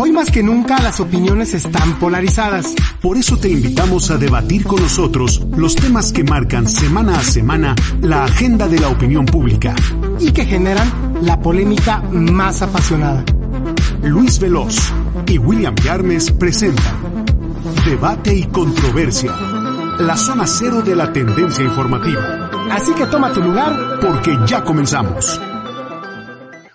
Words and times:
Hoy 0.00 0.12
más 0.12 0.30
que 0.30 0.44
nunca 0.44 0.80
las 0.80 1.00
opiniones 1.00 1.54
están 1.54 1.98
polarizadas. 1.98 2.72
Por 3.02 3.16
eso 3.16 3.36
te 3.36 3.48
invitamos 3.48 4.12
a 4.12 4.16
debatir 4.16 4.62
con 4.62 4.80
nosotros 4.80 5.42
los 5.56 5.74
temas 5.74 6.12
que 6.12 6.22
marcan 6.22 6.68
semana 6.68 7.18
a 7.18 7.22
semana 7.24 7.74
la 8.00 8.22
agenda 8.22 8.68
de 8.68 8.78
la 8.78 8.90
opinión 8.90 9.26
pública. 9.26 9.74
y 10.20 10.30
que 10.30 10.44
generan 10.44 10.88
la 11.22 11.40
polémica 11.40 12.00
más 12.12 12.62
apasionada. 12.62 13.24
Luis 14.04 14.38
Veloz 14.38 14.78
y 15.26 15.36
William 15.38 15.74
Yarmes 15.74 16.30
presentan 16.30 16.94
Debate 17.84 18.36
y 18.36 18.44
Controversia, 18.44 19.32
la 19.98 20.16
zona 20.16 20.46
cero 20.46 20.80
de 20.80 20.94
la 20.94 21.12
tendencia 21.12 21.64
informativa, 21.64 22.50
Así 22.70 22.92
que 22.92 23.06
toma 23.06 23.32
tu 23.32 23.40
lugar. 23.42 23.98
porque 24.00 24.38
ya 24.46 24.62
comenzamos. 24.62 25.40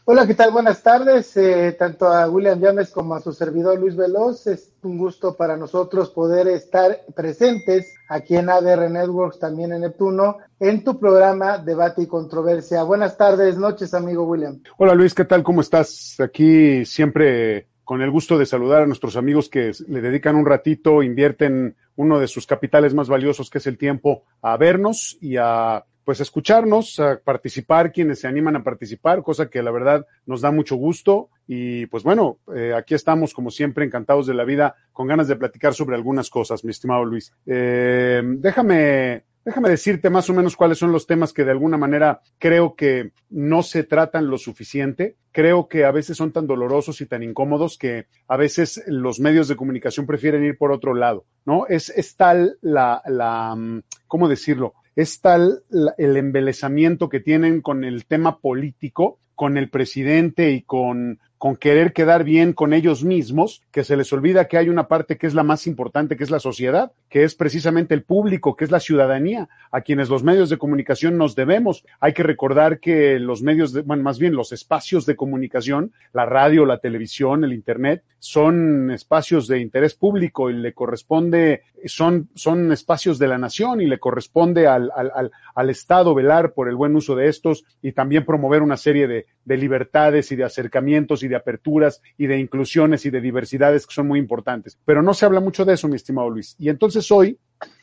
Hola, 0.06 0.28
¿qué 0.28 0.34
tal? 0.34 0.52
Buenas 0.52 0.84
tardes, 0.84 1.38
eh, 1.38 1.78
tanto 1.80 2.08
a 2.08 2.30
William 2.30 2.60
Llames 2.60 2.92
como 2.92 3.16
a 3.16 3.22
su 3.22 3.32
servidor 3.32 3.80
Luis 3.80 3.96
Veloz. 3.96 4.48
Es 4.48 4.74
un 4.84 4.98
gusto 4.98 5.38
para 5.38 5.56
nosotros 5.56 6.10
poder 6.10 6.50
estar 6.50 7.06
presentes 7.16 7.96
aquí 8.10 8.36
en 8.36 8.50
ADR 8.50 8.92
Networks, 8.92 9.40
también 9.40 9.72
en 9.72 9.80
Neptuno, 9.80 10.40
en 10.60 10.84
tu 10.84 11.00
programa 11.00 11.58
Debate 11.58 12.02
y 12.02 12.08
Controversia. 12.08 12.84
Buenas 12.84 13.16
tardes, 13.16 13.58
noches, 13.58 13.94
amigo 13.94 14.26
William. 14.26 14.62
Hola 14.76 14.94
Luis, 14.94 15.14
¿qué 15.14 15.24
tal? 15.24 15.42
¿Cómo 15.42 15.62
estás? 15.62 16.18
Aquí 16.20 16.84
siempre 16.84 17.68
con 17.86 18.02
el 18.02 18.12
gusto 18.12 18.38
de 18.38 18.46
saludar 18.46 18.82
a 18.82 18.88
nuestros 18.88 19.16
amigos 19.16 19.48
que 19.48 19.72
le 19.88 20.02
dedican 20.02 20.36
un 20.36 20.46
ratito, 20.46 21.02
invierten 21.02 21.78
uno 21.96 22.20
de 22.20 22.28
sus 22.28 22.46
capitales 22.46 22.94
más 22.94 23.08
valiosos, 23.08 23.50
que 23.50 23.60
es 23.60 23.68
el 23.68 23.78
tiempo, 23.78 24.24
a 24.42 24.58
vernos 24.58 25.18
y 25.22 25.38
a 25.38 25.86
pues 26.04 26.20
escucharnos, 26.20 27.00
a 27.00 27.20
participar, 27.20 27.92
quienes 27.92 28.20
se 28.20 28.28
animan 28.28 28.56
a 28.56 28.64
participar, 28.64 29.24
cosa 29.24 29.50
que 29.50 29.64
la 29.64 29.72
verdad 29.72 30.06
nos 30.26 30.42
da 30.42 30.52
mucho 30.52 30.76
gusto. 30.76 31.30
Y 31.48 31.86
pues 31.88 32.04
bueno, 32.04 32.40
eh, 32.56 32.74
aquí 32.76 32.94
estamos 32.94 33.34
como 33.34 33.52
siempre 33.52 33.86
encantados 33.86 34.28
de 34.28 34.34
la 34.34 34.44
vida, 34.44 34.76
con 34.92 35.08
ganas 35.08 35.28
de 35.28 35.36
platicar 35.36 35.74
sobre 35.74 35.96
algunas 35.96 36.30
cosas, 36.30 36.64
mi 36.64 36.72
estimado 36.72 37.06
Luis. 37.06 37.34
Eh, 37.46 38.22
déjame 38.24 39.24
Déjame 39.46 39.70
decirte 39.70 40.10
más 40.10 40.30
o 40.30 40.34
menos 40.34 40.56
cuáles 40.56 40.78
son 40.78 40.94
los 40.94 41.06
temas 41.06 41.34
que 41.34 41.44
de 41.44 41.52
alguna 41.52 41.76
manera 41.76 42.22
creo 42.40 42.76
que 42.76 43.12
no 43.30 43.62
se 43.62 43.84
tratan 43.84 44.28
lo 44.28 44.38
suficiente. 44.38 45.18
Creo 45.34 45.68
que 45.68 45.84
a 45.84 45.92
veces 45.92 46.16
son 46.16 46.32
tan 46.32 46.48
dolorosos 46.48 47.02
y 47.02 47.08
tan 47.08 47.24
incómodos 47.24 47.78
que 47.78 48.08
a 48.28 48.38
veces 48.38 48.82
los 48.88 49.20
medios 49.20 49.50
de 49.50 49.58
comunicación 49.58 50.06
prefieren 50.06 50.46
ir 50.46 50.58
por 50.58 50.72
otro 50.72 50.94
lado, 50.94 51.26
¿no? 51.46 51.68
Es, 51.68 51.90
es 51.90 52.16
tal 52.16 52.58
la, 52.62 53.02
la, 53.06 53.54
mm, 53.56 53.84
¿cómo 54.08 54.30
decirlo? 54.30 54.76
Es 54.96 55.22
tal 55.22 55.64
el 55.98 56.18
embelezamiento 56.18 57.10
que 57.10 57.20
tienen 57.20 57.62
con 57.62 57.84
el 57.84 58.06
tema 58.06 58.40
político, 58.40 59.20
con 59.36 59.58
el 59.58 59.70
presidente 59.70 60.52
y 60.52 60.62
con, 60.62 61.20
con 61.44 61.58
querer 61.58 61.92
quedar 61.92 62.24
bien 62.24 62.54
con 62.54 62.72
ellos 62.72 63.04
mismos, 63.04 63.64
que 63.70 63.84
se 63.84 63.98
les 63.98 64.14
olvida 64.14 64.48
que 64.48 64.58
hay 64.58 64.70
una 64.70 64.88
parte 64.88 65.18
que 65.18 65.28
es 65.28 65.34
la 65.34 65.44
más 65.44 65.68
importante, 65.68 66.16
que 66.16 66.24
es 66.24 66.32
la 66.32 66.40
sociedad, 66.40 66.94
que 67.10 67.26
es 67.26 67.36
precisamente 67.36 67.94
el 67.94 68.04
público, 68.04 68.56
que 68.56 68.64
es 68.64 68.72
la 68.72 68.80
ciudadanía, 68.80 69.50
a 69.70 69.82
quienes 69.82 70.08
los 70.08 70.24
medios 70.24 70.50
de 70.50 70.58
comunicación 70.58 71.18
nos 71.18 71.36
debemos. 71.36 71.84
Hay 72.00 72.14
que 72.14 72.24
recordar 72.24 72.80
que 72.80 73.20
los 73.20 73.42
medios, 73.42 73.74
de, 73.74 73.82
bueno, 73.82 74.04
más 74.04 74.20
bien 74.20 74.36
los 74.36 74.54
espacios 74.54 75.06
de 75.06 75.18
comunicación, 75.18 75.92
la 76.14 76.26
radio, 76.26 76.66
la 76.66 76.78
televisión, 76.78 77.44
el 77.44 77.52
Internet, 77.52 78.04
son 78.20 78.90
espacios 78.92 79.50
de 79.50 79.60
interés 79.60 79.96
público 79.96 80.50
y 80.50 80.54
le 80.54 80.72
corresponde, 80.72 81.64
son, 81.84 82.30
son 82.36 82.72
espacios 82.72 83.20
de 83.20 83.28
la 83.28 83.38
nación 83.38 83.82
y 83.82 83.88
le 83.88 84.00
corresponde 84.00 84.66
al, 84.66 84.90
al, 84.96 85.12
al, 85.14 85.32
al 85.54 85.70
Estado 85.70 86.16
velar 86.16 86.54
por 86.54 86.70
el 86.70 86.76
buen 86.78 86.96
uso 86.96 87.18
de 87.18 87.28
estos 87.28 87.66
y 87.82 87.92
también 87.92 88.24
promover 88.24 88.62
una 88.62 88.78
serie 88.78 89.08
de, 89.08 89.26
de 89.46 89.58
libertades 89.58 90.32
y 90.32 90.36
de 90.36 90.44
acercamientos 90.44 91.24
y 91.24 91.28
de 91.28 91.36
aperturas 91.36 92.02
y 92.18 92.28
de 92.28 92.40
inclusiones 92.40 93.06
y 93.06 93.10
de 93.10 93.22
diversidades 93.22 93.86
que 93.86 93.94
son 93.94 94.08
muy 94.08 94.20
importantes. 94.20 94.78
Pero 94.86 95.02
no 95.02 95.14
se 95.14 95.26
habla 95.26 95.40
mucho 95.40 95.66
de 95.66 95.74
eso, 95.74 95.88
mi 95.88 95.96
estimado 95.96 96.30
Luis. 96.30 96.56
Y 96.60 96.70
entonces 96.70 97.10
hoy, 97.12 97.38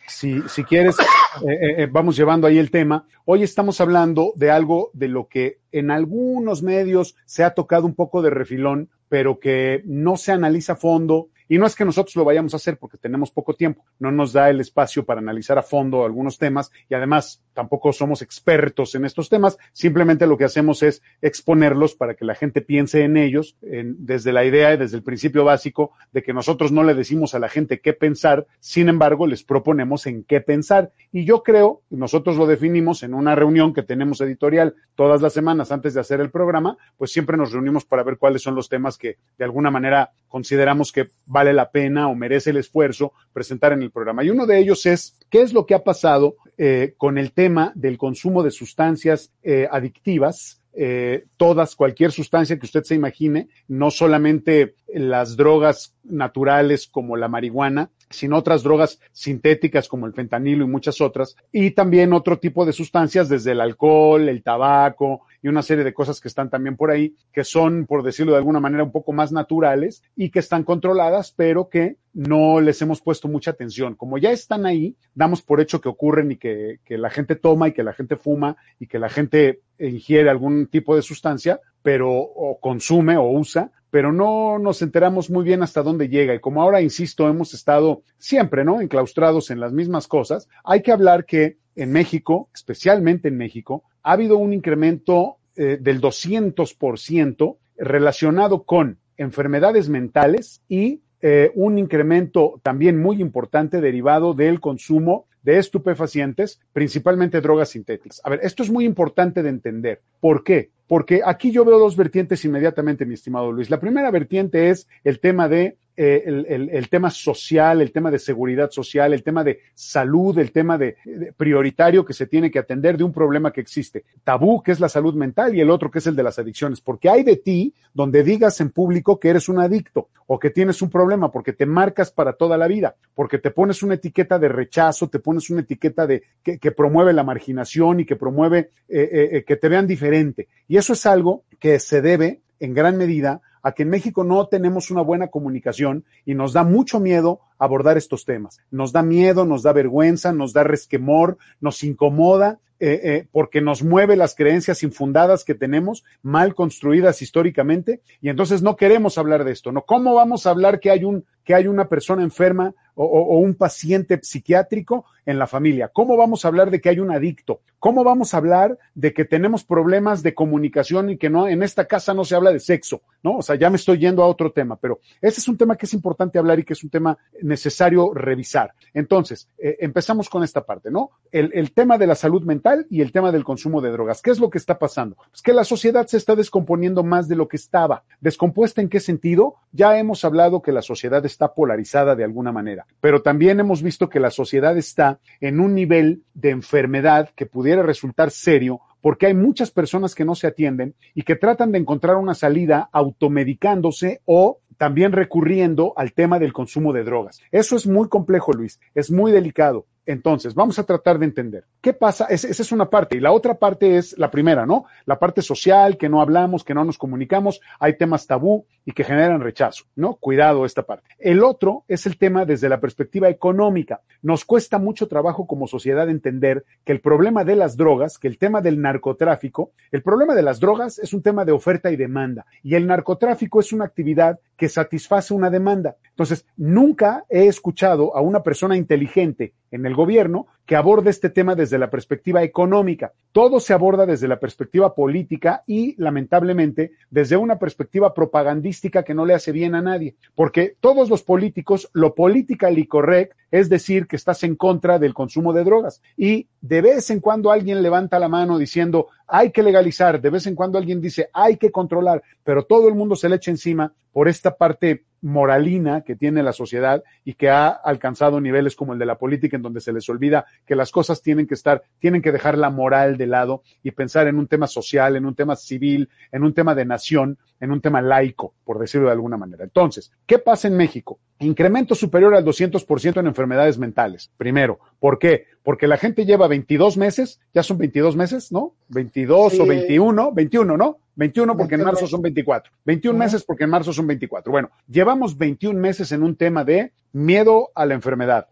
si, 0.09 0.41
si 0.49 0.65
quieres, 0.65 0.97
eh, 0.99 1.53
eh, 1.53 1.75
eh, 1.78 1.88
vamos 1.91 2.16
llevando 2.16 2.47
ahí 2.47 2.59
el 2.59 2.70
tema. 2.70 3.06
Hoy 3.25 3.43
estamos 3.43 3.81
hablando 3.81 4.32
de 4.37 4.50
algo 4.50 4.91
de 4.94 5.09
lo 5.09 5.28
que 5.28 5.60
en 5.72 5.91
algunos 5.91 6.62
medios 6.62 7.16
se 7.26 7.44
ha 7.44 7.54
tocado 7.54 7.87
un 7.87 7.94
poco 7.94 8.22
de 8.22 8.31
refilón, 8.31 8.91
pero 9.09 9.38
que 9.38 9.82
no 9.87 10.16
se 10.16 10.32
analiza 10.32 10.75
a 10.75 10.76
fondo. 10.76 11.28
Y 11.49 11.59
no 11.59 11.66
es 11.66 11.75
que 11.75 11.84
nosotros 11.84 12.15
lo 12.15 12.25
vayamos 12.25 12.54
a 12.54 12.59
hacer 12.59 12.78
porque 12.78 12.97
tenemos 12.97 13.32
poco 13.32 13.54
tiempo, 13.54 13.84
no 13.99 14.12
nos 14.12 14.32
da 14.32 14.50
el 14.50 14.60
espacio 14.60 15.04
para 15.04 15.20
analizar 15.20 15.59
a 15.59 15.62
fondo 15.62 16.04
algunos 16.04 16.38
temas 16.38 16.70
y 16.88 16.94
además 16.94 17.43
tampoco 17.55 17.93
somos 17.93 18.22
expertos 18.22 18.94
en 18.94 19.05
estos 19.05 19.28
temas, 19.28 19.59
simplemente 19.72 20.27
lo 20.27 20.37
que 20.37 20.44
hacemos 20.44 20.83
es 20.83 21.03
exponerlos 21.21 21.94
para 21.94 22.15
que 22.15 22.25
la 22.25 22.34
gente 22.34 22.61
piense 22.61 23.03
en 23.05 23.16
ellos 23.16 23.56
en- 23.62 23.97
desde 24.06 24.33
la 24.33 24.44
idea 24.44 24.75
y 24.75 24.77
desde 24.77 24.97
el 24.97 25.03
principio 25.03 25.44
básico 25.44 25.93
de 26.12 26.22
que 26.22 26.33
nosotros 26.33 26.72
no 26.72 26.83
le 26.83 26.94
decimos 26.94 27.34
a 27.34 27.38
la 27.38 27.49
gente 27.49 27.81
qué 27.81 27.93
pensar, 27.93 28.47
sin 28.61 28.88
embargo 28.88 29.27
les 29.27 29.43
proponemos 29.44 30.06
en 30.06 30.25
qué 30.25 30.41
pensar. 30.41 30.93
Y 31.12 31.25
yo 31.25 31.43
creo, 31.43 31.83
nosotros 31.91 32.37
lo 32.37 32.47
definimos 32.47 33.03
en 33.03 33.15
una 33.15 33.34
reunión 33.34 33.72
que 33.75 33.82
tenemos 33.82 34.21
editorial 34.21 34.75
todas 34.94 35.22
las 35.22 35.32
semanas 35.32 35.72
antes 35.72 35.94
de 35.94 36.00
hacer 36.00 36.21
el 36.21 36.31
programa, 36.31 36.77
pues 36.97 37.12
siempre 37.12 37.37
nos 37.37 37.53
reunimos 37.53 37.84
para 37.84 38.03
ver 38.03 38.19
cuáles 38.19 38.43
son 38.43 38.55
los 38.55 38.69
temas 38.69 38.97
que 38.99 39.17
de 39.38 39.44
alguna 39.44 39.71
manera 39.71 40.11
consideramos 40.28 40.93
que 40.93 41.09
vale 41.27 41.53
la 41.53 41.71
pena 41.71 42.09
o 42.09 42.15
merece 42.15 42.50
el 42.50 42.59
esfuerzo 42.59 43.12
presentar 43.32 43.72
en 43.72 43.82
el 43.82 43.91
programa. 43.91 44.25
Y 44.25 44.31
uno 44.31 44.47
de 44.47 44.59
ellos 44.59 44.87
es, 44.87 45.17
¿qué 45.28 45.43
es 45.43 45.53
lo 45.53 45.67
que 45.67 45.75
ha 45.75 45.82
pasado 45.84 46.37
eh, 46.62 46.93
con 46.98 47.16
el 47.16 47.32
tema 47.32 47.72
del 47.75 47.97
consumo 47.97 48.43
de 48.43 48.50
sustancias 48.50 49.32
eh, 49.43 49.66
adictivas? 49.71 50.60
eh, 50.72 51.26
todas, 51.37 51.75
cualquier 51.75 52.12
sustancia 52.12 52.59
que 52.59 52.66
usted 52.66 52.84
se 52.84 52.94
imagine, 52.94 53.48
no 53.69 53.91
solamente 53.91 54.76
las 54.93 55.37
drogas 55.37 55.94
naturales 56.04 56.87
como 56.87 57.16
la 57.16 57.28
marihuana, 57.28 57.91
sino 58.10 58.37
otras 58.37 58.65
drogas 58.65 59.00
sintéticas 59.12 59.88
como 59.88 60.06
el 60.06 60.12
fentanilo 60.12 60.65
y 60.65 60.69
muchas 60.69 61.00
otras, 61.00 61.37
y 61.53 61.71
también 61.71 62.12
otro 62.12 62.38
tipo 62.38 62.66
de 62.66 62.72
sustancias 62.72 63.28
desde 63.28 63.53
el 63.53 63.60
alcohol, 63.60 64.28
el 64.28 64.43
tabaco 64.43 65.22
y 65.41 65.48
una 65.48 65.62
serie 65.62 65.84
de 65.84 65.94
cosas 65.94 66.20
que 66.20 66.28
están 66.28 66.50
también 66.50 66.76
por 66.76 66.91
ahí, 66.91 67.15
que 67.32 67.44
son, 67.44 67.87
por 67.87 68.03
decirlo 68.03 68.32
de 68.32 68.38
alguna 68.38 68.60
manera, 68.60 68.82
un 68.82 68.93
poco 68.93 69.12
más 69.12 69.32
naturales 69.32 70.03
y 70.16 70.31
que 70.31 70.41
están 70.41 70.65
controladas, 70.65 71.32
pero 71.34 71.69
que 71.69 71.97
no 72.12 72.60
les 72.60 72.82
hemos 72.82 73.00
puesto 73.00 73.28
mucha 73.28 73.53
atención. 73.53 73.94
Como 73.94 74.19
ya 74.19 74.32
están 74.32 74.66
ahí, 74.66 74.97
damos 75.15 75.43
por 75.43 75.60
hecho 75.60 75.81
que 75.81 75.88
ocurren 75.88 76.32
y 76.32 76.37
que, 76.37 76.81
que 76.84 76.99
la 76.99 77.10
gente 77.10 77.37
toma 77.37 77.69
y 77.69 77.72
que 77.72 77.84
la 77.84 77.93
gente 77.93 78.16
fuma 78.16 78.56
y 78.81 78.88
que 78.88 78.99
la 78.99 79.09
gente 79.09 79.60
ingiere 79.78 80.28
algún 80.28 80.66
tipo 80.66 80.97
de 80.97 81.03
sustancia, 81.03 81.60
pero 81.82 82.10
o 82.12 82.59
consume 82.60 83.16
o 83.16 83.31
usa, 83.31 83.70
pero 83.90 84.12
no 84.12 84.58
nos 84.58 84.82
enteramos 84.82 85.30
muy 85.30 85.44
bien 85.44 85.62
hasta 85.62 85.82
dónde 85.82 86.08
llega. 86.08 86.34
Y 86.34 86.40
como 86.40 86.62
ahora, 86.62 86.80
insisto, 86.80 87.28
hemos 87.28 87.54
estado 87.54 88.02
siempre, 88.18 88.64
¿no? 88.64 88.80
Enclaustrados 88.80 89.50
en 89.50 89.60
las 89.60 89.72
mismas 89.72 90.06
cosas, 90.06 90.48
hay 90.64 90.82
que 90.82 90.92
hablar 90.92 91.24
que 91.24 91.58
en 91.76 91.92
México, 91.92 92.48
especialmente 92.54 93.28
en 93.28 93.36
México, 93.36 93.84
ha 94.02 94.12
habido 94.12 94.36
un 94.36 94.52
incremento 94.52 95.36
eh, 95.56 95.78
del 95.80 96.00
200% 96.00 97.56
relacionado 97.76 98.64
con 98.64 98.98
enfermedades 99.16 99.88
mentales 99.88 100.62
y 100.69 101.02
eh, 101.22 101.50
un 101.54 101.78
incremento 101.78 102.60
también 102.62 103.00
muy 103.00 103.20
importante 103.20 103.81
derivado 103.81 104.32
del 104.32 104.60
consumo 104.60 105.26
de 105.43 105.58
estupefacientes, 105.58 106.60
principalmente 106.72 107.40
drogas 107.40 107.70
sintéticas. 107.70 108.20
A 108.25 108.31
ver, 108.31 108.40
esto 108.43 108.62
es 108.62 108.70
muy 108.70 108.84
importante 108.84 109.43
de 109.43 109.48
entender. 109.48 110.00
¿Por 110.20 110.44
qué? 110.44 110.70
Porque 110.90 111.20
aquí 111.25 111.52
yo 111.52 111.64
veo 111.64 111.78
dos 111.78 111.94
vertientes 111.94 112.44
inmediatamente, 112.44 113.06
mi 113.06 113.14
estimado 113.14 113.52
Luis. 113.52 113.70
La 113.70 113.78
primera 113.78 114.10
vertiente 114.10 114.70
es 114.70 114.88
el 115.04 115.20
tema 115.20 115.48
de 115.48 115.76
eh, 116.02 116.22
el, 116.25 116.70
el, 116.70 116.88
tema 116.88 117.10
social, 117.10 117.82
el 117.82 117.92
tema 117.92 118.10
de 118.10 118.19
seguridad 118.19 118.70
social, 118.70 119.12
el 119.12 119.22
tema 119.22 119.44
de 119.44 119.60
salud, 119.75 120.38
el 120.38 120.50
tema 120.50 120.78
de, 120.78 120.96
prioritario 121.37 122.06
que 122.06 122.14
se 122.14 122.26
tiene 122.26 122.50
que 122.50 122.58
atender 122.58 122.96
de 122.96 123.04
un 123.04 123.12
problema 123.12 123.52
que 123.52 123.60
existe. 123.60 124.04
Tabú, 124.25 124.62
que 124.62 124.72
es 124.72 124.81
la 124.81 124.88
salud 124.88 125.14
mental, 125.14 125.54
y 125.54 125.60
el 125.60 125.69
otro 125.69 125.90
que 125.90 125.98
es 125.98 126.06
el 126.06 126.16
de 126.16 126.22
las 126.22 126.38
adicciones. 126.38 126.81
Porque 126.81 127.10
hay 127.10 127.22
de 127.22 127.36
ti 127.36 127.75
donde 127.93 128.22
digas 128.22 128.62
en 128.62 128.70
público 128.70 129.20
que 129.20 129.28
eres 129.28 129.50
un 129.50 129.60
adicto 129.60 130.08
o 130.26 130.38
que 130.38 130.48
tienes 130.48 130.81
un 130.81 130.88
problema, 130.88 131.31
porque 131.31 131.52
te 131.52 131.66
marcas 131.66 132.10
para 132.10 132.32
toda 132.32 132.56
la 132.56 132.66
vida, 132.66 132.94
porque 133.14 133.38
te 133.38 133.50
pones 133.50 133.82
una 133.82 133.94
etiqueta 133.94 134.38
de 134.38 134.48
rechazo, 134.48 135.08
te 135.08 135.19
pones 135.19 135.50
una 135.50 135.60
etiqueta 135.60 136.06
de 136.06 136.22
que, 136.43 136.70
promueve 136.70 137.12
la 137.12 137.25
marginación 137.25 138.00
y 138.00 138.06
que 138.06 138.16
promueve 138.16 138.70
eh, 138.88 139.28
eh, 139.32 139.44
que 139.44 139.56
te 139.56 139.69
vean 139.69 139.86
diferente. 139.86 140.48
Eso 140.81 140.94
es 140.94 141.06
algo 141.06 141.44
que 141.59 141.79
se 141.79 142.03
debe 142.03 142.41
en 142.59 142.75
gran 142.75 142.97
medida 142.97 143.41
a 143.62 143.73
que 143.73 143.82
en 143.82 143.91
México 143.91 144.25
no 144.25 144.47
tenemos 144.47 144.91
una 144.91 145.03
buena 145.03 145.29
comunicación 145.29 146.05
y 146.25 146.35
nos 146.35 146.53
da 146.53 146.65
mucho 146.65 146.99
miedo 146.99 147.41
abordar 147.59 147.97
estos 147.97 148.25
temas. 148.25 148.61
Nos 148.71 148.93
da 148.93 149.03
miedo, 149.03 149.44
nos 149.44 149.62
da 149.62 149.73
vergüenza, 149.73 150.32
nos 150.32 150.53
da 150.53 150.65
resquemor, 150.65 151.37
nos 151.61 151.82
incomoda 151.85 152.59
eh, 152.82 153.00
eh, 153.05 153.27
porque 153.31 153.61
nos 153.61 153.82
mueve 153.82 154.17
las 154.17 154.35
creencias 154.35 154.82
infundadas 154.82 155.44
que 155.44 155.55
tenemos, 155.55 156.03
mal 156.23 156.55
construidas 156.55 157.21
históricamente, 157.21 158.00
y 158.23 158.31
entonces 158.31 158.62
no 158.62 158.77
queremos 158.77 159.19
hablar 159.19 159.44
de 159.44 159.53
esto, 159.53 159.71
¿no? 159.71 159.82
¿Cómo 159.82 160.15
vamos 160.15 160.47
a 160.47 160.50
hablar 160.50 160.81
que 160.81 160.91
hay 160.91 161.05
un, 161.05 161.27
que 161.44 161.55
hay 161.55 161.67
una 161.67 161.91
persona 161.91 162.23
enferma 162.23 162.75
o, 162.94 163.05
o, 163.05 163.38
un 163.38 163.55
paciente 163.55 164.19
psiquiátrico 164.23 165.05
en 165.31 165.38
la 165.38 165.47
familia? 165.47 165.88
¿Cómo 165.88 166.17
vamos 166.17 166.44
a 166.44 166.49
hablar 166.49 166.71
de 166.71 166.81
que 166.81 166.88
hay 166.88 167.00
un 167.00 167.11
adicto? 167.11 167.61
¿Cómo 167.79 168.05
vamos 168.05 168.35
a 168.35 168.37
hablar 168.37 168.79
de 168.94 169.12
que 169.12 169.25
tenemos 169.25 169.65
problemas 169.65 170.23
de 170.23 170.35
comunicación 170.35 171.11
y 171.11 171.17
que 171.17 171.31
no, 171.31 171.49
en 171.49 171.62
esta 171.62 171.87
casa 171.87 172.12
no 172.12 172.25
se 172.25 172.35
habla 172.35 172.53
de 172.53 172.61
sexo? 172.61 173.03
¿No? 173.23 173.38
O 173.38 173.43
sea, 173.43 173.56
ya 173.56 173.71
me 173.71 173.77
estoy 173.77 173.99
yendo 173.99 174.23
a 174.23 174.27
otro 174.27 174.53
tema, 174.53 174.77
pero 174.77 175.00
ese 175.21 175.41
es 175.41 175.49
un 175.49 175.56
tema 175.56 175.77
que 175.77 175.87
es 175.87 175.94
importante 175.94 176.38
hablar 176.38 176.59
y 176.59 176.65
que 176.65 176.73
es 176.73 176.82
un 176.82 176.91
tema 176.91 177.17
necesario 177.43 178.12
revisar. 178.15 178.73
Entonces, 178.94 179.49
eh, 179.59 179.77
empezamos 179.81 180.29
con 180.29 180.43
esta 180.43 180.65
parte, 180.65 180.91
¿no? 180.91 181.11
El, 181.31 181.50
el 181.55 181.73
tema 181.73 181.99
de 181.99 182.06
la 182.06 182.15
salud 182.15 182.43
mental 182.43 182.87
y 182.91 183.00
el 183.03 183.12
tema 183.12 183.31
del 183.31 183.44
consumo 183.44 183.81
de 183.81 183.91
drogas. 183.91 184.23
¿Qué 184.23 184.31
es 184.31 184.41
lo 184.41 184.50
que 184.50 184.59
está 184.59 184.79
pasando? 184.79 185.17
Pues 185.31 185.43
que 185.43 185.53
la 185.53 185.65
sociedad 185.65 186.06
se 186.06 186.17
está 186.17 186.35
descomponiendo 186.35 187.03
más 187.03 187.29
de 187.29 187.37
lo 187.37 187.47
que 187.49 187.56
estaba. 187.56 188.05
¿Descompuesta 188.21 188.81
en 188.81 188.88
qué 188.88 189.00
sentido? 189.00 189.56
Ya 189.73 189.99
hemos 189.99 190.25
hablado 190.25 190.62
que 190.62 190.73
la 190.73 190.82
sociedad 190.82 191.25
está 191.25 191.55
polarizada 191.55 192.17
de 192.17 192.25
alguna 192.25 192.53
manera, 192.53 192.87
pero 193.00 193.23
también 193.23 193.61
hemos 193.61 193.82
visto 193.82 194.09
que 194.09 194.21
la 194.21 194.31
sociedad 194.31 194.77
está 194.77 195.19
en 195.40 195.61
un 195.61 195.75
nivel 195.75 196.22
de 196.34 196.50
enfermedad 196.50 197.31
que 197.34 197.46
pudiera 197.46 197.82
resultar 197.82 198.31
serio 198.31 198.81
porque 199.00 199.26
hay 199.26 199.34
muchas 199.34 199.70
personas 199.70 200.14
que 200.14 200.25
no 200.25 200.34
se 200.34 200.46
atienden 200.46 200.94
y 201.14 201.22
que 201.22 201.37
tratan 201.37 201.72
de 201.72 201.78
encontrar 201.78 202.17
una 202.17 202.34
salida 202.34 202.88
automedicándose 202.93 204.20
o 204.25 204.58
también 204.76 205.12
recurriendo 205.12 205.93
al 205.96 206.12
tema 206.12 206.38
del 206.38 206.52
consumo 206.52 206.93
de 206.93 207.05
drogas. 207.05 207.40
Eso 207.50 207.76
es 207.76 207.87
muy 207.87 208.08
complejo, 208.08 208.52
Luis, 208.52 208.81
es 208.94 209.11
muy 209.11 209.31
delicado. 209.32 209.87
Entonces, 210.06 210.55
vamos 210.55 210.78
a 210.78 210.84
tratar 210.84 211.19
de 211.19 211.26
entender 211.26 211.64
qué 211.81 211.93
pasa. 211.93 212.25
esa 212.31 212.49
es 212.49 212.72
una 212.72 212.88
parte. 212.88 213.17
Y 213.17 213.20
la 213.20 213.32
otra 213.32 213.58
parte 213.58 213.99
es 213.99 214.17
la 214.19 214.31
primera, 214.31 214.67
¿no? 214.67 214.87
La 215.05 215.19
parte 215.19 215.43
social, 215.43 215.99
que 215.99 216.08
no 216.08 216.20
hablamos, 216.22 216.64
que 216.64 216.75
no 216.75 216.84
nos 216.84 216.99
comunicamos, 216.99 217.61
hay 217.78 217.96
temas 217.96 218.26
tabú 218.26 218.67
y 218.90 218.92
que 218.92 219.04
generan 219.04 219.40
rechazo, 219.40 219.84
¿no? 219.94 220.16
Cuidado 220.16 220.66
esta 220.66 220.82
parte. 220.82 221.08
El 221.20 221.44
otro 221.44 221.84
es 221.87 222.06
el 222.06 222.19
tema 222.19 222.44
desde 222.44 222.69
la 222.69 222.81
perspectiva 222.81 223.28
económica. 223.28 224.00
Nos 224.20 224.44
cuesta 224.44 224.78
mucho 224.78 225.06
trabajo 225.06 225.46
como 225.46 225.69
sociedad 225.69 226.10
entender 226.10 226.64
que 226.84 226.90
el 226.90 227.00
problema 227.00 227.44
de 227.44 227.54
las 227.54 227.76
drogas, 227.76 228.19
que 228.19 228.26
el 228.26 228.37
tema 228.37 228.60
del 228.60 228.81
narcotráfico, 228.81 229.70
el 229.92 230.02
problema 230.02 230.34
de 230.34 230.42
las 230.42 230.58
drogas 230.58 230.98
es 230.98 231.14
un 231.14 231.22
tema 231.22 231.44
de 231.44 231.52
oferta 231.52 231.92
y 231.92 231.96
demanda. 231.96 232.46
Y 232.64 232.75
el 232.75 232.88
narcotráfico 232.88 233.60
es 233.60 233.72
una 233.72 233.84
actividad 233.84 234.40
que 234.56 234.69
satisface 234.69 235.32
una 235.32 235.50
demanda. 235.50 235.94
Entonces, 236.08 236.44
nunca 236.56 237.25
he 237.31 237.46
escuchado 237.46 238.16
a 238.16 238.20
una 238.20 238.43
persona 238.43 238.76
inteligente 238.76 239.54
en 239.70 239.86
el 239.86 239.94
gobierno 239.94 240.48
que 240.66 240.76
aborde 240.76 241.10
este 241.10 241.30
tema 241.30 241.54
desde 241.54 241.78
la 241.78 241.90
perspectiva 241.90 242.42
económica. 242.42 243.12
Todo 243.32 243.60
se 243.60 243.72
aborda 243.72 244.06
desde 244.06 244.28
la 244.28 244.38
perspectiva 244.38 244.94
política 244.94 245.64
y, 245.66 246.00
lamentablemente, 246.00 246.92
desde 247.10 247.36
una 247.36 247.58
perspectiva 247.58 248.14
propagandística 248.14 249.02
que 249.02 249.14
no 249.14 249.26
le 249.26 249.34
hace 249.34 249.52
bien 249.52 249.74
a 249.74 249.82
nadie. 249.82 250.14
Porque 250.34 250.76
todos 250.80 251.10
los 251.10 251.22
políticos, 251.22 251.90
lo 251.92 252.14
y 252.16 252.86
correct 252.86 253.34
es 253.50 253.69
decir 253.69 254.06
que 254.06 254.17
estás 254.17 254.43
en 254.44 254.56
contra 254.56 254.99
del 254.99 255.14
consumo 255.14 255.52
de 255.52 255.64
drogas. 255.64 256.02
Y 256.17 256.49
de 256.61 256.81
vez 256.81 257.11
en 257.11 257.20
cuando 257.20 257.50
alguien 257.50 257.82
levanta 257.82 258.19
la 258.19 258.29
mano 258.29 258.58
diciendo 258.58 259.08
hay 259.26 259.50
que 259.50 259.62
legalizar, 259.62 260.20
de 260.20 260.31
vez 260.31 260.47
en 260.47 260.55
cuando 260.55 260.79
alguien 260.79 261.00
dice 261.00 261.29
hay 261.32 261.56
que 261.56 261.70
controlar, 261.70 262.23
pero 262.44 262.64
todo 262.64 262.88
el 262.88 262.94
mundo 262.94 263.17
se 263.17 263.29
le 263.29 263.37
echa 263.37 263.50
encima 263.50 263.93
por 264.12 264.29
esta 264.29 264.56
parte 264.56 265.05
moralina 265.23 266.02
que 266.02 266.17
tiene 266.17 266.43
la 266.43 266.52
sociedad 266.52 267.02
y 267.25 267.35
que 267.35 267.50
ha 267.50 267.69
alcanzado 267.69 268.41
niveles 268.41 268.75
como 268.75 268.93
el 268.93 268.99
de 268.99 269.06
la 269.06 269.19
política 269.19 269.56
en 269.56 269.62
donde 269.62 269.81
se 269.81 269.93
les 269.93 270.08
olvida 270.08 270.46
que 270.64 270.75
las 270.75 270.91
cosas 270.91 271.23
tienen 271.23 271.46
que 271.46 271.55
estar, 271.55 271.82
tienen 271.99 272.23
que 272.23 272.32
dejar 272.32 272.56
la 272.56 272.70
moral 272.70 273.17
de 273.17 273.26
lado 273.26 273.62
y 273.82 273.91
pensar 273.91 274.26
en 274.29 274.38
un 274.38 274.46
tema 274.46 274.67
social, 274.67 275.17
en 275.17 275.26
un 275.26 275.35
tema 275.35 275.56
civil, 275.56 276.08
en 276.32 276.43
un 276.43 276.55
tema 276.55 276.75
de 276.75 276.85
nación, 276.85 277.38
en 277.61 277.70
un 277.70 277.81
tema 277.81 278.00
laico, 278.00 278.55
por 278.64 278.79
decirlo 278.79 279.08
de 279.08 279.12
alguna 279.12 279.37
manera. 279.37 279.64
Entonces, 279.64 280.11
¿qué 280.26 280.38
pasa 280.38 280.69
en 280.69 280.76
México? 280.76 281.19
Incremento 281.40 281.94
superior 281.94 282.34
al 282.34 282.44
200% 282.44 283.19
en 283.19 283.26
enfermedades 283.26 283.78
mentales. 283.78 284.31
Primero, 284.37 284.78
¿por 284.98 285.19
qué? 285.19 285.46
Porque 285.62 285.87
la 285.87 285.96
gente 285.96 286.26
lleva 286.26 286.48
22 286.48 286.98
meses, 286.98 287.40
ya 287.54 287.62
son 287.62 287.78
22 287.78 288.14
meses, 288.14 288.52
¿no? 288.52 288.75
22 288.88 289.52
sí. 289.52 289.60
o 289.60 289.66
21, 289.66 290.32
21, 290.32 290.76
¿no? 290.76 290.98
21 291.16 291.56
porque 291.56 291.75
en 291.76 291.84
marzo 291.84 292.06
son 292.06 292.22
24. 292.22 292.72
21 292.84 293.19
meses 293.19 293.42
porque 293.44 293.64
en 293.64 293.70
marzo 293.70 293.92
son 293.92 294.06
24. 294.06 294.52
Bueno, 294.52 294.70
llevamos 294.87 295.37
21 295.37 295.78
meses 295.81 296.12
en 296.12 296.22
un 296.22 296.37
tema 296.37 296.62
de 296.64 296.92
miedo 297.12 297.70
a 297.75 297.86
la 297.86 297.94
enfermedad. 297.94 298.48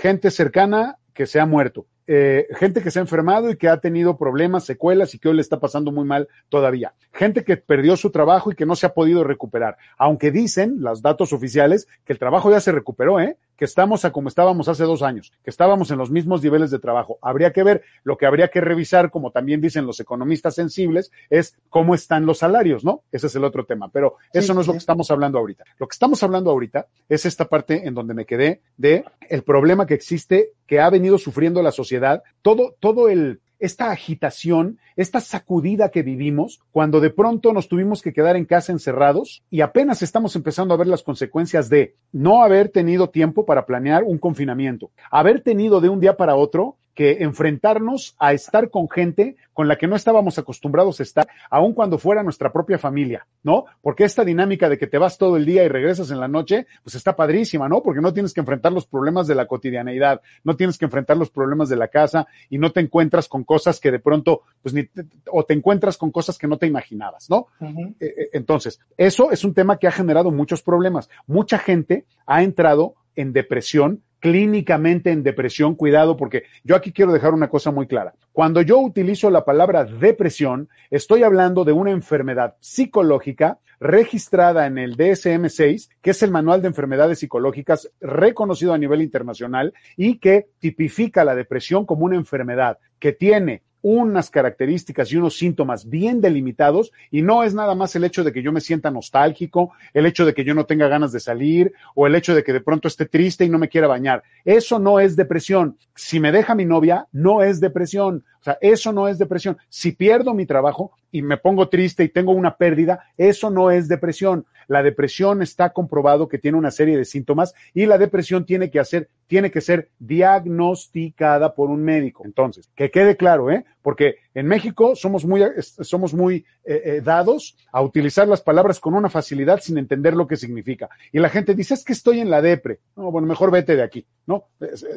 Gente 0.00 0.30
cercana 0.30 0.98
que 1.12 1.26
se 1.26 1.40
ha 1.40 1.46
muerto. 1.46 1.86
Eh, 2.10 2.48
gente 2.58 2.80
que 2.82 2.90
se 2.90 2.98
ha 2.98 3.02
enfermado 3.02 3.50
y 3.50 3.56
que 3.56 3.68
ha 3.68 3.80
tenido 3.80 4.16
problemas, 4.16 4.64
secuelas 4.64 5.14
y 5.14 5.18
que 5.18 5.28
hoy 5.28 5.34
le 5.34 5.42
está 5.42 5.60
pasando 5.60 5.92
muy 5.92 6.06
mal 6.06 6.26
todavía. 6.48 6.94
Gente 7.12 7.44
que 7.44 7.58
perdió 7.58 7.98
su 7.98 8.10
trabajo 8.10 8.50
y 8.50 8.54
que 8.54 8.64
no 8.64 8.76
se 8.76 8.86
ha 8.86 8.94
podido 8.94 9.24
recuperar. 9.24 9.76
Aunque 9.98 10.30
dicen 10.30 10.76
los 10.78 11.02
datos 11.02 11.34
oficiales 11.34 11.86
que 12.06 12.14
el 12.14 12.18
trabajo 12.18 12.50
ya 12.50 12.60
se 12.60 12.72
recuperó, 12.72 13.20
¿eh? 13.20 13.36
que 13.58 13.64
estamos 13.64 14.04
a 14.04 14.12
como 14.12 14.28
estábamos 14.28 14.68
hace 14.68 14.84
dos 14.84 15.02
años, 15.02 15.32
que 15.42 15.50
estábamos 15.50 15.90
en 15.90 15.98
los 15.98 16.12
mismos 16.12 16.42
niveles 16.42 16.70
de 16.70 16.78
trabajo. 16.78 17.18
Habría 17.20 17.52
que 17.52 17.64
ver, 17.64 17.82
lo 18.04 18.16
que 18.16 18.24
habría 18.24 18.48
que 18.48 18.60
revisar, 18.60 19.10
como 19.10 19.32
también 19.32 19.60
dicen 19.60 19.84
los 19.84 19.98
economistas 19.98 20.54
sensibles, 20.54 21.10
es 21.28 21.58
cómo 21.68 21.94
están 21.94 22.24
los 22.24 22.38
salarios, 22.38 22.84
¿no? 22.84 23.02
Ese 23.10 23.26
es 23.26 23.34
el 23.34 23.42
otro 23.42 23.66
tema, 23.66 23.90
pero 23.90 24.14
eso 24.32 24.46
sí, 24.46 24.54
no 24.54 24.60
es 24.60 24.66
lo 24.68 24.74
que 24.74 24.78
estamos 24.78 25.10
hablando 25.10 25.40
ahorita. 25.40 25.64
Lo 25.78 25.88
que 25.88 25.94
estamos 25.94 26.22
hablando 26.22 26.50
ahorita 26.52 26.86
es 27.08 27.26
esta 27.26 27.46
parte 27.46 27.86
en 27.86 27.94
donde 27.94 28.14
me 28.14 28.24
quedé 28.24 28.62
de 28.76 29.04
el 29.28 29.42
problema 29.42 29.86
que 29.86 29.94
existe, 29.94 30.52
que 30.64 30.78
ha 30.78 30.88
venido 30.88 31.18
sufriendo 31.18 31.60
la 31.60 31.72
sociedad, 31.72 31.97
todo, 32.42 32.76
todo 32.80 33.08
el, 33.08 33.40
esta 33.58 33.90
agitación, 33.90 34.78
esta 34.96 35.20
sacudida 35.20 35.90
que 35.90 36.02
vivimos 36.02 36.60
cuando 36.70 37.00
de 37.00 37.10
pronto 37.10 37.52
nos 37.52 37.68
tuvimos 37.68 38.02
que 38.02 38.12
quedar 38.12 38.36
en 38.36 38.44
casa 38.44 38.72
encerrados 38.72 39.42
y 39.50 39.60
apenas 39.60 40.02
estamos 40.02 40.36
empezando 40.36 40.74
a 40.74 40.76
ver 40.76 40.86
las 40.86 41.02
consecuencias 41.02 41.68
de 41.68 41.94
no 42.12 42.42
haber 42.42 42.68
tenido 42.68 43.10
tiempo 43.10 43.44
para 43.44 43.66
planear 43.66 44.04
un 44.04 44.18
confinamiento, 44.18 44.90
haber 45.10 45.42
tenido 45.42 45.80
de 45.80 45.88
un 45.88 46.00
día 46.00 46.16
para 46.16 46.36
otro 46.36 46.76
que 46.98 47.22
enfrentarnos 47.22 48.16
a 48.18 48.32
estar 48.32 48.70
con 48.70 48.90
gente 48.90 49.36
con 49.52 49.68
la 49.68 49.78
que 49.78 49.86
no 49.86 49.94
estábamos 49.94 50.36
acostumbrados 50.36 50.98
a 50.98 51.04
estar, 51.04 51.28
aun 51.48 51.72
cuando 51.72 51.96
fuera 51.96 52.24
nuestra 52.24 52.52
propia 52.52 52.76
familia, 52.76 53.24
¿no? 53.44 53.66
Porque 53.80 54.02
esta 54.02 54.24
dinámica 54.24 54.68
de 54.68 54.78
que 54.78 54.88
te 54.88 54.98
vas 54.98 55.16
todo 55.16 55.36
el 55.36 55.46
día 55.46 55.62
y 55.62 55.68
regresas 55.68 56.10
en 56.10 56.18
la 56.18 56.26
noche, 56.26 56.66
pues 56.82 56.96
está 56.96 57.14
padrísima, 57.14 57.68
¿no? 57.68 57.84
Porque 57.84 58.00
no 58.00 58.12
tienes 58.12 58.34
que 58.34 58.40
enfrentar 58.40 58.72
los 58.72 58.84
problemas 58.84 59.28
de 59.28 59.36
la 59.36 59.46
cotidianeidad, 59.46 60.22
no 60.42 60.56
tienes 60.56 60.76
que 60.76 60.86
enfrentar 60.86 61.16
los 61.16 61.30
problemas 61.30 61.68
de 61.68 61.76
la 61.76 61.86
casa 61.86 62.26
y 62.50 62.58
no 62.58 62.72
te 62.72 62.80
encuentras 62.80 63.28
con 63.28 63.44
cosas 63.44 63.78
que 63.78 63.92
de 63.92 64.00
pronto, 64.00 64.42
pues 64.60 64.74
ni, 64.74 64.82
te, 64.82 65.04
o 65.30 65.44
te 65.44 65.54
encuentras 65.54 65.96
con 65.98 66.10
cosas 66.10 66.36
que 66.36 66.48
no 66.48 66.58
te 66.58 66.66
imaginabas, 66.66 67.30
¿no? 67.30 67.46
Uh 67.60 67.66
-huh. 67.66 67.94
Entonces, 68.32 68.80
eso 68.96 69.30
es 69.30 69.44
un 69.44 69.54
tema 69.54 69.78
que 69.78 69.86
ha 69.86 69.92
generado 69.92 70.32
muchos 70.32 70.62
problemas. 70.62 71.08
Mucha 71.28 71.58
gente 71.58 72.06
ha 72.26 72.42
entrado 72.42 72.96
en 73.14 73.32
depresión 73.32 74.02
clínicamente 74.20 75.10
en 75.10 75.22
depresión, 75.22 75.74
cuidado, 75.74 76.16
porque 76.16 76.44
yo 76.64 76.76
aquí 76.76 76.92
quiero 76.92 77.12
dejar 77.12 77.34
una 77.34 77.48
cosa 77.48 77.70
muy 77.70 77.86
clara. 77.86 78.14
Cuando 78.32 78.62
yo 78.62 78.78
utilizo 78.78 79.30
la 79.30 79.44
palabra 79.44 79.84
depresión, 79.84 80.68
estoy 80.90 81.22
hablando 81.22 81.64
de 81.64 81.72
una 81.72 81.90
enfermedad 81.90 82.56
psicológica 82.60 83.58
registrada 83.80 84.66
en 84.66 84.78
el 84.78 84.96
DSM-6, 84.96 85.90
que 86.02 86.10
es 86.10 86.22
el 86.22 86.30
Manual 86.30 86.62
de 86.62 86.68
Enfermedades 86.68 87.20
Psicológicas 87.20 87.90
reconocido 88.00 88.74
a 88.74 88.78
nivel 88.78 89.02
internacional 89.02 89.72
y 89.96 90.18
que 90.18 90.48
tipifica 90.58 91.24
la 91.24 91.34
depresión 91.34 91.86
como 91.86 92.04
una 92.04 92.16
enfermedad 92.16 92.78
que 92.98 93.12
tiene 93.12 93.62
unas 93.82 94.30
características 94.30 95.12
y 95.12 95.16
unos 95.16 95.36
síntomas 95.36 95.88
bien 95.88 96.20
delimitados 96.20 96.92
y 97.10 97.22
no 97.22 97.44
es 97.44 97.54
nada 97.54 97.74
más 97.74 97.94
el 97.96 98.04
hecho 98.04 98.24
de 98.24 98.32
que 98.32 98.42
yo 98.42 98.52
me 98.52 98.60
sienta 98.60 98.90
nostálgico, 98.90 99.72
el 99.94 100.06
hecho 100.06 100.26
de 100.26 100.34
que 100.34 100.44
yo 100.44 100.54
no 100.54 100.66
tenga 100.66 100.88
ganas 100.88 101.12
de 101.12 101.20
salir 101.20 101.72
o 101.94 102.06
el 102.06 102.14
hecho 102.14 102.34
de 102.34 102.42
que 102.42 102.52
de 102.52 102.60
pronto 102.60 102.88
esté 102.88 103.06
triste 103.06 103.44
y 103.44 103.48
no 103.48 103.58
me 103.58 103.68
quiera 103.68 103.86
bañar. 103.86 104.22
Eso 104.44 104.78
no 104.78 105.00
es 105.00 105.16
depresión. 105.16 105.76
Si 105.94 106.20
me 106.20 106.32
deja 106.32 106.54
mi 106.54 106.64
novia, 106.64 107.06
no 107.12 107.42
es 107.42 107.60
depresión. 107.60 108.24
O 108.40 108.44
sea, 108.44 108.58
eso 108.60 108.92
no 108.92 109.08
es 109.08 109.18
depresión. 109.18 109.58
Si 109.68 109.92
pierdo 109.92 110.34
mi 110.34 110.46
trabajo 110.46 110.92
y 111.10 111.22
me 111.22 111.36
pongo 111.36 111.68
triste 111.68 112.04
y 112.04 112.08
tengo 112.08 112.32
una 112.32 112.56
pérdida, 112.56 113.04
eso 113.16 113.50
no 113.50 113.70
es 113.70 113.88
depresión. 113.88 114.46
La 114.68 114.82
depresión 114.82 115.42
está 115.42 115.72
comprobado 115.72 116.28
que 116.28 116.38
tiene 116.38 116.58
una 116.58 116.70
serie 116.70 116.96
de 116.96 117.06
síntomas 117.06 117.54
y 117.72 117.86
la 117.86 117.96
depresión 117.98 118.44
tiene 118.44 118.70
que 118.70 118.78
hacer, 118.78 119.08
tiene 119.26 119.50
que 119.50 119.62
ser 119.62 119.88
diagnosticada 119.98 121.54
por 121.54 121.70
un 121.70 121.82
médico. 121.82 122.24
Entonces, 122.26 122.68
que 122.74 122.90
quede 122.90 123.16
claro, 123.16 123.50
¿eh? 123.50 123.64
Porque 123.88 124.16
en 124.38 124.46
México 124.46 124.94
somos 124.94 125.24
muy, 125.24 125.42
somos 125.60 126.14
muy 126.14 126.44
eh, 126.64 126.82
eh, 126.84 127.00
dados 127.02 127.56
a 127.72 127.82
utilizar 127.82 128.28
las 128.28 128.40
palabras 128.40 128.78
con 128.78 128.94
una 128.94 129.08
facilidad 129.08 129.60
sin 129.60 129.78
entender 129.78 130.14
lo 130.14 130.28
que 130.28 130.36
significa. 130.36 130.88
Y 131.12 131.18
la 131.18 131.28
gente 131.28 131.54
dice, 131.54 131.74
es 131.74 131.84
que 131.84 131.92
estoy 131.92 132.20
en 132.20 132.30
la 132.30 132.40
depre. 132.40 132.78
No, 132.94 133.10
bueno, 133.10 133.26
mejor 133.26 133.50
vete 133.50 133.74
de 133.74 133.82
aquí, 133.82 134.06
¿no? 134.26 134.44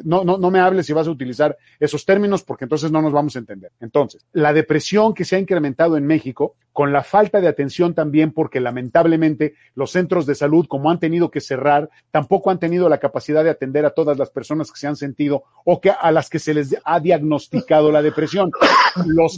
No, 0.04 0.22
no, 0.22 0.38
no 0.38 0.50
me 0.52 0.60
hables 0.60 0.86
si 0.86 0.92
vas 0.92 1.08
a 1.08 1.10
utilizar 1.10 1.56
esos 1.80 2.06
términos 2.06 2.44
porque 2.44 2.66
entonces 2.66 2.92
no 2.92 3.02
nos 3.02 3.12
vamos 3.12 3.34
a 3.34 3.40
entender. 3.40 3.72
Entonces, 3.80 4.24
la 4.32 4.52
depresión 4.52 5.12
que 5.12 5.24
se 5.24 5.34
ha 5.34 5.40
incrementado 5.40 5.96
en 5.96 6.06
México, 6.06 6.54
con 6.72 6.92
la 6.92 7.02
falta 7.02 7.40
de 7.40 7.48
atención 7.48 7.94
también, 7.94 8.32
porque 8.32 8.60
lamentablemente 8.60 9.54
los 9.74 9.90
centros 9.90 10.24
de 10.24 10.34
salud, 10.34 10.66
como 10.68 10.90
han 10.90 11.00
tenido 11.00 11.30
que 11.30 11.40
cerrar, 11.40 11.90
tampoco 12.10 12.50
han 12.50 12.58
tenido 12.58 12.88
la 12.88 12.98
capacidad 12.98 13.44
de 13.44 13.50
atender 13.50 13.84
a 13.84 13.90
todas 13.90 14.18
las 14.18 14.30
personas 14.30 14.70
que 14.70 14.78
se 14.78 14.86
han 14.86 14.96
sentido 14.96 15.44
o 15.64 15.80
que 15.80 15.90
a 15.90 16.10
las 16.12 16.30
que 16.30 16.38
se 16.38 16.54
les 16.54 16.76
ha 16.84 17.00
diagnosticado 17.00 17.90
la 17.90 18.02
depresión. 18.02 18.50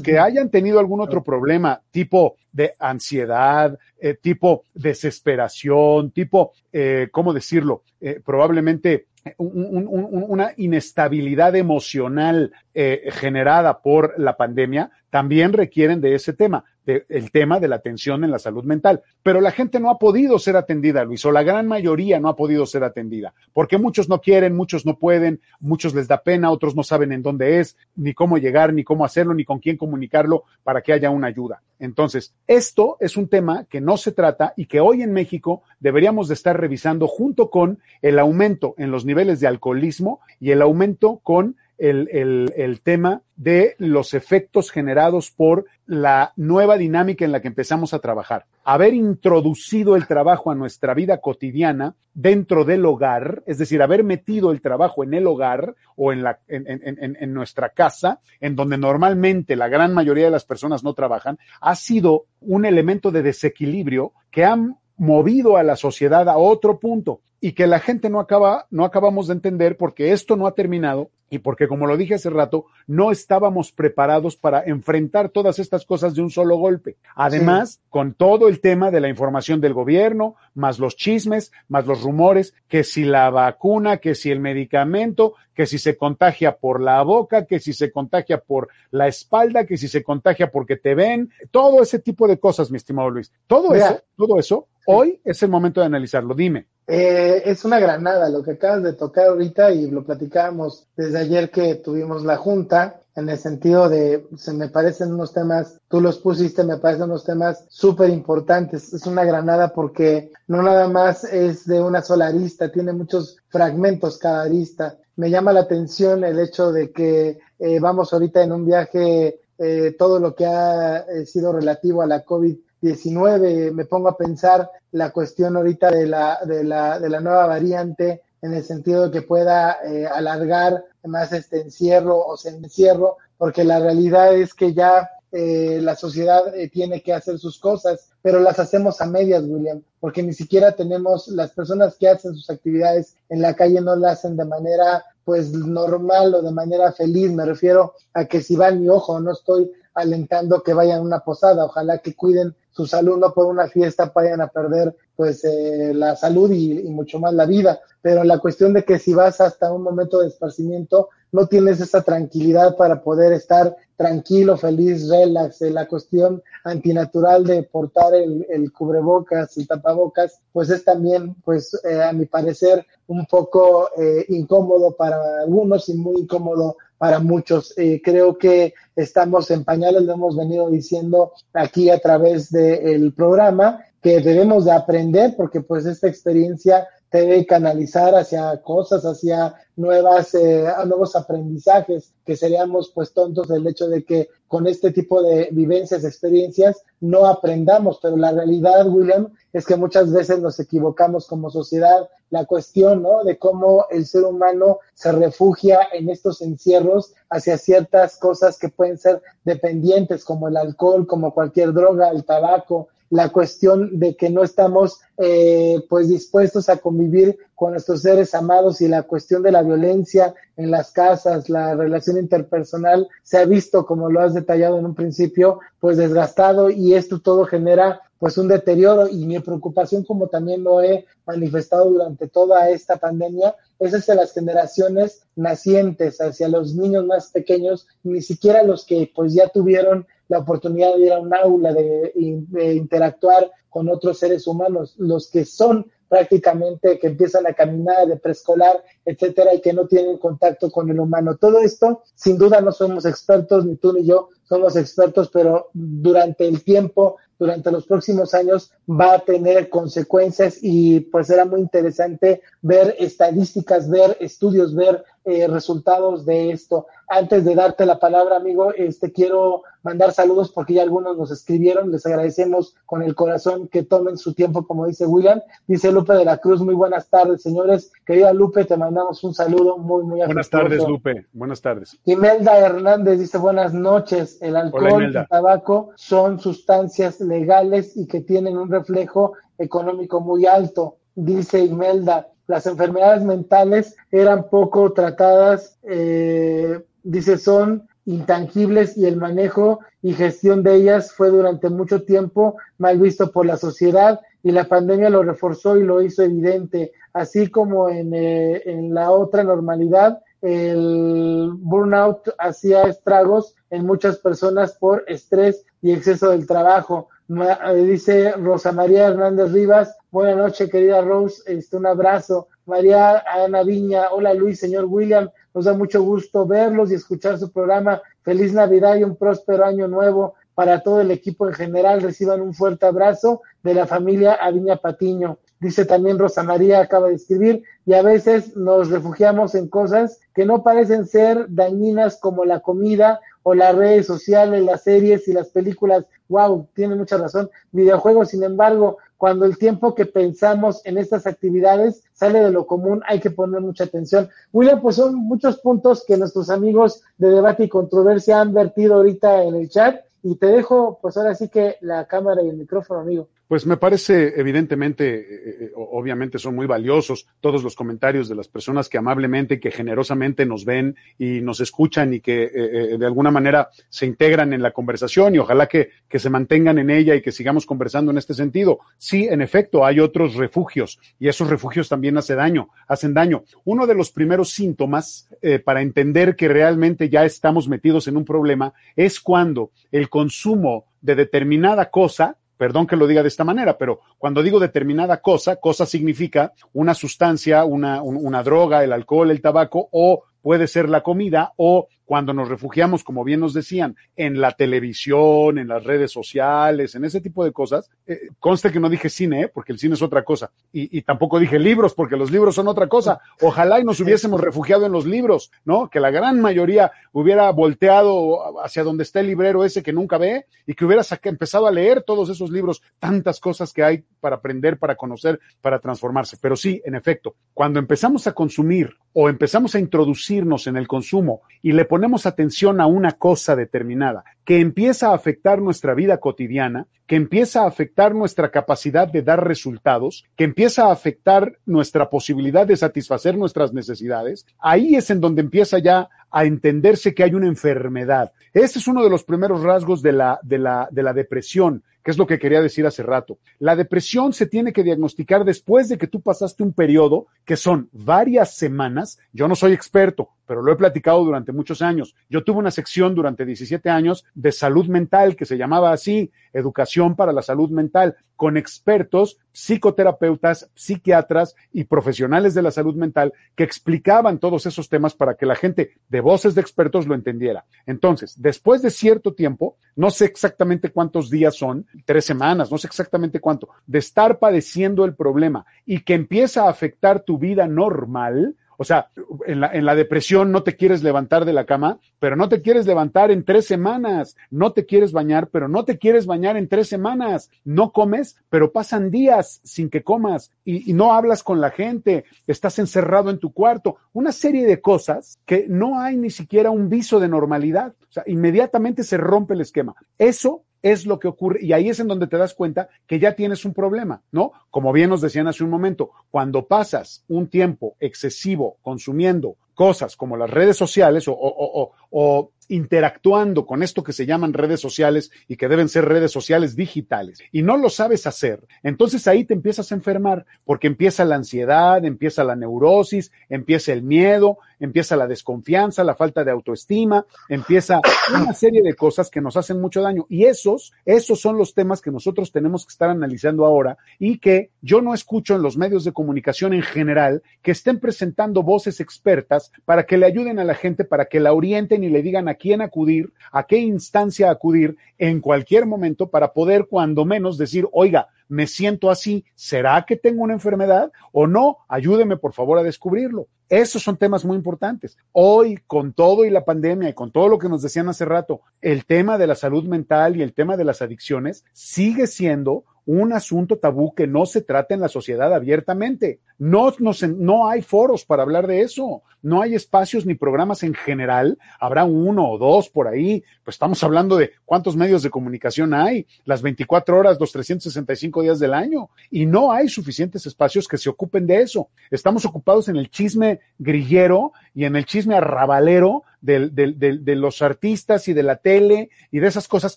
Que 0.02 0.18
hayan 0.18 0.50
tenido 0.50 0.78
algún 0.78 1.00
otro 1.00 1.22
problema, 1.22 1.80
tipo 1.90 2.36
de 2.52 2.74
ansiedad, 2.78 3.78
eh, 3.98 4.14
tipo 4.14 4.64
desesperación, 4.74 6.10
tipo, 6.10 6.52
eh, 6.72 7.08
¿cómo 7.10 7.32
decirlo? 7.32 7.82
Eh, 8.00 8.20
probablemente 8.24 9.06
una 9.38 10.52
inestabilidad 10.58 11.56
emocional 11.56 12.52
generada 12.74 13.80
por 13.80 14.12
la 14.18 14.36
pandemia, 14.36 14.90
también 15.08 15.54
requieren 15.54 16.02
de 16.02 16.14
ese 16.14 16.34
tema 16.34 16.62
el 16.86 17.30
tema 17.30 17.60
de 17.60 17.68
la 17.68 17.76
atención 17.76 18.24
en 18.24 18.30
la 18.30 18.38
salud 18.38 18.64
mental. 18.64 19.02
Pero 19.22 19.40
la 19.40 19.50
gente 19.50 19.80
no 19.80 19.90
ha 19.90 19.98
podido 19.98 20.38
ser 20.38 20.56
atendida, 20.56 21.04
Luis, 21.04 21.24
o 21.24 21.32
la 21.32 21.42
gran 21.42 21.66
mayoría 21.66 22.20
no 22.20 22.28
ha 22.28 22.36
podido 22.36 22.66
ser 22.66 22.84
atendida, 22.84 23.34
porque 23.52 23.78
muchos 23.78 24.08
no 24.08 24.20
quieren, 24.20 24.54
muchos 24.56 24.84
no 24.84 24.98
pueden, 24.98 25.40
muchos 25.60 25.94
les 25.94 26.08
da 26.08 26.22
pena, 26.22 26.50
otros 26.50 26.76
no 26.76 26.82
saben 26.82 27.12
en 27.12 27.22
dónde 27.22 27.60
es, 27.60 27.76
ni 27.96 28.14
cómo 28.14 28.38
llegar, 28.38 28.72
ni 28.72 28.84
cómo 28.84 29.04
hacerlo, 29.04 29.34
ni 29.34 29.44
con 29.44 29.58
quién 29.58 29.76
comunicarlo 29.76 30.44
para 30.62 30.82
que 30.82 30.92
haya 30.92 31.10
una 31.10 31.28
ayuda. 31.28 31.62
Entonces, 31.78 32.34
esto 32.46 32.96
es 33.00 33.16
un 33.16 33.28
tema 33.28 33.64
que 33.64 33.80
no 33.80 33.96
se 33.96 34.12
trata 34.12 34.54
y 34.56 34.66
que 34.66 34.80
hoy 34.80 35.02
en 35.02 35.12
México 35.12 35.62
deberíamos 35.80 36.28
de 36.28 36.34
estar 36.34 36.58
revisando 36.58 37.08
junto 37.08 37.50
con 37.50 37.78
el 38.00 38.18
aumento 38.18 38.74
en 38.78 38.90
los 38.90 39.04
niveles 39.04 39.40
de 39.40 39.48
alcoholismo 39.48 40.20
y 40.40 40.50
el 40.50 40.62
aumento 40.62 41.20
con 41.22 41.56
el, 41.78 42.08
el, 42.12 42.52
el, 42.56 42.80
tema 42.80 43.22
de 43.36 43.74
los 43.78 44.14
efectos 44.14 44.70
generados 44.70 45.30
por 45.30 45.66
la 45.86 46.32
nueva 46.36 46.76
dinámica 46.76 47.24
en 47.24 47.32
la 47.32 47.40
que 47.40 47.48
empezamos 47.48 47.94
a 47.94 47.98
trabajar. 47.98 48.46
Haber 48.64 48.94
introducido 48.94 49.96
el 49.96 50.06
trabajo 50.06 50.50
a 50.50 50.54
nuestra 50.54 50.94
vida 50.94 51.20
cotidiana 51.20 51.94
dentro 52.14 52.64
del 52.64 52.86
hogar, 52.86 53.42
es 53.46 53.58
decir, 53.58 53.82
haber 53.82 54.04
metido 54.04 54.52
el 54.52 54.60
trabajo 54.60 55.04
en 55.04 55.14
el 55.14 55.26
hogar 55.26 55.74
o 55.96 56.12
en, 56.12 56.22
la, 56.22 56.38
en, 56.48 56.66
en, 56.68 57.16
en 57.18 57.34
nuestra 57.34 57.70
casa, 57.70 58.20
en 58.40 58.56
donde 58.56 58.78
normalmente 58.78 59.56
la 59.56 59.68
gran 59.68 59.92
mayoría 59.94 60.26
de 60.26 60.30
las 60.30 60.44
personas 60.44 60.84
no 60.84 60.94
trabajan, 60.94 61.38
ha 61.60 61.74
sido 61.74 62.26
un 62.40 62.64
elemento 62.64 63.10
de 63.10 63.22
desequilibrio 63.22 64.12
que 64.30 64.44
han 64.44 64.76
movido 64.96 65.56
a 65.56 65.62
la 65.62 65.76
sociedad 65.76 66.28
a 66.28 66.36
otro 66.36 66.78
punto 66.78 67.20
y 67.44 67.52
que 67.52 67.66
la 67.66 67.78
gente 67.78 68.08
no 68.08 68.20
acaba, 68.20 68.66
no 68.70 68.86
acabamos 68.86 69.26
de 69.26 69.34
entender 69.34 69.76
porque 69.76 70.12
esto 70.12 70.34
no 70.34 70.46
ha 70.46 70.54
terminado 70.54 71.10
y 71.28 71.40
porque, 71.40 71.68
como 71.68 71.86
lo 71.86 71.98
dije 71.98 72.14
hace 72.14 72.30
rato, 72.30 72.64
no 72.86 73.12
estábamos 73.12 73.70
preparados 73.70 74.34
para 74.34 74.64
enfrentar 74.64 75.28
todas 75.28 75.58
estas 75.58 75.84
cosas 75.84 76.14
de 76.14 76.22
un 76.22 76.30
solo 76.30 76.56
golpe. 76.56 76.96
Además, 77.14 77.72
sí. 77.72 77.80
con 77.90 78.14
todo 78.14 78.48
el 78.48 78.60
tema 78.60 78.90
de 78.90 79.00
la 79.00 79.10
información 79.10 79.60
del 79.60 79.74
gobierno, 79.74 80.36
más 80.54 80.78
los 80.78 80.96
chismes, 80.96 81.52
más 81.68 81.86
los 81.86 82.00
rumores, 82.00 82.54
que 82.66 82.82
si 82.82 83.04
la 83.04 83.28
vacuna, 83.28 83.98
que 83.98 84.14
si 84.14 84.30
el 84.30 84.40
medicamento, 84.40 85.34
que 85.52 85.66
si 85.66 85.76
se 85.76 85.98
contagia 85.98 86.56
por 86.56 86.80
la 86.80 87.02
boca, 87.02 87.44
que 87.44 87.60
si 87.60 87.74
se 87.74 87.92
contagia 87.92 88.40
por 88.40 88.68
la 88.90 89.06
espalda, 89.06 89.66
que 89.66 89.76
si 89.76 89.88
se 89.88 90.02
contagia 90.02 90.50
porque 90.50 90.76
te 90.76 90.94
ven, 90.94 91.30
todo 91.50 91.82
ese 91.82 91.98
tipo 91.98 92.26
de 92.26 92.38
cosas, 92.38 92.70
mi 92.70 92.78
estimado 92.78 93.10
Luis. 93.10 93.30
Todo 93.46 93.72
Mira, 93.72 93.86
eso, 93.86 94.02
todo 94.16 94.38
eso, 94.38 94.68
sí. 94.78 94.84
hoy 94.86 95.20
es 95.26 95.42
el 95.42 95.50
momento 95.50 95.82
de 95.82 95.88
analizarlo. 95.88 96.34
Dime. 96.34 96.68
Eh, 96.86 97.42
es 97.46 97.64
una 97.64 97.78
granada 97.78 98.28
lo 98.28 98.42
que 98.42 98.52
acabas 98.52 98.82
de 98.82 98.92
tocar 98.92 99.28
ahorita 99.28 99.72
y 99.72 99.90
lo 99.90 100.04
platicábamos 100.04 100.86
desde 100.96 101.18
ayer 101.18 101.50
que 101.50 101.76
tuvimos 101.76 102.24
la 102.24 102.36
junta 102.36 103.00
en 103.16 103.28
el 103.28 103.38
sentido 103.38 103.88
de, 103.88 104.26
se 104.36 104.52
me 104.52 104.68
parecen 104.68 105.12
unos 105.12 105.32
temas, 105.32 105.78
tú 105.88 106.00
los 106.00 106.18
pusiste, 106.18 106.64
me 106.64 106.78
parecen 106.78 107.04
unos 107.04 107.24
temas 107.24 107.64
súper 107.68 108.10
importantes. 108.10 108.92
Es 108.92 109.06
una 109.06 109.24
granada 109.24 109.72
porque 109.72 110.32
no 110.48 110.62
nada 110.62 110.88
más 110.88 111.24
es 111.24 111.66
de 111.66 111.80
una 111.80 112.02
sola 112.02 112.26
arista, 112.26 112.72
tiene 112.72 112.92
muchos 112.92 113.36
fragmentos 113.48 114.18
cada 114.18 114.42
arista. 114.42 114.98
Me 115.16 115.30
llama 115.30 115.52
la 115.52 115.60
atención 115.60 116.24
el 116.24 116.40
hecho 116.40 116.72
de 116.72 116.90
que 116.90 117.38
eh, 117.60 117.78
vamos 117.78 118.12
ahorita 118.12 118.42
en 118.42 118.50
un 118.50 118.66
viaje, 118.66 119.40
eh, 119.58 119.94
todo 119.96 120.18
lo 120.18 120.34
que 120.34 120.46
ha 120.46 120.98
eh, 120.98 121.24
sido 121.24 121.52
relativo 121.52 122.02
a 122.02 122.06
la 122.06 122.24
COVID 122.24 122.56
19, 122.84 123.72
me 123.72 123.86
pongo 123.86 124.08
a 124.08 124.16
pensar 124.16 124.70
la 124.92 125.10
cuestión 125.10 125.56
ahorita 125.56 125.90
de 125.90 126.06
la, 126.06 126.38
de 126.44 126.62
la, 126.62 127.00
de 127.00 127.08
la 127.08 127.20
nueva 127.20 127.46
variante 127.46 128.22
en 128.42 128.52
el 128.52 128.62
sentido 128.62 129.08
de 129.08 129.10
que 129.10 129.26
pueda 129.26 129.78
eh, 129.84 130.06
alargar 130.06 130.84
más 131.04 131.32
este 131.32 131.62
encierro 131.62 132.26
o 132.26 132.36
se 132.36 132.50
encierro, 132.50 133.16
porque 133.38 133.64
la 133.64 133.80
realidad 133.80 134.34
es 134.34 134.52
que 134.52 134.74
ya 134.74 135.08
eh, 135.32 135.80
la 135.82 135.96
sociedad 135.96 136.54
eh, 136.54 136.68
tiene 136.68 137.02
que 137.02 137.14
hacer 137.14 137.38
sus 137.38 137.58
cosas, 137.58 138.10
pero 138.20 138.38
las 138.38 138.58
hacemos 138.58 139.00
a 139.00 139.06
medias, 139.06 139.42
William, 139.44 139.82
porque 139.98 140.22
ni 140.22 140.34
siquiera 140.34 140.72
tenemos, 140.72 141.28
las 141.28 141.52
personas 141.52 141.96
que 141.98 142.08
hacen 142.08 142.34
sus 142.34 142.50
actividades 142.50 143.16
en 143.30 143.40
la 143.40 143.54
calle 143.54 143.80
no 143.80 143.96
las 143.96 144.18
hacen 144.18 144.36
de 144.36 144.44
manera 144.44 145.04
pues 145.24 145.52
normal 145.52 146.34
o 146.34 146.42
de 146.42 146.52
manera 146.52 146.92
feliz, 146.92 147.32
me 147.32 147.46
refiero 147.46 147.94
a 148.12 148.26
que 148.26 148.42
si 148.42 148.56
van 148.56 148.82
mi 148.82 148.90
ojo, 148.90 149.18
no 149.20 149.32
estoy 149.32 149.72
alentando 149.94 150.62
que 150.62 150.74
vayan 150.74 150.98
a 150.98 151.02
una 151.02 151.20
posada, 151.20 151.64
ojalá 151.64 151.98
que 151.98 152.14
cuiden 152.14 152.54
su 152.70 152.86
salud, 152.86 153.18
no 153.18 153.32
por 153.32 153.46
una 153.46 153.68
fiesta 153.68 154.12
vayan 154.14 154.40
a 154.40 154.48
perder 154.48 154.96
pues 155.16 155.44
eh, 155.44 155.92
la 155.94 156.16
salud 156.16 156.50
y, 156.50 156.82
mucho 156.90 157.20
más 157.20 157.32
la 157.32 157.46
vida, 157.46 157.80
pero 158.02 158.24
la 158.24 158.38
cuestión 158.38 158.72
de 158.72 158.84
que 158.84 158.98
si 158.98 159.14
vas 159.14 159.40
hasta 159.40 159.72
un 159.72 159.82
momento 159.82 160.20
de 160.20 160.28
esparcimiento, 160.28 161.08
no 161.30 161.46
tienes 161.46 161.80
esa 161.80 162.02
tranquilidad 162.02 162.76
para 162.76 163.00
poder 163.00 163.32
estar 163.32 163.76
tranquilo, 163.96 164.56
feliz, 164.56 165.08
relax, 165.08 165.62
eh, 165.62 165.70
la 165.70 165.86
cuestión 165.86 166.42
antinatural 166.64 167.44
de 167.44 167.62
portar 167.62 168.14
el, 168.14 168.44
el 168.48 168.72
cubrebocas, 168.72 169.56
el 169.56 169.68
tapabocas, 169.68 170.40
pues 170.52 170.70
es 170.70 170.84
también, 170.84 171.36
pues 171.44 171.78
eh, 171.84 172.02
a 172.02 172.12
mi 172.12 172.26
parecer, 172.26 172.84
un 173.06 173.26
poco 173.26 173.90
eh, 173.96 174.24
incómodo 174.28 174.92
para 174.96 175.42
algunos 175.42 175.88
y 175.88 175.94
muy 175.94 176.22
incómodo 176.22 176.76
para 176.98 177.18
muchos. 177.18 177.76
Eh, 177.76 178.00
creo 178.02 178.38
que 178.38 178.74
estamos 178.96 179.50
en 179.50 179.64
pañales, 179.64 180.02
lo 180.02 180.14
hemos 180.14 180.36
venido 180.36 180.70
diciendo 180.70 181.32
aquí 181.52 181.90
a 181.90 181.98
través 181.98 182.50
del 182.50 183.12
programa, 183.12 183.80
que 184.00 184.20
debemos 184.20 184.66
de 184.66 184.72
aprender 184.72 185.34
porque 185.36 185.60
pues 185.60 185.86
esta 185.86 186.08
experiencia 186.08 186.86
debe 187.18 187.46
canalizar 187.46 188.14
hacia 188.14 188.60
cosas, 188.62 189.04
hacia 189.04 189.54
nuevas, 189.76 190.34
eh, 190.34 190.66
nuevos 190.86 191.14
aprendizajes, 191.14 192.12
que 192.24 192.36
seríamos 192.36 192.90
pues 192.94 193.12
tontos 193.12 193.48
del 193.48 193.66
hecho 193.66 193.88
de 193.88 194.04
que 194.04 194.30
con 194.48 194.66
este 194.66 194.92
tipo 194.92 195.22
de 195.22 195.48
vivencias, 195.52 196.04
experiencias, 196.04 196.82
no 197.00 197.26
aprendamos, 197.26 197.98
pero 198.02 198.16
la 198.16 198.32
realidad, 198.32 198.88
William, 198.88 199.32
es 199.52 199.64
que 199.64 199.76
muchas 199.76 200.12
veces 200.12 200.40
nos 200.40 200.58
equivocamos 200.58 201.26
como 201.26 201.50
sociedad, 201.50 202.08
la 202.30 202.46
cuestión, 202.46 203.02
¿no? 203.02 203.22
De 203.22 203.38
cómo 203.38 203.86
el 203.90 204.06
ser 204.06 204.24
humano 204.24 204.80
se 204.94 205.12
refugia 205.12 205.78
en 205.92 206.10
estos 206.10 206.42
encierros 206.42 207.14
hacia 207.30 207.58
ciertas 207.58 208.16
cosas 208.16 208.58
que 208.58 208.70
pueden 208.70 208.98
ser 208.98 209.22
dependientes, 209.44 210.24
como 210.24 210.48
el 210.48 210.56
alcohol, 210.56 211.06
como 211.06 211.32
cualquier 211.32 211.72
droga, 211.72 212.10
el 212.10 212.24
tabaco, 212.24 212.88
la 213.10 213.30
cuestión 213.30 213.98
de 213.98 214.16
que 214.16 214.30
no 214.30 214.42
estamos 214.42 215.00
eh, 215.18 215.80
pues 215.88 216.08
dispuestos 216.08 216.68
a 216.68 216.78
convivir 216.78 217.38
con 217.54 217.72
nuestros 217.72 218.02
seres 218.02 218.34
amados 218.34 218.80
y 218.80 218.88
la 218.88 219.04
cuestión 219.04 219.42
de 219.42 219.52
la 219.52 219.62
violencia 219.62 220.34
en 220.56 220.70
las 220.70 220.90
casas, 220.90 221.48
la 221.48 221.74
relación 221.74 222.18
interpersonal 222.18 223.08
se 223.22 223.38
ha 223.38 223.44
visto, 223.44 223.86
como 223.86 224.10
lo 224.10 224.20
has 224.20 224.34
detallado 224.34 224.78
en 224.78 224.86
un 224.86 224.94
principio, 224.94 225.60
pues 225.78 225.96
desgastado 225.96 226.70
y 226.70 226.94
esto 226.94 227.20
todo 227.20 227.44
genera 227.44 228.00
pues 228.18 228.38
un 228.38 228.48
deterioro. 228.48 229.08
Y 229.08 229.26
mi 229.26 229.38
preocupación 229.40 230.04
como 230.04 230.28
también 230.28 230.64
lo 230.64 230.82
he 230.82 231.06
manifestado 231.26 231.90
durante 231.90 232.26
toda 232.26 232.70
esta 232.70 232.96
pandemia 232.96 233.54
es 233.78 233.94
hacia 233.94 234.14
las 234.14 234.32
generaciones 234.32 235.22
nacientes, 235.36 236.20
hacia 236.20 236.48
los 236.48 236.74
niños 236.74 237.06
más 237.06 237.30
pequeños, 237.30 237.86
ni 238.02 238.22
siquiera 238.22 238.62
los 238.62 238.84
que 238.84 239.10
pues 239.14 239.34
ya 239.34 239.48
tuvieron 239.48 240.06
la 240.28 240.38
oportunidad 240.38 240.94
de 240.94 241.06
ir 241.06 241.12
a 241.12 241.20
un 241.20 241.34
aula, 241.34 241.72
de, 241.72 242.12
de 242.14 242.74
interactuar 242.74 243.50
con 243.68 243.88
otros 243.88 244.18
seres 244.18 244.46
humanos, 244.46 244.94
los 244.98 245.30
que 245.30 245.44
son 245.44 245.90
prácticamente 246.08 246.98
que 246.98 247.08
empiezan 247.08 247.46
a 247.46 247.54
caminar 247.54 248.06
de 248.06 248.16
preescolar, 248.16 248.84
etcétera, 249.04 249.52
y 249.52 249.60
que 249.60 249.72
no 249.72 249.88
tienen 249.88 250.18
contacto 250.18 250.70
con 250.70 250.88
el 250.88 251.00
humano. 251.00 251.36
Todo 251.36 251.58
esto, 251.58 252.02
sin 252.14 252.38
duda, 252.38 252.60
no 252.60 252.70
somos 252.70 253.04
expertos, 253.04 253.66
ni 253.66 253.76
tú 253.76 253.92
ni 253.92 254.06
yo 254.06 254.28
somos 254.44 254.76
expertos, 254.76 255.30
pero 255.32 255.70
durante 255.72 256.46
el 256.46 256.62
tiempo, 256.62 257.16
durante 257.36 257.72
los 257.72 257.86
próximos 257.86 258.32
años, 258.32 258.70
va 258.88 259.14
a 259.14 259.24
tener 259.24 259.68
consecuencias 259.68 260.58
y 260.62 261.00
pues 261.00 261.26
será 261.26 261.46
muy 261.46 261.60
interesante 261.60 262.42
ver 262.62 262.94
estadísticas, 263.00 263.90
ver 263.90 264.16
estudios, 264.20 264.74
ver 264.74 265.04
eh, 265.24 265.46
resultados 265.48 266.26
de 266.26 266.50
esto. 266.50 266.86
Antes 267.08 267.44
de 267.44 267.54
darte 267.54 267.86
la 267.86 267.98
palabra, 267.98 268.36
amigo, 268.36 268.72
este 268.74 269.10
quiero 269.10 269.62
mandar 269.82 270.12
saludos 270.12 270.52
porque 270.52 270.74
ya 270.74 270.82
algunos 270.82 271.16
nos 271.16 271.30
escribieron. 271.30 271.90
Les 271.90 272.04
agradecemos 272.04 272.74
con 272.84 273.02
el 273.02 273.14
corazón 273.14 273.68
que 273.68 273.82
tomen 273.82 274.18
su 274.18 274.34
tiempo, 274.34 274.66
como 274.66 274.86
dice 274.86 275.06
William. 275.06 275.40
Dice 275.66 275.92
Lupe 275.92 276.14
de 276.14 276.24
la 276.24 276.38
Cruz, 276.38 276.60
muy 276.60 276.74
buenas 276.74 277.08
tardes, 277.08 277.42
señores. 277.42 277.92
Querida 278.04 278.32
Lupe, 278.32 278.64
te 278.64 278.76
mandamos 278.76 279.24
un 279.24 279.32
saludo 279.32 279.78
muy, 279.78 280.04
muy 280.04 280.20
Buenas 280.20 280.50
tardes, 280.50 280.86
Lupe. 280.86 281.26
Buenas 281.32 281.62
tardes. 281.62 281.98
Imelda 282.04 282.58
Hernández 282.58 283.18
dice 283.18 283.38
buenas 283.38 283.72
noches. 283.72 284.38
El 284.42 284.56
alcohol 284.56 285.02
y 285.02 285.16
el 285.16 285.26
tabaco 285.28 285.90
son 285.96 286.38
sustancias 286.38 287.20
legales 287.20 287.96
y 287.96 288.06
que 288.06 288.20
tienen 288.20 288.58
un 288.58 288.70
reflejo 288.70 289.32
económico 289.58 290.20
muy 290.20 290.46
alto. 290.46 290.96
Dice 291.14 291.60
Imelda, 291.64 292.28
las 292.46 292.66
enfermedades 292.66 293.22
mentales 293.24 293.96
eran 294.10 294.48
poco 294.50 294.92
tratadas, 294.92 295.78
eh, 295.82 296.80
dice, 297.02 297.38
son 297.38 297.88
intangibles 298.06 298.96
y 298.96 299.06
el 299.06 299.16
manejo 299.16 299.80
y 300.02 300.12
gestión 300.12 300.62
de 300.62 300.74
ellas 300.74 301.12
fue 301.12 301.30
durante 301.30 301.70
mucho 301.70 302.02
tiempo 302.02 302.56
mal 302.76 302.98
visto 302.98 303.32
por 303.32 303.46
la 303.46 303.56
sociedad 303.56 304.20
y 304.42 304.52
la 304.52 304.64
pandemia 304.64 305.08
lo 305.08 305.22
reforzó 305.22 305.78
y 305.78 305.84
lo 305.84 306.02
hizo 306.02 306.22
evidente, 306.22 306.92
así 307.14 307.48
como 307.48 307.88
en, 307.88 308.12
eh, 308.12 308.62
en 308.66 308.92
la 308.92 309.10
otra 309.10 309.42
normalidad, 309.42 310.20
el 310.42 311.50
burnout 311.54 312.28
hacía 312.38 312.82
estragos 312.82 313.56
en 313.70 313.86
muchas 313.86 314.18
personas 314.18 314.74
por 314.74 315.02
estrés 315.06 315.64
y 315.80 315.92
exceso 315.92 316.28
del 316.28 316.46
trabajo. 316.46 317.08
Eh, 317.26 317.74
dice 317.76 318.32
Rosa 318.32 318.70
María 318.72 319.06
Hernández 319.08 319.50
Rivas, 319.50 319.96
buenas 320.10 320.36
noches 320.36 320.68
querida 320.68 321.00
Rose, 321.00 321.42
este, 321.46 321.78
un 321.78 321.86
abrazo. 321.86 322.48
María 322.66 323.24
Ana 323.26 323.62
Viña, 323.62 324.10
hola 324.10 324.34
Luis, 324.34 324.60
señor 324.60 324.84
William, 324.84 325.30
nos 325.54 325.64
da 325.64 325.72
mucho 325.72 326.02
gusto 326.02 326.46
verlos 326.46 326.90
y 326.90 326.94
escuchar 326.94 327.38
su 327.38 327.50
programa. 327.50 328.02
Feliz 328.20 328.52
Navidad 328.52 328.96
y 328.96 329.04
un 329.04 329.16
próspero 329.16 329.64
año 329.64 329.88
nuevo 329.88 330.34
para 330.54 330.82
todo 330.82 331.00
el 331.00 331.10
equipo 331.10 331.48
en 331.48 331.54
general. 331.54 332.02
Reciban 332.02 332.42
un 332.42 332.52
fuerte 332.52 332.84
abrazo 332.84 333.40
de 333.62 333.72
la 333.72 333.86
familia 333.86 334.34
Aviña 334.34 334.76
Patiño. 334.76 335.38
Dice 335.64 335.86
también 335.86 336.18
Rosa 336.18 336.42
María, 336.42 336.80
acaba 336.80 337.08
de 337.08 337.14
escribir, 337.14 337.62
y 337.86 337.94
a 337.94 338.02
veces 338.02 338.54
nos 338.54 338.90
refugiamos 338.90 339.54
en 339.54 339.68
cosas 339.68 340.20
que 340.34 340.44
no 340.44 340.62
parecen 340.62 341.06
ser 341.06 341.46
dañinas 341.48 342.18
como 342.20 342.44
la 342.44 342.60
comida 342.60 343.20
o 343.42 343.54
las 343.54 343.74
redes 343.74 344.06
sociales, 344.06 344.62
las 344.62 344.82
series 344.82 345.26
y 345.26 345.32
las 345.32 345.48
películas. 345.48 346.04
Wow, 346.28 346.68
tiene 346.74 346.96
mucha 346.96 347.16
razón. 347.16 347.48
Videojuegos, 347.72 348.28
sin 348.28 348.42
embargo, 348.42 348.98
cuando 349.16 349.46
el 349.46 349.56
tiempo 349.56 349.94
que 349.94 350.04
pensamos 350.04 350.84
en 350.84 350.98
estas 350.98 351.26
actividades 351.26 352.04
sale 352.12 352.40
de 352.40 352.50
lo 352.50 352.66
común, 352.66 353.02
hay 353.08 353.18
que 353.18 353.30
poner 353.30 353.62
mucha 353.62 353.84
atención. 353.84 354.28
William, 354.52 354.82
pues 354.82 354.96
son 354.96 355.14
muchos 355.14 355.60
puntos 355.60 356.04
que 356.06 356.18
nuestros 356.18 356.50
amigos 356.50 357.00
de 357.16 357.30
debate 357.30 357.64
y 357.64 357.68
controversia 357.70 358.38
han 358.38 358.52
vertido 358.52 358.96
ahorita 358.96 359.44
en 359.44 359.54
el 359.54 359.70
chat 359.70 360.04
y 360.22 360.34
te 360.34 360.48
dejo, 360.48 360.98
pues 361.00 361.16
ahora 361.16 361.34
sí 361.34 361.48
que 361.48 361.78
la 361.80 362.06
cámara 362.06 362.42
y 362.42 362.50
el 362.50 362.58
micrófono, 362.58 363.00
amigo. 363.00 363.28
Pues 363.46 363.66
me 363.66 363.76
parece, 363.76 364.40
evidentemente, 364.40 365.18
eh, 365.20 365.24
eh, 365.60 365.72
obviamente 365.76 366.38
son 366.38 366.54
muy 366.54 366.66
valiosos 366.66 367.26
todos 367.40 367.62
los 367.62 367.76
comentarios 367.76 368.26
de 368.26 368.34
las 368.34 368.48
personas 368.48 368.88
que 368.88 368.96
amablemente, 368.96 369.60
que 369.60 369.70
generosamente 369.70 370.46
nos 370.46 370.64
ven 370.64 370.96
y 371.18 371.42
nos 371.42 371.60
escuchan 371.60 372.14
y 372.14 372.20
que 372.20 372.44
eh, 372.44 372.96
de 372.98 373.06
alguna 373.06 373.30
manera 373.30 373.68
se 373.90 374.06
integran 374.06 374.54
en 374.54 374.62
la 374.62 374.70
conversación 374.70 375.34
y 375.34 375.38
ojalá 375.38 375.66
que, 375.66 375.90
que 376.08 376.18
se 376.18 376.30
mantengan 376.30 376.78
en 376.78 376.88
ella 376.88 377.14
y 377.14 377.20
que 377.20 377.32
sigamos 377.32 377.66
conversando 377.66 378.10
en 378.12 378.16
este 378.16 378.32
sentido. 378.32 378.78
Sí, 378.96 379.28
en 379.30 379.42
efecto, 379.42 379.84
hay 379.84 380.00
otros 380.00 380.36
refugios 380.36 380.98
y 381.18 381.28
esos 381.28 381.50
refugios 381.50 381.90
también 381.90 382.16
hacen 382.16 382.38
daño, 382.38 382.70
hacen 382.88 383.12
daño. 383.12 383.44
Uno 383.64 383.86
de 383.86 383.94
los 383.94 384.10
primeros 384.10 384.52
síntomas 384.52 385.28
para 385.64 385.82
entender 385.82 386.34
que 386.34 386.48
realmente 386.48 387.10
ya 387.10 387.26
estamos 387.26 387.68
metidos 387.68 388.08
en 388.08 388.16
un 388.16 388.24
problema 388.24 388.72
es 388.96 389.20
cuando 389.20 389.70
el 389.92 390.08
consumo 390.08 390.86
de 391.02 391.14
determinada 391.14 391.90
cosa 391.90 392.38
Perdón 392.56 392.86
que 392.86 392.96
lo 392.96 393.06
diga 393.06 393.22
de 393.22 393.28
esta 393.28 393.44
manera, 393.44 393.76
pero 393.76 394.00
cuando 394.18 394.42
digo 394.42 394.60
determinada 394.60 395.20
cosa, 395.20 395.56
cosa 395.56 395.86
significa 395.86 396.52
una 396.72 396.94
sustancia, 396.94 397.64
una, 397.64 398.02
una 398.02 398.42
droga, 398.42 398.84
el 398.84 398.92
alcohol, 398.92 399.30
el 399.30 399.40
tabaco 399.40 399.88
o 399.90 400.24
puede 400.40 400.66
ser 400.66 400.88
la 400.88 401.02
comida 401.02 401.52
o 401.56 401.88
cuando 402.04 402.34
nos 402.34 402.48
refugiamos, 402.48 403.02
como 403.02 403.24
bien 403.24 403.40
nos 403.40 403.54
decían, 403.54 403.96
en 404.16 404.40
la 404.40 404.52
televisión, 404.52 405.58
en 405.58 405.68
las 405.68 405.84
redes 405.84 406.12
sociales, 406.12 406.94
en 406.94 407.04
ese 407.04 407.20
tipo 407.20 407.44
de 407.44 407.52
cosas. 407.52 407.90
Eh, 408.06 408.28
conste 408.38 408.70
que 408.70 408.80
no 408.80 408.88
dije 408.88 409.08
cine, 409.08 409.42
¿eh? 409.42 409.48
porque 409.48 409.72
el 409.72 409.78
cine 409.78 409.94
es 409.94 410.02
otra 410.02 410.24
cosa. 410.24 410.50
Y, 410.72 410.98
y, 410.98 411.02
tampoco 411.02 411.38
dije 411.38 411.58
libros, 411.58 411.94
porque 411.94 412.16
los 412.16 412.30
libros 412.30 412.54
son 412.54 412.68
otra 412.68 412.88
cosa. 412.88 413.20
Ojalá 413.40 413.80
y 413.80 413.84
nos 413.84 414.00
hubiésemos 414.00 414.40
refugiado 414.40 414.86
en 414.86 414.92
los 414.92 415.06
libros, 415.06 415.50
¿no? 415.64 415.88
Que 415.88 416.00
la 416.00 416.10
gran 416.10 416.40
mayoría 416.40 416.92
hubiera 417.12 417.50
volteado 417.50 418.62
hacia 418.62 418.82
donde 418.82 419.04
está 419.04 419.20
el 419.20 419.28
librero 419.28 419.64
ese 419.64 419.82
que 419.82 419.92
nunca 419.92 420.18
ve 420.18 420.46
y 420.66 420.74
que 420.74 420.84
hubiera 420.84 421.02
empezado 421.22 421.66
a 421.66 421.70
leer 421.70 422.02
todos 422.02 422.28
esos 422.28 422.50
libros, 422.50 422.82
tantas 422.98 423.40
cosas 423.40 423.72
que 423.72 423.82
hay 423.82 424.04
para 424.20 424.36
aprender, 424.36 424.78
para 424.78 424.96
conocer, 424.96 425.40
para 425.60 425.78
transformarse. 425.78 426.36
Pero 426.40 426.56
sí, 426.56 426.82
en 426.84 426.94
efecto, 426.94 427.36
cuando 427.52 427.78
empezamos 427.78 428.26
a 428.26 428.32
consumir 428.32 428.96
o 429.12 429.28
empezamos 429.28 429.74
a 429.74 429.78
introducirnos 429.78 430.66
en 430.66 430.76
el 430.76 430.88
consumo 430.88 431.42
y 431.62 431.72
le 431.72 431.84
ponemos 431.94 432.26
atención 432.26 432.80
a 432.80 432.88
una 432.88 433.12
cosa 433.12 433.54
determinada 433.54 434.24
que 434.44 434.60
empieza 434.60 435.10
a 435.10 435.14
afectar 435.14 435.60
nuestra 435.60 435.94
vida 435.94 436.18
cotidiana, 436.18 436.86
que 437.06 437.16
empieza 437.16 437.62
a 437.62 437.66
afectar 437.66 438.14
nuestra 438.14 438.50
capacidad 438.50 439.08
de 439.08 439.22
dar 439.22 439.46
resultados, 439.46 440.24
que 440.36 440.44
empieza 440.44 440.86
a 440.86 440.92
afectar 440.92 441.58
nuestra 441.66 442.08
posibilidad 442.08 442.66
de 442.66 442.76
satisfacer 442.76 443.36
nuestras 443.36 443.72
necesidades, 443.72 444.46
ahí 444.58 444.94
es 444.94 445.10
en 445.10 445.20
donde 445.20 445.42
empieza 445.42 445.78
ya 445.78 446.08
a 446.30 446.44
entenderse 446.44 447.14
que 447.14 447.22
hay 447.22 447.34
una 447.34 447.46
enfermedad. 447.46 448.32
Ese 448.52 448.78
es 448.78 448.88
uno 448.88 449.02
de 449.02 449.10
los 449.10 449.24
primeros 449.24 449.62
rasgos 449.62 450.02
de 450.02 450.12
la, 450.12 450.40
de 450.42 450.58
la, 450.58 450.88
de 450.90 451.02
la 451.02 451.12
depresión 451.12 451.82
que 452.04 452.10
es 452.10 452.18
lo 452.18 452.26
que 452.26 452.38
quería 452.38 452.60
decir 452.60 452.86
hace 452.86 453.02
rato. 453.02 453.38
La 453.58 453.74
depresión 453.74 454.34
se 454.34 454.46
tiene 454.46 454.74
que 454.74 454.84
diagnosticar 454.84 455.44
después 455.44 455.88
de 455.88 455.96
que 455.96 456.06
tú 456.06 456.20
pasaste 456.20 456.62
un 456.62 456.74
periodo 456.74 457.26
que 457.46 457.56
son 457.56 457.88
varias 457.92 458.54
semanas. 458.54 459.18
Yo 459.32 459.48
no 459.48 459.56
soy 459.56 459.72
experto, 459.72 460.28
pero 460.46 460.60
lo 460.60 460.70
he 460.70 460.76
platicado 460.76 461.24
durante 461.24 461.52
muchos 461.52 461.80
años. 461.80 462.14
Yo 462.28 462.44
tuve 462.44 462.58
una 462.58 462.70
sección 462.70 463.14
durante 463.14 463.46
17 463.46 463.88
años 463.88 464.26
de 464.34 464.52
salud 464.52 464.86
mental 464.86 465.36
que 465.36 465.44
se 465.44 465.56
llamaba 465.56 465.92
así, 465.92 466.30
Educación 466.52 467.16
para 467.16 467.32
la 467.32 467.42
Salud 467.42 467.70
Mental, 467.70 468.16
con 468.36 468.56
expertos, 468.56 469.38
psicoterapeutas, 469.52 470.70
psiquiatras 470.74 471.54
y 471.72 471.84
profesionales 471.84 472.54
de 472.54 472.62
la 472.62 472.70
salud 472.70 472.94
mental 472.94 473.32
que 473.54 473.64
explicaban 473.64 474.38
todos 474.38 474.66
esos 474.66 474.88
temas 474.88 475.14
para 475.14 475.34
que 475.34 475.46
la 475.46 475.54
gente 475.54 475.92
de 476.08 476.20
voces 476.20 476.54
de 476.54 476.60
expertos 476.60 477.06
lo 477.06 477.14
entendiera. 477.14 477.64
Entonces, 477.86 478.34
después 478.40 478.82
de 478.82 478.90
cierto 478.90 479.34
tiempo, 479.34 479.76
no 479.96 480.10
sé 480.10 480.24
exactamente 480.24 480.90
cuántos 480.90 481.30
días 481.30 481.56
son, 481.56 481.86
tres 482.04 482.24
semanas, 482.24 482.70
no 482.70 482.78
sé 482.78 482.88
exactamente 482.88 483.40
cuánto, 483.40 483.68
de 483.86 484.00
estar 484.00 484.38
padeciendo 484.38 485.04
el 485.04 485.14
problema 485.14 485.64
y 485.86 486.00
que 486.00 486.14
empieza 486.14 486.64
a 486.64 486.70
afectar 486.70 487.20
tu 487.20 487.38
vida 487.38 487.66
normal, 487.66 488.56
o 488.76 488.84
sea, 488.84 489.10
en 489.46 489.60
la, 489.60 489.72
en 489.72 489.84
la, 489.84 489.94
depresión 489.94 490.52
no 490.52 490.62
te 490.62 490.76
quieres 490.76 491.02
levantar 491.02 491.44
de 491.44 491.52
la 491.52 491.64
cama, 491.64 491.98
pero 492.18 492.36
no 492.36 492.48
te 492.48 492.62
quieres 492.62 492.86
levantar 492.86 493.30
en 493.30 493.44
tres 493.44 493.66
semanas. 493.66 494.36
No 494.50 494.72
te 494.72 494.86
quieres 494.86 495.12
bañar, 495.12 495.48
pero 495.48 495.68
no 495.68 495.84
te 495.84 495.98
quieres 495.98 496.26
bañar 496.26 496.56
en 496.56 496.68
tres 496.68 496.88
semanas. 496.88 497.50
No 497.64 497.92
comes, 497.92 498.36
pero 498.50 498.72
pasan 498.72 499.10
días 499.10 499.60
sin 499.64 499.90
que 499.90 500.02
comas 500.02 500.50
y, 500.64 500.90
y 500.90 500.94
no 500.94 501.12
hablas 501.12 501.42
con 501.42 501.60
la 501.60 501.70
gente. 501.70 502.24
Estás 502.46 502.78
encerrado 502.78 503.30
en 503.30 503.38
tu 503.38 503.52
cuarto. 503.52 503.96
Una 504.12 504.32
serie 504.32 504.66
de 504.66 504.80
cosas 504.80 505.38
que 505.44 505.66
no 505.68 506.00
hay 506.00 506.16
ni 506.16 506.30
siquiera 506.30 506.70
un 506.70 506.88
viso 506.88 507.20
de 507.20 507.28
normalidad. 507.28 507.94
O 508.08 508.12
sea, 508.12 508.24
inmediatamente 508.26 509.02
se 509.02 509.16
rompe 509.16 509.54
el 509.54 509.60
esquema. 509.60 509.94
Eso 510.18 510.64
es 510.84 511.06
lo 511.06 511.18
que 511.18 511.28
ocurre 511.28 511.60
y 511.62 511.72
ahí 511.72 511.88
es 511.88 511.98
en 511.98 512.08
donde 512.08 512.26
te 512.26 512.36
das 512.36 512.52
cuenta 512.52 512.90
que 513.06 513.18
ya 513.18 513.34
tienes 513.34 513.64
un 513.64 513.72
problema, 513.72 514.22
¿no? 514.30 514.52
Como 514.70 514.92
bien 514.92 515.08
nos 515.08 515.22
decían 515.22 515.48
hace 515.48 515.64
un 515.64 515.70
momento, 515.70 516.10
cuando 516.30 516.66
pasas 516.66 517.24
un 517.26 517.48
tiempo 517.48 517.96
excesivo 518.00 518.76
consumiendo 518.82 519.56
cosas 519.72 520.14
como 520.14 520.36
las 520.36 520.50
redes 520.50 520.76
sociales 520.76 521.26
o, 521.26 521.32
o, 521.32 521.82
o, 521.82 521.92
o 522.10 522.50
interactuando 522.68 523.66
con 523.66 523.82
esto 523.82 524.02
que 524.02 524.12
se 524.12 524.26
llaman 524.26 524.52
redes 524.52 524.80
sociales 524.80 525.30
y 525.48 525.56
que 525.56 525.68
deben 525.68 525.88
ser 525.88 526.04
redes 526.06 526.32
sociales 526.32 526.76
digitales 526.76 527.38
y 527.52 527.62
no 527.62 527.76
lo 527.76 527.90
sabes 527.90 528.26
hacer, 528.26 528.66
entonces 528.82 529.26
ahí 529.26 529.44
te 529.44 529.54
empiezas 529.54 529.90
a 529.90 529.94
enfermar 529.94 530.46
porque 530.64 530.86
empieza 530.86 531.24
la 531.24 531.36
ansiedad, 531.36 532.04
empieza 532.04 532.44
la 532.44 532.56
neurosis, 532.56 533.32
empieza 533.48 533.92
el 533.92 534.02
miedo, 534.02 534.58
empieza 534.78 535.16
la 535.16 535.26
desconfianza, 535.26 536.04
la 536.04 536.14
falta 536.14 536.44
de 536.44 536.50
autoestima, 536.50 537.26
empieza 537.48 538.00
una 538.34 538.52
serie 538.52 538.82
de 538.82 538.94
cosas 538.94 539.30
que 539.30 539.40
nos 539.40 539.56
hacen 539.56 539.80
mucho 539.80 540.02
daño. 540.02 540.26
Y 540.28 540.44
esos, 540.44 540.92
esos 541.04 541.40
son 541.40 541.56
los 541.56 541.74
temas 541.74 542.00
que 542.00 542.10
nosotros 542.10 542.52
tenemos 542.52 542.84
que 542.86 542.92
estar 542.92 543.10
analizando 543.10 543.64
ahora 543.64 543.96
y 544.18 544.38
que 544.38 544.70
yo 544.80 545.00
no 545.00 545.14
escucho 545.14 545.56
en 545.56 545.62
los 545.62 545.76
medios 545.76 546.04
de 546.04 546.12
comunicación 546.12 546.74
en 546.74 546.82
general 546.82 547.42
que 547.62 547.72
estén 547.72 548.00
presentando 548.00 548.62
voces 548.62 549.00
expertas 549.00 549.72
para 549.84 550.04
que 550.04 550.18
le 550.18 550.26
ayuden 550.26 550.58
a 550.58 550.64
la 550.64 550.74
gente, 550.74 551.04
para 551.04 551.26
que 551.26 551.40
la 551.40 551.52
orienten 551.52 552.04
y 552.04 552.08
le 552.08 552.22
digan 552.22 552.48
a 552.48 552.53
quién 552.54 552.80
acudir, 552.80 553.32
a 553.52 553.64
qué 553.64 553.78
instancia 553.78 554.50
acudir 554.50 554.96
en 555.18 555.40
cualquier 555.40 555.86
momento 555.86 556.30
para 556.30 556.52
poder 556.52 556.86
cuando 556.88 557.24
menos 557.24 557.58
decir, 557.58 557.86
oiga, 557.92 558.28
me 558.48 558.66
siento 558.66 559.10
así, 559.10 559.44
¿será 559.54 560.04
que 560.06 560.16
tengo 560.16 560.42
una 560.42 560.54
enfermedad 560.54 561.10
o 561.32 561.46
no? 561.46 561.78
Ayúdeme 561.88 562.36
por 562.36 562.52
favor 562.52 562.78
a 562.78 562.82
descubrirlo. 562.82 563.48
Esos 563.68 564.02
son 564.02 564.16
temas 564.16 564.44
muy 564.44 564.56
importantes. 564.56 565.16
Hoy, 565.32 565.78
con 565.86 566.12
todo 566.12 566.44
y 566.44 566.50
la 566.50 566.64
pandemia 566.64 567.08
y 567.08 567.14
con 567.14 567.32
todo 567.32 567.48
lo 567.48 567.58
que 567.58 567.68
nos 567.68 567.82
decían 567.82 568.08
hace 568.08 568.24
rato, 568.24 568.60
el 568.82 569.06
tema 569.06 569.38
de 569.38 569.46
la 569.46 569.54
salud 569.54 569.84
mental 569.84 570.36
y 570.36 570.42
el 570.42 570.52
tema 570.52 570.76
de 570.76 570.84
las 570.84 571.00
adicciones 571.00 571.64
sigue 571.72 572.26
siendo 572.26 572.84
un 573.06 573.32
asunto 573.32 573.78
tabú 573.78 574.14
que 574.14 574.26
no 574.26 574.46
se 574.46 574.62
trata 574.62 574.94
en 574.94 575.00
la 575.00 575.08
sociedad 575.08 575.52
abiertamente. 575.52 576.40
No, 576.58 576.92
no, 576.98 577.12
no, 577.36 577.68
hay 577.68 577.82
foros 577.82 578.24
para 578.24 578.42
hablar 578.42 578.66
de 578.66 578.80
eso, 578.80 579.22
no 579.42 579.60
hay 579.60 579.74
espacios 579.74 580.24
ni 580.24 580.34
programas 580.34 580.82
en 580.82 580.94
general, 580.94 581.58
habrá 581.80 582.04
uno 582.04 582.48
o 582.48 582.58
dos 582.58 582.88
por 582.88 583.08
ahí, 583.08 583.42
pues 583.64 583.74
estamos 583.74 584.02
hablando 584.04 584.36
de 584.36 584.52
cuántos 584.64 584.96
medios 584.96 585.22
de 585.22 585.30
comunicación 585.30 585.92
hay, 585.94 586.26
las 586.44 586.62
24 586.62 587.18
horas, 587.18 587.38
los 587.40 587.52
365 587.52 588.42
días 588.42 588.58
del 588.58 588.72
año, 588.72 589.10
y 589.30 589.46
no 589.46 589.72
hay 589.72 589.88
suficientes 589.88 590.46
espacios 590.46 590.86
que 590.86 590.96
se 590.96 591.10
ocupen 591.10 591.46
de 591.46 591.60
eso. 591.60 591.88
Estamos 592.10 592.44
ocupados 592.44 592.88
en 592.88 592.96
el 592.96 593.10
chisme 593.10 593.60
grillero 593.78 594.52
y 594.74 594.84
en 594.84 594.96
el 594.96 595.04
chisme 595.04 595.34
arrabalero 595.34 596.22
de, 596.44 596.68
de, 596.68 597.36
los 597.36 597.62
artistas 597.62 598.28
y 598.28 598.34
de 598.34 598.42
la 598.42 598.56
tele 598.56 599.10
y 599.30 599.40
de 599.40 599.48
esas 599.48 599.66
cosas 599.66 599.96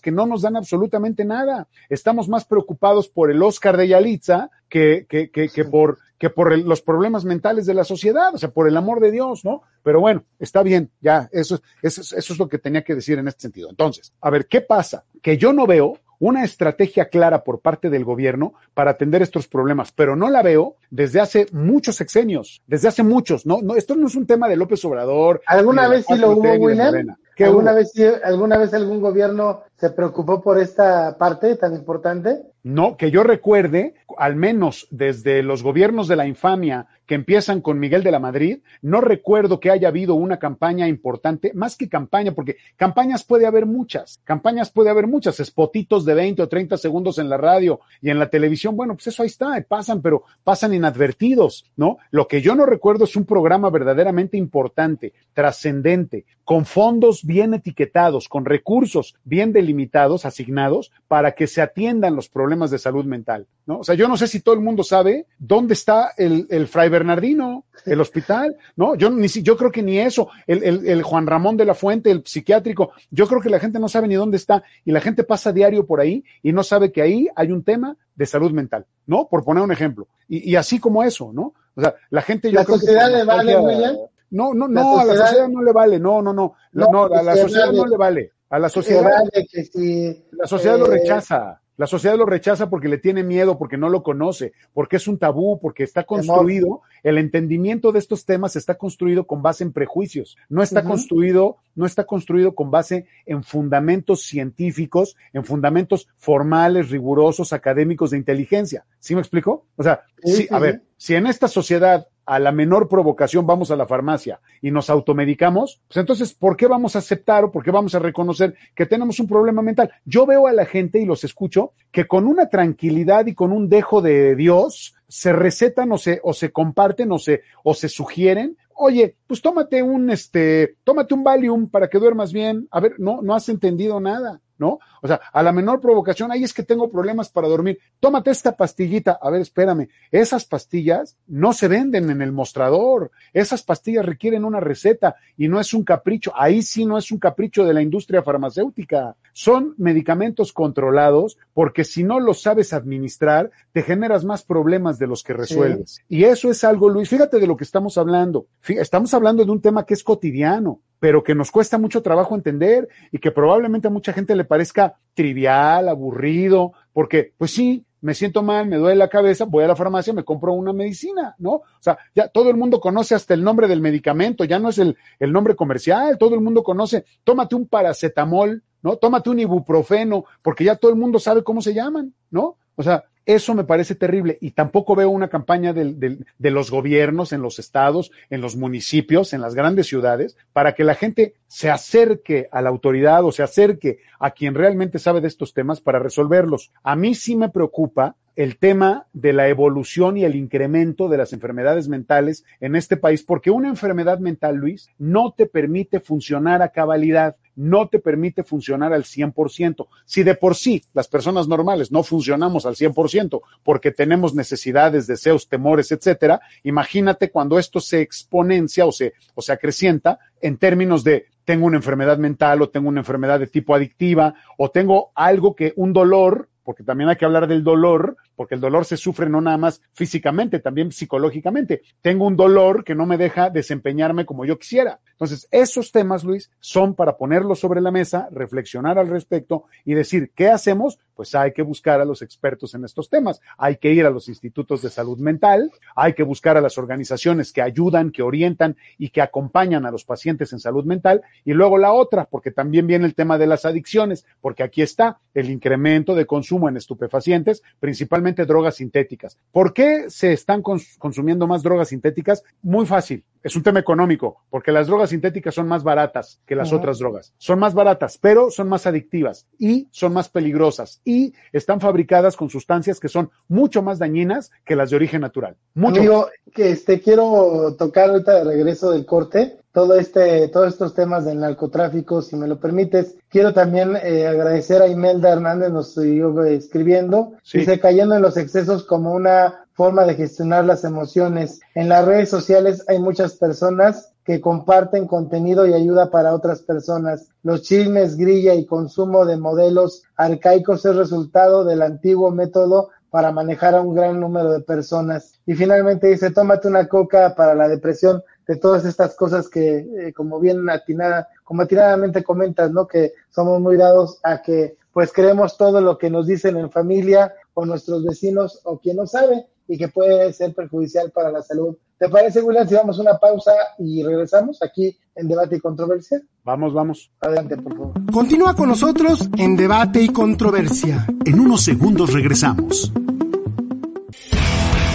que 0.00 0.10
no 0.10 0.26
nos 0.26 0.42
dan 0.42 0.56
absolutamente 0.56 1.24
nada. 1.24 1.68
Estamos 1.90 2.28
más 2.28 2.44
preocupados 2.46 3.08
por 3.08 3.30
el 3.30 3.42
Oscar 3.42 3.76
de 3.76 3.88
Yalitza 3.88 4.50
que, 4.68 5.06
que, 5.08 5.30
que, 5.30 5.48
que 5.48 5.64
por, 5.64 5.98
que 6.18 6.30
por 6.30 6.56
los 6.58 6.80
problemas 6.80 7.24
mentales 7.24 7.66
de 7.66 7.74
la 7.74 7.84
sociedad, 7.84 8.34
o 8.34 8.38
sea, 8.38 8.50
por 8.50 8.66
el 8.66 8.76
amor 8.76 9.00
de 9.00 9.10
Dios, 9.10 9.44
¿no? 9.44 9.62
Pero 9.82 10.00
bueno, 10.00 10.24
está 10.38 10.62
bien, 10.62 10.90
ya, 11.00 11.28
eso, 11.32 11.60
eso, 11.82 12.00
eso 12.00 12.32
es 12.32 12.38
lo 12.38 12.48
que 12.48 12.58
tenía 12.58 12.82
que 12.82 12.94
decir 12.94 13.18
en 13.18 13.28
este 13.28 13.42
sentido. 13.42 13.68
Entonces, 13.68 14.12
a 14.20 14.30
ver, 14.30 14.46
¿qué 14.46 14.62
pasa? 14.62 15.04
Que 15.20 15.36
yo 15.36 15.52
no 15.52 15.66
veo 15.66 15.98
una 16.18 16.44
estrategia 16.44 17.08
clara 17.08 17.44
por 17.44 17.60
parte 17.60 17.90
del 17.90 18.04
gobierno 18.04 18.54
para 18.74 18.92
atender 18.92 19.22
estos 19.22 19.48
problemas, 19.48 19.92
pero 19.92 20.16
no 20.16 20.30
la 20.30 20.42
veo 20.42 20.76
desde 20.90 21.20
hace 21.20 21.46
muchos 21.52 21.96
sexenios, 21.96 22.62
desde 22.66 22.88
hace 22.88 23.02
muchos. 23.02 23.46
No, 23.46 23.60
no, 23.62 23.76
esto 23.76 23.94
no 23.94 24.06
es 24.06 24.14
un 24.14 24.26
tema 24.26 24.48
de 24.48 24.56
López 24.56 24.84
Obrador. 24.84 25.42
¿Alguna 25.46 25.88
vez 25.88 26.04
sí 26.06 26.16
lo 26.16 26.32
hubo, 26.32 26.52
William? 26.54 27.16
¿Alguna 27.38 27.72
vez, 27.72 27.92
¿Alguna 28.24 28.58
vez 28.58 28.74
algún 28.74 29.00
gobierno 29.00 29.62
se 29.78 29.90
preocupó 29.90 30.42
por 30.42 30.58
esta 30.58 31.16
parte 31.18 31.54
tan 31.54 31.74
importante? 31.74 32.42
No, 32.64 32.96
que 32.96 33.12
yo 33.12 33.22
recuerde, 33.22 33.94
al 34.18 34.34
menos 34.34 34.88
desde 34.90 35.42
los 35.44 35.62
gobiernos 35.62 36.08
de 36.08 36.16
la 36.16 36.26
infamia 36.26 36.88
que 37.06 37.14
empiezan 37.14 37.62
con 37.62 37.78
Miguel 37.78 38.02
de 38.02 38.10
la 38.10 38.18
Madrid, 38.18 38.58
no 38.82 39.00
recuerdo 39.00 39.60
que 39.60 39.70
haya 39.70 39.88
habido 39.88 40.14
una 40.14 40.38
campaña 40.38 40.86
importante, 40.88 41.52
más 41.54 41.76
que 41.76 41.88
campaña, 41.88 42.32
porque 42.32 42.56
campañas 42.76 43.24
puede 43.24 43.46
haber 43.46 43.64
muchas, 43.64 44.20
campañas 44.24 44.70
puede 44.70 44.90
haber 44.90 45.06
muchas, 45.06 45.40
espotitos 45.40 46.04
de 46.04 46.12
20 46.12 46.42
o 46.42 46.48
30 46.48 46.76
segundos 46.76 47.18
en 47.18 47.30
la 47.30 47.38
radio 47.38 47.80
y 48.02 48.10
en 48.10 48.18
la 48.18 48.28
televisión, 48.28 48.76
bueno, 48.76 48.94
pues 48.94 49.06
eso 49.06 49.22
ahí 49.22 49.28
está, 49.28 49.64
pasan, 49.66 50.02
pero 50.02 50.24
pasan 50.44 50.74
inadvertidos, 50.74 51.64
¿no? 51.76 51.96
Lo 52.10 52.28
que 52.28 52.42
yo 52.42 52.54
no 52.54 52.66
recuerdo 52.66 53.04
es 53.04 53.16
un 53.16 53.24
programa 53.24 53.70
verdaderamente 53.70 54.36
importante, 54.36 55.14
trascendente, 55.32 56.26
con 56.44 56.66
fondos 56.66 57.24
bien 57.24 57.54
etiquetados, 57.54 58.28
con 58.28 58.44
recursos 58.44 59.14
bien 59.24 59.52
delimitados, 59.68 60.24
asignados, 60.24 60.90
para 61.06 61.32
que 61.32 61.46
se 61.46 61.60
atiendan 61.60 62.16
los 62.16 62.28
problemas 62.28 62.70
de 62.70 62.78
salud 62.78 63.04
mental, 63.04 63.46
¿no? 63.66 63.80
O 63.80 63.84
sea, 63.84 63.94
yo 63.94 64.08
no 64.08 64.16
sé 64.16 64.26
si 64.26 64.40
todo 64.40 64.54
el 64.54 64.62
mundo 64.62 64.82
sabe 64.82 65.26
dónde 65.38 65.74
está 65.74 66.12
el, 66.16 66.46
el 66.48 66.66
Fray 66.66 66.88
Bernardino, 66.88 67.64
el 67.84 68.00
hospital, 68.00 68.56
¿no? 68.76 68.94
Yo, 68.94 69.10
ni, 69.10 69.28
yo 69.28 69.56
creo 69.56 69.70
que 69.70 69.82
ni 69.82 69.98
eso, 69.98 70.28
el, 70.46 70.62
el, 70.64 70.88
el, 70.88 71.02
Juan 71.02 71.26
Ramón 71.26 71.56
de 71.56 71.66
la 71.66 71.74
Fuente, 71.74 72.10
el 72.10 72.22
psiquiátrico, 72.24 72.92
yo 73.10 73.26
creo 73.28 73.40
que 73.40 73.50
la 73.50 73.60
gente 73.60 73.78
no 73.78 73.88
sabe 73.88 74.08
ni 74.08 74.14
dónde 74.14 74.38
está 74.38 74.62
y 74.84 74.92
la 74.92 75.00
gente 75.00 75.22
pasa 75.22 75.52
diario 75.52 75.86
por 75.86 76.00
ahí 76.00 76.24
y 76.42 76.52
no 76.52 76.62
sabe 76.62 76.90
que 76.90 77.02
ahí 77.02 77.28
hay 77.36 77.52
un 77.52 77.62
tema 77.62 77.96
de 78.14 78.26
salud 78.26 78.52
mental, 78.52 78.86
¿no? 79.06 79.28
Por 79.28 79.44
poner 79.44 79.62
un 79.62 79.72
ejemplo. 79.72 80.08
Y, 80.28 80.50
y 80.50 80.56
así 80.56 80.78
como 80.78 81.02
eso, 81.02 81.30
¿no? 81.32 81.52
O 81.74 81.80
sea, 81.80 81.94
la 82.10 82.22
gente 82.22 82.50
yo 82.50 82.58
¿La 82.58 82.64
creo 82.64 82.78
sociedad 82.78 83.10
le 83.10 83.24
vale, 83.24 83.56
William? 83.56 83.96
No, 84.30 84.52
no, 84.52 84.68
no, 84.68 84.98
a 84.98 85.04
la 85.04 85.16
sociedad 85.16 85.48
no 85.48 85.62
le 85.62 85.72
vale, 85.72 85.98
no, 85.98 86.20
no, 86.20 86.32
no, 86.32 86.54
no, 86.72 86.90
no 86.90 87.04
a 87.04 87.22
la 87.22 87.36
sociedad 87.36 87.72
no 87.72 87.86
le 87.86 87.96
vale. 87.96 88.32
A 88.50 88.58
la 88.58 88.68
sociedad, 88.68 89.02
vale 89.02 89.46
que 89.50 89.64
si, 89.64 90.24
la 90.32 90.46
sociedad 90.46 90.78
lo 90.78 90.86
eh, 90.86 90.98
rechaza. 90.98 91.60
La 91.76 91.86
sociedad 91.86 92.16
lo 92.16 92.26
rechaza 92.26 92.68
porque 92.68 92.88
le 92.88 92.98
tiene 92.98 93.22
miedo, 93.22 93.56
porque 93.56 93.76
no 93.76 93.88
lo 93.88 94.02
conoce, 94.02 94.52
porque 94.72 94.96
es 94.96 95.06
un 95.06 95.16
tabú, 95.16 95.60
porque 95.60 95.84
está 95.84 96.02
construido, 96.02 96.80
el 97.04 97.18
entendimiento 97.18 97.92
de 97.92 98.00
estos 98.00 98.24
temas 98.24 98.56
está 98.56 98.74
construido 98.74 99.28
con 99.28 99.42
base 99.42 99.62
en 99.62 99.72
prejuicios, 99.72 100.36
no 100.48 100.64
está 100.64 100.82
construido, 100.82 101.58
no 101.76 101.86
está 101.86 102.02
construido 102.02 102.56
con 102.56 102.72
base 102.72 103.06
en 103.26 103.44
fundamentos 103.44 104.22
científicos, 104.22 105.16
en 105.32 105.44
fundamentos 105.44 106.08
formales, 106.16 106.90
rigurosos, 106.90 107.52
académicos 107.52 108.10
de 108.10 108.16
inteligencia. 108.16 108.84
¿Sí 108.98 109.14
me 109.14 109.20
explico? 109.20 109.66
O 109.76 109.84
sea, 109.84 110.02
Sí, 110.24 110.48
a 110.50 110.58
ver, 110.58 110.82
si 110.96 111.14
en 111.14 111.26
esta 111.26 111.48
sociedad 111.48 112.08
a 112.28 112.38
la 112.38 112.52
menor 112.52 112.88
provocación 112.88 113.46
vamos 113.46 113.70
a 113.70 113.76
la 113.76 113.86
farmacia 113.86 114.38
y 114.60 114.70
nos 114.70 114.90
automedicamos, 114.90 115.80
pues 115.88 115.96
entonces, 115.96 116.34
¿por 116.34 116.58
qué 116.58 116.66
vamos 116.66 116.94
a 116.94 116.98
aceptar 116.98 117.44
o 117.44 117.50
por 117.50 117.64
qué 117.64 117.70
vamos 117.70 117.94
a 117.94 117.98
reconocer 117.98 118.54
que 118.74 118.84
tenemos 118.84 119.18
un 119.18 119.26
problema 119.26 119.62
mental? 119.62 119.90
Yo 120.04 120.26
veo 120.26 120.46
a 120.46 120.52
la 120.52 120.66
gente 120.66 121.00
y 121.00 121.06
los 121.06 121.24
escucho 121.24 121.72
que 121.90 122.06
con 122.06 122.26
una 122.26 122.50
tranquilidad 122.50 123.24
y 123.26 123.34
con 123.34 123.50
un 123.50 123.70
dejo 123.70 124.02
de 124.02 124.36
Dios 124.36 124.94
se 125.08 125.32
recetan 125.32 125.90
o 125.90 125.96
se, 125.96 126.20
o 126.22 126.34
se 126.34 126.52
comparten 126.52 127.10
o 127.12 127.18
se, 127.18 127.40
o 127.64 127.72
se 127.72 127.88
sugieren. 127.88 128.58
Oye, 128.74 129.16
pues 129.26 129.40
tómate 129.40 129.82
un, 129.82 130.10
este, 130.10 130.76
tómate 130.84 131.14
un 131.14 131.24
Valium 131.24 131.70
para 131.70 131.88
que 131.88 131.98
duermas 131.98 132.30
bien. 132.30 132.68
A 132.70 132.80
ver, 132.80 132.96
no, 132.98 133.22
no 133.22 133.34
has 133.34 133.48
entendido 133.48 134.00
nada. 134.00 134.42
¿No? 134.58 134.78
O 135.02 135.06
sea, 135.06 135.20
a 135.32 135.42
la 135.42 135.52
menor 135.52 135.80
provocación, 135.80 136.30
ahí 136.30 136.44
es 136.44 136.52
que 136.52 136.62
tengo 136.62 136.90
problemas 136.90 137.28
para 137.28 137.48
dormir. 137.48 137.78
Tómate 138.00 138.30
esta 138.30 138.56
pastillita. 138.56 139.18
A 139.20 139.30
ver, 139.30 139.40
espérame. 139.40 139.88
Esas 140.10 140.44
pastillas 140.44 141.16
no 141.26 141.52
se 141.52 141.68
venden 141.68 142.10
en 142.10 142.20
el 142.20 142.32
mostrador. 142.32 143.10
Esas 143.32 143.62
pastillas 143.62 144.04
requieren 144.04 144.44
una 144.44 144.60
receta 144.60 145.16
y 145.36 145.48
no 145.48 145.60
es 145.60 145.72
un 145.72 145.84
capricho. 145.84 146.32
Ahí 146.36 146.62
sí 146.62 146.84
no 146.84 146.98
es 146.98 147.10
un 147.10 147.18
capricho 147.18 147.64
de 147.64 147.74
la 147.74 147.82
industria 147.82 148.22
farmacéutica. 148.22 149.16
Son 149.32 149.74
medicamentos 149.78 150.52
controlados 150.52 151.38
porque 151.54 151.84
si 151.84 152.02
no 152.02 152.20
los 152.20 152.42
sabes 152.42 152.72
administrar, 152.72 153.50
te 153.72 153.82
generas 153.82 154.24
más 154.24 154.42
problemas 154.42 154.98
de 154.98 155.06
los 155.06 155.22
que 155.22 155.32
resuelves. 155.32 156.02
Y 156.08 156.24
eso 156.24 156.50
es 156.50 156.64
algo, 156.64 156.88
Luis, 156.88 157.08
fíjate 157.08 157.38
de 157.38 157.46
lo 157.46 157.56
que 157.56 157.64
estamos 157.64 157.98
hablando. 157.98 158.46
Estamos 158.66 159.14
hablando 159.14 159.44
de 159.44 159.50
un 159.50 159.60
tema 159.60 159.86
que 159.86 159.94
es 159.94 160.02
cotidiano 160.02 160.80
pero 161.00 161.22
que 161.22 161.34
nos 161.34 161.50
cuesta 161.50 161.78
mucho 161.78 162.02
trabajo 162.02 162.34
entender 162.34 162.88
y 163.12 163.18
que 163.18 163.30
probablemente 163.30 163.88
a 163.88 163.90
mucha 163.90 164.12
gente 164.12 164.34
le 164.34 164.44
parezca 164.44 164.96
trivial, 165.14 165.88
aburrido, 165.88 166.72
porque 166.92 167.32
pues 167.36 167.52
sí, 167.52 167.84
me 168.00 168.14
siento 168.14 168.42
mal, 168.42 168.66
me 168.66 168.76
duele 168.76 168.96
la 168.96 169.08
cabeza, 169.08 169.44
voy 169.44 169.64
a 169.64 169.68
la 169.68 169.76
farmacia, 169.76 170.12
me 170.12 170.24
compro 170.24 170.52
una 170.52 170.72
medicina, 170.72 171.34
¿no? 171.38 171.50
O 171.50 171.80
sea, 171.80 171.98
ya 172.14 172.28
todo 172.28 172.50
el 172.50 172.56
mundo 172.56 172.80
conoce 172.80 173.14
hasta 173.14 173.34
el 173.34 173.42
nombre 173.42 173.66
del 173.66 173.80
medicamento, 173.80 174.44
ya 174.44 174.58
no 174.58 174.68
es 174.68 174.78
el, 174.78 174.96
el 175.18 175.32
nombre 175.32 175.56
comercial, 175.56 176.16
todo 176.18 176.34
el 176.34 176.40
mundo 176.40 176.62
conoce, 176.62 177.04
tómate 177.24 177.56
un 177.56 177.66
paracetamol, 177.66 178.62
¿no? 178.82 178.96
Tómate 178.96 179.30
un 179.30 179.40
ibuprofeno, 179.40 180.24
porque 180.42 180.64
ya 180.64 180.76
todo 180.76 180.92
el 180.92 180.96
mundo 180.96 181.18
sabe 181.18 181.42
cómo 181.42 181.60
se 181.60 181.74
llaman, 181.74 182.14
¿no? 182.30 182.56
O 182.76 182.82
sea, 182.82 183.04
eso 183.28 183.54
me 183.54 183.64
parece 183.64 183.94
terrible 183.94 184.38
y 184.40 184.52
tampoco 184.52 184.96
veo 184.96 185.10
una 185.10 185.28
campaña 185.28 185.74
de 185.74 186.50
los 186.50 186.70
gobiernos 186.70 187.34
en 187.34 187.42
los 187.42 187.58
estados, 187.58 188.10
en 188.30 188.40
los 188.40 188.56
municipios, 188.56 189.34
en 189.34 189.42
las 189.42 189.54
grandes 189.54 189.86
ciudades, 189.86 190.34
para 190.54 190.74
que 190.74 190.82
la 190.82 190.94
gente 190.94 191.34
se 191.46 191.68
acerque 191.68 192.48
a 192.50 192.62
la 192.62 192.70
autoridad 192.70 193.22
o 193.26 193.30
se 193.30 193.42
acerque 193.42 193.98
a 194.18 194.30
quien 194.30 194.54
realmente 194.54 194.98
sabe 194.98 195.20
de 195.20 195.28
estos 195.28 195.52
temas 195.52 195.82
para 195.82 195.98
resolverlos. 195.98 196.72
A 196.82 196.96
mí 196.96 197.14
sí 197.14 197.36
me 197.36 197.50
preocupa 197.50 198.16
el 198.34 198.56
tema 198.56 199.08
de 199.12 199.32
la 199.32 199.48
evolución 199.48 200.16
y 200.16 200.24
el 200.24 200.36
incremento 200.36 201.08
de 201.08 201.18
las 201.18 201.32
enfermedades 201.32 201.88
mentales 201.88 202.44
en 202.60 202.76
este 202.76 202.96
país, 202.96 203.24
porque 203.24 203.50
una 203.50 203.68
enfermedad 203.68 204.20
mental, 204.20 204.56
Luis, 204.56 204.88
no 204.96 205.34
te 205.36 205.46
permite 205.46 206.00
funcionar 206.00 206.62
a 206.62 206.68
cabalidad, 206.68 207.36
no 207.56 207.88
te 207.88 207.98
permite 207.98 208.44
funcionar 208.44 208.92
al 208.92 209.02
100%. 209.02 209.88
Si 210.04 210.22
de 210.22 210.36
por 210.36 210.54
sí 210.54 210.84
las 210.94 211.08
personas 211.08 211.48
normales 211.48 211.90
no 211.90 212.04
funcionamos 212.04 212.64
al 212.64 212.76
100% 212.76 213.17
porque 213.62 213.90
tenemos 213.90 214.34
necesidades, 214.34 215.06
deseos, 215.06 215.48
temores, 215.48 215.90
etcétera, 215.92 216.40
imagínate 216.62 217.30
cuando 217.30 217.58
esto 217.58 217.80
se 217.80 218.00
exponencia 218.00 218.86
o 218.86 218.92
se, 218.92 219.14
o 219.34 219.42
se 219.42 219.52
acrecienta 219.52 220.18
en 220.40 220.56
términos 220.58 221.02
de 221.04 221.26
tengo 221.44 221.66
una 221.66 221.78
enfermedad 221.78 222.18
mental 222.18 222.60
o 222.62 222.68
tengo 222.68 222.88
una 222.88 223.00
enfermedad 223.00 223.40
de 223.40 223.46
tipo 223.46 223.74
adictiva 223.74 224.34
o 224.58 224.70
tengo 224.70 225.12
algo 225.14 225.56
que 225.56 225.72
un 225.76 225.92
dolor 225.92 226.48
porque 226.68 226.84
también 226.84 227.08
hay 227.08 227.16
que 227.16 227.24
hablar 227.24 227.48
del 227.48 227.64
dolor, 227.64 228.18
porque 228.36 228.54
el 228.54 228.60
dolor 228.60 228.84
se 228.84 228.98
sufre 228.98 229.26
no 229.30 229.40
nada 229.40 229.56
más 229.56 229.80
físicamente, 229.94 230.58
también 230.58 230.92
psicológicamente. 230.92 231.80
Tengo 232.02 232.26
un 232.26 232.36
dolor 232.36 232.84
que 232.84 232.94
no 232.94 233.06
me 233.06 233.16
deja 233.16 233.48
desempeñarme 233.48 234.26
como 234.26 234.44
yo 234.44 234.58
quisiera. 234.58 235.00
Entonces, 235.18 235.48
esos 235.50 235.90
temas, 235.90 236.22
Luis, 236.22 236.48
son 236.60 236.94
para 236.94 237.16
ponerlos 237.16 237.58
sobre 237.58 237.80
la 237.80 237.90
mesa, 237.90 238.28
reflexionar 238.30 239.00
al 239.00 239.08
respecto 239.08 239.64
y 239.84 239.94
decir, 239.94 240.30
¿qué 240.32 240.48
hacemos? 240.48 241.00
Pues 241.16 241.34
hay 241.34 241.52
que 241.52 241.62
buscar 241.62 242.00
a 242.00 242.04
los 242.04 242.22
expertos 242.22 242.76
en 242.76 242.84
estos 242.84 243.10
temas. 243.10 243.40
Hay 243.56 243.78
que 243.78 243.92
ir 243.92 244.06
a 244.06 244.10
los 244.10 244.28
institutos 244.28 244.80
de 244.80 244.90
salud 244.90 245.18
mental, 245.18 245.72
hay 245.96 246.12
que 246.14 246.22
buscar 246.22 246.56
a 246.56 246.60
las 246.60 246.78
organizaciones 246.78 247.52
que 247.52 247.62
ayudan, 247.62 248.12
que 248.12 248.22
orientan 248.22 248.76
y 248.96 249.08
que 249.08 249.20
acompañan 249.20 249.86
a 249.86 249.90
los 249.90 250.04
pacientes 250.04 250.52
en 250.52 250.60
salud 250.60 250.84
mental. 250.84 251.22
Y 251.44 251.52
luego 251.52 251.78
la 251.78 251.92
otra, 251.92 252.26
porque 252.26 252.52
también 252.52 252.86
viene 252.86 253.04
el 253.04 253.16
tema 253.16 253.38
de 253.38 253.48
las 253.48 253.64
adicciones, 253.64 254.24
porque 254.40 254.62
aquí 254.62 254.82
está 254.82 255.18
el 255.34 255.50
incremento 255.50 256.14
de 256.14 256.26
consumo 256.26 256.68
en 256.68 256.76
estupefacientes, 256.76 257.64
principalmente 257.80 258.46
drogas 258.46 258.76
sintéticas. 258.76 259.36
¿Por 259.50 259.74
qué 259.74 260.10
se 260.10 260.32
están 260.32 260.62
consumiendo 260.62 261.48
más 261.48 261.64
drogas 261.64 261.88
sintéticas? 261.88 262.44
Muy 262.62 262.86
fácil. 262.86 263.24
Es 263.42 263.56
un 263.56 263.62
tema 263.62 263.80
económico, 263.80 264.44
porque 264.50 264.72
las 264.72 264.86
drogas 264.86 265.10
sintéticas 265.10 265.54
son 265.54 265.68
más 265.68 265.82
baratas 265.82 266.40
que 266.46 266.56
las 266.56 266.72
otras 266.72 266.98
drogas. 266.98 267.32
Son 267.38 267.58
más 267.58 267.74
baratas, 267.74 268.18
pero 268.18 268.50
son 268.50 268.68
más 268.68 268.86
adictivas 268.86 269.46
y 269.58 269.88
son 269.90 270.12
más 270.12 270.28
peligrosas 270.28 271.00
y 271.04 271.34
están 271.52 271.80
fabricadas 271.80 272.36
con 272.36 272.50
sustancias 272.50 273.00
que 273.00 273.08
son 273.08 273.30
mucho 273.48 273.82
más 273.82 273.98
dañinas 273.98 274.50
que 274.64 274.76
las 274.76 274.90
de 274.90 274.96
origen 274.96 275.20
natural. 275.20 275.56
Mucho 275.74 276.00
Amigo, 276.00 276.28
que 276.54 276.70
este 276.70 277.00
quiero 277.00 277.74
tocar 277.78 278.10
ahorita 278.10 278.34
de 278.34 278.44
regreso 278.44 278.90
del 278.90 279.06
corte 279.06 279.58
todo 279.78 279.94
este, 279.94 280.48
todos 280.48 280.72
estos 280.72 280.92
temas 280.92 281.24
del 281.24 281.38
narcotráfico, 281.38 282.20
si 282.20 282.34
me 282.34 282.48
lo 282.48 282.58
permites. 282.58 283.14
Quiero 283.28 283.52
también 283.52 283.96
eh, 284.02 284.26
agradecer 284.26 284.82
a 284.82 284.88
Imelda 284.88 285.30
Hernández, 285.30 285.70
nos 285.70 285.94
siguió 285.94 286.42
escribiendo, 286.44 287.34
sí. 287.44 287.58
dice 287.58 287.78
cayendo 287.78 288.16
en 288.16 288.22
los 288.22 288.36
excesos 288.36 288.82
como 288.82 289.12
una 289.12 289.67
forma 289.78 290.04
de 290.04 290.16
gestionar 290.16 290.64
las 290.64 290.82
emociones. 290.82 291.60
En 291.76 291.88
las 291.88 292.04
redes 292.04 292.28
sociales 292.28 292.84
hay 292.88 292.98
muchas 292.98 293.34
personas 293.34 294.12
que 294.24 294.40
comparten 294.40 295.06
contenido 295.06 295.68
y 295.68 295.72
ayuda 295.72 296.10
para 296.10 296.34
otras 296.34 296.62
personas. 296.62 297.28
Los 297.44 297.62
chismes, 297.62 298.16
grilla 298.16 298.54
y 298.54 298.66
consumo 298.66 299.24
de 299.24 299.36
modelos 299.36 300.02
arcaicos 300.16 300.84
es 300.84 300.96
resultado 300.96 301.64
del 301.64 301.82
antiguo 301.82 302.32
método 302.32 302.90
para 303.08 303.30
manejar 303.30 303.76
a 303.76 303.80
un 303.80 303.94
gran 303.94 304.18
número 304.18 304.50
de 304.50 304.62
personas. 304.62 305.34
Y 305.46 305.54
finalmente 305.54 306.08
dice, 306.08 306.32
tómate 306.32 306.66
una 306.66 306.88
coca 306.88 307.36
para 307.36 307.54
la 307.54 307.68
depresión 307.68 308.20
de 308.48 308.56
todas 308.56 308.84
estas 308.84 309.14
cosas 309.14 309.48
que, 309.48 309.76
eh, 309.78 310.12
como 310.12 310.40
bien 310.40 310.68
atinada, 310.68 311.28
como 311.44 311.62
atinadamente 311.62 312.24
comentas, 312.24 312.72
¿no? 312.72 312.88
Que 312.88 313.12
somos 313.30 313.60
muy 313.60 313.76
dados 313.76 314.18
a 314.24 314.42
que, 314.42 314.76
pues, 314.92 315.12
creemos 315.12 315.56
todo 315.56 315.80
lo 315.80 315.98
que 315.98 316.10
nos 316.10 316.26
dicen 316.26 316.56
en 316.56 316.68
familia 316.68 317.32
o 317.54 317.64
nuestros 317.64 318.04
vecinos 318.04 318.60
o 318.64 318.80
quien 318.80 318.96
no 318.96 319.06
sabe 319.06 319.46
y 319.68 319.76
que 319.76 319.88
puede 319.88 320.32
ser 320.32 320.54
perjudicial 320.54 321.12
para 321.12 321.30
la 321.30 321.42
salud. 321.42 321.76
¿Te 321.98 322.08
parece, 322.08 322.40
William, 322.40 322.66
si 322.66 322.74
vamos 322.74 322.98
a 322.98 323.02
una 323.02 323.18
pausa 323.18 323.52
y 323.78 324.02
regresamos 324.02 324.62
aquí 324.62 324.96
en 325.14 325.28
Debate 325.28 325.56
y 325.56 325.60
Controversia? 325.60 326.20
Vamos, 326.44 326.72
vamos. 326.72 327.10
Adelante, 327.20 327.56
por 327.56 327.76
favor. 327.76 327.92
Continúa 328.12 328.54
con 328.54 328.68
nosotros 328.68 329.28
en 329.36 329.56
Debate 329.56 330.02
y 330.02 330.08
Controversia. 330.08 331.06
En 331.24 331.38
unos 331.38 331.62
segundos 331.62 332.12
regresamos. 332.12 332.92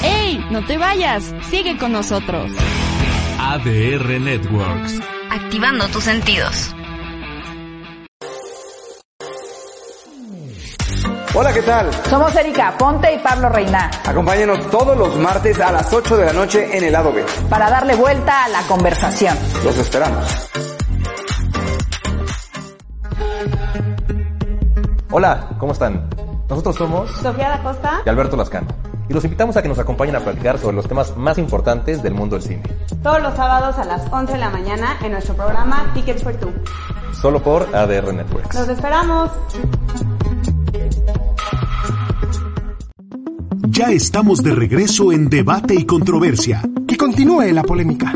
¡Ey! 0.04 0.40
No 0.50 0.66
te 0.66 0.78
vayas. 0.78 1.34
Sigue 1.50 1.78
con 1.78 1.92
nosotros. 1.92 2.52
ADR 3.40 4.20
Networks. 4.20 5.00
Activando 5.30 5.88
tus 5.88 6.04
sentidos. 6.04 6.74
Hola, 11.36 11.52
¿qué 11.52 11.64
tal? 11.64 11.92
Somos 12.12 12.36
Erika 12.36 12.76
Ponte 12.78 13.12
y 13.12 13.18
Pablo 13.18 13.50
Reina. 13.50 13.90
Acompáñenos 14.06 14.70
todos 14.70 14.96
los 14.96 15.18
martes 15.18 15.60
a 15.60 15.72
las 15.72 15.92
8 15.92 16.16
de 16.18 16.26
la 16.26 16.34
noche 16.34 16.78
en 16.78 16.84
el 16.84 16.92
lado 16.92 17.12
B. 17.12 17.26
Para 17.50 17.72
darle 17.72 17.96
vuelta 17.96 18.46
a 18.46 18.50
la 18.50 18.62
conversación. 18.68 19.36
Los 19.64 19.76
esperamos. 19.80 20.28
Hola, 25.10 25.50
¿cómo 25.58 25.74
están? 25.74 26.08
Nosotros 26.48 26.76
somos 26.76 27.10
Sofía 27.10 27.50
da 27.50 27.64
Costa 27.64 28.02
y 28.06 28.10
Alberto 28.10 28.38
Lascano. 28.38 28.68
Y 29.10 29.14
los 29.14 29.24
invitamos 29.24 29.58
a 29.58 29.64
que 29.64 29.70
nos 29.70 29.80
acompañen 29.80 30.16
a 30.16 30.20
platicar 30.20 30.60
sobre 30.60 30.76
los 30.76 30.88
temas 30.88 31.18
más 31.18 31.40
importantes 31.40 32.04
del 32.04 32.14
mundo 32.14 32.36
del 32.36 32.44
cine. 32.44 32.64
Todos 33.02 33.24
los 33.24 33.36
sábados 33.36 33.76
a 33.80 33.86
las 33.86 34.04
11 34.12 34.34
de 34.34 34.40
la 34.40 34.52
mañana 34.52 35.00
en 35.04 35.14
nuestro 35.14 35.34
programa 35.34 35.92
Tickets 35.96 36.22
for 36.22 36.36
Two. 36.36 36.54
Solo 37.20 37.42
por 37.42 37.76
ADR 37.76 38.14
Networks. 38.14 38.54
Los 38.56 38.70
esperamos. 38.70 39.32
Ya 43.76 43.90
estamos 43.90 44.44
de 44.44 44.52
regreso 44.52 45.12
en 45.12 45.30
Debate 45.30 45.74
y 45.74 45.84
Controversia. 45.88 46.62
Que 46.88 46.96
continúe 46.96 47.52
la 47.52 47.64
polémica. 47.64 48.14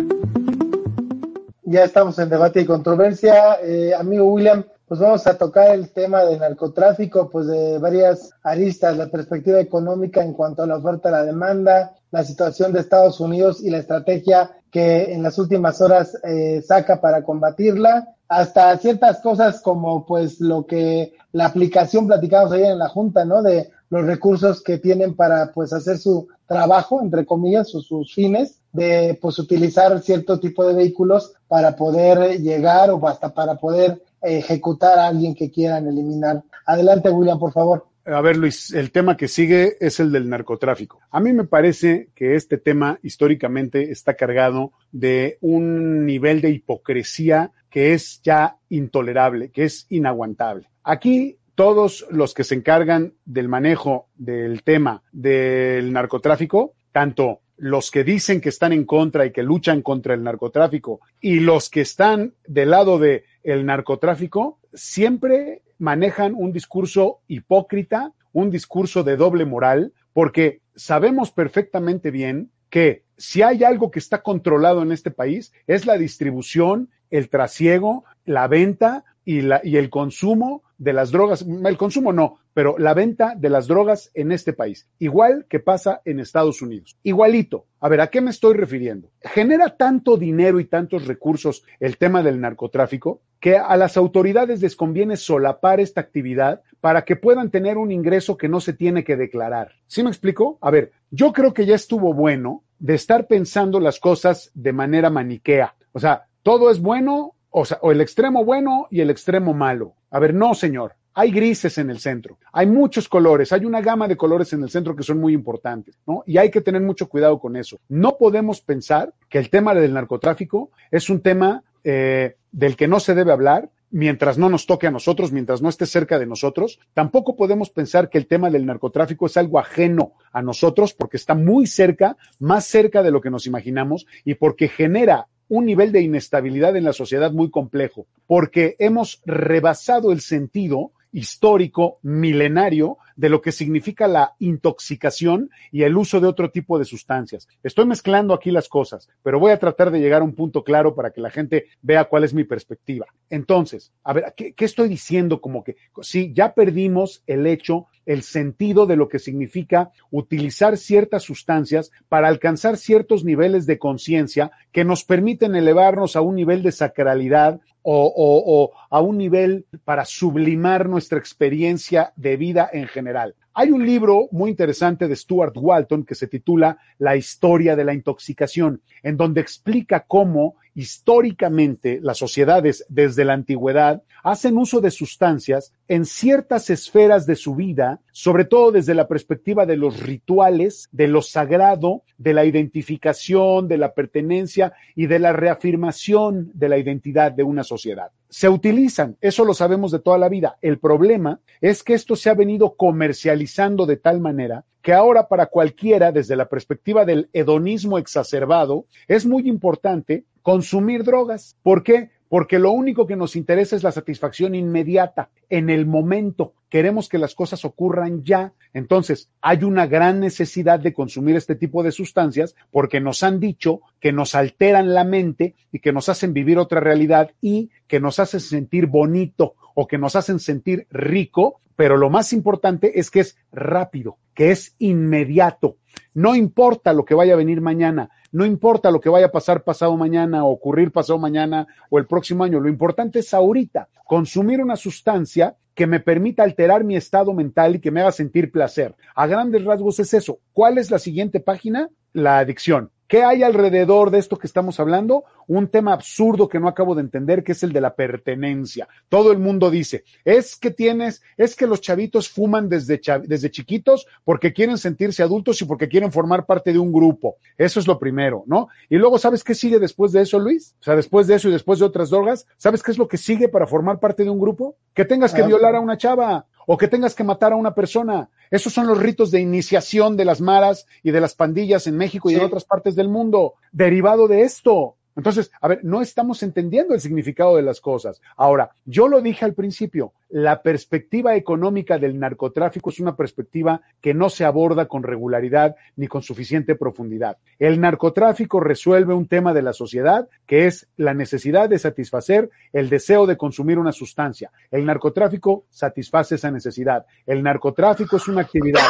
Ya 1.64 1.84
estamos 1.84 2.20
en 2.20 2.30
Debate 2.30 2.62
y 2.62 2.66
Controversia. 2.66 3.58
Eh, 3.64 3.92
amigo 3.92 4.26
William, 4.26 4.64
pues 4.88 5.00
vamos 5.00 5.26
a 5.26 5.36
tocar 5.36 5.74
el 5.74 5.90
tema 5.90 6.24
del 6.26 6.38
narcotráfico, 6.38 7.28
pues 7.32 7.48
de 7.48 7.80
varias 7.80 8.30
aristas, 8.44 8.98
la 8.98 9.08
perspectiva 9.08 9.60
económica 9.60 10.24
en 10.24 10.34
cuanto 10.34 10.62
a 10.62 10.68
la 10.68 10.78
oferta 10.78 11.10
y 11.10 11.14
la 11.14 11.26
demanda, 11.26 11.96
la 12.12 12.24
situación 12.24 12.72
de 12.72 12.82
Estados 12.82 13.20
Unidos 13.20 13.64
y 13.64 13.72
la 13.72 13.80
estrategia 13.80 14.52
que 14.70 15.12
en 15.12 15.24
las 15.24 15.40
últimas 15.40 15.82
horas 15.82 16.20
eh, 16.24 16.62
saca 16.62 17.02
para 17.02 17.24
combatirla, 17.24 18.14
hasta 18.28 18.78
ciertas 18.78 19.22
cosas 19.22 19.60
como 19.62 20.06
pues 20.06 20.40
lo 20.40 20.68
que 20.68 21.14
la 21.32 21.46
aplicación 21.46 22.06
platicamos 22.06 22.52
ayer 22.52 22.72
en 22.72 22.80
la 22.80 22.90
Junta, 22.90 23.26
¿no? 23.26 23.42
De 23.42 23.72
los 23.90 24.06
recursos 24.06 24.62
que 24.62 24.78
tienen 24.78 25.16
para 25.16 25.52
pues 25.52 25.74
hacer 25.74 25.98
su 25.98 26.28
trabajo, 26.46 27.02
entre 27.02 27.26
comillas, 27.26 27.74
o 27.76 27.82
sus 27.82 28.14
fines, 28.14 28.60
de 28.72 29.18
pues 29.22 29.40
utilizar 29.40 30.02
cierto 30.02 30.40
tipo 30.40 30.66
de 30.66 30.76
vehículos 30.76 31.34
para 31.48 31.76
poder 31.76 32.42
llegar 32.42 32.92
o 32.92 33.08
hasta 33.08 33.34
para 33.34 33.56
poder 33.56 34.02
ejecutar 34.22 35.00
a 35.00 35.08
alguien 35.08 35.34
que 35.34 35.52
quieran 35.52 35.88
eliminar. 35.88 36.44
Adelante, 36.66 37.10
William, 37.10 37.40
por 37.40 37.54
favor. 37.54 37.86
A 38.06 38.22
ver, 38.22 38.38
Luis, 38.38 38.72
el 38.72 38.92
tema 38.92 39.18
que 39.18 39.28
sigue 39.28 39.76
es 39.82 40.00
el 40.00 40.14
del 40.14 40.30
narcotráfico. 40.30 41.02
A 41.12 41.20
mí 41.20 41.34
me 41.34 41.44
parece 41.44 42.10
que 42.16 42.36
este 42.36 42.58
tema 42.58 43.00
históricamente 43.04 43.92
está 43.92 44.14
cargado 44.14 44.72
de 44.94 45.38
un 45.42 46.06
nivel 46.06 46.40
de 46.40 46.52
hipocresía 46.52 47.52
que 47.70 47.94
es 47.94 48.22
ya 48.24 48.58
intolerable, 48.70 49.52
que 49.52 49.66
es 49.66 49.86
inaguantable. 49.90 50.70
Aquí 50.84 51.37
todos 51.58 52.06
los 52.12 52.36
que 52.36 52.44
se 52.44 52.54
encargan 52.54 53.16
del 53.26 53.48
manejo 53.48 54.10
del 54.14 54.62
tema 54.62 55.02
del 55.12 55.92
narcotráfico, 55.92 56.76
tanto 56.92 57.42
los 57.58 57.90
que 57.90 58.04
dicen 58.04 58.42
que 58.42 58.50
están 58.50 58.74
en 58.74 58.86
contra 58.86 59.26
y 59.26 59.32
que 59.32 59.42
luchan 59.42 59.82
contra 59.82 60.14
el 60.14 60.24
narcotráfico 60.24 61.00
y 61.20 61.40
los 61.40 61.72
que 61.72 61.82
están 61.82 62.36
del 62.46 62.70
lado 62.70 63.00
de 63.00 63.24
el 63.42 63.66
narcotráfico, 63.66 64.60
siempre 64.72 65.64
manejan 65.80 66.36
un 66.36 66.54
discurso 66.54 67.22
hipócrita, 67.28 68.14
un 68.34 68.52
discurso 68.52 69.04
de 69.04 69.18
doble 69.18 69.46
moral, 69.46 69.94
porque 70.14 70.62
sabemos 70.76 71.32
perfectamente 71.32 72.12
bien 72.12 72.52
que 72.70 73.04
si 73.18 73.42
hay 73.42 73.64
algo 73.64 73.90
que 73.90 73.98
está 73.98 74.22
controlado 74.22 74.84
en 74.84 74.92
este 74.92 75.10
país 75.10 75.52
es 75.66 75.88
la 75.88 75.98
distribución, 75.98 76.92
el 77.10 77.30
trasiego, 77.30 78.04
la 78.26 78.48
venta 78.48 79.06
y, 79.28 79.42
la, 79.42 79.60
y 79.62 79.76
el 79.76 79.90
consumo 79.90 80.64
de 80.78 80.94
las 80.94 81.12
drogas, 81.12 81.42
el 81.42 81.78
consumo 81.78 82.14
no, 82.14 82.38
pero 82.54 82.78
la 82.78 82.94
venta 82.94 83.34
de 83.36 83.50
las 83.50 83.68
drogas 83.68 84.10
en 84.14 84.32
este 84.32 84.54
país, 84.54 84.88
igual 85.00 85.46
que 85.50 85.60
pasa 85.60 86.02
en 86.06 86.22
Estados 86.22 86.62
Unidos. 86.62 86.98
Igualito. 87.04 87.66
A 87.82 87.90
ver, 87.90 88.00
¿a 88.00 88.08
qué 88.08 88.22
me 88.22 88.30
estoy 88.30 88.56
refiriendo? 88.56 89.12
Genera 89.22 89.76
tanto 89.76 90.16
dinero 90.16 90.62
y 90.62 90.66
tantos 90.66 91.08
recursos 91.08 91.66
el 91.82 91.98
tema 91.98 92.24
del 92.24 92.40
narcotráfico 92.40 93.22
que 93.42 93.58
a 93.58 93.76
las 93.76 93.98
autoridades 93.98 94.62
les 94.62 94.78
conviene 94.78 95.18
solapar 95.18 95.82
esta 95.82 96.00
actividad 96.00 96.62
para 96.80 97.04
que 97.04 97.18
puedan 97.18 97.52
tener 97.52 97.78
un 97.78 97.92
ingreso 97.92 98.38
que 98.38 98.48
no 98.48 98.62
se 98.62 98.72
tiene 98.72 99.04
que 99.04 99.18
declarar. 99.18 99.74
¿Sí 99.88 100.04
me 100.04 100.10
explico? 100.10 100.58
A 100.62 100.72
ver, 100.72 100.94
yo 101.12 101.34
creo 101.34 101.54
que 101.54 101.66
ya 101.66 101.76
estuvo 101.76 102.14
bueno 102.14 102.64
de 102.80 102.96
estar 102.96 103.28
pensando 103.28 103.82
las 103.82 104.00
cosas 104.00 104.52
de 104.54 104.72
manera 104.72 105.10
maniquea. 105.10 105.76
O 105.92 106.00
sea, 106.00 106.28
todo 106.44 106.72
es 106.72 106.80
bueno, 106.80 107.34
o 107.50 107.66
sea, 107.66 107.80
o 107.82 107.92
el 107.92 108.02
extremo 108.02 108.44
bueno 108.44 108.88
y 108.92 109.02
el 109.02 109.10
extremo 109.10 109.54
malo. 109.54 109.96
A 110.12 110.20
ver, 110.20 110.34
no, 110.34 110.54
señor. 110.54 110.96
Hay 111.20 111.32
grises 111.32 111.80
en 111.80 111.90
el 111.90 111.98
centro, 111.98 112.38
hay 112.54 112.68
muchos 112.68 113.10
colores, 113.10 113.52
hay 113.52 113.66
una 113.66 113.82
gama 113.82 114.08
de 114.08 114.16
colores 114.16 114.54
en 114.54 114.62
el 114.62 114.70
centro 114.70 114.96
que 114.96 115.02
son 115.02 115.18
muy 115.18 115.34
importantes, 115.34 115.98
¿no? 116.06 116.24
Y 116.28 116.38
hay 116.38 116.52
que 116.52 116.62
tener 116.62 116.84
mucho 116.84 117.10
cuidado 117.10 117.40
con 117.40 117.56
eso. 117.56 117.80
No 117.90 118.18
podemos 118.20 118.62
pensar 118.62 119.16
que 119.28 119.40
el 119.40 119.50
tema 119.50 119.74
del 119.74 119.96
narcotráfico 119.96 120.70
es 120.92 121.10
un 121.10 121.22
tema 121.22 121.64
eh, 121.84 122.36
del 122.52 122.76
que 122.76 122.88
no 122.88 123.00
se 123.00 123.16
debe 123.16 123.32
hablar, 123.32 123.72
mientras 123.90 124.38
no 124.38 124.50
nos 124.50 124.66
toque 124.66 124.88
a 124.88 124.92
nosotros, 124.92 125.32
mientras 125.32 125.62
no 125.62 125.70
esté 125.70 125.86
cerca 125.86 126.20
de 126.20 126.26
nosotros. 126.26 126.80
Tampoco 126.94 127.36
podemos 127.36 127.70
pensar 127.70 128.10
que 128.10 128.18
el 128.18 128.28
tema 128.28 128.50
del 128.50 128.66
narcotráfico 128.66 129.26
es 129.26 129.38
algo 129.38 129.60
ajeno 129.60 130.14
a 130.32 130.42
nosotros 130.42 130.94
porque 130.94 131.18
está 131.18 131.34
muy 131.34 131.68
cerca, 131.68 132.18
más 132.40 132.66
cerca 132.66 133.02
de 133.02 133.12
lo 133.12 133.22
que 133.22 133.32
nos 133.32 133.48
imaginamos 133.48 134.06
y 134.24 134.36
porque 134.36 134.68
genera 134.68 135.28
un 135.50 135.66
nivel 135.66 135.92
de 135.92 136.02
inestabilidad 136.02 136.76
en 136.76 136.84
la 136.84 136.94
sociedad 136.94 137.32
muy 137.32 137.50
complejo, 137.50 138.06
porque 138.26 138.76
hemos 138.80 139.22
rebasado 139.26 140.12
el 140.12 140.22
sentido 140.22 140.92
histórico, 141.12 142.00
milenario, 142.02 142.98
de 143.18 143.30
lo 143.30 143.42
que 143.42 143.52
significa 143.52 144.08
la 144.08 144.36
intoxicación 144.40 145.50
y 145.72 145.84
el 145.84 145.98
uso 145.98 146.22
de 146.22 146.28
otro 146.28 146.52
tipo 146.52 146.80
de 146.80 146.86
sustancias. 146.86 147.50
Estoy 147.64 147.86
mezclando 147.86 148.34
aquí 148.34 148.52
las 148.52 148.70
cosas, 148.70 149.10
pero 149.24 149.40
voy 149.40 149.52
a 149.52 149.60
tratar 149.60 149.92
de 149.92 150.00
llegar 150.00 150.22
a 150.22 150.26
un 150.26 150.36
punto 150.36 150.64
claro 150.64 150.96
para 150.96 151.12
que 151.12 151.20
la 151.20 151.32
gente 151.32 151.66
vea 151.82 152.06
cuál 152.06 152.24
es 152.24 152.34
mi 152.34 152.46
perspectiva. 152.46 153.08
Entonces, 153.30 153.92
a 154.04 154.14
ver, 154.14 154.34
¿qué, 154.36 154.54
estoy 154.60 154.88
diciendo? 154.88 155.42
Como 155.42 155.64
que 155.64 155.76
sí, 156.02 156.32
ya 156.34 156.54
perdimos 156.54 157.24
el 157.28 157.46
hecho 157.48 157.88
el 158.06 158.24
sentido 158.24 158.86
de 158.86 158.96
lo 158.96 159.10
que 159.10 159.20
significa 159.20 159.92
utilizar 160.12 160.78
ciertas 160.78 161.24
sustancias 161.24 161.92
para 162.08 162.30
alcanzar 162.30 162.78
ciertos 162.78 163.26
niveles 163.26 163.66
de 163.66 163.78
conciencia 163.78 164.52
que 164.72 164.86
nos 164.86 165.04
permiten 165.04 165.56
elevarnos 165.56 166.16
a 166.16 166.22
un 166.22 166.36
nivel 166.36 166.64
de 166.64 166.72
sacralidad 166.72 167.60
o, 167.90 168.14
o, 168.16 168.72
a 168.90 169.00
un 169.02 169.18
nivel 169.18 169.66
para 169.86 170.04
sublimar 170.04 170.90
nuestra 170.90 171.20
experiencia 171.20 172.12
de 172.18 172.36
vida 172.36 172.70
en 172.72 172.88
general 172.88 173.07
general. 173.08 173.34
Hay 173.60 173.72
un 173.72 173.84
libro 173.84 174.28
muy 174.30 174.52
interesante 174.52 175.08
de 175.08 175.16
Stuart 175.16 175.56
Walton 175.58 176.06
que 176.06 176.14
se 176.14 176.28
titula 176.28 176.78
La 177.00 177.16
historia 177.16 177.76
de 177.76 177.86
la 177.86 177.96
intoxicación, 177.96 178.84
en 179.02 179.18
donde 179.18 179.42
explica 179.42 180.06
cómo 180.08 180.58
históricamente 180.76 182.00
las 182.04 182.20
sociedades 182.20 182.86
desde 182.88 183.26
la 183.26 183.34
antigüedad 183.34 184.04
hacen 184.24 184.60
uso 184.60 184.80
de 184.80 184.92
sustancias 184.92 185.74
en 185.88 186.06
ciertas 186.06 186.70
esferas 186.70 187.26
de 187.26 187.36
su 187.36 187.56
vida, 187.56 188.00
sobre 188.12 188.46
todo 188.46 188.72
desde 188.72 188.94
la 188.94 189.08
perspectiva 189.08 189.66
de 189.66 189.76
los 189.76 190.02
rituales, 190.02 190.88
de 190.92 191.08
lo 191.08 191.24
sagrado, 191.24 192.04
de 192.20 192.36
la 192.36 192.46
identificación, 192.46 193.68
de 193.68 193.80
la 193.80 193.96
pertenencia 193.96 194.74
y 194.96 195.08
de 195.08 195.18
la 195.18 195.34
reafirmación 195.34 196.52
de 196.54 196.70
la 196.70 196.78
identidad 196.78 197.32
de 197.32 197.42
una 197.42 197.64
sociedad. 197.64 198.12
Se 198.30 198.50
utilizan, 198.50 199.18
eso 199.22 199.46
lo 199.46 199.56
sabemos 199.56 199.92
de 199.92 200.00
toda 200.00 200.18
la 200.18 200.30
vida. 200.30 200.58
El 200.62 200.78
problema 200.78 201.40
es 201.62 201.82
que 201.82 201.94
esto 201.94 202.16
se 202.16 202.30
ha 202.30 202.34
venido 202.36 202.76
comercializando 202.76 203.47
de 203.86 203.98
tal 203.98 204.20
manera 204.20 204.66
que 204.82 204.94
ahora 204.94 205.28
para 205.28 205.48
cualquiera, 205.48 206.14
desde 206.14 206.38
la 206.38 206.48
perspectiva 206.48 207.04
del 207.04 207.30
hedonismo 207.34 207.98
exacerbado, 207.98 208.86
es 209.10 209.26
muy 209.26 209.50
importante 209.50 210.24
consumir 210.42 211.04
drogas. 211.04 211.58
¿Por 211.62 211.84
qué? 211.84 212.12
Porque 212.30 212.58
lo 212.58 212.72
único 212.72 213.06
que 213.06 213.18
nos 213.18 213.36
interesa 213.36 213.76
es 213.76 213.84
la 213.84 213.92
satisfacción 213.92 214.56
inmediata, 214.56 215.30
en 215.50 215.70
el 215.70 215.86
momento. 215.86 216.54
Queremos 216.70 217.10
que 217.10 217.18
las 217.18 217.36
cosas 217.36 217.66
ocurran 217.66 218.24
ya. 218.24 218.54
Entonces, 218.74 219.30
hay 219.42 219.66
una 219.66 219.88
gran 219.88 220.22
necesidad 220.22 220.80
de 220.80 220.94
consumir 220.94 221.36
este 221.36 221.56
tipo 221.56 221.84
de 221.84 221.92
sustancias 221.92 222.56
porque 222.72 223.02
nos 223.02 223.24
han 223.24 223.42
dicho 223.42 223.82
que 224.00 224.14
nos 224.14 224.36
alteran 224.36 224.94
la 224.94 225.04
mente 225.04 225.56
y 225.72 225.80
que 225.80 225.92
nos 225.92 226.08
hacen 226.10 226.32
vivir 226.34 226.58
otra 226.60 226.80
realidad 226.80 227.32
y 227.42 227.72
que 227.88 228.00
nos 228.00 228.20
hacen 228.20 228.40
sentir 228.40 228.86
bonito 228.86 229.56
o 229.76 229.86
que 229.86 229.98
nos 229.98 230.16
hacen 230.16 230.40
sentir 230.40 230.88
rico, 230.90 231.62
pero 231.78 231.96
lo 231.96 232.10
más 232.10 232.34
importante 232.34 233.00
es 233.00 233.10
que 233.10 233.22
es 233.22 233.38
rápido, 233.52 234.18
que 234.34 234.52
es 234.52 234.76
inmediato. 234.80 235.78
No 236.14 236.36
importa 236.36 236.92
lo 236.92 237.06
que 237.06 237.14
vaya 237.14 237.34
a 237.34 237.38
venir 237.38 237.62
mañana, 237.62 238.10
no 238.32 238.46
importa 238.46 238.92
lo 238.92 239.00
que 239.00 239.10
vaya 239.10 239.28
a 239.28 239.32
pasar 239.32 239.64
pasado 239.64 239.96
mañana 239.96 240.44
o 240.44 240.50
ocurrir 240.50 240.92
pasado 240.92 241.20
mañana 241.20 241.68
o 241.90 242.00
el 242.00 242.08
próximo 242.08 242.44
año, 242.44 242.60
lo 242.60 242.68
importante 242.68 243.20
es 243.20 243.34
ahorita 243.34 243.88
consumir 244.06 244.60
una 244.62 244.76
sustancia 244.76 245.56
que 245.76 245.86
me 245.86 246.00
permita 246.00 246.42
alterar 246.42 246.84
mi 246.84 246.96
estado 246.96 247.34
mental 247.34 247.76
y 247.76 247.80
que 247.80 247.92
me 247.92 248.02
haga 248.02 248.12
sentir 248.12 248.52
placer. 248.52 248.96
A 249.14 249.28
grandes 249.28 249.64
rasgos 249.64 250.00
es 250.00 250.14
eso. 250.16 250.40
¿Cuál 250.54 250.80
es 250.80 250.90
la 250.90 250.98
siguiente 250.98 251.40
página? 251.40 251.90
La 252.14 252.40
adicción. 252.40 252.90
¿Qué 253.08 253.24
hay 253.24 253.42
alrededor 253.42 254.12
de 254.12 254.20
esto 254.20 254.38
que 254.38 254.48
estamos 254.48 254.82
hablando? 254.82 255.24
Un 255.48 255.70
tema 255.70 255.94
absurdo 255.94 256.50
que 256.50 256.60
no 256.60 256.68
acabo 256.68 256.94
de 256.94 257.02
entender, 257.02 257.42
que 257.42 257.54
es 257.54 257.64
el 257.64 257.72
de 257.72 257.80
la 257.80 257.96
pertenencia. 257.96 258.88
Todo 259.08 259.32
el 259.32 259.40
mundo 259.40 259.72
dice, 259.72 260.04
es 260.26 260.58
que 260.58 260.72
tienes, 260.72 261.22
es 261.38 261.56
que 261.56 261.68
los 261.68 261.80
chavitos 261.80 262.28
fuman 262.28 262.68
desde, 262.68 263.00
desde 263.24 263.50
chiquitos 263.50 264.08
porque 264.26 264.52
quieren 264.52 264.78
sentirse 264.78 265.24
adultos 265.24 265.62
y 265.62 265.66
porque 265.66 265.88
quieren 265.88 266.12
formar 266.12 266.46
parte 266.46 266.74
de 266.74 266.80
un 266.80 266.92
grupo. 266.92 267.38
Eso 267.58 267.80
es 267.80 267.88
lo 267.88 267.98
primero, 267.98 268.44
¿no? 268.46 268.68
Y 268.90 268.98
luego, 268.98 269.18
¿sabes 269.18 269.42
qué 269.42 269.56
sigue 269.56 269.80
después 269.80 270.12
de 270.12 270.24
eso, 270.24 270.38
Luis? 270.38 270.76
O 270.82 270.84
sea, 270.84 270.98
después 270.98 271.28
de 271.28 271.36
eso 271.36 271.48
y 271.48 271.54
después 271.54 271.80
de 271.80 271.86
otras 271.86 272.10
drogas, 272.10 272.46
¿sabes 272.58 272.84
qué 272.84 272.92
es 272.92 272.98
lo 272.98 273.08
que 273.08 273.18
sigue 273.18 273.48
para 273.48 273.68
formar 273.68 274.00
parte 274.00 274.26
de 274.26 274.30
un 274.30 274.40
grupo? 274.40 274.76
Que 274.94 275.06
tengas 275.06 275.34
que 275.34 275.44
violar 275.44 275.76
a 275.76 275.80
una 275.80 275.98
chava 275.98 276.46
o 276.66 276.78
que 276.78 276.90
tengas 276.90 277.16
que 277.16 277.24
matar 277.24 277.54
a 277.54 277.56
una 277.56 277.74
persona. 277.74 278.30
Esos 278.52 278.74
son 278.74 278.88
los 278.88 278.98
ritos 278.98 279.32
de 279.32 279.40
iniciación 279.40 280.18
de 280.18 280.26
las 280.26 280.42
maras 280.42 280.86
y 281.04 281.12
de 281.12 281.22
las 281.22 281.36
pandillas 281.36 281.88
en 281.88 281.98
México 281.98 282.30
y 282.30 282.34
sí. 282.34 282.40
en 282.40 282.46
otras 282.46 282.66
partes 282.66 282.96
del 282.96 283.10
mundo, 283.10 283.54
derivado 283.72 284.28
de 284.28 284.42
esto. 284.42 284.97
Entonces, 285.18 285.52
a 285.60 285.68
ver, 285.68 285.80
no 285.84 286.02
estamos 286.02 286.44
entendiendo 286.44 286.94
el 286.94 287.02
significado 287.02 287.56
de 287.56 287.64
las 287.64 287.82
cosas. 287.82 288.22
Ahora, 288.38 288.70
yo 288.86 289.08
lo 289.08 289.20
dije 289.20 289.44
al 289.46 289.56
principio, 289.56 290.14
la 290.30 290.62
perspectiva 290.62 291.36
económica 291.36 291.98
del 291.98 292.20
narcotráfico 292.20 292.92
es 292.92 293.00
una 293.00 293.16
perspectiva 293.16 293.82
que 294.00 294.14
no 294.14 294.30
se 294.30 294.46
aborda 294.46 294.88
con 294.88 295.02
regularidad 295.02 295.76
ni 295.96 296.08
con 296.08 296.22
suficiente 296.22 296.76
profundidad. 296.76 297.38
El 297.58 297.82
narcotráfico 297.82 298.60
resuelve 298.60 299.16
un 299.16 299.28
tema 299.28 299.56
de 299.56 299.64
la 299.64 299.74
sociedad 299.74 300.30
que 300.46 300.68
es 300.68 300.88
la 300.98 301.16
necesidad 301.16 301.68
de 301.68 301.80
satisfacer 301.80 302.52
el 302.72 302.88
deseo 302.88 303.26
de 303.26 303.38
consumir 303.38 303.80
una 303.80 303.94
sustancia. 303.94 304.52
El 304.70 304.86
narcotráfico 304.86 305.66
satisface 305.72 306.36
esa 306.36 306.52
necesidad. 306.52 307.08
El 307.26 307.42
narcotráfico 307.42 308.18
es 308.18 308.28
una 308.28 308.42
actividad 308.42 308.84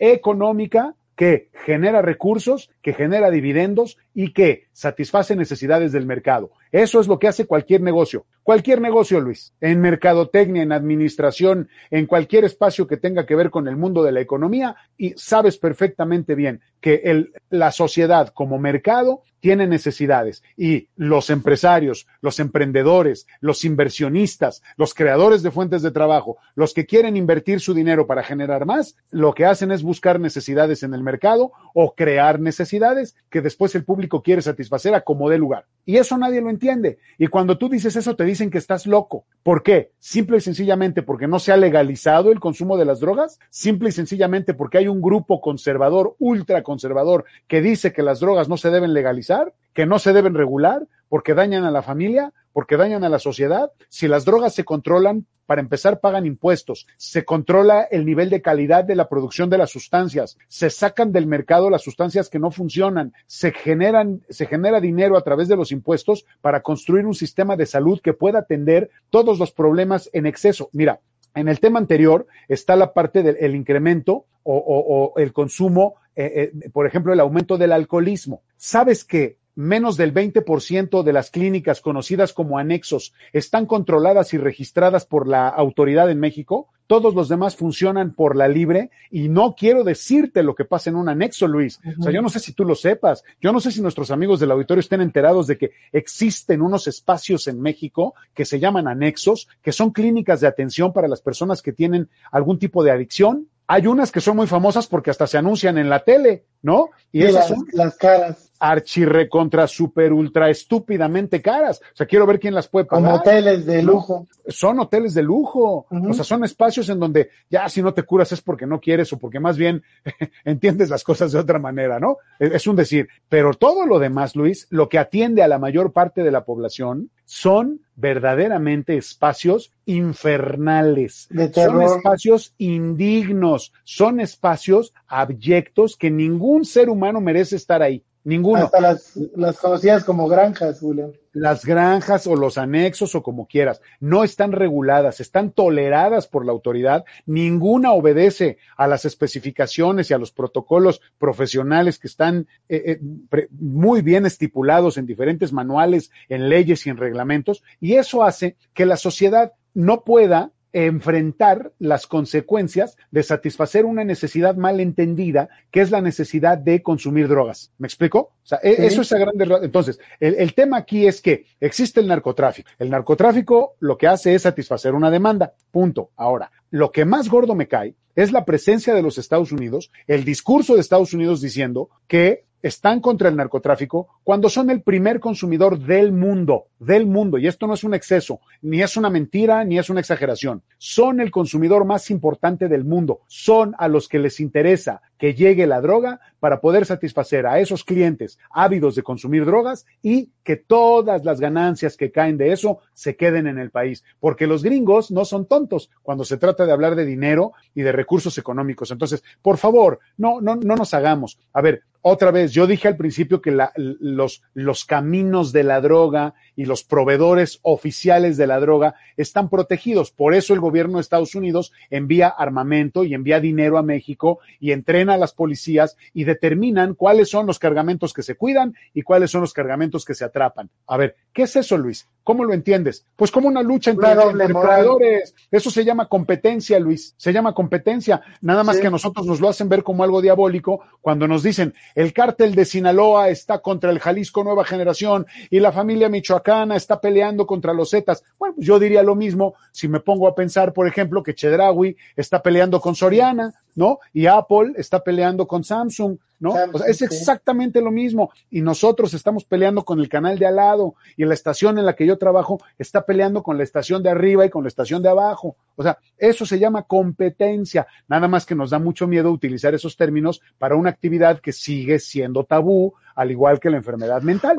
económica 0.00 0.96
que 1.18 1.50
genera 1.64 2.00
recursos, 2.00 2.70
que 2.80 2.94
genera 2.94 3.30
dividendos 3.30 3.98
y 4.18 4.32
que 4.32 4.66
satisface 4.72 5.36
necesidades 5.36 5.92
del 5.92 6.04
mercado. 6.04 6.50
Eso 6.72 6.98
es 6.98 7.06
lo 7.06 7.20
que 7.20 7.28
hace 7.28 7.46
cualquier 7.46 7.82
negocio. 7.82 8.26
Cualquier 8.42 8.80
negocio, 8.80 9.20
Luis, 9.20 9.52
en 9.60 9.80
mercadotecnia, 9.80 10.64
en 10.64 10.72
administración, 10.72 11.68
en 11.88 12.06
cualquier 12.06 12.44
espacio 12.44 12.88
que 12.88 12.96
tenga 12.96 13.26
que 13.26 13.36
ver 13.36 13.50
con 13.50 13.68
el 13.68 13.76
mundo 13.76 14.02
de 14.02 14.10
la 14.10 14.20
economía, 14.20 14.74
y 14.96 15.14
sabes 15.16 15.56
perfectamente 15.56 16.34
bien 16.34 16.60
que 16.80 17.28
la 17.50 17.70
sociedad 17.70 18.28
como 18.34 18.58
mercado 18.58 19.22
tiene 19.40 19.66
necesidades 19.66 20.42
y 20.56 20.88
los 20.96 21.30
empresarios, 21.30 22.06
los 22.20 22.40
emprendedores, 22.40 23.26
los 23.40 23.64
inversionistas, 23.64 24.62
los 24.76 24.94
creadores 24.94 25.42
de 25.42 25.50
fuentes 25.50 25.82
de 25.82 25.90
trabajo, 25.90 26.38
los 26.54 26.74
que 26.74 26.86
quieren 26.86 27.16
invertir 27.16 27.60
su 27.60 27.74
dinero 27.74 28.06
para 28.06 28.22
generar 28.22 28.66
más, 28.66 28.96
lo 29.10 29.34
que 29.34 29.44
hacen 29.44 29.70
es 29.70 29.82
buscar 29.82 30.18
necesidades 30.18 30.82
en 30.82 30.94
el 30.94 31.02
mercado 31.02 31.52
o 31.74 31.94
crear 31.94 32.40
necesidades 32.40 33.16
que 33.30 33.40
después 33.40 33.74
el 33.74 33.84
público 33.84 34.07
quiere 34.08 34.42
satisfacer 34.42 34.94
a 34.94 35.02
como 35.02 35.28
dé 35.28 35.38
lugar. 35.38 35.66
Y 35.84 35.96
eso 35.96 36.18
nadie 36.18 36.40
lo 36.40 36.50
entiende. 36.50 36.98
Y 37.18 37.28
cuando 37.28 37.56
tú 37.58 37.68
dices 37.68 37.96
eso, 37.96 38.16
te 38.16 38.24
dicen 38.24 38.50
que 38.50 38.58
estás 38.58 38.86
loco. 38.86 39.24
¿Por 39.42 39.62
qué? 39.62 39.92
Simple 39.98 40.38
y 40.38 40.40
sencillamente 40.40 41.02
porque 41.02 41.26
no 41.26 41.38
se 41.38 41.52
ha 41.52 41.56
legalizado 41.56 42.30
el 42.30 42.40
consumo 42.40 42.76
de 42.76 42.84
las 42.84 43.00
drogas. 43.00 43.38
Simple 43.50 43.88
y 43.88 43.92
sencillamente 43.92 44.54
porque 44.54 44.78
hay 44.78 44.88
un 44.88 45.00
grupo 45.00 45.40
conservador, 45.40 46.14
ultra 46.18 46.62
conservador, 46.62 47.24
que 47.46 47.62
dice 47.62 47.92
que 47.92 48.02
las 48.02 48.20
drogas 48.20 48.48
no 48.48 48.56
se 48.56 48.70
deben 48.70 48.92
legalizar, 48.92 49.54
que 49.72 49.86
no 49.86 49.98
se 49.98 50.12
deben 50.12 50.34
regular, 50.34 50.86
porque 51.08 51.34
dañan 51.34 51.64
a 51.64 51.70
la 51.70 51.82
familia, 51.82 52.32
porque 52.52 52.76
dañan 52.76 53.04
a 53.04 53.08
la 53.08 53.18
sociedad. 53.18 53.70
Si 53.88 54.08
las 54.08 54.24
drogas 54.24 54.54
se 54.54 54.64
controlan, 54.64 55.26
para 55.48 55.62
empezar, 55.62 56.00
pagan 56.00 56.26
impuestos, 56.26 56.86
se 56.98 57.24
controla 57.24 57.82
el 57.90 58.04
nivel 58.04 58.28
de 58.28 58.42
calidad 58.42 58.84
de 58.84 58.94
la 58.94 59.08
producción 59.08 59.48
de 59.48 59.56
las 59.56 59.70
sustancias, 59.70 60.36
se 60.46 60.68
sacan 60.68 61.10
del 61.10 61.26
mercado 61.26 61.70
las 61.70 61.80
sustancias 61.80 62.28
que 62.28 62.38
no 62.38 62.50
funcionan, 62.50 63.14
se 63.26 63.52
generan, 63.52 64.20
se 64.28 64.44
genera 64.44 64.78
dinero 64.78 65.16
a 65.16 65.22
través 65.22 65.48
de 65.48 65.56
los 65.56 65.72
impuestos 65.72 66.26
para 66.42 66.60
construir 66.60 67.06
un 67.06 67.14
sistema 67.14 67.56
de 67.56 67.64
salud 67.64 67.98
que 68.02 68.12
pueda 68.12 68.40
atender 68.40 68.90
todos 69.08 69.38
los 69.38 69.50
problemas 69.50 70.10
en 70.12 70.26
exceso. 70.26 70.68
Mira, 70.72 71.00
en 71.34 71.48
el 71.48 71.60
tema 71.60 71.78
anterior 71.78 72.26
está 72.48 72.76
la 72.76 72.92
parte 72.92 73.22
del 73.22 73.54
incremento 73.54 74.26
o, 74.42 75.14
el 75.16 75.32
consumo, 75.32 75.94
eh, 76.14 76.52
eh, 76.62 76.70
por 76.70 76.86
ejemplo, 76.86 77.12
el 77.12 77.20
aumento 77.20 77.56
del 77.56 77.72
alcoholismo. 77.72 78.42
¿Sabes 78.58 79.02
que 79.02 79.38
menos 79.58 79.96
del 79.96 80.14
20% 80.14 81.02
de 81.02 81.12
las 81.12 81.32
clínicas 81.32 81.80
conocidas 81.80 82.32
como 82.32 82.58
anexos 82.58 83.12
están 83.32 83.66
controladas 83.66 84.32
y 84.32 84.38
registradas 84.38 85.04
por 85.04 85.26
la 85.26 85.48
autoridad 85.48 86.08
en 86.12 86.20
México. 86.20 86.68
Todos 86.86 87.12
los 87.12 87.28
demás 87.28 87.56
funcionan 87.56 88.14
por 88.14 88.36
la 88.36 88.46
libre 88.46 88.90
y 89.10 89.28
no 89.28 89.56
quiero 89.58 89.82
decirte 89.82 90.44
lo 90.44 90.54
que 90.54 90.64
pasa 90.64 90.90
en 90.90 90.96
un 90.96 91.08
anexo, 91.08 91.48
Luis. 91.48 91.80
Uh 91.82 91.88
-huh. 91.88 91.98
O 91.98 92.02
sea, 92.04 92.12
yo 92.12 92.22
no 92.22 92.28
sé 92.28 92.38
si 92.38 92.52
tú 92.52 92.64
lo 92.64 92.76
sepas. 92.76 93.24
Yo 93.40 93.52
no 93.52 93.58
sé 93.58 93.72
si 93.72 93.82
nuestros 93.82 94.12
amigos 94.12 94.38
del 94.38 94.52
auditorio 94.52 94.78
estén 94.78 95.00
enterados 95.00 95.48
de 95.48 95.58
que 95.58 95.72
existen 95.90 96.62
unos 96.62 96.86
espacios 96.86 97.48
en 97.48 97.60
México 97.60 98.14
que 98.34 98.44
se 98.44 98.60
llaman 98.60 98.86
anexos, 98.86 99.48
que 99.60 99.72
son 99.72 99.90
clínicas 99.90 100.40
de 100.40 100.46
atención 100.46 100.92
para 100.92 101.08
las 101.08 101.20
personas 101.20 101.62
que 101.62 101.72
tienen 101.72 102.08
algún 102.30 102.60
tipo 102.60 102.84
de 102.84 102.92
adicción. 102.92 103.48
Hay 103.66 103.88
unas 103.88 104.12
que 104.12 104.20
son 104.20 104.36
muy 104.36 104.46
famosas 104.46 104.86
porque 104.86 105.10
hasta 105.10 105.26
se 105.26 105.36
anuncian 105.36 105.78
en 105.78 105.90
la 105.90 106.04
tele, 106.04 106.44
¿no? 106.62 106.90
Y, 107.10 107.18
y 107.18 107.22
esas 107.24 107.34
las, 107.34 107.48
son 107.48 107.66
las 107.72 107.96
caras 107.96 108.47
archirre 108.58 109.28
contra 109.28 109.66
super 109.66 110.12
ultra 110.12 110.50
estúpidamente 110.50 111.40
caras. 111.40 111.80
O 111.92 111.96
sea, 111.96 112.06
quiero 112.06 112.26
ver 112.26 112.40
quién 112.40 112.54
las 112.54 112.68
puede 112.68 112.86
pagar. 112.86 113.04
Como 113.04 113.16
hoteles 113.16 113.66
de 113.66 113.82
lujo. 113.82 114.26
Son 114.46 114.78
hoteles 114.80 115.14
de 115.14 115.22
lujo. 115.22 115.86
Uh 115.90 115.96
-huh. 115.96 116.10
O 116.10 116.14
sea, 116.14 116.24
son 116.24 116.44
espacios 116.44 116.88
en 116.88 116.98
donde 116.98 117.30
ya 117.50 117.68
si 117.68 117.82
no 117.82 117.94
te 117.94 118.02
curas 118.02 118.32
es 118.32 118.40
porque 118.40 118.66
no 118.66 118.80
quieres 118.80 119.12
o 119.12 119.18
porque 119.18 119.40
más 119.40 119.56
bien 119.56 119.82
entiendes 120.44 120.90
las 120.90 121.04
cosas 121.04 121.32
de 121.32 121.38
otra 121.38 121.58
manera, 121.58 121.98
¿no? 122.00 122.18
Es 122.38 122.66
un 122.66 122.76
decir. 122.76 123.08
Pero 123.28 123.54
todo 123.54 123.86
lo 123.86 123.98
demás, 123.98 124.36
Luis, 124.36 124.66
lo 124.70 124.88
que 124.88 124.98
atiende 124.98 125.42
a 125.42 125.48
la 125.48 125.58
mayor 125.58 125.92
parte 125.92 126.22
de 126.22 126.30
la 126.30 126.44
población, 126.44 127.10
son 127.24 127.80
verdaderamente 127.94 128.96
espacios 128.96 129.72
infernales. 129.84 131.26
De 131.30 131.52
son 131.52 131.82
espacios 131.82 132.54
indignos, 132.56 133.72
son 133.84 134.20
espacios 134.20 134.94
abyectos 135.06 135.96
que 135.96 136.10
ningún 136.10 136.64
ser 136.64 136.88
humano 136.88 137.20
merece 137.20 137.56
estar 137.56 137.82
ahí. 137.82 138.02
Ninguno. 138.24 138.64
Hasta 138.64 138.80
las, 138.80 139.16
las 139.36 139.58
conocidas 139.58 140.04
como 140.04 140.28
granjas, 140.28 140.80
Julián. 140.80 141.12
Las 141.32 141.64
granjas 141.64 142.26
o 142.26 142.34
los 142.36 142.58
anexos 142.58 143.14
o 143.14 143.22
como 143.22 143.46
quieras, 143.46 143.80
no 144.00 144.24
están 144.24 144.52
reguladas, 144.52 145.20
están 145.20 145.52
toleradas 145.52 146.26
por 146.26 146.44
la 146.44 146.52
autoridad. 146.52 147.04
Ninguna 147.26 147.92
obedece 147.92 148.58
a 148.76 148.88
las 148.88 149.04
especificaciones 149.04 150.10
y 150.10 150.14
a 150.14 150.18
los 150.18 150.32
protocolos 150.32 151.00
profesionales 151.18 151.98
que 151.98 152.08
están 152.08 152.48
eh, 152.68 152.82
eh, 152.86 153.00
pre- 153.30 153.48
muy 153.52 154.02
bien 154.02 154.26
estipulados 154.26 154.98
en 154.98 155.06
diferentes 155.06 155.52
manuales, 155.52 156.10
en 156.28 156.48
leyes 156.48 156.86
y 156.86 156.90
en 156.90 156.96
reglamentos. 156.96 157.62
Y 157.80 157.94
eso 157.94 158.24
hace 158.24 158.56
que 158.74 158.84
la 158.84 158.96
sociedad 158.96 159.52
no 159.74 160.02
pueda 160.02 160.50
enfrentar 160.72 161.72
las 161.78 162.06
consecuencias 162.06 162.96
de 163.10 163.22
satisfacer 163.22 163.84
una 163.84 164.04
necesidad 164.04 164.56
mal 164.56 164.80
entendida, 164.80 165.48
que 165.70 165.80
es 165.80 165.90
la 165.90 166.00
necesidad 166.00 166.58
de 166.58 166.82
consumir 166.82 167.28
drogas. 167.28 167.72
¿Me 167.78 167.86
explico? 167.86 168.18
O 168.42 168.46
sea, 168.46 168.58
e- 168.62 168.76
Sí. 168.76 168.86
eso 168.86 169.02
es 169.02 169.12
a 169.12 169.18
grandes. 169.18 169.48
Entonces, 169.62 169.98
el, 170.20 170.34
el 170.34 170.54
tema 170.54 170.76
aquí 170.78 171.06
es 171.06 171.20
que 171.20 171.44
existe 171.60 172.00
el 172.00 172.06
narcotráfico. 172.08 172.70
El 172.78 172.90
narcotráfico 172.90 173.74
lo 173.80 173.96
que 173.98 174.06
hace 174.08 174.34
es 174.34 174.42
satisfacer 174.42 174.94
una 174.94 175.10
demanda. 175.10 175.54
Punto. 175.70 176.10
Ahora, 176.16 176.50
lo 176.70 176.92
que 176.92 177.04
más 177.04 177.28
gordo 177.28 177.54
me 177.54 177.68
cae 177.68 177.94
es 178.14 178.32
la 178.32 178.44
presencia 178.44 178.94
de 178.94 179.02
los 179.02 179.16
Estados 179.16 179.52
Unidos, 179.52 179.92
el 180.06 180.24
discurso 180.24 180.74
de 180.74 180.80
Estados 180.80 181.14
Unidos 181.14 181.40
diciendo 181.40 181.88
que 182.08 182.44
están 182.62 183.00
contra 183.00 183.28
el 183.28 183.36
narcotráfico 183.36 184.08
cuando 184.24 184.48
son 184.48 184.70
el 184.70 184.82
primer 184.82 185.20
consumidor 185.20 185.78
del 185.78 186.12
mundo, 186.12 186.66
del 186.78 187.06
mundo. 187.06 187.38
Y 187.38 187.46
esto 187.46 187.66
no 187.66 187.74
es 187.74 187.84
un 187.84 187.94
exceso, 187.94 188.40
ni 188.62 188.82
es 188.82 188.96
una 188.96 189.10
mentira, 189.10 189.64
ni 189.64 189.78
es 189.78 189.90
una 189.90 190.00
exageración. 190.00 190.62
Son 190.78 191.20
el 191.20 191.30
consumidor 191.30 191.84
más 191.84 192.10
importante 192.10 192.68
del 192.68 192.84
mundo. 192.84 193.20
Son 193.26 193.74
a 193.78 193.88
los 193.88 194.08
que 194.08 194.18
les 194.18 194.40
interesa 194.40 195.02
que 195.18 195.34
llegue 195.34 195.66
la 195.66 195.80
droga 195.80 196.20
para 196.38 196.60
poder 196.60 196.86
satisfacer 196.86 197.46
a 197.46 197.58
esos 197.58 197.84
clientes 197.84 198.38
ávidos 198.50 198.94
de 198.94 199.02
consumir 199.02 199.44
drogas 199.44 199.84
y 200.00 200.30
que 200.44 200.56
todas 200.56 201.24
las 201.24 201.40
ganancias 201.40 201.96
que 201.96 202.12
caen 202.12 202.38
de 202.38 202.52
eso 202.52 202.78
se 202.92 203.16
queden 203.16 203.48
en 203.48 203.58
el 203.58 203.70
país. 203.70 204.04
Porque 204.20 204.46
los 204.46 204.62
gringos 204.62 205.10
no 205.10 205.24
son 205.24 205.46
tontos 205.46 205.90
cuando 206.02 206.24
se 206.24 206.36
trata 206.36 206.64
de 206.64 206.72
hablar 206.72 206.94
de 206.94 207.04
dinero 207.04 207.52
y 207.74 207.82
de 207.82 207.92
recursos 207.92 208.38
económicos. 208.38 208.90
Entonces, 208.90 209.22
por 209.42 209.58
favor, 209.58 209.98
no, 210.16 210.40
no, 210.40 210.56
no 210.56 210.76
nos 210.76 210.94
hagamos. 210.94 211.38
A 211.52 211.60
ver, 211.60 211.82
otra 212.02 212.30
vez, 212.30 212.52
yo 212.52 212.66
dije 212.66 212.88
al 212.88 212.96
principio 212.96 213.40
que 213.40 213.50
la- 213.50 213.72
los, 213.76 214.42
los 214.54 214.84
caminos 214.84 215.52
de 215.52 215.64
la 215.64 215.80
droga 215.80 216.34
y 216.58 216.64
los 216.66 216.82
proveedores 216.82 217.60
oficiales 217.62 218.36
de 218.36 218.48
la 218.48 218.58
droga 218.58 218.96
están 219.16 219.48
protegidos. 219.48 220.10
Por 220.10 220.34
eso 220.34 220.54
el 220.54 220.60
gobierno 220.60 220.96
de 220.98 221.02
Estados 221.02 221.36
Unidos 221.36 221.72
envía 221.88 222.26
armamento 222.26 223.04
y 223.04 223.14
envía 223.14 223.38
dinero 223.38 223.78
a 223.78 223.84
México 223.84 224.40
y 224.58 224.72
entrena 224.72 225.14
a 225.14 225.18
las 225.18 225.32
policías 225.32 225.96
y 226.12 226.24
determinan 226.24 226.94
cuáles 226.96 227.30
son 227.30 227.46
los 227.46 227.60
cargamentos 227.60 228.12
que 228.12 228.24
se 228.24 228.34
cuidan 228.34 228.74
y 228.92 229.02
cuáles 229.02 229.30
son 229.30 229.42
los 229.42 229.52
cargamentos 229.52 230.04
que 230.04 230.14
se 230.14 230.24
atrapan. 230.24 230.68
A 230.88 230.96
ver, 230.96 231.14
¿qué 231.32 231.42
es 231.42 231.54
eso, 231.54 231.78
Luis? 231.78 232.08
¿Cómo 232.24 232.44
lo 232.44 232.52
entiendes? 232.52 233.06
Pues 233.14 233.30
como 233.30 233.46
una 233.46 233.62
lucha 233.62 233.92
entre, 233.92 234.10
Una 234.14 234.24
entre 234.24 234.48
proveedores. 234.48 235.36
Eso 235.52 235.70
se 235.70 235.84
llama 235.84 236.08
competencia, 236.08 236.80
Luis. 236.80 237.14
Se 237.16 237.32
llama 237.32 237.54
competencia. 237.54 238.20
Nada 238.40 238.64
más 238.64 238.76
Sí. 238.76 238.82
que 238.82 238.88
a 238.88 238.90
nosotros 238.90 239.26
nos 239.26 239.40
lo 239.40 239.48
hacen 239.48 239.68
ver 239.68 239.84
como 239.84 240.02
algo 240.02 240.20
diabólico 240.20 240.80
cuando 241.00 241.28
nos 241.28 241.44
dicen 241.44 241.72
el 241.94 242.12
cártel 242.12 242.56
de 242.56 242.64
Sinaloa 242.64 243.28
está 243.28 243.60
contra 243.60 243.92
el 243.92 244.00
Jalisco 244.00 244.42
Nueva 244.42 244.64
Generación 244.64 245.24
y 245.50 245.60
la 245.60 245.70
familia 245.70 246.08
michoacana 246.48 246.76
está 246.76 247.00
peleando 247.00 247.46
contra 247.46 247.72
los 247.72 247.90
Zetas. 247.90 248.22
Bueno, 248.38 248.54
pues 248.56 248.66
yo 248.66 248.78
diría 248.78 249.02
lo 249.02 249.14
mismo 249.14 249.54
si 249.72 249.88
me 249.88 250.00
pongo 250.00 250.28
a 250.28 250.34
pensar, 250.34 250.72
por 250.72 250.86
ejemplo, 250.88 251.22
que 251.22 251.34
Chedraui 251.34 251.96
está 252.16 252.42
peleando 252.42 252.80
con 252.80 252.94
Soriana, 252.94 253.54
¿no? 253.74 253.98
Y 254.12 254.26
Apple 254.26 254.72
está 254.76 255.02
peleando 255.02 255.46
con 255.46 255.62
Samsung, 255.62 256.18
¿no? 256.40 256.52
Samsung, 256.52 256.74
O 256.74 256.78
sea, 256.78 256.88
es 256.88 256.98
sí. 256.98 257.04
exactamente 257.04 257.80
lo 257.80 257.90
mismo. 257.90 258.30
Y 258.50 258.60
nosotros 258.60 259.14
estamos 259.14 259.44
peleando 259.44 259.84
con 259.84 260.00
el 260.00 260.08
canal 260.08 260.38
de 260.38 260.46
al 260.46 260.56
lado 260.56 260.94
y 261.16 261.24
la 261.24 261.34
estación 261.34 261.78
en 261.78 261.86
la 261.86 261.94
que 261.94 262.06
yo 262.06 262.18
trabajo 262.18 262.58
está 262.78 263.04
peleando 263.04 263.42
con 263.42 263.56
la 263.56 263.64
estación 263.64 264.02
de 264.02 264.10
arriba 264.10 264.44
y 264.44 264.50
con 264.50 264.64
la 264.64 264.68
estación 264.68 265.02
de 265.02 265.10
abajo. 265.10 265.56
O 265.76 265.82
sea, 265.82 265.98
eso 266.16 266.44
se 266.44 266.58
llama 266.58 266.82
competencia. 266.82 267.86
Nada 268.08 268.26
más 268.26 268.46
que 268.46 268.54
nos 268.54 268.70
da 268.70 268.78
mucho 268.78 269.06
miedo 269.06 269.30
utilizar 269.30 269.74
esos 269.74 269.96
términos 269.96 270.40
para 270.58 270.74
una 270.74 270.90
actividad 270.90 271.40
que 271.40 271.52
sigue 271.52 271.98
siendo 271.98 272.44
tabú, 272.44 272.94
al 273.18 273.30
igual 273.32 273.58
que 273.58 273.68
la 273.70 273.76
enfermedad 273.78 274.22
mental. 274.22 274.58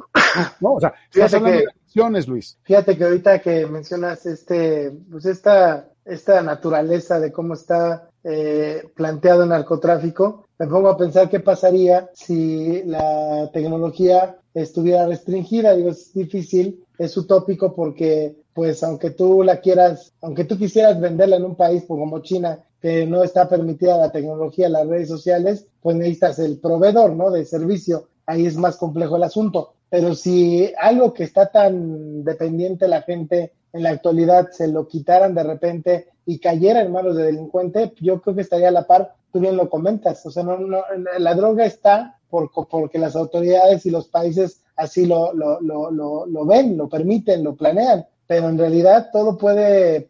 ¿No? 0.59 0.73
O 0.73 0.79
sea, 0.79 0.89
estás 0.89 1.31
Fíjate 1.31 1.35
hablando 1.37 1.57
que- 1.59 1.63
de 1.65 1.71
acciones, 1.71 2.27
Luis. 2.27 2.57
Fíjate 2.63 2.97
que 2.97 3.03
ahorita 3.05 3.39
que 3.39 3.65
mencionas 3.65 4.25
este, 4.25 4.91
pues 5.09 5.25
esta, 5.25 5.87
esta 6.05 6.41
naturaleza 6.43 7.19
de 7.19 7.31
cómo 7.31 7.53
está 7.53 8.09
eh, 8.23 8.83
planteado 8.95 9.43
el 9.43 9.49
narcotráfico, 9.49 10.45
me 10.59 10.67
pongo 10.67 10.89
a 10.89 10.97
pensar 10.97 11.29
qué 11.29 11.39
pasaría 11.39 12.09
si 12.13 12.83
la 12.83 13.49
tecnología 13.53 14.35
estuviera 14.53 15.07
restringida. 15.07 15.73
Digo, 15.73 15.89
es 15.91 16.13
difícil, 16.13 16.83
es 16.97 17.15
utópico 17.15 17.73
porque, 17.73 18.35
pues, 18.53 18.83
aunque 18.83 19.11
tú 19.11 19.41
la 19.43 19.61
quieras, 19.61 20.11
aunque 20.21 20.43
tú 20.43 20.57
quisieras 20.57 20.99
venderla 20.99 21.37
en 21.37 21.45
un 21.45 21.55
país 21.55 21.85
pues, 21.87 21.97
como 21.97 22.19
China, 22.19 22.59
que 22.81 23.05
no 23.05 23.23
está 23.23 23.47
permitida 23.47 23.97
la 23.97 24.11
tecnología, 24.11 24.67
las 24.69 24.85
redes 24.87 25.07
sociales, 25.07 25.65
pues 25.81 25.95
necesitas 25.95 26.39
el 26.39 26.59
proveedor, 26.59 27.11
¿no? 27.13 27.31
De 27.31 27.45
servicio. 27.45 28.08
Ahí 28.29 28.45
es 28.45 28.57
más 28.57 28.77
complejo 28.77 29.15
el 29.15 29.23
asunto. 29.23 29.73
Pero 29.89 30.13
si 30.13 30.71
algo 30.79 31.15
que 31.15 31.23
está 31.23 31.51
tan 31.51 32.23
dependiente 32.23 32.87
la 32.87 33.01
gente 33.01 33.53
en 33.73 33.81
la 33.81 33.89
actualidad 33.89 34.49
se 34.51 34.67
lo 34.67 34.87
quitaran 34.87 35.33
de 35.33 35.41
repente 35.41 36.09
y 36.27 36.37
cayera 36.37 36.81
en 36.81 36.91
manos 36.91 37.15
de 37.15 37.23
delincuente, 37.23 37.91
yo 37.99 38.21
creo 38.21 38.35
que 38.35 38.43
estaría 38.43 38.67
a 38.67 38.71
la 38.71 38.85
par, 38.85 39.15
tú 39.33 39.39
bien 39.39 39.57
lo 39.57 39.67
comentas, 39.67 40.23
o 40.27 40.29
sea, 40.29 40.43
no, 40.43 40.59
no, 40.59 40.83
la 41.17 41.33
droga 41.33 41.65
está 41.65 42.19
por, 42.29 42.51
porque 42.69 42.99
las 42.99 43.15
autoridades 43.15 43.87
y 43.87 43.89
los 43.89 44.07
países 44.07 44.61
así 44.75 45.07
lo, 45.07 45.33
lo, 45.33 45.59
lo, 45.59 45.89
lo, 46.27 46.45
ven, 46.45 46.77
lo 46.77 46.87
permiten, 46.87 47.43
lo 47.43 47.55
planean, 47.55 48.05
pero 48.27 48.47
en 48.47 48.59
realidad 48.59 49.09
todo 49.11 49.39
puede, 49.39 50.09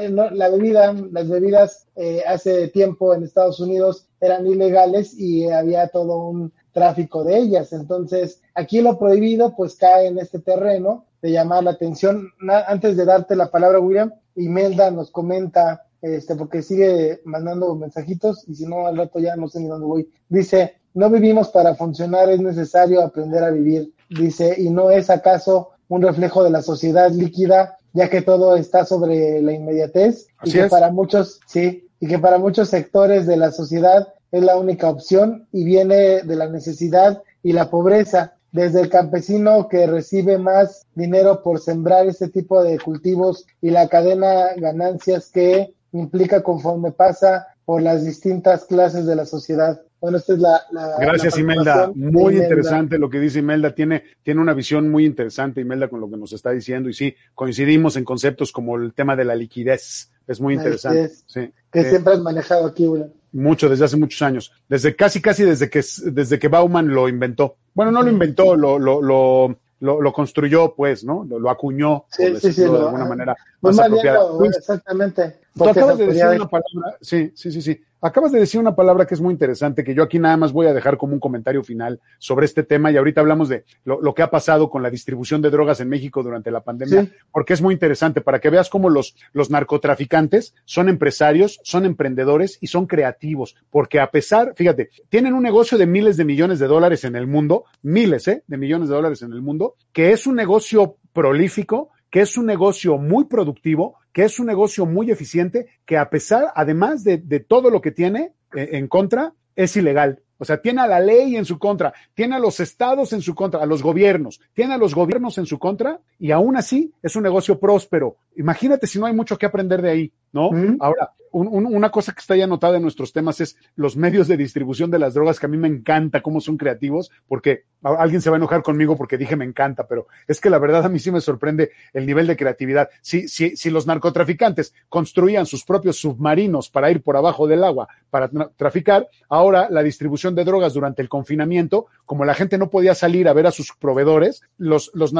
eh, 0.00 0.08
la 0.08 0.48
bebida, 0.48 0.94
las 1.10 1.28
bebidas 1.28 1.88
eh, 1.96 2.22
hace 2.24 2.68
tiempo 2.68 3.14
en 3.14 3.24
Estados 3.24 3.58
Unidos 3.58 4.06
eran 4.20 4.46
ilegales 4.46 5.18
y 5.18 5.48
había 5.50 5.88
todo 5.88 6.28
un 6.28 6.52
tráfico 6.78 7.24
de 7.24 7.36
ellas. 7.38 7.72
Entonces, 7.72 8.40
aquí 8.54 8.80
lo 8.80 8.98
prohibido 8.98 9.54
pues 9.56 9.74
cae 9.74 10.06
en 10.06 10.18
este 10.18 10.38
terreno 10.38 11.06
de 11.20 11.32
llamar 11.32 11.64
la 11.64 11.72
atención. 11.72 12.30
Antes 12.68 12.96
de 12.96 13.04
darte 13.04 13.34
la 13.34 13.50
palabra, 13.50 13.80
William, 13.80 14.12
Imelda 14.36 14.90
nos 14.92 15.10
comenta, 15.10 15.86
este, 16.00 16.36
porque 16.36 16.62
sigue 16.62 17.20
mandando 17.24 17.74
mensajitos 17.74 18.48
y 18.48 18.54
si 18.54 18.66
no 18.66 18.86
al 18.86 18.96
rato 18.96 19.18
ya 19.18 19.34
no 19.34 19.48
sé 19.48 19.58
ni 19.58 19.66
dónde 19.66 19.86
voy. 19.86 20.08
Dice, 20.28 20.76
no 20.94 21.10
vivimos 21.10 21.48
para 21.48 21.74
funcionar, 21.74 22.30
es 22.30 22.40
necesario 22.40 23.02
aprender 23.02 23.42
a 23.42 23.50
vivir. 23.50 23.92
Dice, 24.08 24.54
y 24.56 24.70
no 24.70 24.90
es 24.90 25.10
acaso 25.10 25.70
un 25.88 26.02
reflejo 26.02 26.44
de 26.44 26.50
la 26.50 26.62
sociedad 26.62 27.10
líquida, 27.10 27.78
ya 27.92 28.08
que 28.08 28.22
todo 28.22 28.54
está 28.54 28.84
sobre 28.84 29.42
la 29.42 29.52
inmediatez 29.52 30.28
y 30.44 30.52
que 30.52 30.60
es. 30.62 30.70
para 30.70 30.92
muchos, 30.92 31.40
sí, 31.46 31.88
y 31.98 32.06
que 32.06 32.20
para 32.20 32.38
muchos 32.38 32.68
sectores 32.68 33.26
de 33.26 33.36
la 33.36 33.50
sociedad 33.50 34.08
es 34.32 34.42
la 34.42 34.56
única 34.56 34.88
opción 34.90 35.46
y 35.52 35.64
viene 35.64 36.22
de 36.22 36.36
la 36.36 36.48
necesidad 36.48 37.22
y 37.42 37.52
la 37.52 37.70
pobreza. 37.70 38.34
Desde 38.50 38.80
el 38.80 38.88
campesino 38.88 39.68
que 39.68 39.86
recibe 39.86 40.38
más 40.38 40.86
dinero 40.94 41.42
por 41.42 41.60
sembrar 41.60 42.06
este 42.06 42.28
tipo 42.28 42.62
de 42.62 42.78
cultivos 42.78 43.46
y 43.60 43.70
la 43.70 43.88
cadena 43.88 44.54
ganancias 44.56 45.30
que 45.30 45.74
implica 45.92 46.42
conforme 46.42 46.92
pasa 46.92 47.46
por 47.66 47.82
las 47.82 48.04
distintas 48.04 48.64
clases 48.64 49.04
de 49.04 49.16
la 49.16 49.26
sociedad. 49.26 49.82
Bueno, 50.00 50.16
esta 50.16 50.32
es 50.32 50.38
la... 50.38 50.62
la- 50.70 50.96
Gracias, 50.98 51.34
la 51.34 51.40
Imelda. 51.40 51.90
Muy 51.94 52.34
Imelda. 52.34 52.44
interesante 52.44 52.98
lo 52.98 53.10
que 53.10 53.20
dice 53.20 53.40
Imelda. 53.40 53.74
Tiene, 53.74 54.04
tiene 54.22 54.40
una 54.40 54.54
visión 54.54 54.88
muy 54.90 55.04
interesante, 55.04 55.60
Imelda, 55.60 55.88
con 55.88 56.00
lo 56.00 56.08
que 56.08 56.16
nos 56.16 56.32
está 56.32 56.50
diciendo. 56.50 56.88
Y 56.88 56.94
sí, 56.94 57.14
coincidimos 57.34 57.96
en 57.96 58.04
conceptos 58.04 58.50
como 58.52 58.76
el 58.76 58.94
tema 58.94 59.14
de 59.16 59.24
la 59.26 59.34
liquidez. 59.34 60.10
Es 60.26 60.40
muy 60.40 60.54
La 60.54 60.62
interesante. 60.62 61.02
liquidez. 61.02 61.24
Sí. 61.26 61.52
Que 61.70 61.80
Eh, 61.80 61.90
siempre 61.90 62.14
has 62.14 62.20
manejado 62.20 62.66
aquí, 62.66 62.86
William. 62.86 63.10
Mucho, 63.32 63.68
desde 63.68 63.84
hace 63.84 63.96
muchos 63.96 64.20
años. 64.22 64.52
Desde 64.68 64.94
casi, 64.96 65.20
casi 65.20 65.44
desde 65.44 65.68
que, 65.68 65.82
desde 66.04 66.38
que 66.38 66.48
Bauman 66.48 66.88
lo 66.88 67.08
inventó. 67.08 67.56
Bueno, 67.74 67.92
no 67.92 68.02
lo 68.02 68.10
inventó, 68.10 68.56
lo, 68.56 68.78
lo, 68.78 69.00
lo, 69.02 69.56
lo, 69.80 70.00
lo 70.00 70.12
construyó, 70.12 70.74
pues, 70.74 71.04
¿no? 71.04 71.24
Lo, 71.28 71.38
lo 71.38 71.50
acuñó, 71.50 72.04
Sí, 72.10 72.24
por 72.24 72.34
sí, 72.34 72.40
sí, 72.40 72.46
decirlo 72.48 72.78
de 72.78 72.84
alguna 72.86 73.04
manera 73.04 73.36
Pues 73.60 73.76
más 73.76 73.90
bien 73.90 74.08
apropiada. 74.08 74.38
Luis, 74.38 74.56
exactamente. 74.56 75.36
Tú 75.54 75.68
acabas 75.68 75.98
de 75.98 76.06
decir 76.06 76.24
una 76.26 76.48
palabra, 76.48 76.96
sí, 77.00 77.32
sí, 77.34 77.52
sí, 77.52 77.62
sí. 77.62 77.80
Acabas 78.00 78.30
de 78.30 78.38
decir 78.38 78.60
una 78.60 78.76
palabra 78.76 79.06
que 79.06 79.14
es 79.14 79.20
muy 79.20 79.32
interesante, 79.32 79.82
que 79.82 79.92
yo 79.94 80.04
aquí 80.04 80.18
nada 80.20 80.36
más 80.36 80.52
voy 80.52 80.66
a 80.66 80.72
dejar 80.72 80.96
como 80.96 81.14
un 81.14 81.20
comentario 81.20 81.64
final 81.64 82.00
sobre 82.18 82.46
este 82.46 82.62
tema 82.62 82.92
y 82.92 82.96
ahorita 82.96 83.20
hablamos 83.20 83.48
de 83.48 83.64
lo, 83.84 84.00
lo 84.00 84.14
que 84.14 84.22
ha 84.22 84.30
pasado 84.30 84.70
con 84.70 84.82
la 84.84 84.90
distribución 84.90 85.42
de 85.42 85.50
drogas 85.50 85.80
en 85.80 85.88
México 85.88 86.22
durante 86.22 86.50
la 86.50 86.62
pandemia, 86.62 87.02
Sí. 87.02 87.12
porque 87.32 87.54
es 87.54 87.60
muy 87.62 87.74
interesante 87.74 88.20
para 88.20 88.38
que 88.40 88.50
veas 88.50 88.68
cómo 88.70 88.88
los, 88.88 89.16
los 89.32 89.50
narcotraficantes 89.50 90.54
son 90.64 90.88
empresarios, 90.88 91.58
son 91.64 91.84
emprendedores 91.86 92.58
y 92.60 92.68
son 92.68 92.86
creativos, 92.86 93.56
porque 93.70 93.98
a 94.00 94.10
pesar, 94.10 94.52
fíjate, 94.56 94.90
tienen 95.08 95.34
un 95.34 95.42
negocio 95.42 95.76
de 95.76 95.86
miles 95.86 96.16
de 96.16 96.24
millones 96.24 96.58
de 96.60 96.66
dólares 96.68 97.04
en 97.04 97.16
el 97.16 97.26
mundo, 97.26 97.64
miles, 97.82 98.28
¿eh? 98.28 98.44
De 98.46 98.56
millones 98.58 98.88
de 98.88 98.94
dólares 98.94 99.22
en 99.22 99.32
el 99.32 99.42
mundo, 99.42 99.74
que 99.92 100.12
es 100.12 100.26
un 100.26 100.36
negocio 100.36 100.96
prolífico, 101.12 101.90
que 102.10 102.20
es 102.20 102.36
un 102.36 102.46
negocio 102.46 102.98
muy 102.98 103.24
productivo, 103.24 103.96
que 104.12 104.24
es 104.24 104.38
un 104.38 104.46
negocio 104.46 104.86
muy 104.86 105.10
eficiente, 105.10 105.66
que 105.84 105.96
a 105.96 106.10
pesar, 106.10 106.52
además 106.54 107.04
de, 107.04 107.18
de 107.18 107.40
todo 107.40 107.70
lo 107.70 107.80
que 107.80 107.90
tiene 107.90 108.32
eh, 108.54 108.70
en 108.72 108.88
contra, 108.88 109.34
es 109.54 109.76
ilegal. 109.76 110.22
O 110.38 110.44
sea, 110.44 110.62
tiene 110.62 110.80
a 110.80 110.86
la 110.86 111.00
ley 111.00 111.36
en 111.36 111.44
su 111.44 111.58
contra, 111.58 111.92
tiene 112.14 112.36
a 112.36 112.38
los 112.38 112.60
estados 112.60 113.12
en 113.12 113.20
su 113.20 113.34
contra, 113.34 113.60
a 113.60 113.66
los 113.66 113.82
gobiernos, 113.82 114.40
tiene 114.54 114.74
a 114.74 114.78
los 114.78 114.94
gobiernos 114.94 115.36
en 115.36 115.46
su 115.46 115.58
contra 115.58 116.00
y 116.18 116.30
aún 116.30 116.56
así 116.56 116.92
es 117.02 117.16
un 117.16 117.24
negocio 117.24 117.58
próspero. 117.58 118.16
Imagínate 118.36 118.86
si 118.86 119.00
no 119.00 119.06
hay 119.06 119.14
mucho 119.14 119.36
que 119.36 119.46
aprender 119.46 119.82
de 119.82 119.90
ahí, 119.90 120.12
¿no? 120.32 120.50
Ahora, 120.80 121.12
un, 121.32 121.48
un, 121.48 121.66
una 121.66 121.90
cosa 121.90 122.12
que 122.12 122.20
está 122.20 122.36
ya 122.36 122.44
anotada 122.44 122.76
en 122.76 122.82
nuestros 122.82 123.12
temas 123.12 123.40
es 123.40 123.56
los 123.76 123.96
medios 123.96 124.28
de 124.28 124.36
distribución 124.36 124.90
de 124.90 124.98
las 124.98 125.14
drogas, 125.14 125.38
que 125.38 125.46
a 125.46 125.48
mí 125.48 125.56
me 125.56 125.68
encanta 125.68 126.22
cómo 126.22 126.40
son 126.40 126.56
creativos, 126.56 127.10
porque 127.26 127.64
alguien 127.82 128.20
se 128.20 128.30
va 128.30 128.36
a 128.36 128.38
enojar 128.38 128.62
conmigo 128.62 128.96
porque 128.96 129.18
dije 129.18 129.36
me 129.36 129.44
encanta, 129.44 129.86
pero 129.86 130.08
es 130.26 130.40
que 130.40 130.50
la 130.50 130.58
verdad 130.58 130.84
a 130.84 130.88
mí 130.88 130.98
sí 130.98 131.10
me 131.10 131.20
sorprende 131.20 131.70
el 131.92 132.06
nivel 132.06 132.26
de 132.26 132.36
creatividad. 132.36 132.88
Si, 133.02 133.28
si, 133.28 133.56
si 133.56 133.70
los 133.70 133.86
narcotraficantes 133.86 134.74
construían 134.88 135.46
sus 135.46 135.64
propios 135.64 136.00
submarinos 136.00 136.70
para 136.70 136.90
ir 136.90 137.02
por 137.02 137.16
abajo 137.16 137.46
del 137.46 137.64
agua 137.64 137.88
para 138.10 138.30
traficar, 138.56 139.08
ahora 139.28 139.68
la 139.70 139.82
distribución 139.82 140.34
de 140.34 140.44
drogas 140.44 140.74
durante 140.74 141.02
el 141.02 141.08
confinamiento, 141.08 141.86
como 142.04 142.24
la 142.24 142.34
gente 142.34 142.58
no 142.58 142.70
podía 142.70 142.94
salir 142.94 143.28
a 143.28 143.32
ver 143.32 143.46
a 143.46 143.50
sus 143.50 143.72
proveedores, 143.78 144.42
los, 144.56 144.90
los 144.94 145.12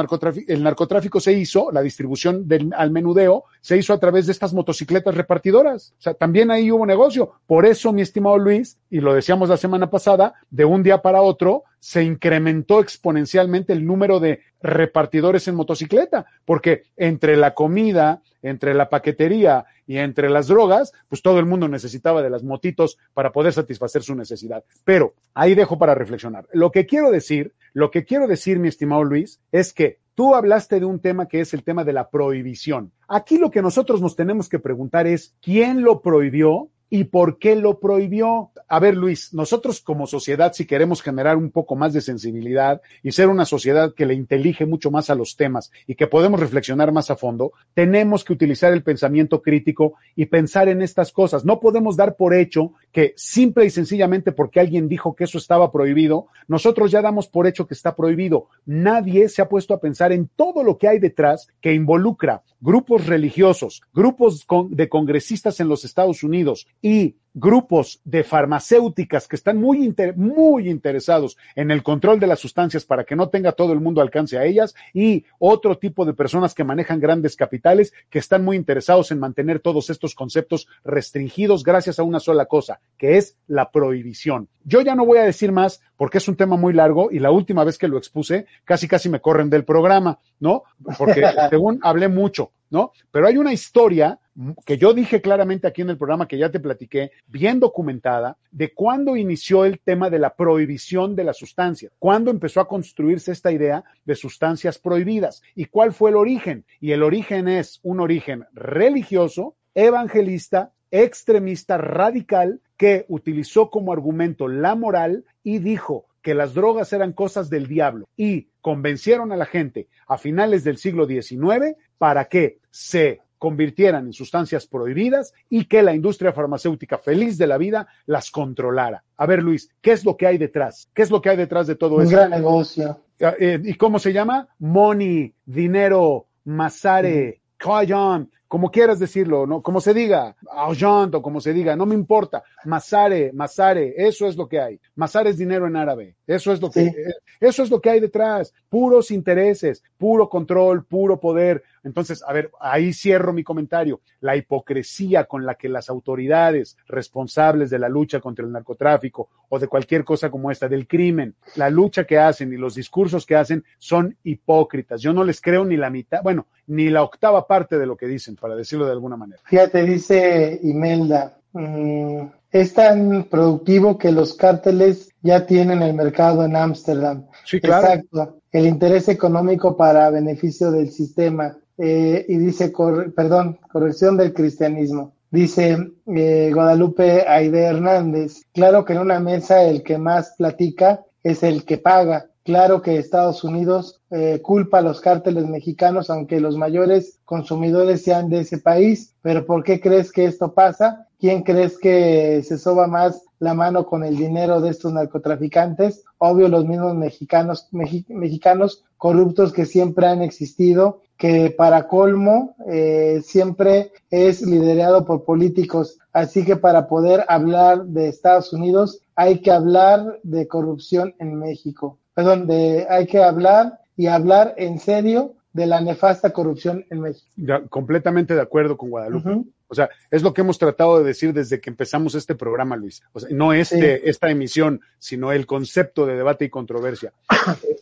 el 0.47 0.63
narcotráfico 0.63 1.19
se 1.19 1.33
hizo, 1.33 1.71
la 1.71 1.81
distribución 1.81 2.47
del, 2.47 2.73
al 2.75 2.91
menudeo 2.91 3.43
se 3.61 3.77
hizo 3.77 3.93
a 3.93 3.99
través 3.99 4.25
de 4.25 4.31
estas 4.31 4.53
motocicletas 4.53 4.98
repartidoras. 5.03 5.93
O 5.97 6.01
sea, 6.01 6.13
también 6.13 6.51
ahí 6.51 6.71
hubo 6.71 6.85
negocio. 6.85 7.31
Por 7.47 7.65
eso, 7.65 7.91
mi 7.93 8.01
estimado 8.01 8.37
Luis, 8.37 8.77
y 8.89 8.99
lo 8.99 9.13
decíamos 9.13 9.49
la 9.49 9.57
semana 9.57 9.89
pasada, 9.89 10.33
de 10.49 10.65
un 10.65 10.83
día 10.83 11.01
para 11.01 11.21
otro 11.21 11.63
se 11.79 12.03
incrementó 12.03 12.81
exponencialmente 12.81 13.73
el 13.73 13.85
número 13.85 14.19
de 14.19 14.41
repartidores 14.61 15.47
en 15.47 15.55
motocicleta, 15.55 16.25
porque 16.45 16.83
entre 16.97 17.37
la 17.37 17.53
comida, 17.53 18.21
entre 18.41 18.73
la 18.73 18.89
paquetería 18.89 19.65
y 19.87 19.97
entre 19.97 20.29
las 20.29 20.47
drogas, 20.47 20.91
pues 21.07 21.21
todo 21.21 21.39
el 21.39 21.45
mundo 21.45 21.67
necesitaba 21.67 22.21
de 22.21 22.29
las 22.29 22.43
motitos 22.43 22.97
para 23.13 23.31
poder 23.31 23.53
satisfacer 23.53 24.03
su 24.03 24.15
necesidad. 24.15 24.63
Pero 24.83 25.13
ahí 25.33 25.55
dejo 25.55 25.77
para 25.77 25.95
reflexionar. 25.95 26.47
Lo 26.51 26.71
que 26.71 26.85
quiero 26.85 27.11
decir, 27.11 27.53
lo 27.73 27.91
que 27.91 28.03
quiero 28.03 28.27
decir, 28.27 28.59
mi 28.59 28.67
estimado 28.67 29.03
Luis, 29.03 29.39
es 29.51 29.73
que 29.73 29.99
tú 30.19 30.35
hablaste 30.35 30.81
de 30.81 30.85
un 30.85 30.99
tema 30.99 31.29
que 31.29 31.39
es 31.39 31.53
el 31.53 31.63
tema 31.63 31.85
de 31.85 31.93
la 31.93 32.09
prohibición. 32.09 32.91
Aquí 33.07 33.37
lo 33.37 33.49
que 33.49 33.61
nosotros 33.61 34.01
nos 34.01 34.17
tenemos 34.17 34.49
que 34.49 34.59
preguntar 34.59 35.07
es, 35.07 35.33
¿quién 35.41 35.81
lo 35.81 36.01
prohibió? 36.01 36.67
¿Y 36.89 37.05
por 37.05 37.37
qué 37.37 37.55
lo 37.55 37.79
prohibió? 37.79 38.51
A 38.67 38.79
ver, 38.79 38.97
Luis, 38.97 39.33
nosotros 39.33 39.79
como 39.79 40.07
sociedad, 40.07 40.53
si 40.53 40.65
queremos 40.65 41.03
generar 41.03 41.37
un 41.37 41.51
poco 41.51 41.75
más 41.75 41.93
de 41.93 42.01
sensibilidad 42.01 42.81
y 43.03 43.11
ser 43.11 43.29
una 43.29 43.45
sociedad 43.45 43.93
que 43.93 44.07
le 44.07 44.15
intelige 44.15 44.65
mucho 44.65 44.89
más 44.89 45.11
a 45.11 45.15
los 45.15 45.35
temas 45.35 45.71
y 45.85 45.95
que 45.95 46.07
podemos 46.07 46.39
reflexionar 46.39 46.91
más 46.91 47.11
a 47.11 47.15
fondo, 47.15 47.51
tenemos 47.75 48.23
que 48.23 48.33
utilizar 48.33 48.73
el 48.73 48.81
pensamiento 48.81 49.41
crítico 49.43 49.95
y 50.15 50.25
pensar 50.25 50.67
en 50.67 50.81
estas 50.81 51.11
cosas. 51.11 51.45
No 51.45 51.59
podemos 51.59 51.95
dar 51.95 52.15
por 52.15 52.33
hecho 52.33 52.73
que 52.91 53.13
simple 53.15 53.65
y 53.65 53.69
sencillamente 53.69 54.31
porque 54.31 54.59
alguien 54.59 54.89
dijo 54.89 55.15
que 55.15 55.25
eso 55.25 55.37
estaba 55.37 55.71
prohibido, 55.71 56.27
nosotros 56.47 56.89
ya 56.89 57.03
damos 57.03 57.27
por 57.27 57.45
hecho 57.45 57.67
que 57.67 57.75
está 57.75 57.95
prohibido. 57.95 58.47
Nadie 58.65 59.29
se 59.29 59.43
ha 59.43 59.49
puesto 59.49 59.75
a 59.75 59.79
pensar 59.79 60.11
en 60.11 60.27
todo 60.35 60.63
lo 60.63 60.79
que 60.79 60.87
hay 60.87 60.97
detrás 60.97 61.49
que 61.61 61.73
involucra 61.73 62.41
grupos 62.59 63.05
religiosos, 63.05 63.81
grupos 63.93 64.45
de 64.69 64.89
congresistas 64.89 65.59
en 65.59 65.69
los 65.69 65.85
Estados 65.85 66.23
Unidos, 66.23 66.67
y 66.81 67.15
grupos 67.39 68.01
de 68.03 68.23
farmacéuticas 68.23 69.27
que 69.27 69.35
están 69.35 69.57
muy, 69.57 69.83
inter 69.83 70.15
muy 70.17 70.69
interesados 70.69 71.37
en 71.55 71.71
el 71.71 71.83
control 71.83 72.19
de 72.19 72.27
las 72.27 72.39
sustancias 72.39 72.85
para 72.85 73.03
que 73.03 73.15
no 73.15 73.29
tenga 73.29 73.53
todo 73.53 73.73
el 73.73 73.79
mundo 73.79 74.01
alcance 74.01 74.37
a 74.37 74.45
ellas 74.45 74.75
y 74.93 75.25
otro 75.39 75.77
tipo 75.77 76.05
de 76.05 76.13
personas 76.13 76.53
que 76.53 76.63
manejan 76.63 76.99
grandes 76.99 77.35
capitales 77.35 77.93
que 78.09 78.19
están 78.19 78.43
muy 78.43 78.57
interesados 78.57 79.11
en 79.11 79.19
mantener 79.19 79.59
todos 79.59 79.89
estos 79.89 80.15
conceptos 80.15 80.67
restringidos 80.83 81.63
gracias 81.63 81.99
a 81.99 82.03
una 82.03 82.19
sola 82.19 82.45
cosa, 82.45 82.81
que 82.97 83.17
es 83.17 83.37
la 83.47 83.71
prohibición. 83.71 84.49
Yo 84.63 84.81
ya 84.81 84.95
no 84.95 85.05
voy 85.05 85.19
a 85.19 85.23
decir 85.23 85.51
más 85.51 85.81
porque 85.95 86.17
es 86.17 86.27
un 86.27 86.35
tema 86.35 86.57
muy 86.57 86.73
largo 86.73 87.09
y 87.11 87.19
la 87.19 87.31
última 87.31 87.63
vez 87.63 87.77
que 87.77 87.87
lo 87.87 87.97
expuse 87.97 88.45
casi 88.65 88.87
casi 88.87 89.09
me 89.09 89.21
corren 89.21 89.49
del 89.49 89.65
programa, 89.65 90.19
¿no? 90.39 90.63
Porque 90.97 91.23
según 91.49 91.79
hablé 91.81 92.07
mucho, 92.07 92.51
¿no? 92.69 92.91
Pero 93.11 93.27
hay 93.27 93.37
una 93.37 93.53
historia 93.53 94.19
que 94.65 94.77
yo 94.77 94.93
dije 94.93 95.21
claramente 95.21 95.67
aquí 95.67 95.81
en 95.81 95.89
el 95.89 95.97
programa 95.97 96.27
que 96.27 96.37
ya 96.37 96.49
te 96.49 96.59
platiqué, 96.59 97.11
bien 97.27 97.59
documentada, 97.59 98.37
de 98.51 98.73
cuándo 98.73 99.15
inició 99.15 99.65
el 99.65 99.79
tema 99.79 100.09
de 100.09 100.19
la 100.19 100.35
prohibición 100.35 101.15
de 101.15 101.23
las 101.23 101.37
sustancias, 101.37 101.91
cuándo 101.99 102.31
empezó 102.31 102.61
a 102.61 102.67
construirse 102.67 103.31
esta 103.31 103.51
idea 103.51 103.83
de 104.05 104.15
sustancias 104.15 104.77
prohibidas 104.77 105.41
y 105.55 105.65
cuál 105.65 105.93
fue 105.93 106.11
el 106.11 106.15
origen. 106.15 106.65
Y 106.79 106.91
el 106.91 107.03
origen 107.03 107.47
es 107.47 107.79
un 107.83 107.99
origen 107.99 108.45
religioso, 108.53 109.55
evangelista, 109.73 110.71
extremista, 110.91 111.77
radical, 111.77 112.61
que 112.77 113.05
utilizó 113.09 113.69
como 113.69 113.91
argumento 113.91 114.47
la 114.47 114.73
moral 114.75 115.25
y 115.43 115.59
dijo 115.59 116.05
que 116.21 116.33
las 116.33 116.53
drogas 116.53 116.93
eran 116.93 117.13
cosas 117.13 117.49
del 117.49 117.67
diablo 117.67 118.07
y 118.15 118.47
convencieron 118.61 119.31
a 119.31 119.37
la 119.37 119.45
gente 119.45 119.87
a 120.07 120.17
finales 120.17 120.63
del 120.63 120.77
siglo 120.77 121.05
XIX 121.05 121.75
para 121.97 122.25
que 122.25 122.59
se 122.71 123.21
convirtieran 123.39 124.05
en 124.05 124.13
sustancias 124.13 124.67
prohibidas 124.67 125.33
y 125.49 125.65
que 125.65 125.81
la 125.81 125.95
industria 125.95 126.33
farmacéutica 126.33 126.99
feliz 126.99 127.37
de 127.37 127.47
la 127.47 127.57
vida 127.57 127.87
las 128.05 128.29
controlara. 128.29 129.03
A 129.17 129.25
ver, 129.25 129.41
Luis, 129.41 129.71
¿qué 129.81 129.93
es 129.93 130.05
lo 130.05 130.15
que 130.15 130.27
hay 130.27 130.37
detrás? 130.37 130.89
¿Qué 130.93 131.01
es 131.01 131.09
lo 131.09 131.21
que 131.21 131.29
hay 131.29 131.37
detrás 131.37 131.65
de 131.65 131.75
todo 131.75 132.01
eso? 132.01 132.09
Un 132.09 132.15
gran 132.15 132.29
negocio. 132.29 132.99
Eh, 133.17 133.59
¿Y 133.63 133.73
cómo 133.73 133.97
se 133.97 134.13
llama? 134.13 134.47
Money, 134.59 135.33
dinero, 135.45 136.27
masare, 136.43 137.41
mm 137.59 138.38
como 138.49 138.71
quieras 138.71 138.97
decirlo, 138.97 139.45
¿no? 139.45 139.61
Como 139.61 139.79
se 139.79 139.93
diga, 139.93 140.35
Argent 140.51 141.13
o 141.13 141.21
como 141.21 141.39
se 141.39 141.53
diga, 141.53 141.75
no 141.75 141.85
me 141.85 141.93
importa. 141.93 142.43
Masare, 142.65 143.31
Masare, 143.31 143.93
eso 143.95 144.25
es 144.25 144.35
lo 144.35 144.49
que 144.49 144.59
hay. 144.59 144.81
Masare 144.95 145.29
es 145.29 145.37
dinero 145.37 145.67
en 145.67 145.75
árabe. 145.75 146.15
Eso 146.25 146.51
es 146.51 146.59
lo 146.59 146.71
que, 146.71 146.85
sí. 146.85 146.95
eso 147.39 147.61
es 147.61 147.69
lo 147.69 147.79
que 147.79 147.91
hay 147.91 147.99
detrás. 147.99 148.51
Puros 148.67 149.11
intereses, 149.11 149.83
puro 149.99 150.27
control, 150.27 150.83
puro 150.83 151.19
poder. 151.19 151.63
Entonces, 151.83 152.23
a 152.25 152.33
ver, 152.33 152.49
ahí 152.59 152.91
cierro 152.91 153.33
mi 153.33 153.43
comentario. 153.43 154.01
La 154.19 154.35
hipocresía 154.35 155.25
con 155.25 155.45
la 155.45 155.53
que 155.53 155.69
las 155.69 155.87
autoridades 155.87 156.75
responsables 156.87 157.69
de 157.69 157.77
la 157.77 157.87
lucha 157.87 158.19
contra 158.19 158.43
el 158.43 158.51
narcotráfico 158.51 159.29
o 159.49 159.59
de 159.59 159.67
cualquier 159.67 160.03
cosa 160.03 160.31
como 160.31 160.49
esta, 160.49 160.67
del 160.67 160.87
crimen, 160.87 161.35
la 161.55 161.69
lucha 161.69 162.05
que 162.05 162.17
hacen 162.17 162.51
y 162.51 162.57
los 162.57 162.75
discursos 162.75 163.27
que 163.27 163.35
hacen 163.35 163.63
son 163.77 164.17
hipócritas. 164.23 165.01
Yo 165.01 165.13
no 165.13 165.23
les 165.23 165.39
creo 165.39 165.65
ni 165.65 165.77
la 165.77 165.89
mitad, 165.89 166.21
bueno, 166.23 166.47
ni 166.67 166.89
la 166.89 167.03
octava 167.03 167.47
parte 167.47 167.77
de 167.77 167.85
lo 167.85 167.97
que 167.97 168.07
dicen, 168.07 168.35
para 168.39 168.55
decirlo 168.55 168.85
de 168.85 168.91
alguna 168.91 169.17
manera. 169.17 169.41
Fíjate, 169.45 169.83
dice 169.83 170.59
Imelda, 170.63 171.37
mmm, 171.53 172.21
es 172.51 172.73
tan 172.73 173.25
productivo 173.25 173.97
que 173.97 174.11
los 174.11 174.33
cárteles 174.33 175.09
ya 175.21 175.45
tienen 175.45 175.81
el 175.81 175.93
mercado 175.93 176.43
en 176.43 176.55
Ámsterdam. 176.55 177.25
Sí, 177.45 177.59
claro. 177.59 177.87
Exacto. 177.87 178.37
El 178.51 178.65
interés 178.65 179.07
económico 179.07 179.77
para 179.77 180.09
beneficio 180.09 180.71
del 180.71 180.89
sistema. 180.89 181.55
Eh, 181.77 182.25
y 182.27 182.37
dice, 182.37 182.73
cor 182.73 183.13
perdón, 183.13 183.59
corrección 183.71 184.17
del 184.17 184.33
cristianismo. 184.33 185.13
Dice 185.31 185.77
eh, 186.07 186.51
Guadalupe 186.53 187.25
Aide 187.27 187.61
Hernández, 187.61 188.41
claro 188.51 188.83
que 188.83 188.93
en 188.93 188.99
una 188.99 189.19
mesa 189.19 189.63
el 189.63 189.83
que 189.83 189.97
más 189.97 190.33
platica 190.37 191.05
es 191.23 191.43
el 191.43 191.63
que 191.65 191.77
paga. 191.77 192.28
Claro 192.43 192.81
que 192.81 192.97
Estados 192.97 193.43
Unidos 193.43 194.01
eh, 194.09 194.39
culpa 194.41 194.79
a 194.79 194.81
los 194.81 195.01
cárteles 195.01 195.45
mexicanos, 195.45 196.09
aunque 196.09 196.39
los 196.39 196.57
mayores 196.57 197.19
consumidores 197.25 198.03
sean 198.03 198.29
de 198.29 198.39
ese 198.39 198.57
país. 198.57 199.13
Pero 199.21 199.45
¿por 199.45 199.63
qué 199.63 199.79
crees 199.79 200.11
que 200.11 200.25
esto 200.25 200.53
pasa? 200.53 201.07
¿Quién 201.19 201.43
crees 201.43 201.77
que 201.77 202.41
se 202.43 202.57
soba 202.57 202.87
más 202.87 203.21
la 203.39 203.53
mano 203.53 203.85
con 203.85 204.03
el 204.03 204.15
dinero 204.15 204.61
de 204.61 204.69
estos 204.69 204.93
narcotraficantes? 204.93 206.05
Obvio, 206.17 206.47
los 206.47 206.65
mismos 206.65 206.95
mexicanos, 206.95 207.67
mexi 207.71 208.05
mexicanos 208.09 208.83
corruptos 208.97 209.53
que 209.53 209.65
siempre 209.65 210.07
han 210.07 210.21
existido, 210.21 211.01
que 211.17 211.51
para 211.51 211.87
colmo 211.87 212.55
eh, 212.67 213.21
siempre 213.23 213.91
es 214.09 214.41
liderado 214.41 215.05
por 215.05 215.23
políticos. 215.23 215.99
Así 216.13 216.45
que 216.45 216.55
para 216.55 216.87
poder 216.87 217.25
hablar 217.27 217.85
de 217.85 218.07
Estados 218.07 218.53
Unidos 218.53 219.01
hay 219.15 219.41
que 219.41 219.51
hablar 219.51 220.19
de 220.23 220.47
corrupción 220.47 221.13
en 221.19 221.35
México. 221.35 221.98
Perdón, 222.19 222.47
de, 222.47 222.85
hay 222.89 223.07
que 223.07 223.23
hablar 223.23 223.79
y 223.95 224.07
hablar 224.07 224.53
en 224.57 224.77
serio 224.77 225.35
de 225.53 225.65
la 225.65 225.79
nefasta 225.79 226.31
corrupción 226.31 226.85
en 226.89 226.99
México. 226.99 227.25
Ya, 227.37 227.61
completamente 227.61 228.35
de 228.35 228.41
acuerdo 228.41 228.75
con 228.75 228.89
Guadalupe. 228.89 229.29
Uh 229.29 229.35
-huh. 229.35 229.53
O 229.69 229.73
sea, 229.73 229.89
es 230.11 230.21
lo 230.21 230.33
que 230.33 230.41
hemos 230.41 230.59
tratado 230.59 230.99
de 230.99 231.05
decir 231.05 231.31
desde 231.31 231.61
que 231.61 231.69
empezamos 231.69 232.15
este 232.15 232.35
programa, 232.35 232.75
Luis. 232.75 233.01
O 233.13 233.21
sea, 233.21 233.29
no 233.31 233.53
este, 233.53 233.99
sí. 233.99 234.03
esta 234.03 234.29
emisión, 234.29 234.81
sino 234.97 235.31
el 235.31 235.45
concepto 235.45 236.05
de 236.05 236.17
debate 236.17 236.43
y 236.43 236.49
controversia. 236.49 237.13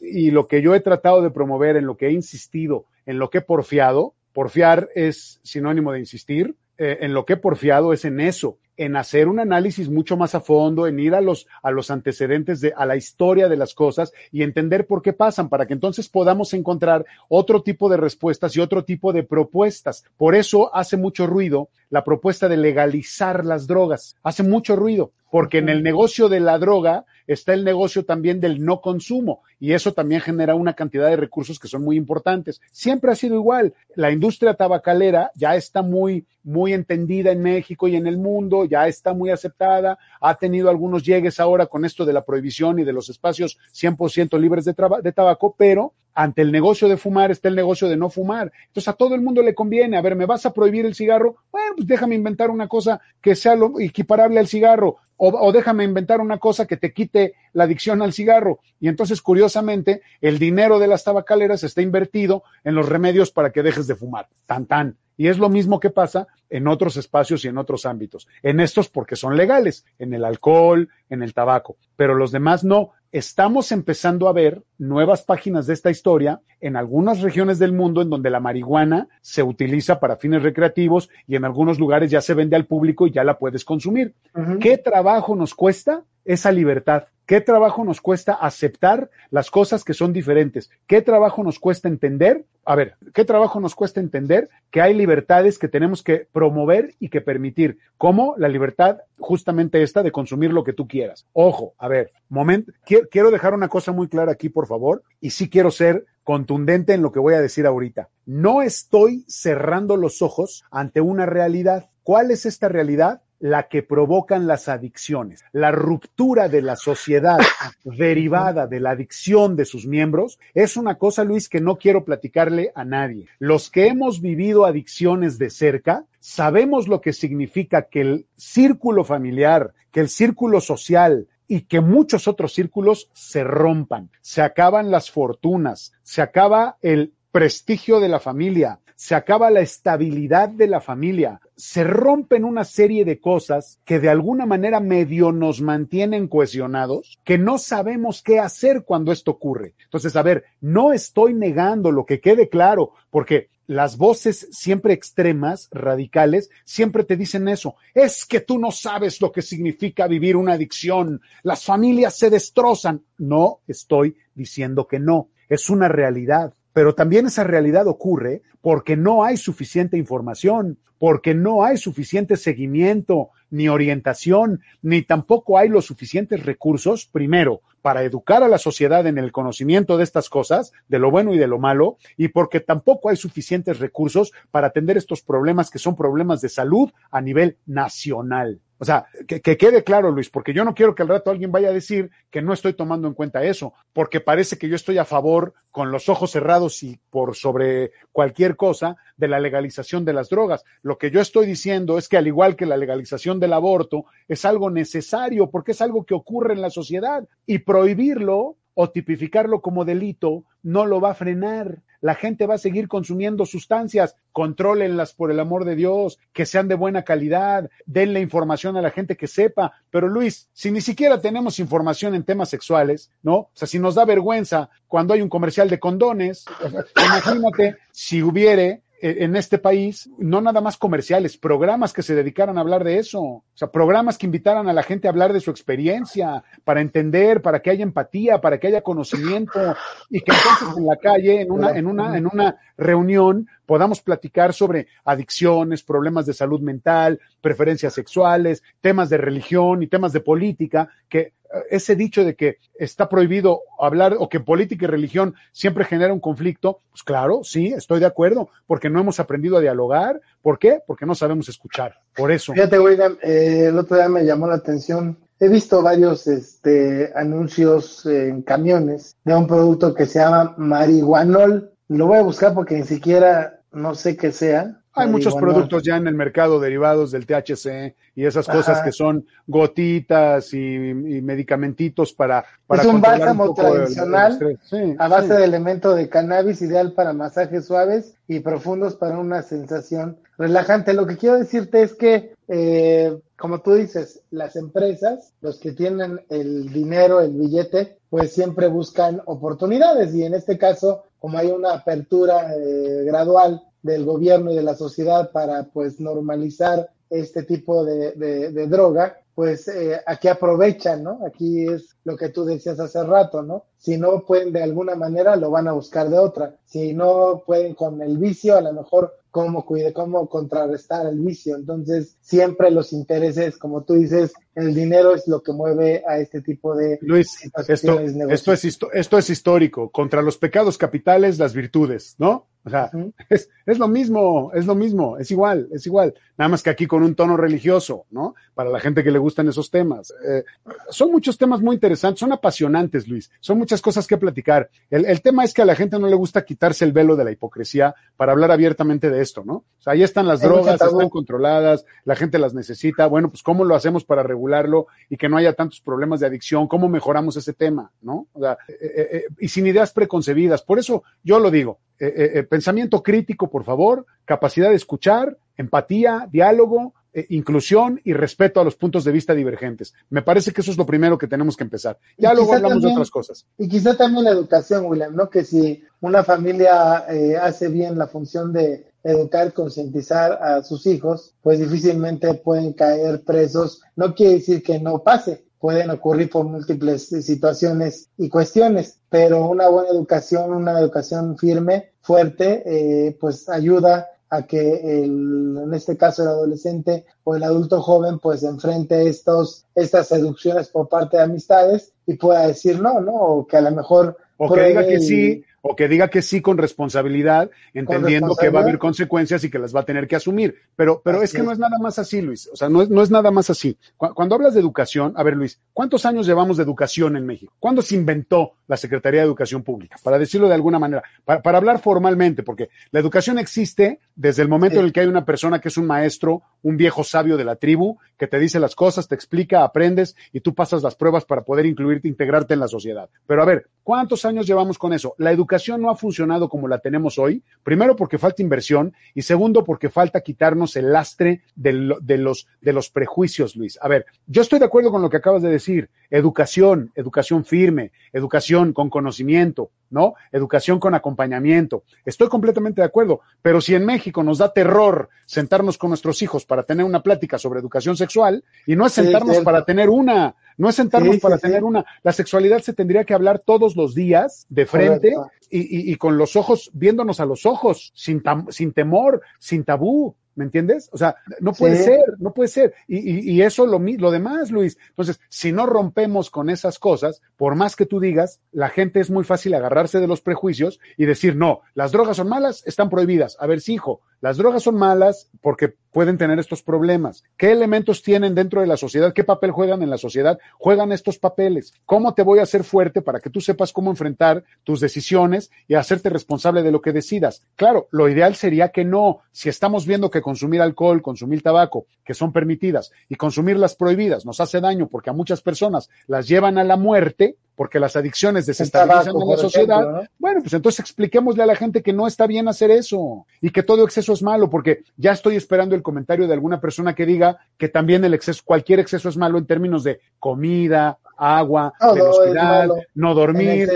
y 0.02 0.30
lo 0.30 0.46
que 0.46 0.62
yo 0.62 0.76
he 0.76 0.82
tratado 0.82 1.24
de 1.24 1.32
promover, 1.32 1.76
en 1.78 1.88
lo 1.88 1.98
que 1.98 2.06
he 2.06 2.12
insistido, 2.12 2.86
en 3.08 3.18
lo 3.18 3.32
que 3.32 3.40
he 3.40 3.42
porfiado, 3.42 4.14
porfiar 4.34 4.90
es 4.94 5.40
sinónimo 5.42 5.92
de 5.94 6.00
insistir, 6.00 6.54
eh, 6.78 7.00
en 7.02 7.16
lo 7.16 7.26
que 7.26 7.34
he 7.34 7.38
porfiado 7.38 7.92
es 7.92 8.06
en 8.06 8.20
eso, 8.20 8.60
en 8.78 8.95
hacer 8.95 9.28
un 9.28 9.39
análisis 9.39 9.89
mucho 9.89 10.15
más 10.15 10.36
a 10.36 10.39
fondo, 10.39 10.88
en 10.88 10.99
ir 10.99 11.15
a 11.15 11.21
los, 11.21 11.47
a 11.61 11.71
los 11.71 11.91
antecedentes 11.91 12.61
de, 12.61 12.73
a 12.78 12.86
la 12.86 12.95
historia 12.95 13.49
de 13.49 13.57
las 13.57 13.73
cosas 13.73 14.13
y 14.32 14.43
entender 14.43 14.88
por 14.88 15.01
qué 15.01 15.13
pasan, 15.13 15.49
para 15.49 15.65
que 15.65 15.73
entonces 15.73 16.07
podamos 16.07 16.53
encontrar 16.53 17.05
otro 17.28 17.63
tipo 17.63 17.89
de 17.89 17.97
respuestas 17.97 18.55
y 18.55 18.59
otro 18.59 18.86
tipo 18.86 19.11
de 19.11 19.23
propuestas. 19.23 20.05
Por 20.15 20.36
eso 20.36 20.73
hace 20.73 20.95
mucho 20.95 21.28
ruido 21.28 21.69
la 21.89 22.03
propuesta 22.03 22.47
de 22.47 22.57
legalizar 22.57 23.45
las 23.45 23.67
drogas. 23.67 24.15
Hace 24.23 24.43
mucho 24.43 24.75
ruido, 24.75 25.11
porque 25.32 25.57
en 25.57 25.69
el 25.69 25.84
negocio 25.84 26.30
de 26.30 26.39
la 26.39 26.57
droga 26.57 27.05
está 27.28 27.53
el 27.53 27.63
negocio 27.63 28.05
también 28.05 28.39
del 28.39 28.63
no 28.63 28.82
consumo 28.82 29.41
y 29.59 29.73
eso 29.73 29.93
también 29.93 30.21
genera 30.21 30.55
una 30.55 30.73
cantidad 30.73 31.09
de 31.09 31.17
recursos 31.17 31.59
que 31.59 31.67
son 31.67 31.84
muy 31.84 31.97
importantes. 31.97 32.61
Siempre 32.71 33.11
ha 33.11 33.15
sido 33.15 33.36
igual. 33.36 33.73
La 33.95 34.11
industria 34.11 34.53
tabacalera 34.53 35.32
ya 35.36 35.55
está 35.55 35.82
muy, 35.82 36.25
muy 36.43 36.73
entendida 36.73 37.32
en 37.32 37.41
México 37.41 37.88
y 37.88 37.95
en 37.95 38.07
el 38.07 38.17
mundo, 38.17 38.65
ya 38.68 38.88
está 38.88 39.13
muy 39.13 39.30
aceptada, 39.30 39.97
ha 40.20 40.36
tenido 40.36 40.70
algunos 40.70 41.03
llegues 41.03 41.39
ahora 41.39 41.65
con 41.65 41.86
esto 41.86 42.05
de 42.05 42.13
la 42.13 42.26
prohibición 42.26 42.80
y 42.80 42.84
de 42.84 42.93
los 42.93 43.09
espacios 43.09 43.57
100% 43.74 44.39
libres 44.39 44.65
de, 44.65 44.76
de 45.03 45.11
tabaco, 45.11 45.55
pero 45.57 45.93
ante 46.13 46.41
el 46.41 46.51
negocio 46.51 46.89
de 46.89 46.97
fumar 46.97 47.30
está 47.30 47.47
el 47.47 47.55
negocio 47.55 47.88
de 47.88 47.95
no 47.95 48.09
fumar. 48.09 48.51
Entonces 48.68 48.88
a 48.88 48.93
todo 48.93 49.13
el 49.13 49.22
mundo 49.22 49.43
le 49.43 49.53
conviene, 49.53 49.97
a 49.97 50.01
ver, 50.01 50.15
¿me 50.15 50.26
vas 50.26 50.45
a 50.47 50.53
prohibir 50.53 50.86
el 50.86 50.95
cigarro? 50.95 51.38
Bueno, 51.51 51.74
pues 51.76 51.88
déjame 51.88 52.15
inventar 52.15 52.49
una 52.49 52.68
cosa 52.68 52.99
que 53.22 53.36
sea 53.36 53.55
lo 53.55 53.80
equiparable 53.80 54.39
al 54.39 54.47
cigarro 54.47 54.97
o, 55.18 55.51
déjame 55.51 55.84
inventar 55.84 56.22
una 56.22 56.38
cosa 56.38 56.65
que 56.68 56.78
te 56.78 56.93
quite 56.93 57.34
la 57.53 57.63
adicción 57.63 58.01
al 58.01 58.13
cigarro. 58.13 58.59
Y 58.80 58.88
entonces, 58.88 59.22
curiosamente, 59.22 60.01
el 60.22 60.38
dinero 60.38 60.80
de 60.80 60.88
las 60.88 61.03
tabacaleras 61.03 61.63
está 61.63 61.82
invertido 61.82 62.43
en 62.63 62.76
los 62.76 62.88
remedios 62.88 63.32
para 63.32 63.51
que 63.51 63.63
dejes 63.63 63.88
de 63.88 63.95
fumar. 63.95 64.28
Tan, 64.45 64.68
tan. 64.68 64.97
Y 65.18 65.28
es 65.28 65.39
lo 65.39 65.49
mismo 65.49 65.80
que 65.80 65.89
pasa 65.89 66.28
en 66.49 66.68
otros 66.68 66.95
espacios 66.95 67.43
y 67.43 67.47
en 67.47 67.57
otros 67.57 67.86
ámbitos. 67.86 68.28
En 68.43 68.59
estos 68.59 68.88
porque 68.88 69.15
son 69.15 69.36
legales, 69.36 69.86
en 69.99 70.13
el 70.13 70.24
alcohol, 70.24 70.89
en 71.09 71.24
el 71.24 71.34
tabaco, 71.34 71.78
pero 71.95 72.15
los 72.15 72.32
demás 72.32 72.63
no. 72.63 72.91
Estamos 73.11 73.72
empezando 73.72 74.28
a 74.28 74.34
ver 74.34 74.63
nuevas 74.78 75.24
páginas 75.24 75.65
de 75.65 75.74
esta 75.74 75.89
historia 75.89 76.41
en 76.59 76.76
algunas 76.76 77.22
regiones 77.22 77.57
del 77.57 77.72
mundo 77.72 78.01
en 78.01 78.09
donde 78.09 78.30
la 78.30 78.41
marihuana 78.41 79.07
se 79.22 79.43
utiliza 79.43 79.99
para 79.99 80.18
fines 80.18 80.43
recreativos 80.43 81.09
y 81.26 81.36
en 81.36 81.45
algunos 81.45 81.80
lugares 81.80 82.11
ya 82.11 82.22
se 82.22 82.34
vende 82.34 82.55
al 82.55 82.65
público 82.65 83.07
y 83.07 83.11
ya 83.11 83.24
la 83.24 83.39
puedes 83.39 83.63
consumir. 83.63 84.13
¿Qué 84.59 84.78
trabajo 84.78 85.36
nos 85.36 85.55
cuesta 85.55 86.03
esa 86.26 86.51
libertad? 86.51 87.05
¿Qué 87.28 87.41
trabajo 87.41 87.84
nos 87.84 87.99
cuesta 87.99 88.36
aceptar 88.36 89.09
las 89.32 89.51
cosas 89.51 89.84
que 89.84 89.93
son 89.93 90.13
diferentes? 90.13 90.71
¿Qué 90.88 91.01
trabajo 91.01 91.43
nos 91.43 91.59
cuesta 91.59 91.89
entender? 91.89 92.45
A 92.63 92.73
ver, 92.73 92.95
¿qué 93.13 93.25
trabajo 93.25 93.59
nos 93.59 93.75
cuesta 93.75 93.99
entender 93.99 94.47
que 94.71 94.80
hay 94.80 94.93
libertades 94.93 95.59
que 95.59 95.67
tenemos 95.67 96.03
que 96.03 96.25
promover 96.32 96.95
y 97.01 97.09
que 97.09 97.19
permitir? 97.19 97.80
Como 97.97 98.36
la 98.38 98.47
libertad 98.47 98.99
justamente 99.19 99.84
esta 99.84 100.03
de 100.03 100.13
consumir 100.13 100.53
lo 100.53 100.63
que 100.63 100.71
tú 100.71 100.88
quieras. 100.88 101.28
Ojo, 101.34 101.73
a 101.78 101.89
ver, 101.89 102.11
momento, 102.30 102.71
quiero 102.86 103.30
dejar 103.30 103.53
una 103.53 103.67
cosa 103.67 103.91
muy 103.91 104.07
clara 104.07 104.32
aquí, 104.32 104.47
por 104.47 104.65
favor, 104.65 105.03
y 105.19 105.32
sí 105.32 105.49
quiero 105.49 105.69
ser 105.69 106.05
contundente 106.23 106.93
en 106.93 107.01
lo 107.01 107.11
que 107.11 107.19
voy 107.19 107.34
a 107.34 107.41
decir 107.41 107.65
ahorita. 107.65 108.07
No 108.25 108.61
estoy 108.61 109.25
cerrando 109.28 109.97
los 109.97 110.21
ojos 110.21 110.63
ante 110.71 111.01
una 111.01 111.25
realidad. 111.25 111.89
¿Cuál 112.03 112.32
es 112.32 112.45
esta 112.45 112.69
realidad? 112.69 113.21
La 113.40 113.68
que 113.68 113.84
provocan 113.84 114.48
las 114.48 114.68
adicciones. 114.68 115.44
La 115.52 115.72
ruptura 115.72 116.50
de 116.50 116.62
la 116.62 116.76
sociedad 116.76 117.40
derivada 117.84 118.68
de 118.68 118.80
la 118.80 118.92
adicción 118.92 119.56
de 119.56 119.66
sus 119.66 119.86
miembros 119.86 120.40
es 120.54 120.78
una 120.78 120.96
cosa, 120.96 121.24
Luis, 121.24 121.50
que 121.50 121.62
no 121.62 121.78
quiero 121.78 122.04
platicarle 122.04 122.72
a 122.76 122.84
nadie. 122.84 123.28
Los 123.40 123.70
que 123.70 123.88
hemos 123.88 124.22
vivido 124.22 124.66
adicciones 124.66 125.38
de 125.38 125.50
cerca, 125.50 126.06
sabemos 126.20 126.88
lo 126.88 127.02
que 127.02 127.14
significa 127.14 127.84
que 127.84 128.02
el 128.02 128.26
círculo 128.36 129.04
familiar, 129.04 129.74
que 129.92 130.00
el 130.00 130.10
círculo 130.10 130.62
social, 130.62 131.28
y 131.48 131.62
que 131.62 131.82
muchos 131.82 132.28
otros 132.28 132.54
círculos 132.54 133.10
se 133.14 133.44
rompan. 133.44 134.10
Se 134.22 134.42
acaban 134.42 134.92
las 134.92 135.10
fortunas, 135.10 135.94
se 136.04 136.22
acaba 136.22 136.78
el 136.82 137.14
prestigio 137.32 138.00
de 138.00 138.10
la 138.10 138.20
familia, 138.20 138.80
se 138.98 139.14
acaba 139.14 139.52
la 139.52 139.60
estabilidad 139.60 140.50
de 140.50 140.66
la 140.66 140.82
familia, 140.82 141.39
se 141.56 141.84
rompen 141.84 142.43
una 142.43 142.64
serie 142.64 143.06
de 143.06 143.20
cosas 143.20 143.80
que 143.86 144.00
de 144.00 144.10
alguna 144.10 144.48
manera 144.48 144.80
medio 144.80 145.32
nos 145.32 145.62
mantienen 145.62 146.28
cohesionados, 146.28 147.20
que 147.24 147.38
no 147.38 147.60
sabemos 147.60 148.24
qué 148.24 148.39
hacer 148.39 148.84
cuando 148.84 149.12
esto 149.12 149.30
ocurre. 149.30 149.76
Entonces, 149.84 150.16
a 150.16 150.24
ver, 150.24 150.45
no 150.62 150.93
estoy 150.93 151.36
negando 151.36 151.91
lo 151.91 152.08
que 152.08 152.20
quede 152.20 152.50
claro, 152.50 152.93
porque 153.12 153.50
las 153.68 153.98
voces 153.98 154.48
siempre 154.52 154.93
extremas, 154.93 155.70
radicales, 155.72 156.50
siempre 156.66 157.04
te 157.04 157.18
dicen 157.18 157.48
eso. 157.50 157.76
Es 157.93 158.26
que 158.26 158.39
tú 158.39 158.58
no 158.58 158.72
sabes 158.72 159.22
lo 159.22 159.32
que 159.32 159.43
significa 159.43 160.08
vivir 160.08 160.36
una 160.36 160.54
adicción. 160.54 161.22
Las 161.43 161.66
familias 161.66 162.18
se 162.18 162.32
destrozan. 162.32 163.04
No 163.20 163.60
estoy 163.68 164.16
diciendo 164.34 164.88
que 164.88 165.00
no. 165.00 165.30
Es 165.50 165.70
una 165.70 165.88
realidad. 165.88 166.54
Pero 166.78 166.93
también 166.93 167.25
esa 167.25 167.43
realidad 167.43 167.88
ocurre 167.88 168.43
porque 168.61 168.95
no 168.95 169.23
hay 169.23 169.36
suficiente 169.38 169.97
información, 169.97 170.78
porque 170.99 171.34
no 171.34 171.63
hay 171.63 171.75
suficiente 171.78 172.38
seguimiento, 172.38 173.32
ni 173.49 173.67
orientación, 173.67 174.61
ni 174.84 175.01
tampoco 175.01 175.57
hay 175.57 175.69
los 175.69 175.86
suficientes 175.86 176.45
recursos, 176.45 177.07
primero, 177.07 177.61
para 177.82 178.03
educar 178.03 178.43
a 178.43 178.47
la 178.47 178.59
sociedad 178.59 179.07
en 179.07 179.17
el 179.17 179.32
conocimiento 179.32 179.97
de 179.97 180.03
estas 180.03 180.30
cosas, 180.30 180.71
de 180.88 180.99
lo 180.99 181.09
bueno 181.09 181.34
y 181.34 181.39
de 181.39 181.47
lo 181.47 181.57
malo, 181.57 181.97
y 182.15 182.28
porque 182.28 182.59
tampoco 182.59 183.09
hay 183.09 183.15
suficientes 183.15 183.80
recursos 183.80 184.32
para 184.51 184.67
atender 184.67 184.97
estos 184.97 185.23
problemas 185.23 185.71
que 185.71 185.80
son 185.80 185.95
problemas 185.95 186.41
de 186.41 186.49
salud 186.49 186.91
a 187.09 187.21
nivel 187.21 187.57
nacional. 187.65 188.61
O 188.80 188.86
sea, 188.86 189.07
que, 189.28 189.41
quede 189.41 189.84
claro, 189.84 190.11
Luis, 190.11 190.30
porque 190.30 190.53
yo 190.53 190.63
no 190.63 190.75
quiero 190.75 190.93
que 190.93 191.01
al 191.01 191.09
rato 191.09 191.32
alguien 191.32 191.51
vaya 191.51 191.69
a 191.69 191.73
decir 191.73 192.11
que 192.30 192.41
no 192.41 192.53
estoy 192.53 192.73
tomando 192.73 193.07
en 193.07 193.15
cuenta 193.15 193.43
eso, 193.43 193.73
porque 193.91 194.19
parece 194.19 194.57
que 194.57 194.69
yo 194.69 194.75
estoy 194.75 194.97
a 194.97 195.05
favor, 195.05 195.53
con 195.71 195.91
los 195.91 196.09
ojos 196.09 196.32
cerrados 196.32 196.84
y 196.84 196.99
por 197.09 197.36
sobre 197.36 197.91
cualquier 198.11 198.55
cosa, 198.55 198.97
de 199.15 199.28
la 199.28 199.39
legalización 199.39 200.05
de 200.05 200.13
las 200.13 200.30
drogas. 200.30 200.63
Lo 200.82 200.97
que 200.97 201.09
yo 201.09 201.21
estoy 201.21 201.47
diciendo 201.47 201.97
es 201.97 202.07
que 202.07 202.17
al 202.17 202.28
igual 202.28 202.55
que 202.55 202.65
la 202.65 202.78
legalización 202.78 203.39
del 203.39 203.53
aborto, 203.53 204.05
es 204.28 204.45
algo 204.45 204.69
necesario 204.69 205.49
porque 205.49 205.71
es 205.71 205.82
algo 205.82 206.05
que 206.05 206.13
ocurre 206.13 206.53
en 206.53 206.61
la 206.61 206.69
sociedad 206.69 207.28
y 207.45 207.59
prohibirlo 207.59 208.57
o 208.75 208.89
tipificarlo 208.91 209.59
como 209.61 209.86
delito 209.86 210.43
no 210.61 210.86
lo 210.86 211.01
va 211.01 211.11
a 211.11 211.15
frenar. 211.15 211.82
La 212.02 212.16
gente 212.16 212.45
va 212.45 212.56
a 212.56 212.60
seguir 212.60 212.88
consumiendo 212.88 213.45
sustancias, 213.45 214.16
contrólenlas 214.32 215.14
por 215.14 215.32
el 215.32 215.39
amor 215.39 215.66
de 215.66 215.76
Dios, 215.76 216.20
que 216.34 216.45
sean 216.45 216.68
de 216.68 216.76
buena 216.76 217.04
calidad, 217.04 217.70
denle 217.86 218.22
información 218.22 218.78
a 218.78 218.82
la 218.82 218.91
gente 218.91 219.18
que 219.18 219.28
sepa. 219.28 219.74
Pero 219.89 220.08
Luis, 220.08 220.50
si 220.54 220.72
ni 220.72 220.82
siquiera 220.82 221.20
tenemos 221.20 221.60
información 221.60 222.16
en 222.16 222.24
temas 222.24 222.50
sexuales, 222.50 223.12
¿no? 223.24 223.36
O 223.36 223.52
sea, 223.54 223.68
si 223.68 223.80
nos 223.80 223.95
da 223.95 224.06
vergüenza 224.06 224.70
cuando 224.88 225.14
hay 225.14 225.22
un 225.22 225.30
comercial 225.30 225.70
de 225.70 225.80
condones, 225.80 226.45
imagínate 226.95 227.78
si 227.91 228.22
hubiere 228.22 228.84
en 229.02 229.36
este 229.36 229.58
país, 229.58 230.10
no 230.18 230.41
nada 230.41 230.62
más 230.62 230.78
comerciales, 230.78 231.38
programas 231.38 231.93
que 231.93 232.02
se 232.02 232.16
dedicaran 232.16 232.58
a 232.58 232.62
hablar 232.62 232.84
de 232.84 232.98
eso, 232.98 233.22
o 233.22 233.43
sea, 233.54 233.70
programas 233.70 234.18
que 234.18 234.26
invitaran 234.26 234.68
a 234.68 234.74
la 234.74 234.84
gente 234.84 235.08
a 235.08 235.12
hablar 235.12 235.34
de 235.34 235.39
su 235.39 235.52
experiencia, 235.52 236.43
para 236.64 236.82
entender, 236.82 237.41
para 237.41 237.62
que 237.62 237.70
haya 237.70 237.84
empatía, 237.84 238.41
para 238.41 238.60
que 238.60 238.68
haya 238.68 238.82
conocimiento 238.82 239.76
y 240.10 240.22
que 240.22 240.32
entonces 240.32 240.78
en 240.78 240.86
la 240.86 240.98
calle, 240.98 241.41
en 241.41 241.52
una, 241.52 241.72
en 241.72 241.88
una, 241.88 242.18
en 242.18 242.28
una 242.28 242.58
reunión, 242.78 243.48
podamos 243.66 244.02
platicar 244.02 244.54
sobre 244.54 244.88
adicciones, 245.04 245.84
problemas 245.84 246.26
de 246.26 246.34
salud 246.34 246.62
mental, 246.62 247.20
preferencias 247.41 247.93
sexuales, 247.93 248.64
temas 248.82 249.10
de 249.10 249.18
religión 249.18 249.84
y 249.84 249.88
temas 249.88 250.14
de 250.14 250.22
política, 250.22 250.89
que 251.10 251.34
ese 251.70 251.95
dicho 251.95 252.24
de 252.24 252.36
que 252.36 252.58
está 252.76 253.10
prohibido 253.10 253.62
hablar 253.80 254.16
o 254.20 254.30
que 254.30 254.39
política 254.39 254.86
y 254.86 254.88
religión 254.88 255.36
siempre 255.52 255.86
genera 255.86 256.14
un 256.14 256.20
conflicto, 256.20 256.82
pues 256.89 257.04
claro, 257.04 257.41
sí, 257.43 257.68
estoy 257.68 258.00
de 258.00 258.06
acuerdo, 258.06 258.50
porque 258.66 258.89
no 258.89 259.00
hemos 259.00 259.20
aprendido 259.20 259.58
a 259.58 259.62
dialogar. 259.62 260.22
¿Por 260.41 260.60
qué? 260.60 260.80
Porque 260.86 261.06
no 261.06 261.16
sabemos 261.16 261.50
escuchar. 261.50 261.95
Por 262.16 262.32
eso. 262.32 262.54
Fíjate, 262.54 262.80
William, 262.80 263.18
eh, 263.22 263.66
el 263.70 263.78
otro 263.78 263.98
día 263.98 264.10
me 264.10 264.26
llamó 264.26 264.48
la 264.48 264.56
atención. 264.56 265.18
He 265.39 265.50
visto 265.50 265.82
varios 265.82 266.26
este, 266.28 267.12
anuncios 267.16 268.06
en 268.06 268.41
camiones 268.41 269.16
de 269.24 269.36
un 269.36 269.45
producto 269.45 269.93
que 269.93 270.08
se 270.08 270.20
llama 270.20 270.56
marihuanol. 270.58 271.72
Lo 271.89 272.08
voy 272.08 272.18
a 272.18 272.24
buscar 272.24 272.54
porque 272.54 272.76
ni 272.76 272.84
siquiera 272.84 273.62
no 273.72 273.93
sé 273.93 274.18
qué 274.18 274.32
sea. 274.32 274.82
Hay 274.98 275.08
muchos 275.08 275.36
productos 275.36 275.84
ya 275.84 275.98
en 275.98 276.08
el 276.08 276.16
mercado 276.16 276.60
derivados 276.60 277.12
del 277.12 277.26
THC 277.26 277.95
y 278.16 278.26
esas 278.26 278.48
cosas 278.48 278.82
que 278.82 278.91
son 278.91 279.26
gotitas 279.45 280.54
y, 280.54 280.58
medicamentitos 280.58 282.14
para, 282.14 282.45
para 282.66 282.82
Es 282.82 282.88
un 282.88 283.02
bálsamo 283.02 283.54
tradicional 283.54 284.58
a 284.98 285.08
base 285.08 285.34
de 285.34 285.43
elemento 285.43 285.93
de 285.93 286.10
cannabis, 286.10 286.62
ideal 286.62 286.93
para 286.93 287.14
masajes 287.14 287.66
suaves 287.66 288.16
y 288.28 288.39
profundos 288.39 288.95
para 288.95 289.18
una 289.18 289.43
sensación 289.43 290.18
relajante. 290.38 290.93
Lo 290.93 291.06
que 291.06 291.18
quiero 291.18 291.38
decirte 291.38 291.82
es 291.82 291.93
que, 291.93 292.34
eh, 292.48 293.18
como 293.38 293.62
tú 293.62 293.74
dices, 293.74 294.22
las 294.32 294.56
empresas, 294.56 295.34
los 295.41 295.60
que 295.60 295.72
tienen 295.72 296.20
el 296.30 296.72
dinero, 296.74 297.22
el 297.22 297.34
billete, 297.34 297.98
pues 298.10 298.34
siempre 298.34 298.68
buscan 298.68 299.22
oportunidades 299.26 300.14
y 300.16 300.24
en 300.24 300.34
este 300.34 300.58
caso, 300.58 301.04
como 301.20 301.38
hay 301.38 301.48
una 301.48 301.74
apertura 301.74 302.54
eh, 302.56 303.04
gradual 303.06 303.62
del 303.88 304.06
gobierno 304.06 304.52
y 304.52 304.56
de 304.56 304.62
la 304.62 304.76
sociedad 304.76 305.32
para 305.32 305.64
pues 305.64 306.00
normalizar 306.00 306.90
este 307.10 307.44
tipo 307.44 307.86
de, 307.86 308.12
de, 308.12 308.68
droga, 308.68 309.18
pues 309.34 309.68
eh, 309.68 310.02
aquí 310.06 310.28
aprovechan, 310.28 311.04
¿no? 311.04 311.20
Aquí 311.26 311.66
es 311.66 311.96
lo 312.04 312.18
que 312.18 312.30
tú 312.30 312.44
decías 312.44 312.80
hace 312.80 313.04
rato, 313.04 313.42
¿no? 313.42 313.64
Si 313.78 313.98
no 313.98 314.26
pueden 314.26 314.52
de 314.52 314.64
alguna 314.64 314.96
manera, 314.96 315.36
lo 315.36 315.50
van 315.50 315.68
a 315.68 315.74
buscar 315.74 316.10
de 316.10 316.18
otra. 316.18 316.56
Si 316.66 316.94
no 316.94 317.44
pueden 317.46 317.76
con 317.76 318.02
el 318.02 318.18
vicio, 318.18 318.58
a 318.58 318.62
lo 318.62 318.74
mejor 318.74 319.14
cómo, 319.32 319.66
cuide, 319.66 319.94
cómo 319.94 320.28
contrarrestar 320.28 321.06
el 321.06 321.20
vicio. 321.20 321.56
Entonces, 321.56 322.18
siempre 322.22 322.72
los 322.72 322.92
intereses, 322.92 323.58
como 323.58 323.84
tú 323.84 323.94
dices, 323.94 324.34
el 324.58 324.74
dinero 324.74 325.14
es 325.14 325.28
lo 325.28 325.43
que 325.43 325.53
mueve 325.53 326.03
a 326.08 326.18
este 326.18 326.41
tipo 326.41 326.76
de 326.76 326.97
Luis, 327.01 327.45
esto, 327.45 327.99
esto, 327.99 328.53
es, 328.53 328.80
esto 328.93 329.18
es 329.18 329.30
histórico. 329.30 329.91
Contra 329.91 330.24
los 330.24 330.38
pecados 330.38 330.80
capitales, 330.80 331.38
las 331.38 331.53
virtudes, 331.53 332.16
¿no? 332.18 332.47
O 332.68 332.70
sea, 332.70 332.91
es, 333.30 333.49
es, 333.66 333.80
lo 333.80 333.88
mismo, 333.88 334.51
es 334.53 334.66
lo 334.66 334.76
mismo, 334.76 335.18
es 335.18 335.32
igual, 335.32 335.70
es 335.72 335.86
igual. 335.86 336.14
Nada 336.38 336.49
más 336.49 336.62
que 336.62 336.70
aquí 336.70 336.86
con 336.86 337.01
un 337.01 337.16
tono 337.16 337.38
religioso, 337.38 338.05
¿no? 338.12 338.36
Para 338.53 338.70
la 338.70 338.80
gente 338.80 339.03
que 339.03 339.12
le 339.12 339.20
gustan 339.20 339.47
esos 339.47 339.72
temas. 339.72 340.14
Eh, 340.28 340.43
son 340.89 341.12
muchos 341.12 341.38
temas 341.38 341.62
muy 341.62 341.76
interesantes, 341.76 342.20
son 342.20 342.34
apasionantes, 342.34 343.08
Luis. 343.08 343.32
Son 343.39 343.58
muchas 343.58 343.82
cosas 343.82 344.05
que 344.05 344.18
platicar. 344.18 344.70
El, 344.89 345.05
el, 345.05 345.22
tema 345.22 345.45
es 345.45 345.53
que 345.53 345.62
a 345.62 345.66
la 345.66 345.76
gente 345.76 345.97
no 345.97 346.08
le 346.08 346.16
gusta 346.16 346.43
quitarse 346.43 346.84
el 346.84 346.91
velo 346.91 347.16
de 347.16 347.24
la 347.24 347.32
hipocresía 347.32 347.95
para 348.18 348.34
hablar 348.34 348.51
abiertamente 348.51 349.10
de 349.10 349.22
esto, 349.22 349.43
¿no? 349.45 349.53
O 349.53 349.82
sea, 349.82 349.93
ahí 349.93 350.03
están 350.03 350.28
las 350.28 350.41
drogas, 350.41 350.82
están 350.82 351.10
controladas, 351.10 351.86
la 352.03 352.16
gente 352.18 352.38
las 352.38 352.53
necesita. 352.53 353.08
Bueno, 353.08 353.30
pues 353.30 353.43
¿cómo 353.43 353.64
lo 353.64 353.76
hacemos 353.76 354.03
para 354.03 354.24
regularlo 354.48 354.88
y 355.10 355.18
que 355.18 355.30
no 355.30 355.38
haya 355.38 355.54
tantos 355.54 355.82
problemas 355.82 356.20
de 356.20 356.28
adicción? 356.28 356.68
¿Cómo 356.68 356.88
mejoramos 356.89 357.36
ese 357.38 357.54
tema, 357.54 357.91
¿no? 358.02 358.28
O 358.34 358.39
sea, 358.39 358.58
eh, 358.68 359.10
eh, 359.12 359.24
y 359.39 359.48
sin 359.48 359.68
ideas 359.68 359.91
preconcebidas. 359.91 360.62
Por 360.62 360.80
eso 360.80 361.04
yo 361.24 361.39
lo 361.39 361.52
digo, 361.52 361.80
eh, 362.00 362.14
eh, 362.16 362.32
eh, 362.36 362.43
pensamiento 362.43 363.02
crítico, 363.02 363.50
por 363.50 363.64
favor, 363.64 364.06
capacidad 364.26 364.70
de 364.70 364.76
escuchar, 364.76 365.38
empatía, 365.58 366.28
diálogo, 366.32 366.93
inclusión 367.30 368.00
y 368.04 368.14
respeto 368.14 368.62
a 368.62 368.64
los 368.64 368.76
puntos 368.76 369.04
de 369.04 369.12
vista 369.12 369.34
divergentes. 369.34 369.91
Me 370.12 370.22
parece 370.22 370.52
que 370.52 370.62
eso 370.62 370.70
es 370.70 370.78
lo 370.78 370.86
primero 370.86 371.18
que 371.18 371.26
tenemos 371.26 371.58
que 371.58 371.64
empezar. 371.64 371.98
Ya 372.16 372.32
luego 372.32 372.54
hablamos 372.54 372.84
de 372.84 372.91
otras 372.91 373.10
cosas. 373.10 373.48
Y 373.58 373.68
quizá 373.68 373.98
también 373.98 374.26
la 374.26 374.30
educación, 374.30 374.86
William, 374.86 375.16
¿no? 375.16 375.28
Que 375.28 375.43
si 375.43 375.84
una 376.00 376.24
familia 376.24 377.08
hace 377.41 377.70
bien 377.70 377.98
la 377.98 378.06
función 378.06 378.54
de 378.54 378.86
educar, 379.08 379.53
concientizar 379.53 380.34
a 380.41 380.64
sus 380.64 380.86
hijos, 380.86 381.34
pues 381.41 381.60
difícilmente 381.60 382.34
pueden 382.36 382.74
caer 382.74 383.24
presos. 383.24 383.82
No 383.95 384.14
quiere 384.14 384.36
decir 384.36 384.62
que 384.62 384.80
no 384.80 385.03
pase, 385.03 385.45
pueden 385.60 385.89
ocurrir 385.89 386.30
por 386.30 386.45
múltiples 386.45 387.08
situaciones 387.08 388.10
y 388.18 388.30
cuestiones, 388.30 388.99
pero 389.10 389.49
una 389.49 389.70
buena 389.70 389.89
educación, 389.89 390.53
una 390.53 390.80
educación 390.80 391.38
firme, 391.38 391.91
fuerte, 392.01 392.64
eh, 392.66 393.18
pues 393.20 393.49
ayuda 393.49 394.08
a 394.30 394.45
que 394.45 395.03
el, 395.03 395.58
en 395.64 395.74
este 395.74 395.95
caso 395.95 396.22
el 396.24 396.30
adolescente 396.30 397.05
o 397.24 397.36
el 397.36 397.43
adulto 397.43 397.82
joven 397.82 398.20
pues 398.20 398.43
enfrente 398.43 399.08
estos, 399.08 399.66
estas 399.74 400.08
seducciones 400.08 400.68
por 400.68 400.89
parte 400.89 401.18
de 401.18 401.24
amistades 401.24 401.93
y 402.05 402.16
pueda 402.16 402.47
decir 402.47 402.82
no, 402.82 402.99
¿no? 402.99 403.14
O 403.14 403.47
que 403.47 403.58
a 403.58 403.62
lo 403.62 403.72
mejor... 403.72 404.18
O 404.38 404.53
que 404.53 404.64
diga 404.64 404.86
que 404.86 404.99
sí, 404.99 405.43
o 405.70 405.76
que 405.76 405.88
diga 405.88 406.09
que 406.09 406.22
sí 406.22 406.41
con 406.41 406.57
responsabilidad, 406.57 407.49
entendiendo 407.74 408.36
que 408.36 408.49
va 408.49 408.59
a 408.59 408.63
haber 408.63 408.78
consecuencias 408.78 409.43
y 409.43 409.49
que 409.49 409.59
las 409.59 409.76
va 409.76 409.82
a 409.82 409.86
tener 409.86 410.07
que 410.07 410.15
asumir. 410.15 410.55
Pero, 410.76 411.01
pero 411.03 411.22
es 411.22 411.34
que 411.34 411.43
no 411.43 411.51
es 411.51 411.59
nada 411.59 411.78
más 411.80 411.99
así, 411.99 412.22
Luis. 412.22 412.49
O 412.51 412.55
sea, 412.55 412.70
no 412.70 412.82
es, 412.82 412.89
no 412.89 413.01
es 413.01 413.11
nada 413.11 413.32
más 413.32 413.49
así. 413.49 413.78
Cuando 413.97 414.36
hablas 414.36 414.53
de 414.53 414.59
educación, 414.59 415.13
a 415.15 415.24
ver, 415.24 415.36
Luis, 415.36 415.59
¿cuántos 415.74 416.05
años 416.05 416.26
llevamos 416.26 416.57
de 416.57 416.63
educación 416.63 417.18
en 417.18 417.26
México? 417.26 417.53
¿Cuándo 417.59 417.82
se 417.82 417.95
inventó 417.95 418.53
la 418.68 418.78
Secretaría 418.78 419.22
de 419.22 419.28
Educación 419.28 419.63
Pública? 419.63 419.97
Para 420.03 420.18
decirlo 420.18 420.47
de 420.47 420.55
alguna 420.55 420.80
manera, 420.80 421.03
para, 421.26 421.41
para 421.41 421.57
hablar 421.57 421.80
formalmente, 421.80 422.43
porque 422.43 422.70
la 422.91 422.99
educación 422.99 423.38
existe 423.39 423.99
desde 424.15 424.41
el 424.41 424.47
momento 424.47 424.80
en 424.80 424.86
el 424.86 424.93
que 424.93 425.01
hay 425.01 425.07
una 425.07 425.26
persona 425.26 425.59
que 425.59 425.68
es 425.68 425.78
un 425.78 425.88
maestro, 425.88 426.43
un 426.63 426.78
viejo 426.78 427.03
sabio 427.03 427.38
de 427.38 427.45
la 427.45 427.55
tribu, 427.55 427.97
que 428.18 428.28
te 428.28 428.39
dice 428.39 428.59
las 428.59 428.76
cosas, 428.76 429.07
te 429.07 429.15
explica, 429.15 429.63
aprendes 429.63 430.15
y 430.32 430.41
tú 430.41 430.53
pasas 430.55 430.84
las 430.84 430.95
pruebas 430.95 431.26
para 431.26 431.43
poder 431.43 431.65
incluirte, 431.65 432.07
integrarte 432.07 432.53
en 432.53 432.59
la 432.59 432.68
sociedad. 432.68 433.09
Pero 433.26 433.41
a 433.41 433.45
ver, 433.45 433.68
¿cuántos 433.84 434.26
años 434.26 434.47
llevamos 434.47 434.78
con 434.78 434.93
eso? 434.93 435.15
La 435.18 435.32
educación 435.32 435.57
no 435.78 435.89
ha 435.89 435.95
funcionado 435.95 436.49
como 436.49 436.68
la 436.68 436.80
tenemos 436.80 437.18
hoy, 437.18 437.43
primero 437.64 437.95
porque 437.95 438.18
falta 438.18 438.41
inversión 438.41 438.93
y 439.14 439.22
segundo 439.22 439.64
porque 439.64 439.89
falta 439.89 440.22
quitarnos 440.22 440.76
el 440.76 440.91
lastre 440.91 441.41
de, 441.55 441.74
los, 441.74 442.47
de 442.62 442.74
los 442.74 442.89
prejuicios, 442.89 443.55
Luis. 443.55 443.78
A 443.82 443.88
ver, 443.88 444.05
yo 444.28 444.41
estoy 444.41 444.60
de 444.60 444.66
acuerdo 444.66 444.91
con 444.91 445.01
lo 445.01 445.10
que 445.10 445.18
acabas 445.18 445.41
de 445.41 445.49
decir, 445.49 445.89
educación, 446.10 446.91
educación 446.95 447.45
firme, 447.45 447.91
educación 448.14 448.74
con 448.74 448.89
conocimiento, 448.89 449.72
¿no? 449.89 450.16
Educación 450.32 450.80
con 450.80 450.93
acompañamiento. 450.93 451.84
Estoy 452.05 452.30
completamente 452.30 452.82
de 452.82 452.88
acuerdo, 452.88 453.22
pero 453.41 453.62
si 453.62 453.76
en 453.76 453.86
México 453.86 454.24
nos 454.24 454.38
da 454.38 454.53
terror 454.53 455.10
sentarnos 455.26 455.78
con 455.78 455.89
nuestros 455.89 456.22
hijos 456.22 456.45
para 456.45 456.64
tener 456.64 456.86
una 456.86 457.03
plática 457.03 457.38
sobre 457.38 457.60
educación 457.60 457.97
sexual, 457.97 458.43
y 458.66 458.76
no 458.76 458.86
es 458.86 458.93
sentarnos 458.93 459.39
para 459.39 459.66
tener 459.66 459.89
una, 459.89 460.36
no 460.58 460.70
es 460.70 460.76
sentarnos 460.76 461.18
para 461.20 461.38
tener 461.38 461.64
una, 461.64 461.86
la 462.03 462.12
sexualidad 462.12 462.62
se 462.62 462.74
tendría 462.74 463.03
que 463.03 463.14
hablar 463.14 463.39
todos 463.39 463.76
los 463.76 463.93
días 463.93 464.45
de 464.49 464.66
frente 464.66 465.16
y, 465.49 465.91
y, 465.91 465.95
con 465.95 466.18
los 466.18 466.36
ojos, 466.36 466.72
viéndonos 466.74 467.20
a 467.20 467.26
los 467.26 467.45
ojos, 467.45 467.91
sin, 467.95 468.22
sin 468.49 468.74
temor, 468.74 469.22
sin 469.39 469.64
tabú. 469.64 470.16
¿Me 470.36 470.43
entiendes? 470.43 470.88
O 470.91 470.99
sea, 470.99 471.16
no 471.39 471.51
puede 471.51 471.78
ser, 471.78 472.14
no 472.20 472.32
puede 472.32 472.47
ser. 472.47 472.76
Y, 472.88 472.97
y, 472.97 473.32
y, 473.32 473.41
eso 473.41 473.66
lo, 473.66 473.80
lo 473.80 474.12
demás, 474.12 474.51
Luis. 474.51 474.78
Entonces, 474.89 475.20
si 475.30 475.51
no 475.51 475.66
rompemos 475.66 476.30
con 476.30 476.51
esas 476.51 476.78
cosas, 476.78 477.24
por 477.38 477.55
más 477.55 477.76
que 477.76 477.88
tú 477.88 477.99
digas, 477.99 478.39
la 478.51 478.70
gente 478.70 478.99
es 478.99 479.10
muy 479.10 479.24
fácil 479.24 479.55
agarrarse 479.55 479.99
de 479.99 480.05
los 480.05 480.22
prejuicios 480.22 480.80
y 480.95 481.05
decir, 481.05 481.36
no, 481.36 481.62
las 481.74 481.91
drogas 481.91 482.18
son 482.18 482.30
malas, 482.30 482.62
están 482.68 482.88
prohibidas. 482.88 483.36
A 483.39 483.47
ver, 483.47 483.62
sí, 483.62 483.74
hijo, 483.74 484.01
las 484.20 484.38
drogas 484.38 484.63
son 484.63 484.76
malas 484.76 485.30
porque 485.41 485.76
pueden 485.91 486.18
tener 486.18 486.39
estos 486.39 486.61
problemas. 486.63 487.24
¿Qué 487.38 487.51
elementos 487.51 488.03
tienen 488.03 488.36
dentro 488.36 488.61
de 488.61 488.68
la 488.68 488.78
sociedad? 488.78 489.13
¿Qué 489.13 489.24
papel 489.24 489.51
juegan 489.51 489.82
en 489.82 489.89
la 489.89 489.97
sociedad? 489.97 490.38
Juegan 490.57 490.91
estos 490.91 491.18
papeles. 491.18 491.74
¿Cómo 491.86 492.13
te 492.13 492.24
voy 492.24 492.39
a 492.39 492.43
hacer 492.43 492.63
fuerte 492.63 493.01
para 493.01 493.20
que 493.20 493.30
tú 493.30 493.41
sepas 493.41 493.74
cómo 493.74 493.89
enfrentar 493.89 494.43
tus 494.63 494.80
decisiones 494.80 495.51
y 495.68 495.76
hacerte 495.76 496.09
responsable 496.09 496.63
de 496.63 496.72
lo 496.72 496.82
que 496.82 496.93
decidas? 496.93 497.43
Claro, 497.55 497.88
lo 497.91 498.09
ideal 498.09 498.36
sería 498.36 498.70
que 498.70 498.86
no. 498.86 499.22
Si 499.32 499.49
estamos 499.49 499.86
viendo 499.86 500.09
que 500.09 500.22
consumir 500.22 500.61
alcohol, 500.61 501.01
consumir 501.01 501.41
tabaco, 501.41 501.86
que 502.03 502.13
son 502.13 502.32
permitidas, 502.32 502.91
y 503.09 503.15
consumir 503.15 503.57
las 503.57 503.76
prohibidas 503.76 504.26
nos 504.26 504.39
hace 504.39 504.61
daño 504.61 504.88
porque 504.88 505.09
a 505.09 505.13
muchas 505.13 505.41
personas 505.41 505.89
las 506.07 506.28
llevan 506.28 506.57
a 506.57 506.63
la 506.63 506.78
muerte, 506.78 507.38
porque 507.58 507.80
las 507.80 507.95
adicciones 507.95 508.45
desestabilizan 508.45 509.16
a 509.20 509.26
la 509.26 509.38
sociedad. 509.38 510.10
Bueno, 510.20 510.41
pues 510.41 510.53
entonces 510.53 510.80
expliquémosle 510.80 511.41
a 511.41 511.47
la 511.47 511.55
gente 511.55 511.82
que 511.82 511.91
no 511.91 512.05
está 512.05 512.28
bien 512.28 512.47
hacer 512.47 512.70
eso 512.70 513.26
y 513.41 513.49
que 513.49 513.64
todo 513.64 513.84
exceso 513.84 514.14
es 514.14 514.22
malo, 514.22 514.47
porque 514.47 514.84
ya 514.95 515.12
estoy 515.12 515.38
esperando 515.38 515.74
el 515.74 515.82
comentario 515.82 516.28
de 516.28 516.34
alguna 516.34 516.62
persona 516.62 516.93
que 516.93 517.08
diga 517.08 517.39
que 517.58 517.68
también 517.68 518.05
el 518.05 518.14
exceso, 518.14 518.43
cualquier 518.45 518.80
exceso 518.80 519.10
es 519.10 519.18
malo 519.18 519.39
en 519.39 519.47
términos 519.47 519.84
de 519.84 519.99
comida, 520.20 520.99
agua, 521.18 521.74
velocidad, 521.95 522.70
no 522.93 523.16
dormir. 523.16 523.68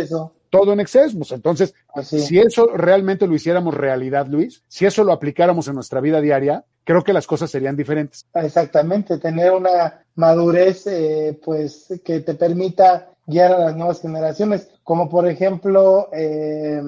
todo 0.51 0.73
en 0.73 0.79
exceso. 0.79 1.17
Pues 1.17 1.31
entonces, 1.31 1.73
si 2.03 2.37
eso 2.37 2.67
realmente 2.67 3.25
lo 3.25 3.33
hiciéramos 3.33 3.73
realidad, 3.73 4.27
Luis, 4.27 4.63
si 4.67 4.85
eso 4.85 5.03
lo 5.03 5.11
aplicáramos 5.11 5.67
en 5.67 5.73
nuestra 5.73 6.01
vida 6.01 6.21
diaria, 6.21 6.65
creo 6.83 7.03
que 7.03 7.13
las 7.13 7.25
cosas 7.25 7.49
serían 7.49 7.75
diferentes. 7.75 8.27
Exactamente, 8.35 9.17
tener 9.17 9.51
una 9.51 10.03
madurez, 10.15 10.85
eh, 10.85 11.39
pues, 11.43 11.99
que 12.05 12.19
te 12.19 12.35
permita 12.35 13.10
guiar 13.25 13.53
a 13.53 13.59
las 13.59 13.75
nuevas 13.75 14.01
generaciones, 14.01 14.69
como 14.83 15.09
por 15.09 15.27
ejemplo 15.27 16.09
eh, 16.11 16.81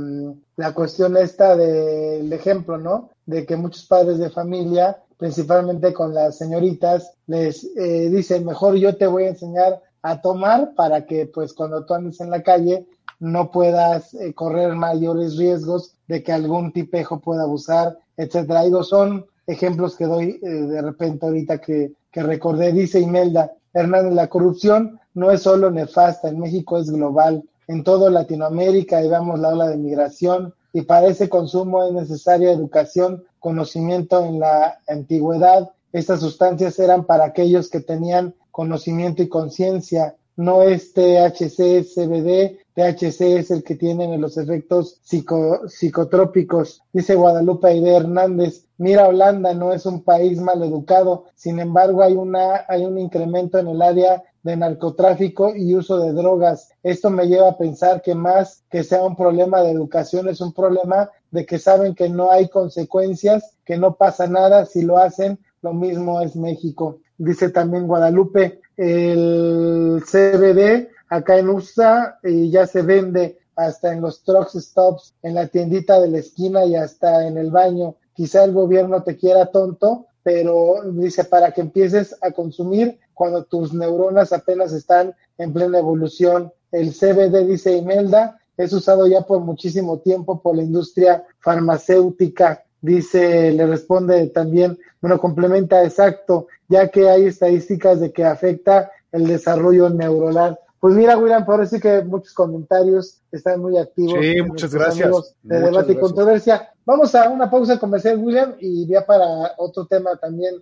la 0.55 0.73
cuestión 0.73 1.17
esta 1.17 1.55
del 1.55 2.31
ejemplo, 2.33 2.77
¿no? 2.77 3.09
De 3.25 3.45
que 3.45 3.55
muchos 3.55 3.85
padres 3.85 4.17
de 4.17 4.29
familia, 4.29 4.97
principalmente 5.17 5.93
con 5.93 6.13
las 6.13 6.37
señoritas, 6.37 7.13
les 7.27 7.63
eh, 7.77 8.09
dicen, 8.09 8.45
mejor 8.45 8.75
yo 8.75 8.95
te 8.97 9.07
voy 9.07 9.23
a 9.23 9.29
enseñar 9.29 9.81
a 10.01 10.21
tomar 10.21 10.73
para 10.75 11.05
que 11.05 11.27
pues 11.27 11.53
cuando 11.53 11.85
tú 11.85 11.93
andes 11.93 12.19
en 12.19 12.29
la 12.29 12.43
calle 12.43 12.85
no 13.19 13.51
puedas 13.51 14.13
eh, 14.15 14.33
correr 14.33 14.75
mayores 14.75 15.37
riesgos 15.37 15.95
de 16.07 16.23
que 16.23 16.33
algún 16.33 16.73
tipejo 16.73 17.19
pueda 17.19 17.43
abusar, 17.43 17.97
etcétera. 18.17 18.63
Digo, 18.63 18.83
son 18.83 19.25
ejemplos 19.47 19.95
que 19.95 20.05
doy 20.05 20.39
de 20.39 20.81
repente 20.81 21.25
ahorita 21.25 21.59
que, 21.59 21.93
que 22.11 22.23
recordé, 22.23 22.73
dice 22.73 22.99
Imelda, 22.99 23.53
Hernández, 23.73 24.13
la 24.13 24.27
corrupción 24.27 24.99
no 25.13 25.31
es 25.31 25.41
solo 25.41 25.71
nefasta, 25.71 26.29
en 26.29 26.39
México 26.39 26.77
es 26.77 26.89
global. 26.89 27.43
En 27.67 27.83
toda 27.83 28.09
Latinoamérica 28.09 29.01
y 29.03 29.07
vamos 29.07 29.39
la 29.39 29.49
ola 29.49 29.67
de 29.69 29.77
migración 29.77 30.53
y 30.73 30.81
para 30.81 31.07
ese 31.07 31.29
consumo 31.29 31.85
es 31.85 31.93
necesaria 31.93 32.51
educación, 32.51 33.23
conocimiento 33.39 34.25
en 34.25 34.39
la 34.39 34.79
antigüedad. 34.87 35.71
Estas 35.93 36.19
sustancias 36.19 36.79
eran 36.79 37.05
para 37.05 37.25
aquellos 37.25 37.69
que 37.69 37.79
tenían 37.79 38.33
conocimiento 38.51 39.21
y 39.21 39.29
conciencia, 39.29 40.15
no 40.35 40.63
es 40.63 40.93
THC, 40.93 41.85
CBD, 41.85 42.57
THC 42.73 43.37
es 43.37 43.51
el 43.51 43.63
que 43.63 43.75
tienen 43.75 44.19
los 44.19 44.37
efectos 44.37 44.99
psicotrópicos. 45.03 46.81
Dice 46.91 47.13
Guadalupe 47.13 47.67
Aide 47.67 47.95
Hernández, 47.95 48.65
mira 48.79 49.07
Holanda 49.07 49.53
no 49.53 49.73
es 49.73 49.85
un 49.85 50.03
país 50.03 50.41
mal 50.41 50.63
educado, 50.63 51.25
sin 51.35 51.59
embargo 51.59 52.01
hay 52.01 52.15
un 52.15 52.97
incremento 52.97 53.59
en 53.59 53.67
el 53.67 53.81
área 53.83 54.23
de 54.43 54.57
narcotráfico 54.57 55.55
y 55.55 55.73
uso 55.75 55.99
de 55.99 56.13
drogas. 56.13 56.69
Esto 56.83 57.09
me 57.09 57.27
lleva 57.27 57.49
a 57.49 57.57
pensar 57.57 58.01
que 58.01 58.13
más 58.13 58.63
que 58.69 58.83
sea 58.83 59.03
un 59.03 59.15
problema 59.15 59.61
de 59.61 59.71
educación 59.71 60.29
es 60.29 60.41
un 60.41 60.53
problema 60.53 61.09
de 61.31 61.45
que 61.45 61.57
saben 61.57 61.95
que 61.95 62.09
no 62.09 62.31
hay 62.31 62.49
consecuencias, 62.49 63.57
que 63.65 63.77
no 63.77 63.95
pasa 63.95 64.27
nada 64.27 64.65
si 64.65 64.83
lo 64.83 64.97
hacen 64.97 65.39
lo 65.63 65.73
mismo 65.73 66.21
es 66.21 66.35
México. 66.35 66.99
Dice 67.17 67.49
también 67.49 67.87
Guadalupe, 67.87 68.59
el 68.77 70.03
CBD 70.05 70.89
acá 71.07 71.39
en 71.39 71.49
USA 71.49 72.19
y 72.21 72.51
ya 72.51 72.67
se 72.67 72.81
vende 72.81 73.39
hasta 73.55 73.93
en 73.93 74.01
los 74.01 74.23
truck 74.23 74.49
stops, 74.49 75.13
en 75.23 75.35
la 75.35 75.47
tiendita 75.47 76.01
de 76.01 76.09
la 76.09 76.17
esquina 76.19 76.65
y 76.65 76.75
hasta 76.75 77.25
en 77.25 77.37
el 77.37 77.49
baño. 77.49 77.95
Quizá 78.13 78.43
el 78.43 78.51
gobierno 78.51 79.03
te 79.03 79.15
quiera 79.15 79.47
tonto, 79.47 80.07
pero 80.23 80.81
dice 80.93 81.25
para 81.25 81.51
que 81.51 81.61
empieces 81.61 82.15
a 82.21 82.31
consumir 82.31 82.97
cuando 83.13 83.43
tus 83.43 83.73
neuronas 83.73 84.33
apenas 84.33 84.71
están 84.71 85.13
en 85.37 85.53
plena 85.53 85.79
evolución. 85.79 86.51
El 86.71 86.91
CBD, 86.93 87.45
dice 87.45 87.75
Imelda, 87.77 88.39
es 88.57 88.71
usado 88.73 89.07
ya 89.07 89.21
por 89.21 89.41
muchísimo 89.41 89.99
tiempo 89.99 90.41
por 90.41 90.55
la 90.55 90.63
industria 90.63 91.25
farmacéutica. 91.39 92.63
Dice, 92.81 93.51
le 93.51 93.65
responde 93.67 94.27
también, 94.27 94.77
bueno, 95.01 95.19
complementa 95.19 95.83
exacto, 95.83 96.47
ya 96.67 96.89
que 96.89 97.09
hay 97.09 97.25
estadísticas 97.25 97.99
de 97.99 98.11
que 98.11 98.25
afecta 98.25 98.91
el 99.11 99.27
desarrollo 99.27 99.89
neuronal. 99.89 100.59
Pues 100.83 100.95
mira, 100.95 101.17
William, 101.17 101.45
por 101.45 101.65
sí 101.65 101.79
que 101.79 102.03
muchos 102.03 102.33
comentarios 102.33 103.21
están 103.31 103.61
muy 103.61 103.77
activos. 103.77 104.15
Sí, 104.19 104.41
muchas 104.41 104.75
gracias. 104.75 105.33
De 105.41 105.61
debate 105.61 105.93
y 105.93 105.95
controversia. 105.97 106.73
Vamos 106.85 107.15
a 107.15 107.29
una 107.29 107.49
pausa 107.49 107.79
comercial, 107.79 108.17
William, 108.17 108.55
y 108.59 108.85
ya 108.85 109.05
para 109.05 109.53
otro 109.59 109.85
tema 109.85 110.17
también 110.17 110.55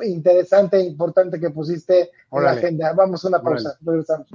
interesante 0.00 0.78
e 0.78 0.84
importante 0.86 1.38
que 1.38 1.50
pusiste 1.50 2.10
en 2.32 2.42
la 2.42 2.52
agenda. 2.52 2.94
Vamos 2.94 3.22
a 3.22 3.28
una 3.28 3.42
pausa. 3.42 3.76
Regresamos. 3.82 4.28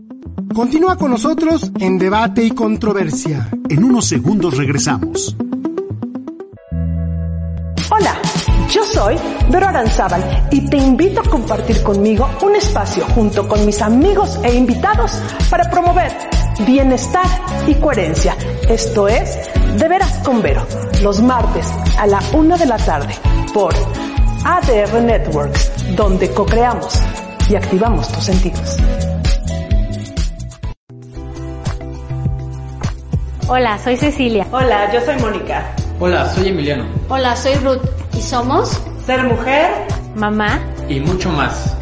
Continúa 0.53 0.95
con 0.95 1.09
nosotros 1.09 1.71
en 1.79 1.97
debate 1.97 2.43
y 2.43 2.51
controversia. 2.51 3.49
En 3.67 3.83
unos 3.83 4.07
segundos 4.07 4.55
regresamos. 4.55 5.35
Yo 8.71 8.85
soy 8.85 9.17
Vero 9.49 9.67
Aranzábal 9.67 10.47
y 10.49 10.61
te 10.69 10.77
invito 10.77 11.19
a 11.19 11.23
compartir 11.23 11.83
conmigo 11.83 12.29
un 12.41 12.55
espacio 12.55 13.05
junto 13.13 13.47
con 13.47 13.65
mis 13.65 13.81
amigos 13.81 14.39
e 14.43 14.53
invitados 14.55 15.11
para 15.49 15.69
promover 15.69 16.11
bienestar 16.65 17.25
y 17.67 17.75
coherencia. 17.75 18.35
Esto 18.69 19.07
es 19.07 19.37
De 19.77 19.87
Veras 19.87 20.19
con 20.23 20.41
Vero, 20.41 20.65
los 21.01 21.21
martes 21.21 21.67
a 21.97 22.07
la 22.07 22.21
una 22.33 22.57
de 22.57 22.65
la 22.65 22.77
tarde 22.77 23.13
por 23.53 23.73
ADR 24.45 25.01
Networks, 25.01 25.95
donde 25.95 26.31
co-creamos 26.31 26.99
y 27.49 27.55
activamos 27.55 28.07
tus 28.09 28.23
sentidos. 28.23 28.77
Hola, 33.47 33.77
soy 33.83 33.97
Cecilia. 33.97 34.47
Hola, 34.49 34.93
yo 34.93 35.01
soy 35.01 35.19
Mónica. 35.19 35.75
Hola, 35.99 36.33
soy 36.33 36.47
Emiliano. 36.47 36.85
Hola, 37.09 37.35
soy 37.35 37.55
Ruth. 37.55 38.00
¿Y 38.13 38.21
somos? 38.21 38.69
Ser 39.05 39.23
mujer, 39.23 39.87
mamá 40.15 40.59
y 40.89 40.99
mucho 40.99 41.29
más. 41.31 41.75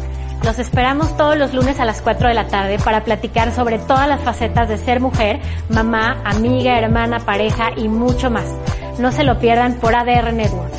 Los 0.44 0.58
esperamos 0.58 1.16
todos 1.16 1.36
los 1.36 1.52
lunes 1.52 1.78
a 1.80 1.84
las 1.84 2.00
4 2.00 2.28
de 2.28 2.34
la 2.34 2.48
tarde 2.48 2.78
para 2.78 3.04
platicar 3.04 3.52
sobre 3.52 3.78
todas 3.78 4.08
las 4.08 4.22
facetas 4.22 4.68
de 4.68 4.78
ser 4.78 5.00
mujer, 5.00 5.40
mamá, 5.68 6.22
amiga, 6.24 6.78
hermana, 6.78 7.20
pareja 7.20 7.70
y 7.76 7.88
mucho 7.88 8.30
más. 8.30 8.46
No 8.98 9.12
se 9.12 9.24
lo 9.24 9.38
pierdan 9.38 9.74
por 9.74 9.94
ADR 9.94 10.32
Network. 10.32 10.72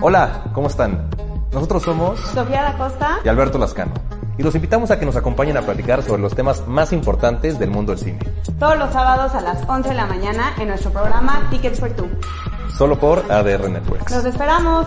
Hola, 0.00 0.44
¿cómo 0.52 0.68
están? 0.68 1.10
Nosotros 1.52 1.82
somos 1.82 2.20
Sofía 2.20 2.62
da 2.62 2.76
Costa 2.76 3.18
y 3.24 3.28
Alberto 3.28 3.58
Lascano 3.58 3.92
y 4.38 4.42
los 4.42 4.54
invitamos 4.54 4.90
a 4.90 4.98
que 4.98 5.06
nos 5.06 5.16
acompañen 5.16 5.56
a 5.56 5.62
platicar 5.62 6.02
sobre 6.02 6.22
los 6.22 6.34
temas 6.34 6.66
más 6.66 6.92
importantes 6.92 7.58
del 7.58 7.70
mundo 7.70 7.94
del 7.94 8.04
cine. 8.04 8.18
Todos 8.58 8.78
los 8.78 8.92
sábados 8.92 9.34
a 9.34 9.40
las 9.40 9.68
11 9.68 9.90
de 9.90 9.94
la 9.94 10.06
mañana 10.06 10.54
en 10.58 10.68
nuestro 10.68 10.90
programa 10.90 11.48
Tickets 11.50 11.80
for 11.80 11.90
Two. 11.90 12.08
Solo 12.76 12.98
por 12.98 13.30
ADR 13.30 13.70
Networks. 13.70 14.12
Los 14.12 14.24
esperamos. 14.24 14.86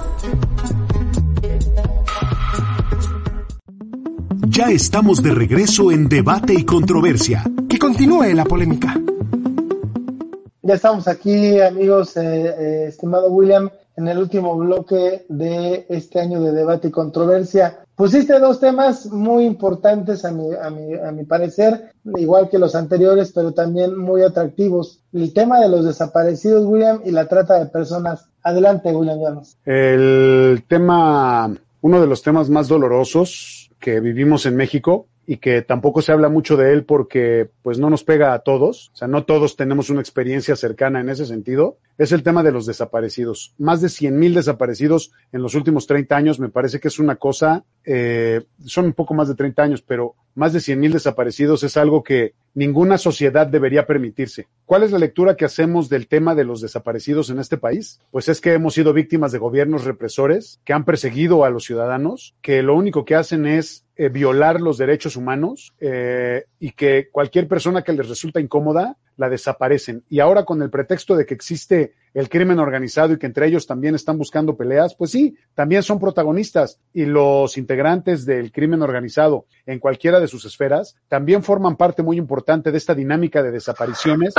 Ya 4.50 4.72
estamos 4.72 5.22
de 5.22 5.32
regreso 5.32 5.92
en 5.92 6.10
Debate 6.10 6.54
y 6.54 6.66
Controversia. 6.66 7.44
Que 7.70 7.78
continúe 7.78 8.34
la 8.34 8.44
polémica. 8.44 8.96
Ya 10.64 10.74
estamos 10.74 11.08
aquí, 11.08 11.62
amigos, 11.62 12.18
eh, 12.18 12.22
eh, 12.24 12.86
estimado 12.90 13.30
William, 13.30 13.70
en 13.96 14.08
el 14.08 14.18
último 14.18 14.58
bloque 14.58 15.26
de 15.30 15.86
este 15.88 16.20
año 16.20 16.42
de 16.42 16.52
debate 16.52 16.90
y 16.90 16.92
controversia. 16.92 17.86
Pusiste 17.98 18.40
dos 18.40 18.60
temas 18.60 19.08
muy 19.08 19.44
importantes 19.44 20.24
a 20.24 20.32
mi, 20.32 20.54
a 20.54 20.70
mi, 20.70 20.94
a 20.94 21.12
mi 21.12 21.24
parecer, 21.24 21.94
igual 22.16 22.48
que 22.48 22.60
los 22.60 22.76
anteriores, 22.76 23.32
pero 23.34 23.54
también 23.54 23.98
muy 23.98 24.22
atractivos. 24.22 25.02
El 25.12 25.34
tema 25.34 25.60
de 25.60 25.68
los 25.68 25.84
desaparecidos, 25.84 26.64
William, 26.68 27.02
y 27.06 27.10
la 27.10 27.28
trata 27.28 27.58
de 27.58 27.66
personas. 27.66 28.30
Adelante, 28.44 28.96
William 28.96 29.18
Llanos. 29.20 29.58
El 29.66 30.64
tema, 30.68 31.52
uno 31.82 32.00
de 32.00 32.06
los 32.06 32.22
temas 32.22 32.52
más 32.52 32.68
dolorosos 32.68 33.72
que 33.80 34.00
vivimos 34.00 34.46
en 34.46 34.56
México 34.58 35.08
y 35.30 35.38
que 35.38 35.62
tampoco 35.62 36.02
se 36.02 36.14
habla 36.14 36.30
mucho 36.30 36.56
de 36.56 36.72
él 36.72 36.86
porque 36.86 37.50
pues 37.62 37.80
no 37.80 37.90
nos 37.90 38.06
pega 38.06 38.34
a 38.34 38.40
todos, 38.40 38.92
o 38.94 38.96
sea, 38.96 39.10
no 39.10 39.26
todos 39.26 39.58
tenemos 39.58 39.90
una 39.90 40.00
experiencia 40.00 40.56
cercana 40.56 41.02
en 41.02 41.10
ese 41.10 41.26
sentido, 41.26 41.80
es 41.98 42.14
el 42.14 42.24
tema 42.24 42.44
de 42.44 42.54
los 42.54 42.66
desaparecidos. 42.66 43.54
Más 43.58 43.82
de 43.82 43.90
100 43.90 44.18
mil 44.18 44.34
desaparecidos 44.34 45.12
en 45.34 45.42
los 45.42 45.54
últimos 45.54 45.86
30 45.86 46.16
años 46.16 46.40
me 46.40 46.48
parece 46.48 46.80
que 46.80 46.88
es 46.88 46.98
una 46.98 47.18
cosa, 47.18 47.66
eh, 47.90 48.44
son 48.66 48.86
un 48.86 48.94
poco 48.94 49.14
más 49.14 49.30
de 49.30 49.36
30 49.36 49.64
años, 49.64 49.82
pero 49.82 50.16
más 50.36 50.52
de 50.52 50.60
100 50.60 50.78
mil 50.78 50.92
desaparecidos 50.92 51.64
es 51.64 51.78
algo 51.78 52.04
que 52.04 52.34
ninguna 52.54 52.98
sociedad 52.98 53.48
debería 53.48 53.88
permitirse. 53.88 54.48
¿Cuál 54.66 54.84
es 54.84 54.92
la 54.92 55.00
lectura 55.00 55.38
que 55.38 55.46
hacemos 55.46 55.88
del 55.88 56.08
tema 56.08 56.36
de 56.36 56.44
los 56.44 56.60
desaparecidos 56.60 57.30
en 57.30 57.40
este 57.40 57.58
país? 57.58 58.02
Pues 58.12 58.28
es 58.28 58.42
que 58.42 58.52
hemos 58.52 58.74
sido 58.74 58.92
víctimas 58.92 59.32
de 59.32 59.38
gobiernos 59.38 59.86
represores 59.86 60.60
que 60.66 60.74
han 60.74 60.84
perseguido 60.84 61.46
a 61.46 61.50
los 61.50 61.64
ciudadanos, 61.64 62.36
que 62.42 62.62
lo 62.62 62.76
único 62.76 63.06
que 63.06 63.16
hacen 63.16 63.46
es 63.46 63.86
eh, 63.96 64.10
violar 64.10 64.60
los 64.60 64.78
derechos 64.78 65.16
humanos 65.16 65.74
eh, 65.80 66.44
y 66.60 66.72
que 66.72 67.08
cualquier 67.10 67.48
persona 67.48 67.84
que 67.84 67.94
les 67.94 68.10
resulta 68.10 68.42
incómoda 68.42 68.98
la 69.18 69.30
desaparecen. 69.30 70.04
Y 70.10 70.20
ahora 70.20 70.46
con 70.46 70.62
el 70.62 70.70
pretexto 70.70 71.16
de 71.16 71.26
que 71.26 71.34
existe 71.34 71.94
el 72.14 72.30
crimen 72.30 72.60
organizado 72.60 73.14
y 73.14 73.18
que 73.18 73.26
entre 73.26 73.48
ellos 73.48 73.68
también 73.68 73.94
están 73.94 74.18
buscando 74.18 74.56
peleas, 74.56 74.96
pues 74.96 75.12
sí, 75.12 75.36
también 75.54 75.84
son 75.84 76.00
protagonistas 76.00 76.80
y 76.94 77.06
los 77.06 77.58
integrantes 77.58 78.26
del 78.26 78.52
crimen 78.52 78.82
organizado 78.82 79.46
en 79.66 79.80
cualquiera 79.80 80.20
de 80.20 80.28
sus 80.28 80.46
esferas 80.46 80.96
también 81.08 81.44
forman 81.44 81.76
parte 81.76 82.02
muy 82.02 82.18
importante 82.18 82.72
de 82.72 82.78
esta 82.78 82.96
dinámica 82.96 83.44
de 83.44 83.52
desapariciones 83.52 84.34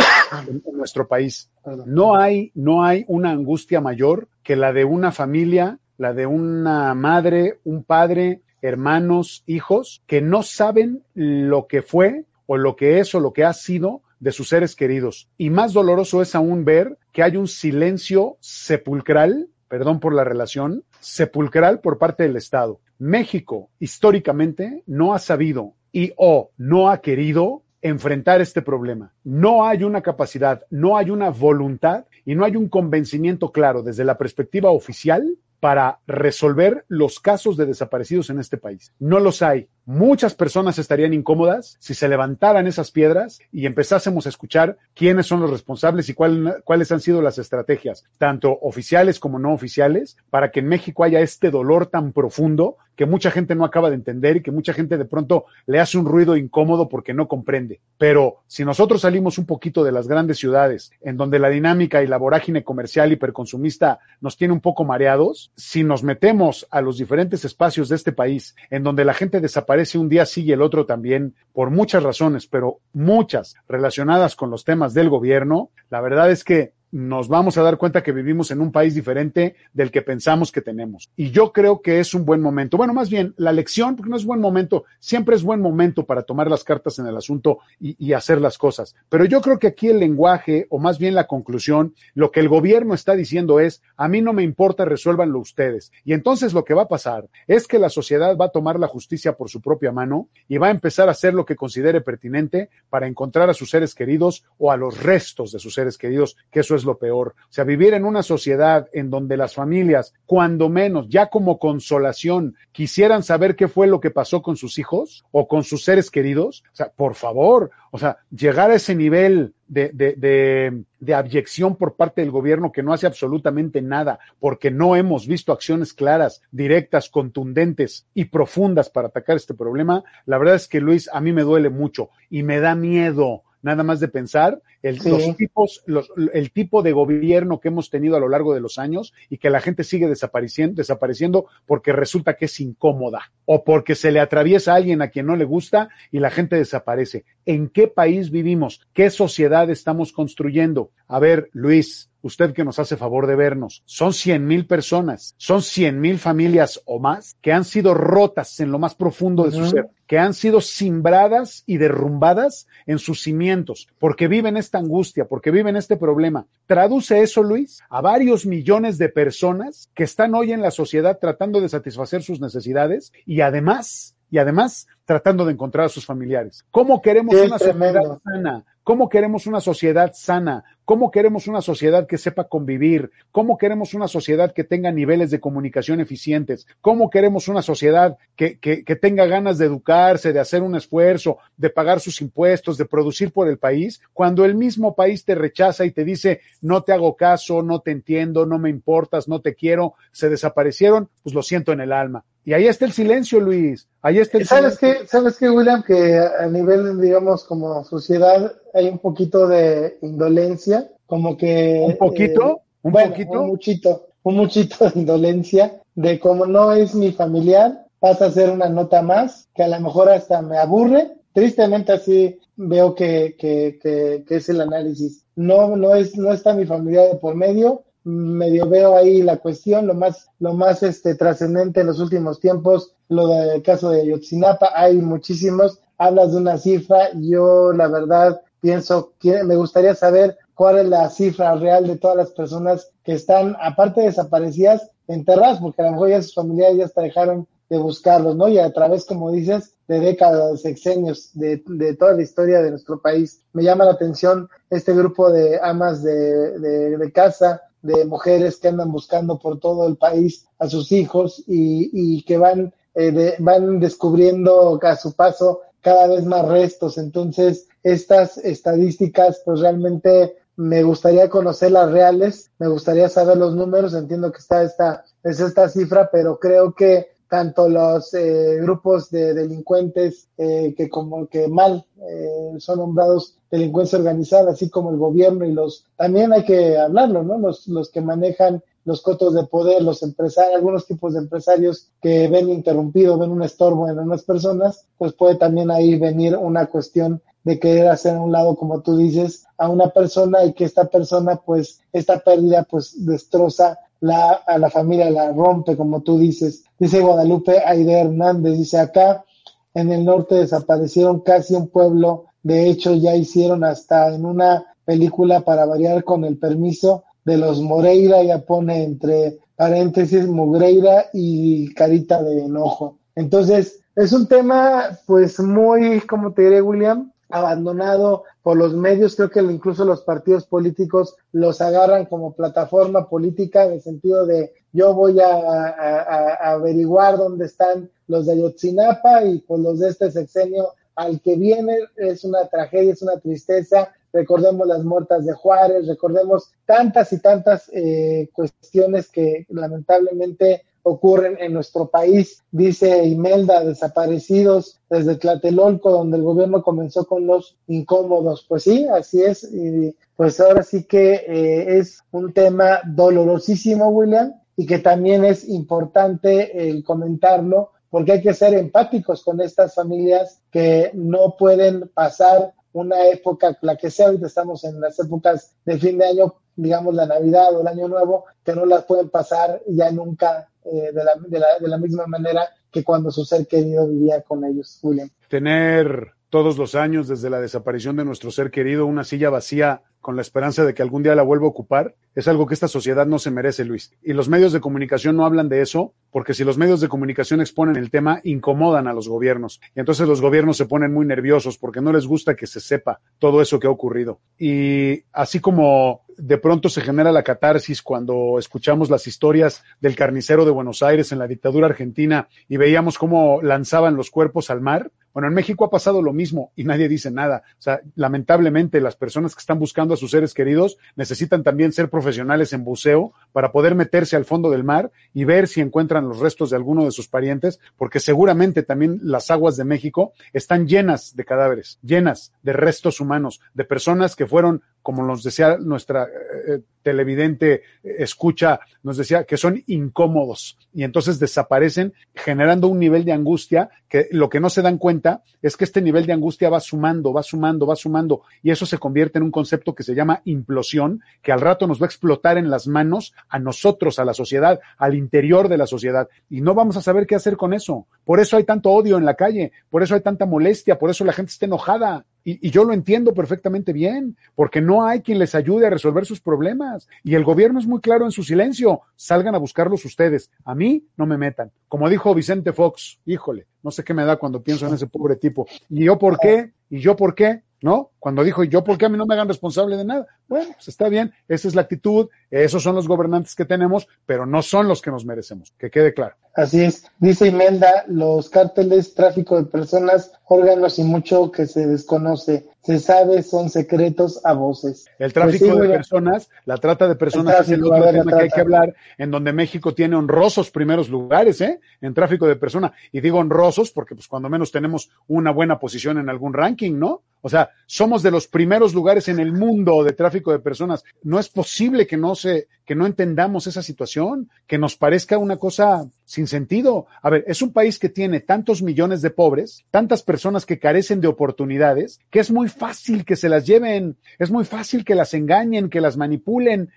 en, 0.48 0.62
en 0.64 0.76
nuestro 0.76 1.06
país. 1.06 1.50
No 1.86 2.16
hay, 2.16 2.50
no 2.54 2.84
hay 2.84 3.04
una 3.08 3.30
angustia 3.30 3.80
mayor 3.80 4.28
que 4.42 4.56
la 4.56 4.72
de 4.72 4.84
una 4.84 5.12
familia, 5.12 5.78
la 5.98 6.14
de 6.14 6.26
una 6.26 6.94
madre, 6.94 7.58
un 7.64 7.84
padre, 7.84 8.42
hermanos, 8.62 9.42
hijos, 9.46 10.02
que 10.06 10.20
no 10.20 10.42
saben 10.42 11.02
lo 11.14 11.66
que 11.66 11.82
fue 11.82 12.24
o 12.46 12.56
lo 12.56 12.76
que 12.76 12.98
es 12.98 13.14
o 13.14 13.20
lo 13.20 13.32
que 13.32 13.44
ha 13.44 13.52
sido 13.52 14.02
de 14.20 14.32
sus 14.32 14.48
seres 14.48 14.74
queridos. 14.74 15.28
Y 15.36 15.50
más 15.50 15.72
doloroso 15.72 16.22
es 16.22 16.34
aún 16.34 16.64
ver 16.64 16.98
que 17.12 17.22
hay 17.22 17.36
un 17.36 17.48
silencio 17.48 18.36
sepulcral, 18.40 19.48
perdón 19.68 20.00
por 20.00 20.14
la 20.14 20.24
relación, 20.24 20.84
sepulcral 21.00 21.80
por 21.80 21.98
parte 21.98 22.24
del 22.24 22.36
Estado. 22.36 22.80
México 22.98 23.70
históricamente 23.78 24.82
no 24.86 25.14
ha 25.14 25.18
sabido 25.18 25.74
y 25.92 26.12
o 26.16 26.50
no 26.56 26.90
ha 26.90 27.00
querido 27.00 27.62
enfrentar 27.80 28.40
este 28.40 28.62
problema. 28.62 29.12
No 29.24 29.64
hay 29.64 29.84
una 29.84 30.02
capacidad, 30.02 30.64
no 30.70 30.96
hay 30.96 31.10
una 31.10 31.30
voluntad 31.30 32.06
y 32.24 32.34
no 32.34 32.44
hay 32.44 32.56
un 32.56 32.68
convencimiento 32.68 33.52
claro 33.52 33.82
desde 33.82 34.04
la 34.04 34.18
perspectiva 34.18 34.70
oficial 34.70 35.38
para 35.60 35.98
resolver 36.06 36.84
los 36.88 37.20
casos 37.20 37.56
de 37.56 37.66
desaparecidos 37.66 38.30
en 38.30 38.38
este 38.38 38.58
país. 38.58 38.92
No 38.98 39.18
los 39.18 39.42
hay. 39.42 39.68
Muchas 39.88 40.34
personas 40.34 40.78
estarían 40.78 41.14
incómodas 41.14 41.78
si 41.80 41.94
se 41.94 42.10
levantaran 42.10 42.66
esas 42.66 42.90
piedras 42.90 43.40
y 43.50 43.64
empezásemos 43.64 44.26
a 44.26 44.28
escuchar 44.28 44.76
quiénes 44.92 45.24
son 45.24 45.40
los 45.40 45.50
responsables 45.50 46.10
y 46.10 46.12
cuál, 46.12 46.60
cuáles 46.64 46.92
han 46.92 47.00
sido 47.00 47.22
las 47.22 47.38
estrategias, 47.38 48.04
tanto 48.18 48.58
oficiales 48.60 49.18
como 49.18 49.38
no 49.38 49.54
oficiales, 49.54 50.18
para 50.28 50.50
que 50.50 50.60
en 50.60 50.68
México 50.68 51.04
haya 51.04 51.20
este 51.20 51.50
dolor 51.50 51.86
tan 51.86 52.12
profundo 52.12 52.76
que 52.96 53.06
mucha 53.06 53.30
gente 53.30 53.54
no 53.54 53.64
acaba 53.64 53.90
de 53.90 53.94
entender 53.94 54.36
y 54.36 54.42
que 54.42 54.50
mucha 54.50 54.72
gente 54.72 54.98
de 54.98 55.04
pronto 55.04 55.46
le 55.66 55.78
hace 55.78 55.96
un 55.96 56.04
ruido 56.04 56.36
incómodo 56.36 56.88
porque 56.88 57.14
no 57.14 57.28
comprende. 57.28 57.80
Pero 57.96 58.42
si 58.48 58.64
nosotros 58.64 59.02
salimos 59.02 59.38
un 59.38 59.46
poquito 59.46 59.84
de 59.84 59.92
las 59.92 60.08
grandes 60.08 60.36
ciudades, 60.36 60.90
en 61.00 61.16
donde 61.16 61.38
la 61.38 61.48
dinámica 61.48 62.02
y 62.02 62.08
la 62.08 62.16
vorágine 62.16 62.64
comercial 62.64 63.12
hiperconsumista 63.12 64.00
nos 64.20 64.36
tiene 64.36 64.52
un 64.52 64.60
poco 64.60 64.84
mareados, 64.84 65.52
si 65.56 65.84
nos 65.84 66.02
metemos 66.02 66.66
a 66.72 66.80
los 66.80 66.98
diferentes 66.98 67.44
espacios 67.44 67.88
de 67.88 67.94
este 67.94 68.10
país, 68.10 68.56
en 68.68 68.82
donde 68.82 69.04
la 69.04 69.14
gente 69.14 69.40
desaparece 69.40 69.77
un 69.98 70.08
día 70.08 70.26
sí 70.26 70.42
y 70.42 70.52
el 70.52 70.62
otro 70.62 70.86
también, 70.86 71.34
por 71.52 71.70
muchas 71.70 72.02
razones, 72.02 72.46
pero 72.46 72.80
muchas 72.92 73.54
relacionadas 73.68 74.36
con 74.36 74.50
los 74.50 74.64
temas 74.64 74.94
del 74.94 75.08
gobierno, 75.08 75.70
la 75.90 76.00
verdad 76.00 76.30
es 76.30 76.44
que 76.44 76.72
nos 76.90 77.28
vamos 77.28 77.58
a 77.58 77.62
dar 77.62 77.76
cuenta 77.76 78.02
que 78.02 78.12
vivimos 78.12 78.50
en 78.50 78.60
un 78.60 78.72
país 78.72 78.94
diferente 78.94 79.56
del 79.72 79.90
que 79.90 80.02
pensamos 80.02 80.52
que 80.52 80.62
tenemos. 80.62 81.10
Y 81.16 81.30
yo 81.30 81.52
creo 81.52 81.82
que 81.82 82.00
es 82.00 82.14
un 82.14 82.24
buen 82.24 82.40
momento. 82.40 82.76
Bueno, 82.76 82.94
más 82.94 83.10
bien, 83.10 83.34
la 83.36 83.52
lección, 83.52 83.96
porque 83.96 84.10
no 84.10 84.16
es 84.16 84.24
buen 84.24 84.40
momento, 84.40 84.84
siempre 84.98 85.36
es 85.36 85.42
buen 85.42 85.60
momento 85.60 86.06
para 86.06 86.22
tomar 86.22 86.50
las 86.50 86.64
cartas 86.64 86.98
en 86.98 87.06
el 87.06 87.16
asunto 87.16 87.58
y, 87.80 88.12
hacer 88.12 88.40
las 88.40 88.58
cosas. 88.58 88.96
Pero 89.08 89.26
yo 89.26 89.40
creo 89.40 89.58
que 89.58 89.68
aquí 89.68 89.88
el 89.88 90.00
lenguaje, 90.00 90.66
o 90.70 90.78
más 90.78 90.98
bien 90.98 91.14
la 91.14 91.26
conclusión, 91.26 91.94
lo 92.14 92.32
que 92.32 92.40
el 92.40 92.48
gobierno 92.48 92.94
está 92.94 93.14
diciendo 93.14 93.60
es, 93.60 93.82
a 93.96 94.08
mí 94.08 94.22
no 94.22 94.32
me 94.32 94.42
importa, 94.42 94.84
resuélvanlo 94.84 95.38
ustedes. 95.38 95.92
Y 96.04 96.14
entonces 96.14 96.52
lo 96.52 96.64
que 96.64 96.74
va 96.74 96.82
a 96.82 96.88
pasar 96.88 97.28
es 97.46 97.68
que 97.68 97.78
la 97.78 97.90
sociedad 97.90 98.36
va 98.36 98.46
a 98.46 98.50
tomar 98.50 98.80
la 98.80 98.88
justicia 98.88 99.36
por 99.36 99.50
su 99.50 99.60
propia 99.60 99.92
mano 99.92 100.28
y 100.48 100.58
va 100.58 100.68
a 100.68 100.70
empezar 100.70 101.08
a 101.08 101.12
hacer 101.12 101.34
lo 101.34 101.44
que 101.44 101.54
considere 101.54 102.00
pertinente 102.00 102.70
para 102.88 103.06
encontrar 103.06 103.50
a 103.50 103.54
sus 103.54 103.70
seres 103.70 103.94
queridos 103.94 104.44
o 104.56 104.72
a 104.72 104.76
los 104.76 105.02
restos 105.02 105.52
de 105.52 105.58
sus 105.58 105.74
seres 105.74 105.98
queridos, 105.98 106.36
que 106.50 106.60
eso 106.60 106.74
es 106.74 106.77
lo 106.84 106.98
peor. 106.98 107.34
O 107.38 107.52
sea, 107.52 107.64
vivir 107.64 107.94
en 107.94 108.04
una 108.04 108.22
sociedad 108.22 108.88
en 108.92 109.10
donde 109.10 109.36
las 109.36 109.54
familias, 109.54 110.14
cuando 110.26 110.68
menos, 110.68 111.08
ya 111.08 111.28
como 111.28 111.58
consolación, 111.58 112.56
quisieran 112.72 113.22
saber 113.22 113.56
qué 113.56 113.68
fue 113.68 113.86
lo 113.86 114.00
que 114.00 114.10
pasó 114.10 114.42
con 114.42 114.56
sus 114.56 114.78
hijos 114.78 115.24
o 115.30 115.48
con 115.48 115.64
sus 115.64 115.84
seres 115.84 116.10
queridos, 116.10 116.64
o 116.72 116.76
sea, 116.76 116.90
por 116.94 117.14
favor, 117.14 117.70
o 117.90 117.98
sea, 117.98 118.18
llegar 118.30 118.70
a 118.70 118.74
ese 118.74 118.94
nivel 118.94 119.54
de, 119.66 119.90
de, 119.92 120.14
de, 120.14 120.84
de, 120.98 121.14
abyección 121.14 121.76
por 121.76 121.94
parte 121.94 122.22
del 122.22 122.30
gobierno 122.30 122.72
que 122.72 122.82
no 122.82 122.92
hace 122.92 123.06
absolutamente 123.06 123.82
nada, 123.82 124.18
porque 124.40 124.70
no 124.70 124.96
hemos 124.96 125.26
visto 125.26 125.52
acciones 125.52 125.92
claras, 125.92 126.42
directas, 126.50 127.10
contundentes 127.10 128.06
y 128.14 128.26
profundas 128.26 128.88
para 128.90 129.08
atacar 129.08 129.36
este 129.36 129.54
problema, 129.54 130.04
la 130.24 130.38
verdad 130.38 130.54
es 130.54 130.68
que 130.68 130.80
Luis, 130.80 131.08
a 131.12 131.20
mí 131.20 131.32
me 131.32 131.42
duele 131.42 131.68
mucho 131.68 132.10
y 132.30 132.42
me 132.42 132.60
da 132.60 132.74
miedo 132.74 133.42
nada 133.62 133.82
más 133.82 134.00
de 134.00 134.08
pensar 134.08 134.60
el, 134.82 135.00
sí. 135.00 135.10
los 135.10 135.36
tipos, 135.36 135.82
los, 135.86 136.10
el 136.32 136.52
tipo 136.52 136.82
de 136.82 136.92
gobierno 136.92 137.60
que 137.60 137.68
hemos 137.68 137.90
tenido 137.90 138.16
a 138.16 138.20
lo 138.20 138.28
largo 138.28 138.54
de 138.54 138.60
los 138.60 138.78
años 138.78 139.12
y 139.28 139.38
que 139.38 139.50
la 139.50 139.60
gente 139.60 139.84
sigue 139.84 140.08
desapareciendo, 140.08 140.76
desapareciendo 140.76 141.46
porque 141.66 141.92
resulta 141.92 142.36
que 142.36 142.46
es 142.46 142.60
incómoda 142.60 143.32
o 143.44 143.64
porque 143.64 143.94
se 143.94 144.12
le 144.12 144.20
atraviesa 144.20 144.72
a 144.72 144.76
alguien 144.76 145.02
a 145.02 145.08
quien 145.08 145.26
no 145.26 145.36
le 145.36 145.44
gusta 145.44 145.88
y 146.10 146.20
la 146.20 146.30
gente 146.30 146.56
desaparece. 146.56 147.24
¿En 147.46 147.68
qué 147.68 147.88
país 147.88 148.30
vivimos? 148.30 148.80
¿Qué 148.92 149.10
sociedad 149.10 149.70
estamos 149.70 150.12
construyendo? 150.12 150.90
A 151.06 151.18
ver, 151.18 151.50
Luis, 151.52 152.07
usted 152.22 152.52
que 152.52 152.64
nos 152.64 152.78
hace 152.78 152.96
favor 152.96 153.26
de 153.26 153.36
vernos, 153.36 153.82
son 153.86 154.12
cien 154.12 154.46
mil 154.46 154.66
personas, 154.66 155.34
son 155.38 155.62
cien 155.62 156.00
mil 156.00 156.18
familias 156.18 156.80
o 156.84 156.98
más 156.98 157.36
que 157.40 157.52
han 157.52 157.64
sido 157.64 157.94
rotas 157.94 158.58
en 158.60 158.72
lo 158.72 158.78
más 158.78 158.94
profundo 158.94 159.44
de 159.44 159.50
uh 159.56 159.60
-huh. 159.60 159.64
su 159.64 159.70
ser, 159.70 159.88
que 160.06 160.18
han 160.18 160.34
sido 160.34 160.60
simbradas 160.60 161.62
y 161.66 161.76
derrumbadas 161.76 162.66
en 162.86 162.98
sus 162.98 163.22
cimientos, 163.22 163.88
porque 163.98 164.26
viven 164.26 164.56
esta 164.56 164.78
angustia, 164.78 165.26
porque 165.26 165.50
viven 165.50 165.76
este 165.76 165.96
problema. 165.96 166.46
Traduce 166.66 167.20
eso, 167.22 167.42
Luis, 167.42 167.80
a 167.90 168.00
varios 168.00 168.46
millones 168.46 168.98
de 168.98 169.08
personas 169.08 169.90
que 169.94 170.04
están 170.04 170.34
hoy 170.34 170.52
en 170.52 170.62
la 170.62 170.70
sociedad 170.70 171.18
tratando 171.20 171.60
de 171.60 171.68
satisfacer 171.68 172.22
sus 172.22 172.40
necesidades 172.40 173.12
y 173.26 173.40
además 173.42 174.14
y 174.30 174.38
además 174.38 174.86
tratando 175.06 175.46
de 175.46 175.52
encontrar 175.52 175.86
a 175.86 175.88
sus 175.88 176.04
familiares. 176.04 176.64
¿Cómo 176.70 177.00
queremos 177.00 177.34
Qué 177.34 177.46
una 177.46 177.58
tremendo. 177.58 178.00
sociedad 178.02 178.18
sana? 178.24 178.64
¿Cómo 178.82 179.08
queremos 179.08 179.46
una 179.46 179.60
sociedad 179.60 180.12
sana? 180.14 180.64
¿Cómo 180.88 181.10
queremos 181.10 181.46
una 181.46 181.60
sociedad 181.60 182.06
que 182.06 182.16
sepa 182.16 182.44
convivir? 182.44 183.10
¿Cómo 183.30 183.58
queremos 183.58 183.92
una 183.92 184.08
sociedad 184.08 184.54
que 184.54 184.64
tenga 184.64 184.90
niveles 184.90 185.30
de 185.30 185.38
comunicación 185.38 186.00
eficientes? 186.00 186.66
¿Cómo 186.80 187.10
queremos 187.10 187.46
una 187.46 187.60
sociedad 187.60 188.16
que, 188.36 188.58
que, 188.58 188.84
que, 188.84 188.96
tenga 188.96 189.26
ganas 189.26 189.58
de 189.58 189.66
educarse, 189.66 190.32
de 190.32 190.40
hacer 190.40 190.62
un 190.62 190.76
esfuerzo, 190.76 191.36
de 191.58 191.68
pagar 191.68 192.00
sus 192.00 192.22
impuestos, 192.22 192.78
de 192.78 192.86
producir 192.86 193.34
por 193.34 193.48
el 193.48 193.58
país, 193.58 194.00
cuando 194.14 194.46
el 194.46 194.54
mismo 194.54 194.94
país 194.94 195.26
te 195.26 195.34
rechaza 195.34 195.84
y 195.84 195.90
te 195.90 196.06
dice, 196.06 196.40
no 196.62 196.82
te 196.82 196.94
hago 196.94 197.16
caso, 197.16 197.62
no 197.62 197.80
te 197.80 197.90
entiendo, 197.90 198.46
no 198.46 198.58
me 198.58 198.70
importas, 198.70 199.28
no 199.28 199.42
te 199.42 199.54
quiero, 199.54 199.92
se 200.10 200.30
desaparecieron? 200.30 201.10
Pues 201.22 201.34
lo 201.34 201.42
siento 201.42 201.72
en 201.72 201.82
el 201.82 201.92
alma. 201.92 202.24
Y 202.48 202.54
ahí 202.54 202.66
está 202.66 202.86
el 202.86 202.92
silencio, 202.92 203.40
Luis. 203.40 203.86
Ahí 204.00 204.20
está 204.20 204.38
el 204.38 204.46
¿Sabes 204.46 204.76
silencio. 204.76 205.02
qué, 205.02 205.06
¿Sabes 205.06 205.36
qué, 205.36 205.50
William? 205.50 205.82
Que 205.82 206.18
a 206.18 206.46
nivel, 206.46 206.98
digamos, 206.98 207.44
como 207.44 207.84
sociedad 207.84 208.54
hay 208.72 208.88
un 208.88 208.98
poquito 209.00 209.46
de 209.46 209.98
indolencia, 210.00 210.77
como 211.08 211.36
que... 211.36 211.82
¿Un 211.84 211.96
poquito? 211.96 212.42
Eh, 212.42 212.62
¿Un 212.82 212.92
bueno, 212.92 213.10
poquito? 213.10 213.40
Un 213.40 213.48
muchito, 213.48 214.06
un 214.22 214.36
muchito 214.36 214.88
de 214.88 215.00
indolencia, 215.00 215.82
de 215.94 216.20
como 216.20 216.46
no 216.46 216.72
es 216.72 216.94
mi 216.94 217.10
familiar, 217.10 217.86
pasa 217.98 218.26
a 218.26 218.30
ser 218.30 218.50
una 218.50 218.68
nota 218.68 219.02
más, 219.02 219.48
que 219.54 219.64
a 219.64 219.68
lo 219.68 219.80
mejor 219.80 220.10
hasta 220.10 220.42
me 220.42 220.58
aburre. 220.58 221.10
Tristemente 221.32 221.92
así 221.92 222.38
veo 222.56 222.94
que, 222.94 223.36
que, 223.38 223.78
que, 223.82 224.24
que 224.28 224.36
es 224.36 224.48
el 224.50 224.60
análisis. 224.60 225.24
No, 225.34 225.76
no, 225.76 225.94
es, 225.94 226.16
no 226.16 226.30
está 226.30 226.52
mi 226.52 226.66
familiar 226.66 227.08
de 227.08 227.16
por 227.16 227.34
medio, 227.34 227.84
medio 228.04 228.68
veo 228.68 228.94
ahí 228.94 229.22
la 229.22 229.38
cuestión, 229.38 229.86
lo 229.86 229.94
más, 229.94 230.28
lo 230.40 230.52
más 230.52 230.82
este, 230.82 231.14
trascendente 231.14 231.80
en 231.80 231.86
los 231.86 232.00
últimos 232.00 232.38
tiempos, 232.38 232.92
lo 233.08 233.28
del 233.28 233.62
caso 233.62 233.90
de 233.90 234.02
Ayotzinapa, 234.02 234.72
hay 234.74 234.96
muchísimos, 234.96 235.80
hablas 235.96 236.32
de 236.32 236.38
una 236.38 236.58
cifra, 236.58 237.10
yo 237.14 237.72
la 237.72 237.88
verdad 237.88 238.42
pienso 238.60 239.12
que 239.18 239.42
me 239.44 239.56
gustaría 239.56 239.94
saber 239.94 240.36
cuál 240.58 240.80
es 240.80 240.88
la 240.88 241.08
cifra 241.08 241.54
real 241.54 241.86
de 241.86 241.98
todas 241.98 242.16
las 242.16 242.32
personas 242.32 242.90
que 243.04 243.12
están, 243.12 243.54
aparte 243.62 244.00
desaparecidas, 244.00 244.90
enterradas, 245.06 245.60
porque 245.60 245.82
a 245.82 245.84
lo 245.84 245.92
mejor 245.92 246.08
ya 246.08 246.20
sus 246.20 246.34
familiares 246.34 246.78
ya 246.78 246.84
hasta 246.86 247.02
dejaron 247.02 247.46
de 247.70 247.78
buscarlos, 247.78 248.34
¿no? 248.34 248.48
Y 248.48 248.58
a 248.58 248.72
través, 248.72 249.04
como 249.04 249.30
dices, 249.30 249.74
de 249.86 250.00
décadas, 250.00 250.62
sexenios, 250.62 251.30
de, 251.34 251.62
de 251.64 251.94
toda 251.94 252.14
la 252.14 252.22
historia 252.22 252.60
de 252.60 252.70
nuestro 252.70 253.00
país. 253.00 253.40
Me 253.52 253.62
llama 253.62 253.84
la 253.84 253.92
atención 253.92 254.48
este 254.68 254.92
grupo 254.94 255.30
de 255.30 255.60
amas 255.62 256.02
de, 256.02 256.58
de, 256.58 256.98
de 256.98 257.12
casa, 257.12 257.62
de 257.80 258.04
mujeres 258.04 258.56
que 258.56 258.66
andan 258.66 258.90
buscando 258.90 259.38
por 259.38 259.60
todo 259.60 259.86
el 259.86 259.96
país 259.96 260.44
a 260.58 260.68
sus 260.68 260.90
hijos 260.90 261.38
y, 261.46 261.88
y 261.92 262.24
que 262.24 262.36
van, 262.36 262.74
eh, 262.96 263.12
de, 263.12 263.36
van 263.38 263.78
descubriendo 263.78 264.76
a 264.82 264.96
su 264.96 265.12
paso 265.12 265.60
cada 265.82 266.08
vez 266.08 266.24
más 266.24 266.48
restos. 266.48 266.98
Entonces, 266.98 267.68
estas 267.84 268.38
estadísticas, 268.38 269.40
pues 269.44 269.60
realmente 269.60 270.37
me 270.58 270.82
gustaría 270.82 271.30
conocer 271.30 271.70
las 271.70 271.90
reales, 271.92 272.50
me 272.58 272.66
gustaría 272.66 273.08
saber 273.08 273.36
los 273.36 273.54
números, 273.54 273.94
entiendo 273.94 274.32
que 274.32 274.38
está 274.38 274.64
esta, 274.64 275.04
es 275.22 275.38
esta 275.38 275.68
cifra, 275.68 276.10
pero 276.10 276.40
creo 276.40 276.74
que 276.74 277.12
tanto 277.28 277.68
los 277.68 278.12
eh, 278.14 278.56
grupos 278.60 279.08
de 279.10 279.34
delincuentes 279.34 280.26
eh, 280.36 280.74
que 280.76 280.88
como 280.88 281.28
que 281.28 281.46
mal 281.46 281.86
eh, 282.00 282.54
son 282.58 282.80
nombrados 282.80 283.36
delincuencia 283.48 283.98
organizada, 283.98 284.50
así 284.50 284.68
como 284.68 284.90
el 284.90 284.96
gobierno 284.96 285.44
y 285.44 285.52
los, 285.52 285.84
también 285.96 286.32
hay 286.32 286.44
que 286.44 286.76
hablarlo, 286.76 287.22
¿no? 287.22 287.38
Los, 287.38 287.68
los 287.68 287.88
que 287.90 288.00
manejan 288.00 288.60
los 288.84 289.00
cotos 289.00 289.34
de 289.34 289.44
poder, 289.44 289.82
los 289.82 290.02
empresarios, 290.02 290.56
algunos 290.56 290.86
tipos 290.86 291.12
de 291.12 291.20
empresarios 291.20 291.88
que 292.02 292.26
ven 292.26 292.48
interrumpido, 292.48 293.16
ven 293.16 293.30
un 293.30 293.44
estorbo 293.44 293.88
en 293.88 293.98
unas 294.00 294.24
personas, 294.24 294.86
pues 294.96 295.12
puede 295.12 295.36
también 295.36 295.70
ahí 295.70 295.96
venir 295.98 296.36
una 296.36 296.66
cuestión 296.66 297.22
de 297.48 297.58
querer 297.58 297.88
hacer 297.88 298.14
a 298.14 298.20
un 298.20 298.30
lado, 298.30 298.56
como 298.56 298.82
tú 298.82 298.98
dices, 298.98 299.46
a 299.56 299.70
una 299.70 299.88
persona 299.88 300.44
y 300.44 300.52
que 300.52 300.64
esta 300.64 300.84
persona, 300.84 301.36
pues, 301.36 301.80
esta 301.94 302.18
pérdida, 302.18 302.64
pues, 302.64 303.06
destroza 303.06 303.78
la, 304.00 304.32
a 304.46 304.58
la 304.58 304.68
familia, 304.68 305.10
la 305.10 305.32
rompe, 305.32 305.74
como 305.74 306.02
tú 306.02 306.18
dices. 306.18 306.64
Dice 306.78 307.00
Guadalupe 307.00 307.62
Aide 307.64 308.00
Hernández, 308.00 308.58
dice 308.58 308.78
acá, 308.78 309.24
en 309.72 309.90
el 309.90 310.04
norte 310.04 310.34
desaparecieron 310.34 311.20
casi 311.20 311.54
un 311.54 311.68
pueblo, 311.68 312.26
de 312.42 312.68
hecho 312.68 312.92
ya 312.92 313.16
hicieron 313.16 313.64
hasta 313.64 314.14
en 314.14 314.26
una 314.26 314.66
película 314.84 315.40
para 315.40 315.64
variar 315.64 316.04
con 316.04 316.26
el 316.26 316.36
permiso 316.36 317.04
de 317.24 317.38
los 317.38 317.62
Moreira, 317.62 318.22
ya 318.22 318.44
pone 318.44 318.84
entre 318.84 319.38
paréntesis 319.56 320.26
Mugreira 320.26 321.06
y 321.14 321.72
carita 321.72 322.22
de 322.22 322.44
enojo. 322.44 322.98
Entonces, 323.14 323.80
es 323.96 324.12
un 324.12 324.26
tema 324.26 324.98
pues 325.06 325.40
muy, 325.40 326.02
como 326.02 326.34
te 326.34 326.42
diré 326.42 326.60
William, 326.60 327.10
abandonado 327.28 328.24
por 328.42 328.56
los 328.56 328.74
medios, 328.74 329.16
creo 329.16 329.30
que 329.30 329.40
incluso 329.40 329.84
los 329.84 330.02
partidos 330.02 330.46
políticos 330.46 331.16
los 331.32 331.60
agarran 331.60 332.06
como 332.06 332.34
plataforma 332.34 333.08
política 333.08 333.64
en 333.64 333.72
el 333.72 333.82
sentido 333.82 334.24
de 334.26 334.52
yo 334.72 334.94
voy 334.94 335.20
a, 335.20 336.36
averiguar 336.52 337.16
dónde 337.16 337.46
están 337.46 337.90
los 338.06 338.26
de 338.26 338.32
Ayotzinapa 338.32 339.24
y 339.24 339.40
pues 339.40 339.60
los 339.60 339.78
de 339.80 339.90
este 339.90 340.10
sexenio 340.10 340.74
al 340.94 341.20
que 341.20 341.36
viene 341.36 341.78
es 341.96 342.24
una 342.24 342.46
tragedia, 342.48 342.92
es 342.92 343.02
una 343.02 343.18
tristeza, 343.20 343.92
recordemos 344.12 344.66
las 344.66 344.82
muertas 344.82 345.24
de 345.24 345.32
Juárez, 345.32 345.86
recordemos 345.86 346.50
tantas 346.66 347.12
y 347.12 347.20
tantas 347.20 347.70
eh, 347.72 348.28
cuestiones 348.32 349.08
que 349.08 349.46
lamentablemente 349.50 350.64
ocurren 350.88 351.36
en 351.40 351.52
nuestro 351.52 351.88
país. 351.88 352.42
Dice 352.50 353.04
Imelda, 353.04 353.64
desaparecidos 353.64 354.80
desde 354.90 355.16
Tlatelolco, 355.16 355.90
donde 355.90 356.16
el 356.16 356.22
gobierno 356.22 356.62
comenzó 356.62 357.06
con 357.06 357.26
los 357.26 357.56
incómodos. 357.66 358.44
Pues 358.48 358.64
sí, 358.64 358.86
así 358.88 359.22
es. 359.22 359.44
Y 359.52 359.94
pues 360.16 360.40
ahora 360.40 360.62
sí 360.62 360.84
que 360.84 361.14
eh, 361.14 361.78
es 361.78 362.02
un 362.10 362.32
tema 362.32 362.80
dolorosísimo, 362.86 363.88
William, 363.88 364.34
y 364.56 364.66
que 364.66 364.78
también 364.78 365.24
es 365.24 365.48
importante 365.48 366.68
el 366.68 366.82
comentarlo 366.82 367.70
porque 367.90 368.12
hay 368.12 368.22
que 368.22 368.34
ser 368.34 368.54
empáticos 368.54 369.22
con 369.22 369.40
estas 369.40 369.74
familias 369.74 370.40
que 370.50 370.90
no 370.94 371.36
pueden 371.38 371.88
pasar 371.88 372.52
una 372.72 373.06
época, 373.06 373.56
la 373.62 373.76
que 373.76 373.90
sea, 373.90 374.06
ahorita 374.06 374.26
estamos 374.26 374.64
en 374.64 374.80
las 374.80 374.98
épocas 374.98 375.54
de 375.64 375.78
fin 375.78 375.98
de 375.98 376.06
año, 376.06 376.34
digamos 376.54 376.94
la 376.94 377.06
Navidad 377.06 377.54
o 377.54 377.62
el 377.62 377.66
Año 377.66 377.88
Nuevo, 377.88 378.26
que 378.44 378.54
no 378.54 378.66
las 378.66 378.84
pueden 378.84 379.08
pasar 379.08 379.62
ya 379.66 379.90
nunca 379.90 380.50
eh, 380.72 380.92
de, 380.92 381.04
la, 381.04 381.14
de, 381.16 381.38
la, 381.38 381.46
de 381.60 381.68
la 381.68 381.78
misma 381.78 382.06
manera 382.06 382.48
que 382.70 382.84
cuando 382.84 383.10
su 383.10 383.24
ser 383.24 383.46
querido 383.46 383.88
vivía 383.88 384.22
con 384.22 384.44
ellos, 384.44 384.78
William. 384.82 385.10
Tener 385.28 386.12
todos 386.30 386.58
los 386.58 386.74
años 386.74 387.08
desde 387.08 387.30
la 387.30 387.40
desaparición 387.40 387.96
de 387.96 388.04
nuestro 388.04 388.30
ser 388.30 388.50
querido 388.50 388.86
una 388.86 389.04
silla 389.04 389.30
vacía 389.30 389.82
con 390.00 390.16
la 390.16 390.22
esperanza 390.22 390.64
de 390.64 390.74
que 390.74 390.82
algún 390.82 391.02
día 391.02 391.14
la 391.14 391.22
vuelva 391.22 391.46
a 391.46 391.50
ocupar, 391.50 391.94
es 392.14 392.28
algo 392.28 392.46
que 392.46 392.54
esta 392.54 392.68
sociedad 392.68 393.06
no 393.06 393.18
se 393.18 393.30
merece, 393.30 393.64
Luis. 393.64 393.92
Y 394.02 394.12
los 394.12 394.28
medios 394.28 394.52
de 394.52 394.60
comunicación 394.60 395.16
no 395.16 395.26
hablan 395.26 395.48
de 395.48 395.60
eso, 395.60 395.92
porque 396.10 396.34
si 396.34 396.44
los 396.44 396.56
medios 396.56 396.80
de 396.80 396.88
comunicación 396.88 397.40
exponen 397.40 397.76
el 397.76 397.90
tema, 397.90 398.20
incomodan 398.24 398.86
a 398.86 398.92
los 398.92 399.08
gobiernos. 399.08 399.60
Y 399.74 399.80
entonces 399.80 400.06
los 400.06 400.20
gobiernos 400.20 400.56
se 400.56 400.66
ponen 400.66 400.94
muy 400.94 401.04
nerviosos 401.04 401.58
porque 401.58 401.80
no 401.80 401.92
les 401.92 402.06
gusta 402.06 402.36
que 402.36 402.46
se 402.46 402.60
sepa 402.60 403.00
todo 403.18 403.42
eso 403.42 403.58
que 403.58 403.66
ha 403.66 403.70
ocurrido. 403.70 404.20
Y 404.38 405.02
así 405.12 405.40
como 405.40 406.02
de 406.16 406.38
pronto 406.38 406.68
se 406.68 406.80
genera 406.80 407.12
la 407.12 407.22
catarsis 407.22 407.82
cuando 407.82 408.38
escuchamos 408.38 408.90
las 408.90 409.06
historias 409.06 409.62
del 409.80 409.94
carnicero 409.94 410.44
de 410.44 410.50
Buenos 410.50 410.82
Aires 410.82 411.12
en 411.12 411.18
la 411.18 411.28
dictadura 411.28 411.66
argentina 411.66 412.28
y 412.48 412.56
veíamos 412.56 412.98
cómo 412.98 413.40
lanzaban 413.42 413.94
los 413.94 414.10
cuerpos 414.10 414.50
al 414.50 414.60
mar, 414.60 414.90
bueno, 415.18 415.30
en 415.30 415.34
México 415.34 415.64
ha 415.64 415.68
pasado 415.68 416.00
lo 416.00 416.12
mismo 416.12 416.52
y 416.54 416.62
nadie 416.62 416.88
dice 416.88 417.10
nada. 417.10 417.42
O 417.58 417.60
sea, 417.60 417.80
lamentablemente 417.96 418.80
las 418.80 418.94
personas 418.94 419.34
que 419.34 419.40
están 419.40 419.58
buscando 419.58 419.94
a 419.94 419.96
sus 419.96 420.12
seres 420.12 420.32
queridos 420.32 420.78
necesitan 420.94 421.42
también 421.42 421.72
ser 421.72 421.90
profesionales 421.90 422.52
en 422.52 422.62
buceo 422.62 423.14
para 423.32 423.50
poder 423.50 423.74
meterse 423.74 424.14
al 424.14 424.24
fondo 424.24 424.48
del 424.48 424.62
mar 424.62 424.92
y 425.12 425.24
ver 425.24 425.48
si 425.48 425.60
encuentran 425.60 426.08
los 426.08 426.20
restos 426.20 426.50
de 426.50 426.56
alguno 426.56 426.84
de 426.84 426.92
sus 426.92 427.08
parientes, 427.08 427.58
porque 427.76 427.98
seguramente 427.98 428.62
también 428.62 429.00
las 429.02 429.32
aguas 429.32 429.56
de 429.56 429.64
México 429.64 430.12
están 430.32 430.68
llenas 430.68 431.16
de 431.16 431.24
cadáveres, 431.24 431.80
llenas 431.82 432.32
de 432.44 432.52
restos 432.52 433.00
humanos, 433.00 433.40
de 433.54 433.64
personas 433.64 434.14
que 434.14 434.28
fueron 434.28 434.62
como 434.88 435.04
nos 435.04 435.22
decía 435.22 435.58
nuestra 435.60 436.04
eh, 436.04 436.62
televidente 436.82 437.52
eh, 437.52 437.96
escucha, 437.98 438.58
nos 438.82 438.96
decía 438.96 439.24
que 439.24 439.36
son 439.36 439.62
incómodos 439.66 440.56
y 440.72 440.82
entonces 440.82 441.18
desaparecen 441.18 441.92
generando 442.14 442.68
un 442.68 442.78
nivel 442.78 443.04
de 443.04 443.12
angustia 443.12 443.68
que 443.86 444.08
lo 444.12 444.30
que 444.30 444.40
no 444.40 444.48
se 444.48 444.62
dan 444.62 444.78
cuenta 444.78 445.22
es 445.42 445.58
que 445.58 445.64
este 445.64 445.82
nivel 445.82 446.06
de 446.06 446.14
angustia 446.14 446.48
va 446.48 446.58
sumando, 446.58 447.12
va 447.12 447.22
sumando, 447.22 447.66
va 447.66 447.76
sumando 447.76 448.22
y 448.42 448.50
eso 448.50 448.64
se 448.64 448.78
convierte 448.78 449.18
en 449.18 449.24
un 449.24 449.30
concepto 449.30 449.74
que 449.74 449.82
se 449.82 449.94
llama 449.94 450.22
implosión, 450.24 451.02
que 451.20 451.32
al 451.32 451.42
rato 451.42 451.66
nos 451.66 451.82
va 451.82 451.84
a 451.84 451.88
explotar 451.88 452.38
en 452.38 452.48
las 452.48 452.66
manos 452.66 453.12
a 453.28 453.38
nosotros, 453.38 453.98
a 453.98 454.06
la 454.06 454.14
sociedad, 454.14 454.58
al 454.78 454.94
interior 454.94 455.50
de 455.50 455.58
la 455.58 455.66
sociedad 455.66 456.08
y 456.30 456.40
no 456.40 456.54
vamos 456.54 456.78
a 456.78 456.80
saber 456.80 457.06
qué 457.06 457.14
hacer 457.14 457.36
con 457.36 457.52
eso. 457.52 457.86
Por 458.06 458.20
eso 458.20 458.38
hay 458.38 458.44
tanto 458.44 458.70
odio 458.70 458.96
en 458.96 459.04
la 459.04 459.16
calle, 459.16 459.52
por 459.68 459.82
eso 459.82 459.94
hay 459.94 460.00
tanta 460.00 460.24
molestia, 460.24 460.78
por 460.78 460.88
eso 460.88 461.04
la 461.04 461.12
gente 461.12 461.32
está 461.32 461.44
enojada. 461.44 462.06
Y, 462.28 462.46
y, 462.46 462.50
yo 462.50 462.64
lo 462.64 462.74
entiendo 462.74 463.14
perfectamente 463.14 463.72
bien, 463.72 464.14
porque 464.34 464.60
no 464.60 464.84
hay 464.84 465.00
quien 465.00 465.18
les 465.18 465.34
ayude 465.34 465.66
a 465.66 465.70
resolver 465.70 466.04
sus 466.04 466.20
problemas. 466.20 466.86
Y 467.02 467.14
el 467.14 467.24
gobierno 467.24 467.58
es 467.58 467.66
muy 467.66 467.80
claro 467.80 468.04
en 468.04 468.10
su 468.10 468.22
silencio. 468.22 468.82
Salgan 468.96 469.34
a 469.34 469.38
buscarlos 469.38 469.82
ustedes. 469.86 470.30
A 470.44 470.54
mí 470.54 470.84
no 470.98 471.06
me 471.06 471.16
metan. 471.16 471.50
Como 471.68 471.88
dijo 471.88 472.14
Vicente 472.14 472.52
Fox, 472.52 473.00
híjole, 473.06 473.46
no 473.62 473.70
sé 473.70 473.82
qué 473.82 473.94
me 473.94 474.04
da 474.04 474.16
cuando 474.16 474.42
pienso 474.42 474.66
en 474.66 474.74
ese 474.74 474.88
pobre 474.88 475.16
tipo. 475.16 475.46
¿Y 475.70 475.84
yo 475.84 475.98
por 475.98 476.18
qué? 476.18 476.52
¿Y 476.68 476.80
yo 476.80 476.96
por 476.96 477.14
qué? 477.14 477.44
¿No? 477.60 477.90
Cuando 477.98 478.24
dijo, 478.24 478.44
¿yo 478.44 478.62
por 478.64 478.78
qué 478.78 478.86
a 478.86 478.88
mí 478.88 478.96
no 478.96 479.06
me 479.06 479.14
hagan 479.14 479.28
responsable 479.28 479.76
de 479.76 479.84
nada? 479.84 480.06
Bueno, 480.28 480.50
pues 480.54 480.68
está 480.68 480.88
bien, 480.88 481.12
esa 481.28 481.48
es 481.48 481.54
la 481.54 481.62
actitud, 481.62 482.08
esos 482.30 482.62
son 482.62 482.74
los 482.74 482.86
gobernantes 482.86 483.34
que 483.34 483.44
tenemos, 483.44 483.88
pero 484.06 484.26
no 484.26 484.42
son 484.42 484.68
los 484.68 484.82
que 484.82 484.90
nos 484.90 485.04
merecemos, 485.04 485.52
que 485.58 485.70
quede 485.70 485.94
claro. 485.94 486.16
Así 486.34 486.62
es, 486.62 486.84
dice 486.98 487.26
Imelda, 487.26 487.84
los 487.88 488.28
cárteles, 488.30 488.94
tráfico 488.94 489.36
de 489.36 489.44
personas, 489.44 490.12
órganos 490.26 490.78
y 490.78 490.84
mucho 490.84 491.32
que 491.32 491.46
se 491.46 491.66
desconoce, 491.66 492.46
se 492.68 492.80
sabe, 492.80 493.22
son 493.22 493.48
secretos 493.48 494.20
a 494.26 494.34
voces. 494.34 494.84
El 494.98 495.14
tráfico 495.14 495.46
pues 495.46 495.56
sí, 495.56 495.62
de 495.62 495.68
personas, 495.72 496.28
la 496.44 496.58
trata 496.58 496.86
de 496.86 496.96
personas 496.96 497.40
es 497.40 497.48
el 497.48 497.64
otro 497.64 497.80
ver, 497.80 497.94
tema 497.94 498.14
que 498.14 498.24
hay 498.24 498.28
que 498.28 498.40
hablar, 498.42 498.74
en 498.98 499.10
donde 499.10 499.32
México 499.32 499.72
tiene 499.72 499.96
honrosos 499.96 500.50
primeros 500.50 500.90
lugares, 500.90 501.40
¿eh? 501.40 501.60
En 501.80 501.94
tráfico 501.94 502.26
de 502.26 502.36
personas. 502.36 502.72
Y 502.92 503.00
digo 503.00 503.20
honrosos 503.20 503.70
porque 503.70 503.94
pues 503.94 504.06
cuando 504.06 504.28
menos 504.28 504.52
tenemos 504.52 504.90
una 505.06 505.30
buena 505.30 505.58
posición 505.58 505.96
en 505.96 506.10
algún 506.10 506.34
ranking, 506.34 506.78
¿no? 506.78 507.04
O 507.22 507.30
sea, 507.30 507.48
somos 507.64 508.02
de 508.02 508.10
los 508.10 508.28
primeros 508.28 508.74
lugares 508.74 509.08
en 509.08 509.18
el 509.18 509.32
mundo 509.32 509.82
de 509.82 509.94
tráfico 509.94 510.30
de 510.30 510.38
personas. 510.38 510.84
No 511.04 511.18
es 511.18 511.30
posible 511.30 511.86
que 511.86 511.96
no 511.96 512.14
se, 512.14 512.48
que 512.68 512.74
no 512.74 512.84
entendamos 512.84 513.46
esa 513.46 513.62
situación, 513.62 514.28
que 514.46 514.58
nos 514.58 514.76
parezca 514.76 515.16
una 515.16 515.38
cosa 515.38 515.88
sin 516.04 516.26
sentido. 516.26 516.86
A 517.00 517.08
ver, 517.08 517.24
es 517.26 517.40
un 517.40 517.50
país 517.50 517.78
que 517.78 517.88
tiene 517.88 518.20
tantos 518.20 518.60
millones 518.60 519.00
de 519.00 519.08
pobres, 519.08 519.64
tantas 519.70 520.02
personas 520.02 520.44
que 520.44 520.58
carecen 520.58 521.00
de 521.00 521.08
oportunidades, 521.08 521.98
que 522.10 522.20
es 522.20 522.30
muy 522.30 522.50
fácil 522.50 523.06
que 523.06 523.16
se 523.16 523.30
las 523.30 523.46
lleven, 523.46 523.96
es 524.18 524.30
muy 524.30 524.44
fácil 524.44 524.84
que 524.84 524.94
las 524.94 525.14
engañen, 525.14 525.70
que 525.70 525.80
las 525.80 525.96
manipulen, 525.96 526.68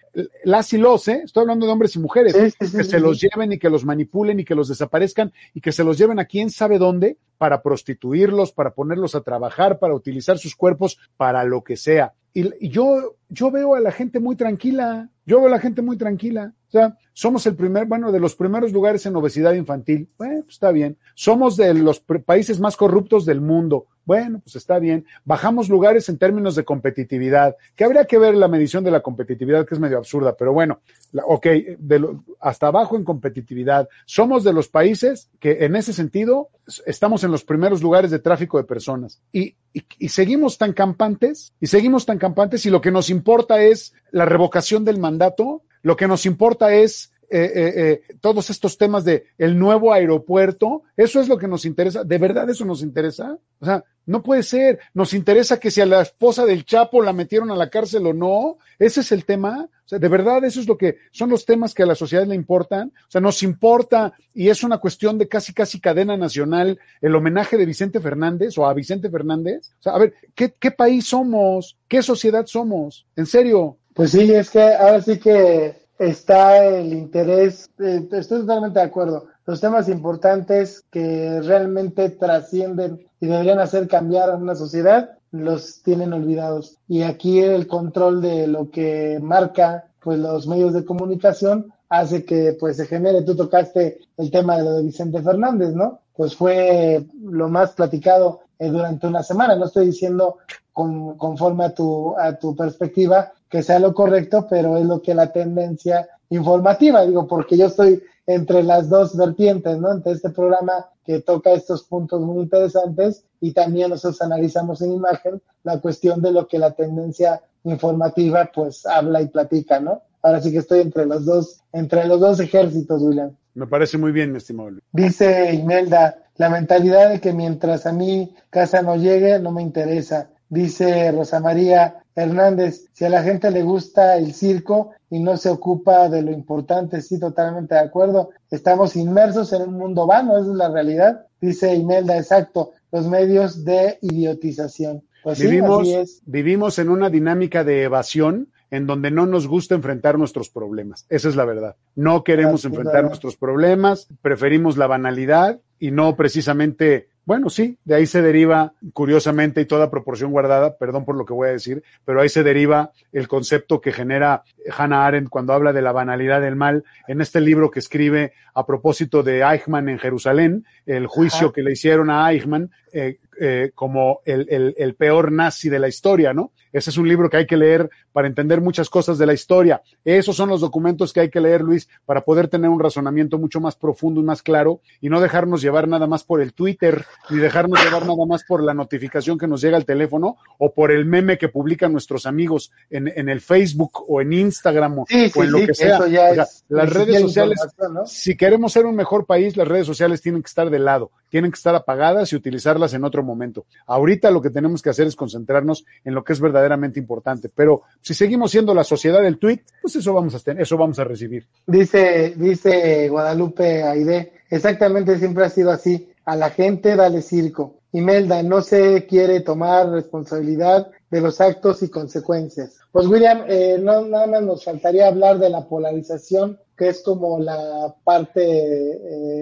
las 0.45 0.71
y 0.71 0.77
los, 0.77 1.09
¿eh? 1.09 1.23
Estoy 1.25 1.41
hablando 1.41 1.65
de 1.65 1.73
hombres 1.73 1.93
y 1.97 1.99
mujeres, 1.99 2.37
sí, 2.37 2.51
sí, 2.57 2.67
sí, 2.67 2.77
que 2.77 2.83
se 2.85 3.01
los 3.01 3.19
lleven 3.19 3.51
y 3.51 3.59
que 3.59 3.69
los 3.69 3.83
manipulen 3.83 4.39
y 4.39 4.45
que 4.45 4.55
los 4.55 4.69
desaparezcan 4.69 5.33
y 5.53 5.59
que 5.59 5.73
se 5.73 5.83
los 5.83 5.97
lleven 5.97 6.19
a 6.19 6.25
quién 6.25 6.51
sabe 6.51 6.77
dónde 6.77 7.17
para 7.37 7.61
prostituirlos, 7.61 8.53
para 8.53 8.73
ponerlos 8.73 9.13
a 9.13 9.23
trabajar, 9.23 9.77
para 9.77 9.93
utilizar 9.93 10.37
sus 10.37 10.55
cuerpos 10.55 10.99
para 11.17 11.43
lo 11.43 11.65
que 11.65 11.75
sea. 11.75 12.13
Y, 12.33 12.69
yo, 12.69 13.17
yo 13.29 13.51
veo 13.51 13.75
a 13.75 13.79
la 13.79 13.91
gente 13.91 14.19
muy 14.19 14.35
tranquila, 14.35 15.09
yo 15.25 15.37
veo 15.37 15.47
a 15.47 15.51
la 15.51 15.59
gente 15.59 15.81
muy 15.81 15.97
tranquila. 15.97 16.53
O 16.71 16.79
sea, 16.79 16.97
somos 17.11 17.45
el 17.47 17.55
primer, 17.55 17.85
bueno, 17.85 18.13
de 18.13 18.19
los 18.21 18.33
primeros 18.33 18.71
lugares 18.71 19.05
en 19.05 19.13
obesidad 19.17 19.51
infantil. 19.55 20.07
Bueno, 20.17 20.43
pues 20.43 20.53
está 20.53 20.71
bien. 20.71 20.97
Somos 21.15 21.57
de 21.57 21.73
los 21.73 21.99
países 21.99 22.61
más 22.61 22.77
corruptos 22.77 23.25
del 23.25 23.41
mundo. 23.41 23.87
Bueno, 24.05 24.39
pues 24.41 24.55
está 24.55 24.79
bien. 24.79 25.05
Bajamos 25.25 25.67
lugares 25.67 26.07
en 26.07 26.17
términos 26.17 26.55
de 26.55 26.63
competitividad, 26.63 27.57
que 27.75 27.83
habría 27.83 28.05
que 28.05 28.17
ver 28.17 28.35
la 28.35 28.47
medición 28.47 28.85
de 28.85 28.91
la 28.91 29.01
competitividad, 29.01 29.65
que 29.65 29.75
es 29.75 29.81
medio 29.81 29.97
absurda, 29.97 30.37
pero 30.37 30.53
bueno, 30.53 30.79
ok, 31.25 31.45
de 31.77 31.99
lo, 31.99 32.23
hasta 32.39 32.67
abajo 32.67 32.95
en 32.95 33.03
competitividad. 33.03 33.89
Somos 34.05 34.45
de 34.45 34.53
los 34.53 34.69
países 34.69 35.29
que 35.41 35.65
en 35.65 35.75
ese 35.75 35.91
sentido 35.91 36.51
estamos 36.85 37.25
en 37.25 37.31
los 37.31 37.43
primeros 37.43 37.83
lugares 37.83 38.11
de 38.11 38.19
tráfico 38.19 38.57
de 38.57 38.63
personas. 38.63 39.21
Y, 39.33 39.57
y, 39.73 39.83
y 39.99 40.07
seguimos 40.07 40.57
tan 40.57 40.71
campantes, 40.71 41.51
y 41.59 41.67
seguimos 41.67 42.05
tan 42.05 42.17
campantes, 42.17 42.65
y 42.65 42.69
lo 42.69 42.79
que 42.79 42.91
nos 42.91 43.09
importa 43.09 43.61
es 43.61 43.93
la 44.11 44.23
revocación 44.23 44.85
del 44.85 44.99
mandato, 44.99 45.63
lo 45.81 45.95
que 45.95 46.07
nos 46.07 46.25
importa 46.25 46.73
es 46.73 47.11
eh, 47.33 47.51
eh, 47.55 47.73
eh, 47.75 48.01
todos 48.19 48.49
estos 48.49 48.77
temas 48.77 49.05
de 49.05 49.27
el 49.37 49.57
nuevo 49.57 49.93
aeropuerto, 49.93 50.83
eso 50.97 51.21
es 51.21 51.29
lo 51.29 51.37
que 51.37 51.47
nos 51.47 51.63
interesa. 51.63 52.03
¿De 52.03 52.17
verdad 52.17 52.49
eso 52.49 52.65
nos 52.65 52.83
interesa? 52.83 53.37
O 53.61 53.65
sea, 53.65 53.85
no 54.05 54.21
puede 54.21 54.43
ser. 54.43 54.79
Nos 54.93 55.13
interesa 55.13 55.57
que 55.57 55.71
si 55.71 55.79
a 55.79 55.85
la 55.85 56.01
esposa 56.01 56.45
del 56.45 56.65
Chapo 56.65 57.01
la 57.01 57.13
metieron 57.13 57.49
a 57.49 57.55
la 57.55 57.69
cárcel 57.69 58.05
o 58.07 58.13
no. 58.13 58.57
Ese 58.77 58.99
es 58.99 59.13
el 59.13 59.23
tema. 59.23 59.69
O 59.85 59.87
sea, 59.87 59.97
de 59.97 60.09
verdad 60.09 60.43
eso 60.43 60.59
es 60.59 60.67
lo 60.67 60.77
que 60.77 60.97
son 61.11 61.29
los 61.29 61.45
temas 61.45 61.73
que 61.73 61.83
a 61.83 61.85
la 61.85 61.95
sociedad 61.95 62.27
le 62.27 62.35
importan. 62.35 62.89
O 62.89 63.11
sea, 63.11 63.21
nos 63.21 63.43
importa 63.43 64.13
y 64.33 64.49
es 64.49 64.61
una 64.65 64.79
cuestión 64.79 65.17
de 65.17 65.29
casi 65.29 65.53
casi 65.53 65.79
cadena 65.79 66.17
nacional 66.17 66.79
el 66.99 67.15
homenaje 67.15 67.55
de 67.55 67.65
Vicente 67.65 68.01
Fernández 68.01 68.57
o 68.57 68.65
a 68.65 68.73
Vicente 68.73 69.09
Fernández. 69.09 69.71
O 69.79 69.83
sea, 69.83 69.93
a 69.93 69.99
ver, 69.99 70.15
¿qué, 70.35 70.53
qué 70.59 70.71
país 70.71 71.07
somos? 71.07 71.77
¿Qué 71.87 72.03
sociedad 72.03 72.45
somos? 72.45 73.07
En 73.15 73.25
serio. 73.25 73.77
Pues 74.01 74.13
sí, 74.13 74.33
es 74.33 74.49
que 74.49 74.63
ahora 74.63 74.99
sí 74.99 75.19
que 75.19 75.75
está 75.99 76.65
el 76.65 76.91
interés, 76.91 77.69
eh, 77.77 78.09
estoy 78.13 78.39
totalmente 78.39 78.79
de 78.79 78.85
acuerdo, 78.85 79.27
los 79.45 79.61
temas 79.61 79.87
importantes 79.89 80.83
que 80.89 81.39
realmente 81.41 82.09
trascienden 82.09 83.07
y 83.19 83.27
deberían 83.27 83.59
hacer 83.59 83.87
cambiar 83.87 84.31
a 84.31 84.37
una 84.37 84.55
sociedad, 84.55 85.11
los 85.29 85.83
tienen 85.83 86.13
olvidados. 86.13 86.79
Y 86.87 87.03
aquí 87.03 87.41
el 87.41 87.67
control 87.67 88.23
de 88.23 88.47
lo 88.47 88.71
que 88.71 89.19
marca 89.21 89.85
pues 89.99 90.17
los 90.17 90.47
medios 90.47 90.73
de 90.73 90.83
comunicación 90.83 91.71
hace 91.87 92.25
que 92.25 92.57
pues 92.59 92.77
se 92.77 92.87
genere, 92.87 93.21
tú 93.21 93.35
tocaste 93.35 93.99
el 94.17 94.31
tema 94.31 94.57
de 94.57 94.63
lo 94.63 94.73
de 94.77 94.83
Vicente 94.83 95.21
Fernández, 95.21 95.75
¿no? 95.75 95.99
Pues 96.15 96.35
fue 96.35 97.05
lo 97.21 97.49
más 97.49 97.73
platicado 97.73 98.39
eh, 98.57 98.67
durante 98.67 99.05
una 99.05 99.21
semana, 99.21 99.55
no 99.55 99.65
estoy 99.65 99.85
diciendo 99.85 100.39
con, 100.73 101.17
conforme 101.17 101.65
a 101.65 101.75
tu, 101.75 102.17
a 102.17 102.35
tu 102.39 102.55
perspectiva 102.55 103.31
que 103.51 103.61
sea 103.61 103.79
lo 103.79 103.93
correcto, 103.93 104.47
pero 104.49 104.77
es 104.77 104.85
lo 104.85 105.01
que 105.01 105.13
la 105.13 105.31
tendencia 105.31 106.07
informativa, 106.29 107.05
digo, 107.05 107.27
porque 107.27 107.57
yo 107.57 107.67
estoy 107.67 108.01
entre 108.25 108.63
las 108.63 108.87
dos 108.87 109.15
vertientes, 109.17 109.77
¿no? 109.77 109.91
Entre 109.91 110.13
este 110.13 110.29
programa 110.29 110.87
que 111.03 111.19
toca 111.19 111.51
estos 111.51 111.83
puntos 111.83 112.21
muy 112.21 112.43
interesantes 112.43 113.25
y 113.41 113.51
también 113.51 113.89
nosotros 113.89 114.21
analizamos 114.21 114.81
en 114.81 114.93
imagen 114.93 115.41
la 115.63 115.79
cuestión 115.81 116.21
de 116.21 116.31
lo 116.31 116.47
que 116.47 116.59
la 116.59 116.71
tendencia 116.71 117.41
informativa 117.65 118.49
pues 118.53 118.85
habla 118.85 119.21
y 119.21 119.27
platica, 119.27 119.81
¿no? 119.81 120.01
Ahora 120.23 120.39
sí 120.39 120.51
que 120.51 120.59
estoy 120.59 120.79
entre 120.79 121.05
los 121.05 121.25
dos, 121.25 121.61
entre 121.73 122.07
los 122.07 122.21
dos 122.21 122.39
ejércitos, 122.39 123.01
William. 123.01 123.31
Me 123.53 123.67
parece 123.67 123.97
muy 123.97 124.13
bien, 124.13 124.31
mi 124.31 124.37
estimado. 124.37 124.69
Dice 124.93 125.53
Imelda, 125.53 126.15
la 126.37 126.49
mentalidad 126.49 127.09
de 127.09 127.19
que 127.19 127.33
mientras 127.33 127.85
a 127.85 127.91
mi 127.91 128.33
casa 128.49 128.81
no 128.81 128.95
llegue, 128.95 129.39
no 129.39 129.51
me 129.51 129.61
interesa. 129.61 130.29
Dice 130.51 131.13
Rosa 131.13 131.39
María 131.39 132.03
Hernández, 132.13 132.89
si 132.91 133.05
a 133.05 133.09
la 133.09 133.23
gente 133.23 133.49
le 133.51 133.63
gusta 133.63 134.17
el 134.17 134.33
circo 134.33 134.91
y 135.09 135.21
no 135.21 135.37
se 135.37 135.47
ocupa 135.47 136.09
de 136.09 136.21
lo 136.21 136.31
importante, 136.31 137.01
sí, 137.01 137.17
totalmente 137.17 137.73
de 137.73 137.79
acuerdo. 137.79 138.31
Estamos 138.49 138.97
inmersos 138.97 139.53
en 139.53 139.61
un 139.61 139.77
mundo 139.77 140.05
vano, 140.05 140.37
esa 140.37 140.51
es 140.51 140.57
la 140.57 140.69
realidad. 140.69 141.25
Dice 141.39 141.73
Imelda, 141.73 142.17
exacto. 142.17 142.73
los 142.91 143.07
medios 143.07 143.63
de 143.63 143.97
idiotización. 144.01 145.03
Pues 145.23 145.39
vivimos, 145.39 145.87
sí, 145.87 145.93
así 145.93 146.01
es. 146.01 146.21
vivimos 146.25 146.79
en 146.79 146.89
una 146.89 147.09
dinámica 147.09 147.63
de 147.63 147.83
evasión 147.83 148.49
en 148.71 148.87
donde 148.87 149.09
no 149.09 149.25
nos 149.27 149.47
gusta 149.47 149.75
enfrentar 149.75 150.17
nuestros 150.17 150.49
problemas. 150.49 151.05
Esa 151.07 151.29
es 151.29 151.37
la 151.37 151.45
verdad. 151.45 151.77
No 151.95 152.25
queremos 152.25 152.65
enfrentar 152.65 152.95
verdad. 152.95 153.09
nuestros 153.09 153.37
problemas, 153.37 154.09
preferimos 154.21 154.75
la 154.75 154.87
banalidad 154.87 155.61
y 155.79 155.91
no 155.91 156.17
precisamente, 156.17 157.07
bueno, 157.31 157.49
sí, 157.49 157.77
de 157.85 157.95
ahí 157.95 158.07
se 158.07 158.21
deriva, 158.21 158.73
curiosamente 158.91 159.61
y 159.61 159.65
toda 159.65 159.89
proporción 159.89 160.31
guardada, 160.31 160.75
perdón 160.75 161.05
por 161.05 161.15
lo 161.15 161.25
que 161.25 161.31
voy 161.31 161.47
a 161.47 161.53
decir, 161.53 161.81
pero 162.03 162.19
ahí 162.19 162.27
se 162.27 162.43
deriva 162.43 162.91
el 163.13 163.29
concepto 163.29 163.79
que 163.79 163.93
genera 163.93 164.43
Hannah 164.77 165.05
Arendt 165.05 165.29
cuando 165.29 165.53
habla 165.53 165.71
de 165.71 165.81
la 165.81 165.93
banalidad 165.93 166.41
del 166.41 166.57
mal 166.57 166.83
en 167.07 167.21
este 167.21 167.39
libro 167.39 167.71
que 167.71 167.79
escribe 167.79 168.33
a 168.53 168.65
propósito 168.65 169.23
de 169.23 169.43
Eichmann 169.43 169.87
en 169.87 169.97
Jerusalén, 169.97 170.65
el 170.85 171.07
juicio 171.07 171.47
Ajá. 171.47 171.53
que 171.53 171.61
le 171.63 171.71
hicieron 171.73 172.09
a 172.09 172.31
Eichmann 172.31 172.71
eh, 172.93 173.19
eh, 173.39 173.71
como 173.73 174.19
el, 174.25 174.45
el- 174.49 174.75
el 174.77 174.95
peor 174.95 175.31
nazi 175.31 175.69
de 175.69 175.79
la 175.79 175.87
historia, 175.87 176.33
¿no? 176.33 176.51
Ese 176.73 176.89
es 176.89 176.97
un 176.97 177.07
libro 177.07 177.29
que 177.29 177.37
hay 177.37 177.45
que 177.47 177.57
leer 177.57 177.89
para 178.13 178.27
entender 178.27 178.61
muchas 178.61 178.89
cosas 178.89 179.17
de 179.17 179.25
la 179.25 179.33
historia. 179.33 179.81
Esos 180.05 180.35
son 180.35 180.49
los 180.49 180.61
documentos 180.61 181.11
que 181.13 181.21
hay 181.21 181.29
que 181.29 181.39
leer, 181.41 181.61
Luis, 181.61 181.87
para 182.05 182.21
poder 182.21 182.47
tener 182.49 182.69
un 182.69 182.79
razonamiento 182.79 183.37
mucho 183.37 183.59
más 183.59 183.75
profundo 183.75 184.19
y 184.21 184.23
más 184.23 184.41
claro 184.41 184.81
y 185.01 185.09
no 185.09 185.19
dejarnos 185.21 185.61
llevar 185.61 185.87
nada 185.87 186.07
más 186.07 186.23
por 186.23 186.41
el 186.41 186.53
Twitter, 186.53 187.05
ni 187.29 187.37
dejarnos 187.39 187.81
llevar 187.83 188.03
nada 188.03 188.25
más 188.25 188.43
por 188.43 188.61
la 188.63 188.73
notificación 188.73 189.37
que 189.37 189.47
nos 189.47 189.61
llega 189.61 189.75
al 189.77 189.85
teléfono 189.85 190.37
o 190.57 190.73
por 190.73 190.91
el 190.91 191.05
meme 191.05 191.37
que 191.37 191.47
publican 191.49 191.91
nuestros 191.93 192.25
amigos 192.25 192.71
en, 192.89 193.07
en 193.07 193.27
el 193.29 193.39
Facebook 193.41 194.03
o 194.07 194.21
en 194.21 194.33
Instagram 194.33 194.99
o, 194.99 195.05
Sí, 195.07 195.29
sí, 195.29 195.39
o 195.39 195.43
en 195.43 195.51
lo 195.51 195.57
sí, 195.59 195.67
que 195.67 195.73
sea. 195.73 195.95
eso 195.95 196.07
ya 196.07 196.29
O 196.31 196.33
sea, 196.35 196.43
es 196.43 196.65
las 196.69 196.93
redes 196.93 197.21
sociales, 197.21 197.59
¿no? 197.93 198.05
si 198.05 198.35
queremos 198.37 198.71
ser 198.73 198.85
un 198.85 198.95
mejor 198.95 199.25
país, 199.25 199.55
las 199.57 199.67
redes 199.67 199.85
sociales 199.87 200.21
tienen 200.21 200.41
que 200.43 200.47
estar 200.47 200.69
de 200.69 200.79
lado, 200.85 201.11
tienen 201.29 201.51
que 201.51 201.55
estar 201.55 201.73
apagadas 201.73 202.31
y 202.31 202.35
utilizarlas 202.35 202.93
en 202.93 203.03
otro 203.05 203.23
momento. 203.23 203.65
Ahorita 203.87 204.29
lo 204.31 204.41
que 204.41 204.49
tenemos 204.49 204.81
que 204.81 204.89
hacer 204.89 205.07
es 205.07 205.15
concentrarnos 205.15 205.85
en 206.03 206.13
lo 206.13 206.23
que 206.23 206.33
es 206.33 206.39
verdaderamente 206.39 206.99
importante, 206.99 207.49
pero 207.53 207.83
si 208.01 208.13
seguimos 208.13 208.51
siendo 208.51 208.73
la 208.73 208.83
sociedad 208.83 209.21
del 209.21 209.39
tweet, 209.39 209.61
pues 209.81 209.95
eso 209.95 210.13
vamos 210.13 210.35
a 210.35 210.39
tener, 210.39 210.63
eso 210.63 210.77
vamos 210.77 210.99
a 210.99 211.05
recibir. 211.05 211.47
Dice, 211.65 212.33
dice 212.35 213.07
Guadalupe 213.09 213.83
Aide, 213.83 214.33
exactamente 214.49 215.17
siempre 215.17 215.45
ha 215.45 215.49
sido 215.49 215.71
así. 215.71 216.09
A 216.25 216.35
la 216.35 216.51
gente 216.51 216.95
dale 216.95 217.21
circo. 217.21 217.77
Imelda 217.93 218.43
no 218.43 218.61
se 218.61 219.05
quiere 219.05 219.41
tomar 219.41 219.89
responsabilidad 219.89 220.91
de 221.11 221.21
los 221.21 221.39
actos 221.41 221.83
y 221.83 221.89
consecuencias. 221.89 222.79
Pues 222.91 223.05
William, 223.05 223.43
eh, 223.47 223.77
no, 223.81 224.05
nada 224.05 224.27
más 224.27 224.41
nos 224.43 224.63
faltaría 224.63 225.07
hablar 225.09 225.37
de 225.39 225.49
la 225.49 225.67
polarización, 225.67 226.57
que 226.77 226.87
es 226.89 227.01
como 227.03 227.37
la 227.39 227.93
parte 228.03 228.41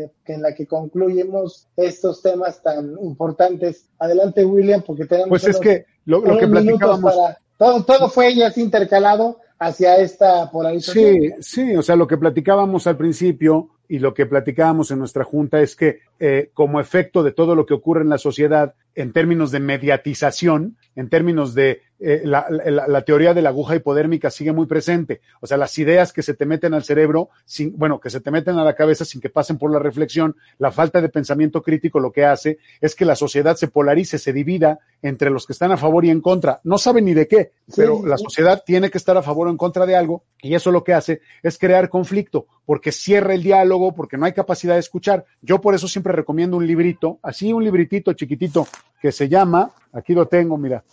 eh, 0.04 0.12
en 0.26 0.42
la 0.42 0.54
que 0.54 0.66
concluyemos 0.68 1.68
estos 1.78 2.22
temas 2.22 2.62
tan 2.62 2.98
importantes. 3.02 3.88
Adelante 4.00 4.44
William, 4.44 4.82
porque 4.86 5.06
tenemos 5.06 5.30
Pues 5.30 5.44
es 5.44 5.56
unos- 5.56 5.62
que 5.62 5.86
lo, 6.06 6.22
lo 6.22 6.38
que 6.38 6.48
platicábamos. 6.48 7.14
para- 7.16 7.38
todo, 7.58 7.84
todo 7.84 8.10
fue 8.10 8.34
ya 8.36 8.48
así 8.48 8.62
intercalado 8.62 9.38
hacia 9.60 9.98
esta 9.98 10.50
polarización. 10.50 11.06
Sí, 11.06 11.32
sí, 11.42 11.76
o 11.76 11.82
sea, 11.84 11.96
lo 11.96 12.08
que 12.08 12.18
platicábamos 12.18 12.88
al 12.88 12.98
principio 12.98 13.70
y 13.90 14.00
lo 14.00 14.14
que 14.14 14.26
platicábamos 14.26 14.90
en 14.92 15.00
nuestra 15.00 15.24
junta 15.26 15.60
es 15.62 15.76
que 15.76 16.00
eh, 16.20 16.52
como 16.54 16.80
efecto 16.80 17.22
de 17.24 17.32
todo 17.34 17.56
lo 17.56 17.66
que 17.66 17.74
ocurre 17.74 18.02
en 18.04 18.10
la 18.10 18.18
sociedad 18.18 18.74
en 18.96 19.12
términos 19.14 19.52
de 19.52 19.60
mediatización, 19.60 20.78
en 20.96 21.10
términos 21.10 21.54
de 21.54 21.82
eh, 22.00 22.22
la, 22.24 22.46
la- 22.50 22.88
la 22.88 23.02
teoría 23.02 23.34
de 23.34 23.42
la 23.42 23.50
aguja 23.50 23.76
hipodérmica 23.76 24.30
sigue 24.30 24.52
muy 24.54 24.66
presente. 24.68 25.22
O 25.42 25.48
sea, 25.48 25.58
las 25.58 25.78
ideas 25.78 26.14
que 26.14 26.24
se 26.24 26.34
te 26.34 26.46
meten 26.46 26.74
al 26.74 26.84
cerebro, 26.84 27.30
sin, 27.46 27.78
bueno, 27.78 28.00
que 28.00 28.10
se 28.10 28.22
te 28.22 28.32
meten 28.32 28.58
a 28.58 28.64
la 28.64 28.76
cabeza 28.76 29.04
sin 29.06 29.20
que 29.22 29.30
pasen 29.30 29.58
por 29.58 29.72
la 29.72 29.80
reflexión, 29.80 30.36
la 30.58 30.72
falta 30.72 31.02
de 31.02 31.10
pensamiento 31.10 31.62
crítico 31.62 32.00
lo 32.00 32.12
que 32.12 32.26
hace 32.26 32.58
es 32.82 32.96
que 32.96 33.06
la 33.06 33.16
sociedad 33.16 33.56
se 33.58 33.68
polarice, 33.68 34.18
se 34.18 34.32
divida 34.34 34.80
entre 35.02 35.30
los 35.30 35.46
que 35.46 35.54
están 35.54 35.72
a 35.72 35.78
favor 35.78 36.06
y 36.06 36.10
en 36.10 36.22
contra. 36.22 36.60
No 36.64 36.78
saben 36.78 37.06
ni 37.06 37.14
de 37.14 37.28
qué, 37.28 37.52
Sí, 37.68 37.74
pero 37.78 38.06
la 38.06 38.18
sociedad 38.18 38.64
tiene 38.66 38.90
que 38.90 38.98
estar 38.98 39.16
a 39.18 39.22
favor 39.22 39.48
o 39.48 39.52
en 39.52 39.58
contra 39.58 39.86
de 39.86 39.96
algo 39.96 40.24
y 40.42 40.56
eso 40.56 40.72
lo 40.72 40.84
que 40.84 40.94
hace 40.94 41.22
es 41.44 41.58
crear 41.58 41.90
conflicto 41.90 42.48
porque 42.66 42.92
cierra 42.92 43.34
el 43.34 43.42
diálogo, 43.44 43.96
porque 43.96 44.16
no 44.18 44.26
hay 44.26 44.34
capacidad 44.34 44.76
de 44.76 44.80
escuchar. 44.80 45.26
Yo 45.42 45.60
por 45.60 45.74
eso 45.74 45.88
siempre 45.88 46.14
recomiendo 46.14 46.56
un 46.58 46.68
librito, 46.68 47.18
así 47.24 47.52
un 47.52 47.64
libritito 47.64 48.14
chiquitito 48.14 48.68
que 49.02 49.12
se 49.12 49.28
llama, 49.28 49.72
aquí 49.92 50.14
lo 50.14 50.28
tengo, 50.28 50.56
mira, 50.58 50.84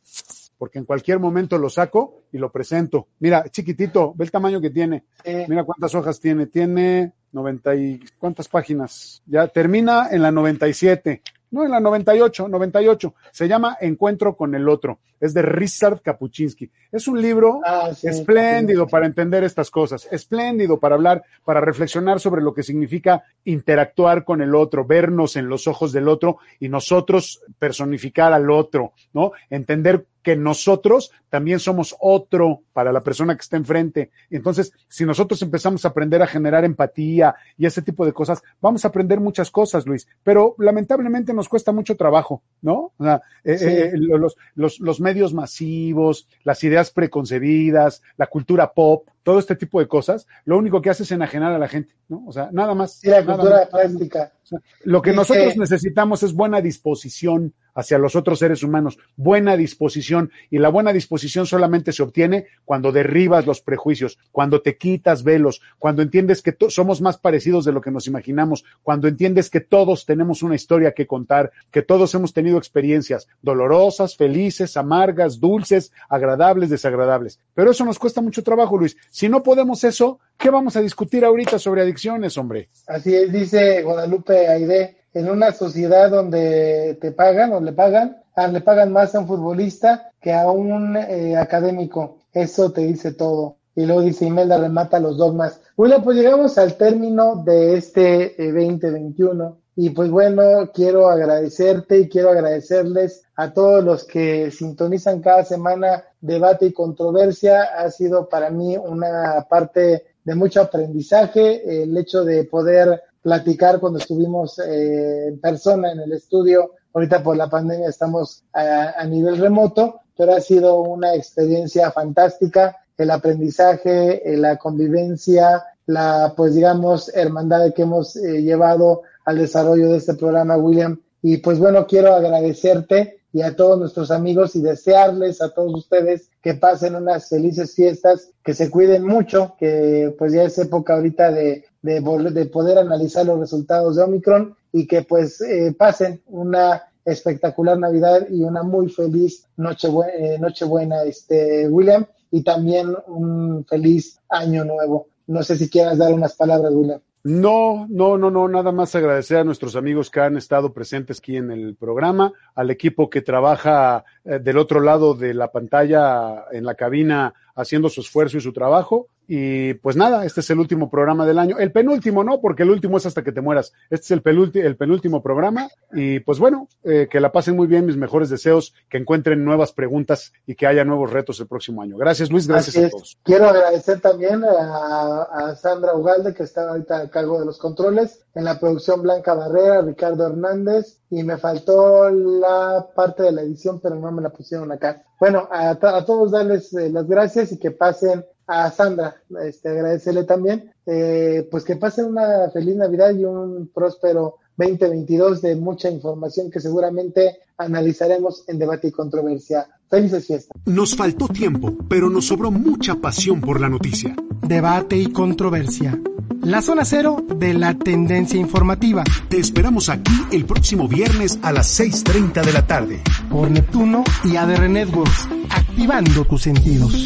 porque 0.58 0.78
en 0.78 0.84
cualquier 0.84 1.18
momento 1.18 1.58
lo 1.58 1.68
saco 1.68 2.22
y 2.32 2.38
lo 2.38 2.50
presento. 2.50 3.08
Mira, 3.20 3.44
chiquitito, 3.50 4.12
ve 4.16 4.24
el 4.24 4.30
tamaño 4.30 4.60
que 4.60 4.70
tiene. 4.70 5.04
Sí. 5.24 5.44
Mira 5.48 5.64
cuántas 5.64 5.94
hojas 5.94 6.18
tiene. 6.20 6.46
Tiene 6.46 7.12
90 7.32 7.74
y 7.76 8.00
cuántas 8.18 8.48
páginas. 8.48 9.22
Ya 9.26 9.46
termina 9.48 10.08
en 10.10 10.22
la 10.22 10.30
97. 10.32 11.22
No, 11.48 11.64
en 11.64 11.70
la 11.70 11.78
98, 11.80 12.48
98. 12.48 13.14
Se 13.30 13.46
llama 13.46 13.76
Encuentro 13.80 14.36
con 14.36 14.54
el 14.56 14.68
otro. 14.68 14.98
Es 15.20 15.32
de 15.32 15.42
Richard 15.42 16.02
Kapuczynski. 16.02 16.70
Es 16.90 17.06
un 17.06 17.22
libro 17.22 17.60
Ah, 17.64 17.90
sí. 17.94 18.08
espléndido 18.08 18.86
para 18.88 19.06
entender 19.06 19.44
estas 19.44 19.70
cosas, 19.70 20.08
espléndido 20.10 20.78
para 20.80 20.96
hablar, 20.96 21.22
para 21.44 21.60
reflexionar 21.60 22.18
sobre 22.20 22.42
lo 22.42 22.52
que 22.52 22.64
significa 22.64 23.22
interactuar 23.44 24.24
con 24.24 24.42
el 24.42 24.54
otro, 24.54 24.84
vernos 24.84 25.36
en 25.36 25.48
los 25.48 25.68
ojos 25.68 25.92
del 25.92 26.08
otro 26.08 26.38
y 26.58 26.68
nosotros 26.68 27.40
personificar 27.58 28.32
al 28.32 28.50
otro, 28.50 28.92
¿no? 29.14 29.30
Entender 29.48 30.04
que 30.26 30.34
nosotros 30.34 31.12
también 31.28 31.60
somos 31.60 31.94
otro 32.00 32.62
para 32.72 32.90
la 32.90 33.00
persona 33.00 33.36
que 33.36 33.42
está 33.42 33.56
enfrente. 33.56 34.10
Entonces, 34.28 34.72
si 34.88 35.04
nosotros 35.04 35.40
empezamos 35.40 35.84
a 35.84 35.88
aprender 35.88 36.20
a 36.20 36.26
generar 36.26 36.64
empatía 36.64 37.36
y 37.56 37.64
ese 37.64 37.80
tipo 37.80 38.04
de 38.04 38.12
cosas, 38.12 38.42
vamos 38.60 38.84
a 38.84 38.88
aprender 38.88 39.20
muchas 39.20 39.52
cosas, 39.52 39.86
Luis, 39.86 40.08
pero 40.24 40.56
lamentablemente 40.58 41.32
nos 41.32 41.48
cuesta 41.48 41.70
mucho 41.70 41.96
trabajo, 41.96 42.42
¿no? 42.60 42.92
O 42.98 43.04
sea, 43.04 43.22
eh, 43.44 43.56
Sí. 43.58 43.64
eh, 43.68 43.92
los, 43.94 44.36
los, 44.56 44.80
los 44.80 45.00
medios 45.00 45.32
masivos, 45.32 46.26
las 46.42 46.64
ideas 46.64 46.90
preconcebidas, 46.90 48.02
la 48.16 48.26
cultura 48.26 48.72
pop, 48.72 49.08
todo 49.22 49.38
este 49.38 49.54
tipo 49.54 49.78
de 49.78 49.86
cosas, 49.86 50.26
lo 50.44 50.58
único 50.58 50.82
que 50.82 50.90
hace 50.90 51.04
es 51.04 51.12
enajenar 51.12 51.52
a 51.52 51.58
la 51.58 51.68
gente, 51.68 51.94
¿no? 52.08 52.24
O 52.26 52.32
sea, 52.32 52.48
nada 52.52 52.74
más. 52.74 52.94
Sí, 52.94 53.08
la 53.08 53.24
cultura 53.24 53.58
más. 53.60 53.68
plástica. 53.68 54.32
O 54.42 54.46
sea, 54.46 54.58
lo 54.82 55.00
que 55.02 55.10
Dice- 55.10 55.16
nosotros 55.20 55.56
necesitamos 55.56 56.24
es 56.24 56.32
buena 56.32 56.60
disposición 56.60 57.54
hacia 57.76 57.98
los 57.98 58.16
otros 58.16 58.40
seres 58.40 58.64
humanos, 58.64 58.98
buena 59.14 59.56
disposición. 59.56 60.32
Y 60.50 60.58
la 60.58 60.70
buena 60.70 60.92
disposición 60.92 61.46
solamente 61.46 61.92
se 61.92 62.02
obtiene 62.02 62.46
cuando 62.64 62.90
derribas 62.90 63.46
los 63.46 63.60
prejuicios, 63.60 64.18
cuando 64.32 64.62
te 64.62 64.76
quitas 64.76 65.22
velos, 65.22 65.60
cuando 65.78 66.02
entiendes 66.02 66.42
que 66.42 66.56
somos 66.70 67.00
más 67.00 67.18
parecidos 67.18 67.64
de 67.64 67.72
lo 67.72 67.80
que 67.80 67.92
nos 67.92 68.08
imaginamos, 68.08 68.64
cuando 68.82 69.06
entiendes 69.06 69.50
que 69.50 69.60
todos 69.60 70.06
tenemos 70.06 70.42
una 70.42 70.56
historia 70.56 70.92
que 70.92 71.06
contar, 71.06 71.52
que 71.70 71.82
todos 71.82 72.12
hemos 72.14 72.32
tenido 72.32 72.58
experiencias 72.58 73.28
dolorosas, 73.42 74.16
felices, 74.16 74.76
amargas, 74.76 75.38
dulces, 75.38 75.92
agradables, 76.08 76.70
desagradables. 76.70 77.38
Pero 77.54 77.70
eso 77.70 77.84
nos 77.84 77.98
cuesta 77.98 78.20
mucho 78.20 78.42
trabajo, 78.42 78.78
Luis. 78.78 78.96
Si 79.10 79.28
no 79.28 79.42
podemos 79.42 79.84
eso, 79.84 80.18
¿qué 80.38 80.50
vamos 80.50 80.76
a 80.76 80.80
discutir 80.80 81.24
ahorita 81.24 81.58
sobre 81.58 81.82
adicciones, 81.82 82.38
hombre? 82.38 82.68
Así 82.86 83.14
es, 83.14 83.30
dice 83.32 83.82
Guadalupe 83.82 84.48
Aide, 84.48 84.96
en 85.16 85.30
una 85.30 85.50
sociedad 85.50 86.10
donde 86.10 86.98
te 87.00 87.10
pagan 87.10 87.50
o 87.54 87.60
le 87.60 87.72
pagan, 87.72 88.18
ah, 88.34 88.48
le 88.48 88.60
pagan 88.60 88.92
más 88.92 89.14
a 89.14 89.20
un 89.20 89.26
futbolista 89.26 90.10
que 90.20 90.34
a 90.34 90.50
un 90.50 90.94
eh, 90.94 91.34
académico. 91.38 92.18
Eso 92.34 92.70
te 92.70 92.82
dice 92.82 93.12
todo. 93.12 93.56
Y 93.74 93.86
luego 93.86 94.02
dice 94.02 94.26
Imelda, 94.26 94.58
remata 94.58 95.00
los 95.00 95.16
dogmas. 95.16 95.62
William, 95.74 96.04
pues 96.04 96.18
llegamos 96.18 96.58
al 96.58 96.74
término 96.74 97.42
de 97.46 97.78
este 97.78 98.42
eh, 98.42 98.52
2021. 98.52 99.56
Y 99.76 99.88
pues 99.90 100.10
bueno, 100.10 100.70
quiero 100.74 101.08
agradecerte 101.08 101.98
y 101.98 102.08
quiero 102.10 102.28
agradecerles 102.28 103.22
a 103.36 103.54
todos 103.54 103.82
los 103.82 104.04
que 104.04 104.50
sintonizan 104.50 105.22
cada 105.22 105.44
semana 105.44 106.04
debate 106.20 106.66
y 106.66 106.72
controversia. 106.74 107.62
Ha 107.62 107.90
sido 107.90 108.28
para 108.28 108.50
mí 108.50 108.76
una 108.76 109.46
parte 109.48 110.04
de 110.22 110.34
mucho 110.34 110.60
aprendizaje, 110.60 111.82
el 111.84 111.96
hecho 111.96 112.22
de 112.22 112.44
poder 112.44 113.00
platicar 113.26 113.80
cuando 113.80 113.98
estuvimos 113.98 114.56
eh, 114.60 115.26
en 115.26 115.40
persona 115.40 115.90
en 115.90 115.98
el 115.98 116.12
estudio. 116.12 116.74
Ahorita 116.94 117.24
por 117.24 117.36
la 117.36 117.50
pandemia 117.50 117.88
estamos 117.88 118.44
a, 118.52 119.04
nivel 119.04 119.38
remoto, 119.38 120.02
pero 120.16 120.32
ha 120.32 120.40
sido 120.40 120.78
una 120.82 121.12
experiencia 121.12 121.90
fantástica. 121.90 122.76
El 122.96 123.10
aprendizaje, 123.10 124.32
eh, 124.32 124.36
la 124.36 124.58
convivencia, 124.58 125.64
la, 125.86 126.34
pues 126.36 126.54
digamos, 126.54 127.12
hermandad 127.16 127.74
que 127.74 127.82
hemos 127.82 128.14
eh, 128.14 128.42
llevado 128.42 129.02
al 129.24 129.38
desarrollo 129.38 129.90
de 129.90 129.96
este 129.96 130.14
programa, 130.14 130.56
William. 130.56 131.00
Y 131.20 131.38
pues 131.38 131.58
bueno, 131.58 131.84
quiero 131.88 132.14
agradecerte 132.14 133.22
y 133.32 133.42
a 133.42 133.56
todos 133.56 133.78
nuestros 133.78 134.12
amigos 134.12 134.54
y 134.54 134.62
desearles 134.62 135.42
a 135.42 135.50
todos 135.50 135.74
ustedes 135.74 136.30
que 136.40 136.54
pasen 136.54 136.94
unas 136.94 137.28
felices 137.28 137.74
fiestas, 137.74 138.30
que 138.44 138.54
se 138.54 138.70
cuiden 138.70 139.04
mucho, 139.04 139.56
que 139.58 140.14
pues 140.16 140.32
ya 140.32 140.44
es 140.44 140.56
época 140.58 140.94
ahorita 140.94 141.32
de, 141.32 141.64
de, 141.82 142.00
de 142.00 142.46
poder 142.46 142.78
analizar 142.78 143.26
los 143.26 143.38
resultados 143.38 143.96
de 143.96 144.02
Omicron 144.02 144.56
y 144.72 144.86
que 144.86 145.02
pues 145.02 145.40
eh, 145.40 145.74
pasen 145.76 146.22
una 146.26 146.82
espectacular 147.04 147.78
Navidad 147.78 148.26
y 148.28 148.42
una 148.42 148.62
muy 148.62 148.88
feliz 148.88 149.46
Nochebuena, 149.56 150.12
eh, 150.12 150.38
Nochebuena 150.38 151.02
este, 151.04 151.68
William, 151.68 152.04
y 152.30 152.42
también 152.42 152.94
un 153.06 153.64
feliz 153.64 154.18
año 154.28 154.64
nuevo. 154.64 155.06
No 155.28 155.42
sé 155.42 155.56
si 155.56 155.70
quieras 155.70 155.98
dar 155.98 156.12
unas 156.12 156.34
palabras, 156.34 156.72
William. 156.74 157.00
No, 157.28 157.86
no, 157.88 158.16
no, 158.16 158.30
no, 158.30 158.46
nada 158.46 158.70
más 158.70 158.94
agradecer 158.94 159.38
a 159.38 159.44
nuestros 159.44 159.74
amigos 159.74 160.10
que 160.10 160.20
han 160.20 160.36
estado 160.36 160.72
presentes 160.72 161.18
aquí 161.18 161.36
en 161.36 161.50
el 161.50 161.74
programa, 161.74 162.32
al 162.54 162.70
equipo 162.70 163.10
que 163.10 163.20
trabaja 163.20 164.04
eh, 164.24 164.38
del 164.38 164.58
otro 164.58 164.80
lado 164.80 165.14
de 165.14 165.34
la 165.34 165.50
pantalla 165.50 166.44
en 166.52 166.64
la 166.64 166.76
cabina 166.76 167.34
haciendo 167.56 167.88
su 167.88 168.02
esfuerzo 168.02 168.36
y 168.36 168.40
su 168.40 168.52
trabajo. 168.52 169.08
Y 169.28 169.74
pues 169.74 169.96
nada, 169.96 170.24
este 170.24 170.40
es 170.40 170.50
el 170.50 170.58
último 170.58 170.88
programa 170.88 171.26
del 171.26 171.38
año. 171.38 171.58
El 171.58 171.72
penúltimo 171.72 172.22
no, 172.22 172.40
porque 172.40 172.62
el 172.62 172.70
último 172.70 172.96
es 172.96 173.06
hasta 173.06 173.22
que 173.22 173.32
te 173.32 173.40
mueras. 173.40 173.72
Este 173.90 174.04
es 174.04 174.10
el, 174.12 174.22
penúltimo, 174.22 174.64
el 174.64 174.76
penúltimo 174.76 175.22
programa. 175.22 175.68
Y 175.92 176.20
pues 176.20 176.38
bueno, 176.38 176.68
eh, 176.84 177.08
que 177.10 177.20
la 177.20 177.32
pasen 177.32 177.56
muy 177.56 177.66
bien, 177.66 177.86
mis 177.86 177.96
mejores 177.96 178.30
deseos, 178.30 178.74
que 178.88 178.98
encuentren 178.98 179.44
nuevas 179.44 179.72
preguntas 179.72 180.32
y 180.46 180.54
que 180.54 180.66
haya 180.66 180.84
nuevos 180.84 181.12
retos 181.12 181.40
el 181.40 181.48
próximo 181.48 181.82
año. 181.82 181.96
Gracias 181.96 182.30
Luis, 182.30 182.46
gracias 182.46 182.76
a 182.76 182.88
todos. 182.90 183.18
Quiero 183.22 183.48
agradecer 183.48 184.00
también 184.00 184.44
a, 184.44 185.22
a, 185.22 185.56
Sandra 185.56 185.94
Ugalde, 185.94 186.34
que 186.34 186.44
está 186.44 186.68
ahorita 186.68 186.98
a 186.98 187.10
cargo 187.10 187.40
de 187.40 187.46
los 187.46 187.58
controles, 187.58 188.24
en 188.34 188.44
la 188.44 188.60
producción 188.60 189.02
Blanca 189.02 189.34
Barrera, 189.34 189.82
Ricardo 189.82 190.26
Hernández, 190.26 191.00
y 191.10 191.22
me 191.22 191.36
faltó 191.36 192.10
la 192.10 192.86
parte 192.94 193.24
de 193.24 193.32
la 193.32 193.42
edición, 193.42 193.80
pero 193.80 193.96
no 193.96 194.10
me 194.12 194.22
la 194.22 194.30
pusieron 194.30 194.70
acá. 194.72 195.02
Bueno, 195.18 195.48
a, 195.50 195.70
a 195.70 196.04
todos 196.04 196.32
darles 196.32 196.72
eh, 196.74 196.90
las 196.90 197.06
gracias 197.06 197.52
y 197.52 197.58
que 197.58 197.70
pasen 197.70 198.24
a 198.46 198.70
Sandra, 198.70 199.16
este, 199.42 199.68
agradecerle 199.68 200.24
también, 200.24 200.72
eh, 200.86 201.48
pues 201.50 201.64
que 201.64 201.76
pasen 201.76 202.06
una 202.06 202.50
feliz 202.50 202.76
Navidad 202.76 203.10
y 203.10 203.24
un 203.24 203.68
próspero 203.74 204.38
2022 204.56 205.42
de 205.42 205.56
mucha 205.56 205.90
información 205.90 206.50
que 206.50 206.60
seguramente 206.60 207.38
analizaremos 207.58 208.44
en 208.48 208.58
debate 208.58 208.88
y 208.88 208.92
controversia. 208.92 209.66
Felices 209.88 210.26
fiestas. 210.26 210.60
Nos 210.66 210.96
faltó 210.96 211.28
tiempo, 211.28 211.76
pero 211.88 212.10
nos 212.10 212.26
sobró 212.26 212.50
mucha 212.50 212.96
pasión 212.96 213.40
por 213.40 213.60
la 213.60 213.68
noticia. 213.68 214.16
Debate 214.42 214.96
y 214.96 215.06
controversia. 215.12 216.00
La 216.42 216.62
zona 216.62 216.84
cero 216.84 217.24
de 217.36 217.54
la 217.54 217.74
tendencia 217.74 218.38
informativa. 218.38 219.04
Te 219.28 219.38
esperamos 219.38 219.88
aquí 219.88 220.14
el 220.30 220.44
próximo 220.44 220.86
viernes 220.86 221.38
a 221.42 221.52
las 221.52 221.80
6.30 221.80 222.44
de 222.44 222.52
la 222.52 222.66
tarde. 222.66 223.02
Por 223.30 223.50
Neptuno 223.50 224.04
y 224.24 224.36
ADR 224.36 224.68
Networks, 224.68 225.28
activando 225.50 226.24
tus 226.24 226.42
sentidos. 226.42 227.04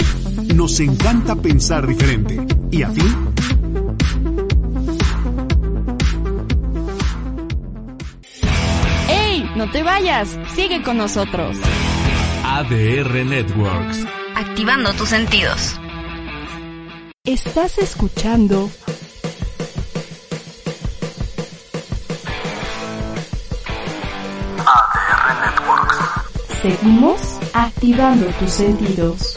Nos 0.55 0.79
encanta 0.81 1.37
pensar 1.37 1.87
diferente. 1.87 2.39
¿Y 2.71 2.83
a 2.83 2.89
ti? 2.91 3.03
No 9.61 9.71
te 9.71 9.83
vayas. 9.83 10.39
Sigue 10.55 10.81
con 10.83 10.97
nosotros. 10.97 11.55
ADR 12.47 13.27
Networks. 13.27 14.07
Activando 14.35 14.91
tus 14.95 15.11
sentidos. 15.11 15.79
Estás 17.25 17.77
escuchando 17.77 18.71
ADR 24.65 25.41
Networks. 25.45 25.99
Seguimos 26.63 27.21
activando 27.53 28.29
tus 28.39 28.51
sentidos. 28.53 29.37